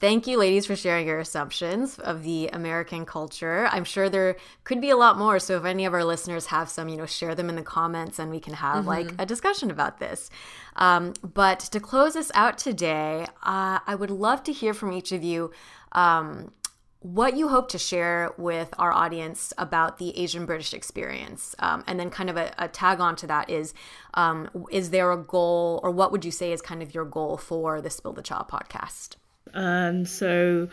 Thank 0.00 0.28
you, 0.28 0.38
ladies, 0.38 0.64
for 0.64 0.76
sharing 0.76 1.08
your 1.08 1.18
assumptions 1.18 1.98
of 1.98 2.22
the 2.22 2.46
American 2.52 3.04
culture. 3.04 3.68
I'm 3.72 3.82
sure 3.82 4.08
there 4.08 4.36
could 4.62 4.80
be 4.80 4.90
a 4.90 4.96
lot 4.96 5.18
more. 5.18 5.40
So 5.40 5.56
if 5.56 5.64
any 5.64 5.86
of 5.86 5.92
our 5.92 6.04
listeners 6.04 6.46
have 6.46 6.68
some, 6.68 6.88
you 6.88 6.96
know, 6.96 7.06
share 7.06 7.34
them 7.34 7.48
in 7.48 7.56
the 7.56 7.62
comments 7.62 8.20
and 8.20 8.30
we 8.30 8.38
can 8.38 8.54
have 8.54 8.86
like 8.86 9.10
a 9.18 9.26
discussion 9.26 9.72
about 9.72 9.98
this. 9.98 10.30
Um, 10.76 11.14
but 11.24 11.58
to 11.58 11.80
close 11.80 12.14
us 12.14 12.30
out 12.34 12.58
today, 12.58 13.26
uh, 13.42 13.80
I 13.84 13.96
would 13.96 14.10
love 14.10 14.44
to 14.44 14.52
hear 14.52 14.72
from 14.72 14.92
each 14.92 15.10
of 15.10 15.24
you. 15.24 15.50
Um, 15.90 16.52
what 17.00 17.36
you 17.36 17.48
hope 17.48 17.68
to 17.70 17.78
share 17.78 18.32
with 18.38 18.74
our 18.78 18.92
audience 18.92 19.52
about 19.56 19.98
the 19.98 20.16
Asian 20.18 20.46
British 20.46 20.74
experience. 20.74 21.54
Um, 21.60 21.84
and 21.86 21.98
then, 21.98 22.10
kind 22.10 22.28
of 22.28 22.36
a, 22.36 22.52
a 22.58 22.66
tag 22.68 23.00
on 23.00 23.14
to 23.16 23.26
that 23.28 23.48
is 23.48 23.72
um, 24.14 24.50
Is 24.70 24.90
there 24.90 25.12
a 25.12 25.16
goal, 25.16 25.80
or 25.82 25.92
what 25.92 26.10
would 26.10 26.24
you 26.24 26.32
say 26.32 26.52
is 26.52 26.60
kind 26.60 26.82
of 26.82 26.94
your 26.94 27.04
goal 27.04 27.36
for 27.36 27.80
the 27.80 27.88
Spill 27.88 28.12
the 28.12 28.22
Cha 28.22 28.44
podcast? 28.44 29.14
Um, 29.54 30.04
so, 30.06 30.68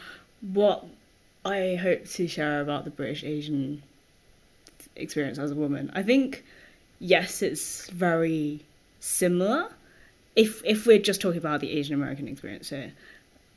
what 0.53 0.85
I 1.43 1.76
hope 1.76 2.06
to 2.06 2.27
share 2.27 2.61
about 2.61 2.85
the 2.85 2.91
British 2.91 3.23
Asian 3.23 3.84
experience 4.95 5.38
as 5.38 5.52
a 5.52 5.56
woman, 5.56 5.91
I 5.93 6.03
think, 6.03 6.43
yes, 6.99 7.41
it's 7.41 7.89
very 7.89 8.61
similar. 8.99 9.72
If 10.35 10.64
if 10.65 10.85
we're 10.85 10.99
just 10.99 11.22
talking 11.22 11.38
about 11.38 11.61
the 11.61 11.72
Asian 11.72 11.95
American 11.95 12.27
experience 12.27 12.69
here, 12.69 12.91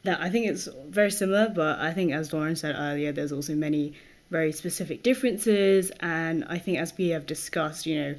that 0.04 0.20
I 0.20 0.30
think 0.30 0.46
it's 0.46 0.68
very 0.88 1.10
similar. 1.10 1.48
But 1.48 1.78
I 1.80 1.92
think, 1.92 2.12
as 2.12 2.32
Lauren 2.32 2.56
said 2.56 2.76
earlier, 2.78 3.12
there's 3.12 3.32
also 3.32 3.54
many 3.54 3.94
very 4.30 4.52
specific 4.52 5.02
differences, 5.02 5.90
and 6.00 6.44
I 6.48 6.58
think, 6.58 6.78
as 6.78 6.96
we 6.96 7.08
have 7.08 7.26
discussed, 7.26 7.86
you 7.86 8.00
know, 8.00 8.14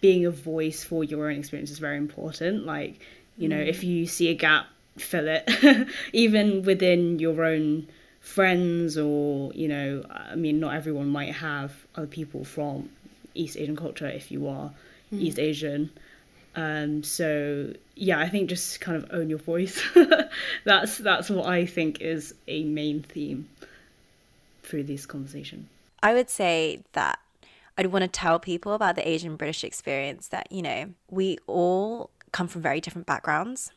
being 0.00 0.26
a 0.26 0.30
voice 0.30 0.84
for 0.84 1.02
your 1.04 1.30
own 1.30 1.38
experience 1.38 1.70
is 1.70 1.78
very 1.78 1.96
important. 1.96 2.66
Like, 2.66 3.00
you 3.38 3.48
know, 3.48 3.58
if 3.58 3.82
you 3.82 4.06
see 4.06 4.28
a 4.28 4.34
gap, 4.34 4.66
fill 4.98 5.26
it, 5.28 5.88
even 6.12 6.62
within 6.62 7.18
your 7.18 7.44
own 7.44 7.88
friends, 8.20 8.98
or, 8.98 9.52
you 9.52 9.68
know, 9.68 10.04
I 10.10 10.34
mean, 10.34 10.60
not 10.60 10.74
everyone 10.74 11.08
might 11.08 11.34
have 11.34 11.72
other 11.94 12.06
people 12.06 12.44
from 12.44 12.88
East 13.34 13.56
Asian 13.56 13.76
culture 13.76 14.08
if 14.08 14.30
you 14.30 14.48
are 14.48 14.72
East 15.12 15.38
Asian. 15.38 15.90
Um, 16.54 17.02
so 17.02 17.72
yeah, 17.94 18.18
I 18.18 18.28
think 18.28 18.48
just 18.48 18.80
kind 18.80 18.96
of 18.96 19.10
own 19.12 19.28
your 19.28 19.38
voice. 19.38 19.82
that's 20.64 20.98
that's 20.98 21.28
what 21.28 21.46
I 21.46 21.66
think 21.66 22.00
is 22.00 22.34
a 22.48 22.64
main 22.64 23.02
theme 23.02 23.48
through 24.62 24.84
this 24.84 25.06
conversation. 25.06 25.68
I 26.02 26.14
would 26.14 26.30
say 26.30 26.82
that 26.92 27.18
I'd 27.76 27.86
want 27.86 28.02
to 28.02 28.08
tell 28.08 28.38
people 28.38 28.72
about 28.72 28.96
the 28.96 29.06
Asian 29.06 29.36
British 29.36 29.64
experience 29.64 30.28
that, 30.28 30.50
you 30.50 30.62
know, 30.62 30.94
we 31.10 31.38
all 31.46 32.10
come 32.32 32.48
from 32.48 32.62
very 32.62 32.80
different 32.80 33.06
backgrounds 33.06 33.70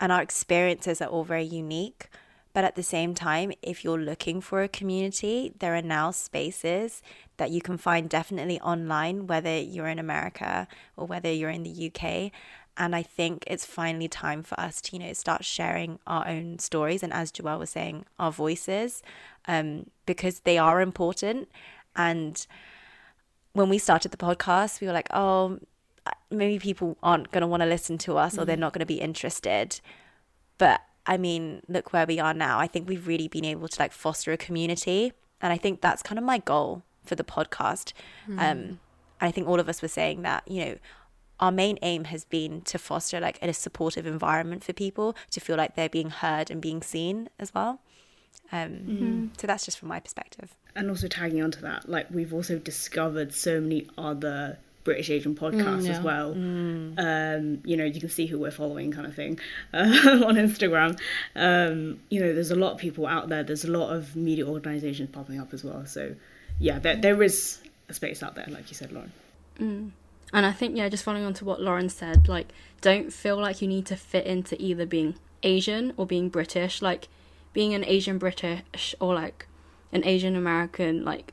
and 0.00 0.12
our 0.12 0.22
experiences 0.22 1.00
are 1.00 1.08
all 1.08 1.24
very 1.24 1.44
unique. 1.44 2.08
But 2.52 2.64
at 2.64 2.74
the 2.74 2.82
same 2.82 3.14
time, 3.14 3.52
if 3.60 3.84
you're 3.84 3.98
looking 3.98 4.40
for 4.40 4.62
a 4.62 4.68
community, 4.68 5.52
there 5.58 5.76
are 5.76 5.82
now 5.82 6.10
spaces 6.10 7.02
that 7.36 7.50
you 7.50 7.60
can 7.60 7.76
find 7.76 8.08
definitely 8.08 8.58
online, 8.60 9.26
whether 9.26 9.58
you're 9.58 9.88
in 9.88 9.98
America 9.98 10.66
or 10.96 11.06
whether 11.06 11.30
you're 11.30 11.50
in 11.50 11.64
the 11.64 11.92
UK. 11.92 12.32
And 12.78 12.96
I 12.96 13.02
think 13.02 13.44
it's 13.46 13.66
finally 13.66 14.08
time 14.08 14.42
for 14.42 14.58
us 14.58 14.80
to, 14.82 14.96
you 14.96 15.02
know, 15.02 15.12
start 15.12 15.44
sharing 15.44 15.98
our 16.06 16.26
own 16.26 16.58
stories. 16.58 17.02
And 17.02 17.12
as 17.12 17.30
Joelle 17.30 17.58
was 17.58 17.70
saying, 17.70 18.06
our 18.18 18.32
voices, 18.32 19.02
um, 19.46 19.90
because 20.06 20.40
they 20.40 20.56
are 20.56 20.80
important. 20.80 21.48
And 21.94 22.46
when 23.52 23.68
we 23.68 23.78
started 23.78 24.12
the 24.12 24.18
podcast, 24.18 24.80
we 24.80 24.86
were 24.86 24.92
like, 24.92 25.08
oh, 25.12 25.58
maybe 26.30 26.58
people 26.58 26.96
aren't 27.02 27.30
going 27.30 27.42
to 27.42 27.46
want 27.46 27.62
to 27.62 27.66
listen 27.68 27.98
to 27.98 28.16
us 28.16 28.36
or 28.38 28.44
they're 28.44 28.56
not 28.56 28.72
going 28.72 28.80
to 28.80 28.86
be 28.86 29.00
interested. 29.00 29.80
But 30.58 30.80
I 31.06 31.16
mean, 31.16 31.62
look 31.68 31.92
where 31.92 32.06
we 32.06 32.18
are 32.18 32.34
now. 32.34 32.58
I 32.58 32.66
think 32.66 32.88
we've 32.88 33.06
really 33.06 33.28
been 33.28 33.44
able 33.44 33.68
to 33.68 33.80
like 33.80 33.92
foster 33.92 34.32
a 34.32 34.36
community. 34.36 35.12
And 35.40 35.52
I 35.52 35.56
think 35.58 35.80
that's 35.80 36.02
kind 36.02 36.18
of 36.18 36.24
my 36.24 36.38
goal 36.38 36.82
for 37.04 37.14
the 37.14 37.24
podcast. 37.24 37.92
Um, 38.28 38.38
and 38.38 38.78
I 39.20 39.30
think 39.30 39.46
all 39.46 39.60
of 39.60 39.68
us 39.68 39.82
were 39.82 39.88
saying 39.88 40.22
that, 40.22 40.42
you 40.48 40.64
know, 40.64 40.76
our 41.38 41.52
main 41.52 41.78
aim 41.82 42.04
has 42.04 42.24
been 42.24 42.62
to 42.62 42.78
foster 42.78 43.20
like 43.20 43.38
a 43.42 43.52
supportive 43.52 44.06
environment 44.06 44.64
for 44.64 44.72
people 44.72 45.14
to 45.30 45.38
feel 45.38 45.56
like 45.56 45.76
they're 45.76 45.88
being 45.88 46.10
heard 46.10 46.50
and 46.50 46.60
being 46.62 46.82
seen 46.82 47.28
as 47.38 47.52
well. 47.54 47.80
Um, 48.50 48.70
Mm-hmm. 48.70 49.26
So 49.38 49.46
that's 49.46 49.64
just 49.64 49.78
from 49.78 49.88
my 49.88 50.00
perspective. 50.00 50.56
and 50.74 50.88
also 50.90 51.08
tagging 51.08 51.42
onto 51.42 51.60
that, 51.60 51.88
like 51.88 52.06
we've 52.10 52.32
also 52.32 52.58
discovered 52.58 53.34
so 53.34 53.60
many 53.60 53.86
other 53.98 54.58
British 54.86 55.10
Asian 55.10 55.34
podcast 55.34 55.80
as 55.80 55.86
yeah. 55.88 56.02
well. 56.02 56.30
Um, 56.32 57.60
you 57.64 57.76
know, 57.76 57.84
you 57.84 58.00
can 58.00 58.08
see 58.08 58.24
who 58.26 58.38
we're 58.38 58.52
following, 58.52 58.92
kind 58.92 59.06
of 59.06 59.14
thing, 59.14 59.38
uh, 59.74 59.78
on 60.24 60.36
Instagram. 60.36 60.98
Um, 61.34 62.00
you 62.08 62.20
know, 62.20 62.32
there's 62.32 62.52
a 62.52 62.56
lot 62.56 62.72
of 62.72 62.78
people 62.78 63.06
out 63.06 63.28
there. 63.28 63.42
There's 63.42 63.64
a 63.64 63.70
lot 63.70 63.92
of 63.92 64.14
media 64.16 64.46
organisations 64.46 65.10
popping 65.10 65.40
up 65.40 65.52
as 65.52 65.64
well. 65.64 65.84
So, 65.86 66.14
yeah, 66.60 66.78
there 66.78 66.96
there 66.96 67.22
is 67.22 67.60
a 67.88 67.94
space 67.94 68.22
out 68.22 68.36
there, 68.36 68.46
like 68.48 68.70
you 68.70 68.74
said, 68.74 68.92
Lauren. 68.92 69.12
And 70.32 70.46
I 70.46 70.52
think, 70.52 70.76
yeah, 70.76 70.88
just 70.88 71.04
following 71.04 71.24
on 71.24 71.34
to 71.34 71.44
what 71.44 71.60
Lauren 71.60 71.88
said, 71.88 72.28
like, 72.28 72.52
don't 72.80 73.12
feel 73.12 73.36
like 73.36 73.60
you 73.60 73.68
need 73.68 73.86
to 73.86 73.96
fit 73.96 74.24
into 74.24 74.60
either 74.62 74.86
being 74.86 75.16
Asian 75.42 75.92
or 75.96 76.06
being 76.06 76.28
British. 76.28 76.80
Like, 76.80 77.08
being 77.52 77.74
an 77.74 77.84
Asian 77.84 78.18
British 78.18 78.94
or 79.00 79.14
like 79.14 79.48
an 79.92 80.04
Asian 80.04 80.36
American, 80.36 81.04
like, 81.04 81.32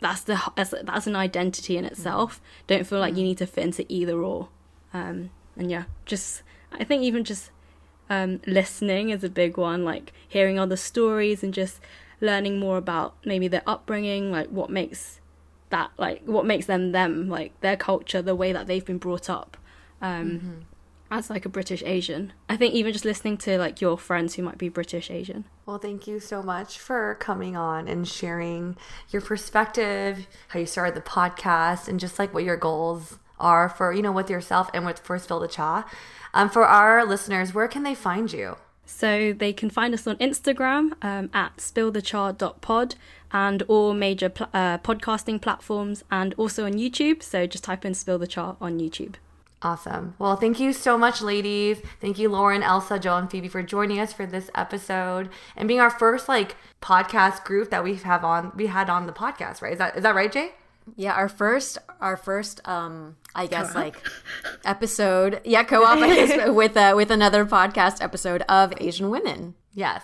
that's 0.00 0.22
the 0.22 0.40
that's, 0.56 0.74
that's 0.82 1.06
an 1.06 1.16
identity 1.16 1.76
in 1.76 1.84
itself. 1.84 2.40
Don't 2.66 2.86
feel 2.86 3.00
like 3.00 3.16
you 3.16 3.22
need 3.22 3.38
to 3.38 3.46
fit 3.46 3.64
into 3.64 3.86
either 3.88 4.22
or. 4.22 4.48
Um, 4.94 5.30
and 5.56 5.70
yeah, 5.70 5.84
just 6.06 6.42
I 6.72 6.84
think 6.84 7.02
even 7.02 7.24
just 7.24 7.50
um, 8.08 8.40
listening 8.46 9.10
is 9.10 9.24
a 9.24 9.28
big 9.28 9.56
one. 9.56 9.84
Like 9.84 10.12
hearing 10.26 10.58
other 10.58 10.76
stories 10.76 11.42
and 11.42 11.52
just 11.52 11.80
learning 12.20 12.58
more 12.58 12.76
about 12.76 13.14
maybe 13.24 13.48
their 13.48 13.62
upbringing, 13.66 14.30
like 14.30 14.48
what 14.48 14.70
makes 14.70 15.20
that 15.70 15.90
like 15.98 16.22
what 16.24 16.46
makes 16.46 16.66
them 16.66 16.92
them 16.92 17.28
like 17.28 17.58
their 17.60 17.76
culture 17.76 18.22
the 18.22 18.34
way 18.34 18.52
that 18.52 18.66
they've 18.66 18.84
been 18.84 18.98
brought 18.98 19.28
up 19.28 19.56
um 20.00 20.64
as 21.10 21.30
like 21.30 21.44
a 21.44 21.48
british 21.48 21.82
asian 21.84 22.32
i 22.48 22.56
think 22.56 22.74
even 22.74 22.92
just 22.92 23.04
listening 23.04 23.36
to 23.36 23.58
like 23.58 23.80
your 23.80 23.96
friends 23.96 24.34
who 24.34 24.42
might 24.42 24.58
be 24.58 24.68
british 24.68 25.10
asian 25.10 25.44
Well, 25.66 25.78
thank 25.78 26.06
you 26.06 26.18
so 26.20 26.42
much 26.42 26.78
for 26.78 27.16
coming 27.20 27.54
on 27.56 27.88
and 27.88 28.08
sharing 28.08 28.76
your 29.10 29.20
perspective, 29.20 30.26
how 30.48 30.60
you 30.60 30.66
started 30.66 30.94
the 30.94 31.02
podcast, 31.02 31.88
and 31.88 32.00
just 32.00 32.18
like 32.18 32.32
what 32.32 32.44
your 32.44 32.56
goals 32.56 33.18
are 33.38 33.68
for, 33.68 33.92
you 33.92 34.00
know, 34.00 34.10
with 34.12 34.30
yourself 34.30 34.70
and 34.72 34.86
with 34.86 34.98
for 34.98 35.18
Spill 35.18 35.40
the 35.40 35.46
Cha. 35.48 35.86
Um, 36.32 36.48
for 36.48 36.64
our 36.64 37.04
listeners, 37.04 37.52
where 37.52 37.68
can 37.68 37.82
they 37.82 37.94
find 37.94 38.32
you? 38.32 38.56
so 38.90 39.34
they 39.34 39.52
can 39.52 39.68
find 39.68 39.92
us 39.92 40.06
on 40.06 40.16
instagram 40.16 40.92
um, 41.04 41.28
at 41.34 41.54
spillthecha.pod 41.58 42.94
and 43.30 43.62
all 43.68 43.92
major 43.92 44.30
pl- 44.30 44.48
uh, 44.54 44.78
podcasting 44.78 45.38
platforms 45.40 46.02
and 46.10 46.32
also 46.38 46.64
on 46.64 46.72
youtube 46.72 47.22
so 47.22 47.46
just 47.46 47.64
type 47.64 47.84
in 47.84 47.92
spill 47.92 48.18
the 48.18 48.26
cha 48.26 48.56
on 48.62 48.78
youtube 48.80 49.16
Awesome. 49.60 50.14
Well, 50.20 50.36
thank 50.36 50.60
you 50.60 50.72
so 50.72 50.96
much, 50.96 51.20
ladies. 51.20 51.80
Thank 52.00 52.18
you, 52.18 52.28
Lauren, 52.28 52.62
Elsa, 52.62 52.98
Joe, 52.98 53.16
and 53.16 53.28
Phoebe, 53.28 53.48
for 53.48 53.62
joining 53.62 53.98
us 53.98 54.12
for 54.12 54.24
this 54.24 54.50
episode 54.54 55.30
and 55.56 55.66
being 55.66 55.80
our 55.80 55.90
first 55.90 56.28
like 56.28 56.56
podcast 56.80 57.44
group 57.44 57.70
that 57.70 57.82
we 57.82 57.96
have 57.96 58.24
on. 58.24 58.52
We 58.54 58.68
had 58.68 58.88
on 58.88 59.06
the 59.06 59.12
podcast, 59.12 59.60
right? 59.60 59.72
Is 59.72 59.78
that 59.78 59.96
is 59.96 60.04
that 60.04 60.14
right, 60.14 60.30
Jay? 60.30 60.52
Yeah, 60.96 61.12
our 61.12 61.28
first, 61.28 61.76
our 62.00 62.16
first, 62.16 62.66
um, 62.66 63.16
I 63.34 63.46
guess 63.46 63.74
like 63.74 63.96
episode, 64.64 65.40
yeah, 65.44 65.64
co-op, 65.64 65.98
I 65.98 66.14
guess, 66.14 66.50
with 66.54 66.76
uh, 66.76 66.94
with 66.96 67.10
another 67.10 67.44
podcast 67.44 68.00
episode 68.00 68.42
of 68.48 68.72
Asian 68.78 69.10
women. 69.10 69.54
Yes. 69.74 70.02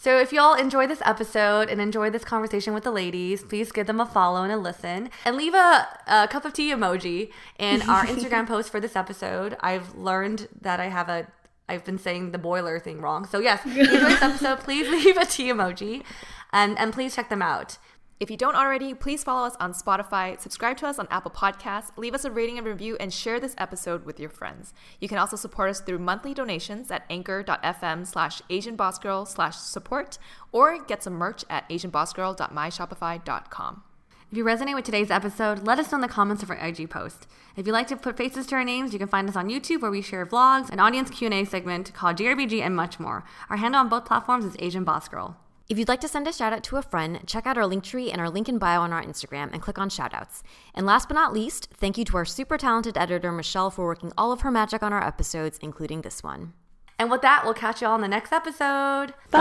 So 0.00 0.18
if 0.18 0.32
y'all 0.32 0.54
enjoy 0.54 0.86
this 0.86 1.02
episode 1.04 1.68
and 1.68 1.78
enjoy 1.78 2.08
this 2.08 2.24
conversation 2.24 2.72
with 2.72 2.84
the 2.84 2.90
ladies, 2.90 3.42
please 3.42 3.70
give 3.70 3.86
them 3.86 4.00
a 4.00 4.06
follow 4.06 4.42
and 4.42 4.50
a 4.50 4.56
listen 4.56 5.10
and 5.26 5.36
leave 5.36 5.52
a, 5.52 5.88
a 6.06 6.26
cup 6.26 6.46
of 6.46 6.54
tea 6.54 6.70
emoji 6.70 7.30
in 7.58 7.82
our 7.82 8.06
Instagram 8.06 8.46
post 8.48 8.70
for 8.70 8.80
this 8.80 8.96
episode. 8.96 9.58
I've 9.60 9.94
learned 9.94 10.48
that 10.62 10.80
I 10.80 10.86
have 10.86 11.10
a 11.10 11.26
I've 11.68 11.84
been 11.84 11.98
saying 11.98 12.32
the 12.32 12.38
boiler 12.38 12.80
thing 12.80 13.02
wrong. 13.02 13.26
So 13.26 13.40
yes, 13.40 13.60
if 13.66 13.76
you 13.76 13.82
enjoy 13.82 14.08
this 14.08 14.22
episode, 14.22 14.58
please 14.60 14.88
leave 14.88 15.18
a 15.18 15.26
tea 15.26 15.48
emoji 15.48 16.02
and 16.50 16.78
and 16.78 16.94
please 16.94 17.14
check 17.14 17.28
them 17.28 17.42
out. 17.42 17.76
If 18.20 18.30
you 18.30 18.36
don't 18.36 18.54
already, 18.54 18.92
please 18.92 19.24
follow 19.24 19.46
us 19.46 19.56
on 19.58 19.72
Spotify, 19.72 20.38
subscribe 20.38 20.76
to 20.76 20.86
us 20.86 20.98
on 20.98 21.08
Apple 21.10 21.30
Podcasts, 21.30 21.96
leave 21.96 22.12
us 22.12 22.26
a 22.26 22.30
rating 22.30 22.58
and 22.58 22.66
review, 22.66 22.98
and 23.00 23.14
share 23.14 23.40
this 23.40 23.54
episode 23.56 24.04
with 24.04 24.20
your 24.20 24.28
friends. 24.28 24.74
You 25.00 25.08
can 25.08 25.16
also 25.16 25.36
support 25.36 25.70
us 25.70 25.80
through 25.80 26.00
monthly 26.00 26.34
donations 26.34 26.90
at 26.90 27.04
anchor.fm 27.08 28.06
slash 28.06 28.42
asianbossgirl 28.50 29.26
slash 29.26 29.56
support 29.56 30.18
or 30.52 30.84
get 30.84 31.02
some 31.02 31.14
merch 31.14 31.46
at 31.48 31.66
asianbossgirl.myshopify.com. 31.70 33.82
If 34.30 34.36
you 34.36 34.44
resonate 34.44 34.74
with 34.74 34.84
today's 34.84 35.10
episode, 35.10 35.66
let 35.66 35.78
us 35.78 35.90
know 35.90 35.96
in 35.96 36.02
the 36.02 36.08
comments 36.08 36.42
of 36.42 36.50
our 36.50 36.58
IG 36.58 36.90
post. 36.90 37.26
If 37.56 37.66
you'd 37.66 37.72
like 37.72 37.88
to 37.88 37.96
put 37.96 38.18
faces 38.18 38.46
to 38.48 38.56
our 38.56 38.64
names, 38.64 38.92
you 38.92 38.98
can 38.98 39.08
find 39.08 39.30
us 39.30 39.34
on 39.34 39.48
YouTube 39.48 39.80
where 39.80 39.90
we 39.90 40.02
share 40.02 40.26
vlogs, 40.26 40.68
an 40.68 40.78
audience 40.78 41.08
Q&A 41.08 41.46
segment 41.46 41.94
called 41.94 42.18
GRBG, 42.18 42.60
and 42.60 42.76
much 42.76 43.00
more. 43.00 43.24
Our 43.48 43.56
handle 43.56 43.80
on 43.80 43.88
both 43.88 44.04
platforms 44.04 44.44
is 44.44 44.56
Asian 44.58 44.84
Boss 44.84 45.08
Girl. 45.08 45.38
If 45.70 45.78
you'd 45.78 45.88
like 45.88 46.00
to 46.00 46.08
send 46.08 46.26
a 46.26 46.32
shout 46.32 46.52
out 46.52 46.64
to 46.64 46.78
a 46.78 46.82
friend, 46.82 47.20
check 47.26 47.46
out 47.46 47.56
our 47.56 47.64
link 47.64 47.84
tree 47.84 48.10
and 48.10 48.20
our 48.20 48.28
link 48.28 48.48
in 48.48 48.58
bio 48.58 48.80
on 48.80 48.92
our 48.92 49.04
Instagram 49.04 49.50
and 49.52 49.62
click 49.62 49.78
on 49.78 49.88
shoutouts. 49.88 50.42
And 50.74 50.84
last 50.84 51.06
but 51.08 51.14
not 51.14 51.32
least, 51.32 51.68
thank 51.72 51.96
you 51.96 52.04
to 52.06 52.16
our 52.16 52.24
super 52.24 52.58
talented 52.58 52.98
editor, 52.98 53.30
Michelle, 53.30 53.70
for 53.70 53.86
working 53.86 54.12
all 54.18 54.32
of 54.32 54.40
her 54.40 54.50
magic 54.50 54.82
on 54.82 54.92
our 54.92 55.06
episodes, 55.06 55.60
including 55.62 56.02
this 56.02 56.24
one. 56.24 56.54
And 56.98 57.08
with 57.08 57.22
that, 57.22 57.44
we'll 57.44 57.54
catch 57.54 57.82
you 57.82 57.86
all 57.86 57.94
in 57.94 58.00
the 58.00 58.08
next 58.08 58.32
episode. 58.32 59.14
Bye. 59.30 59.40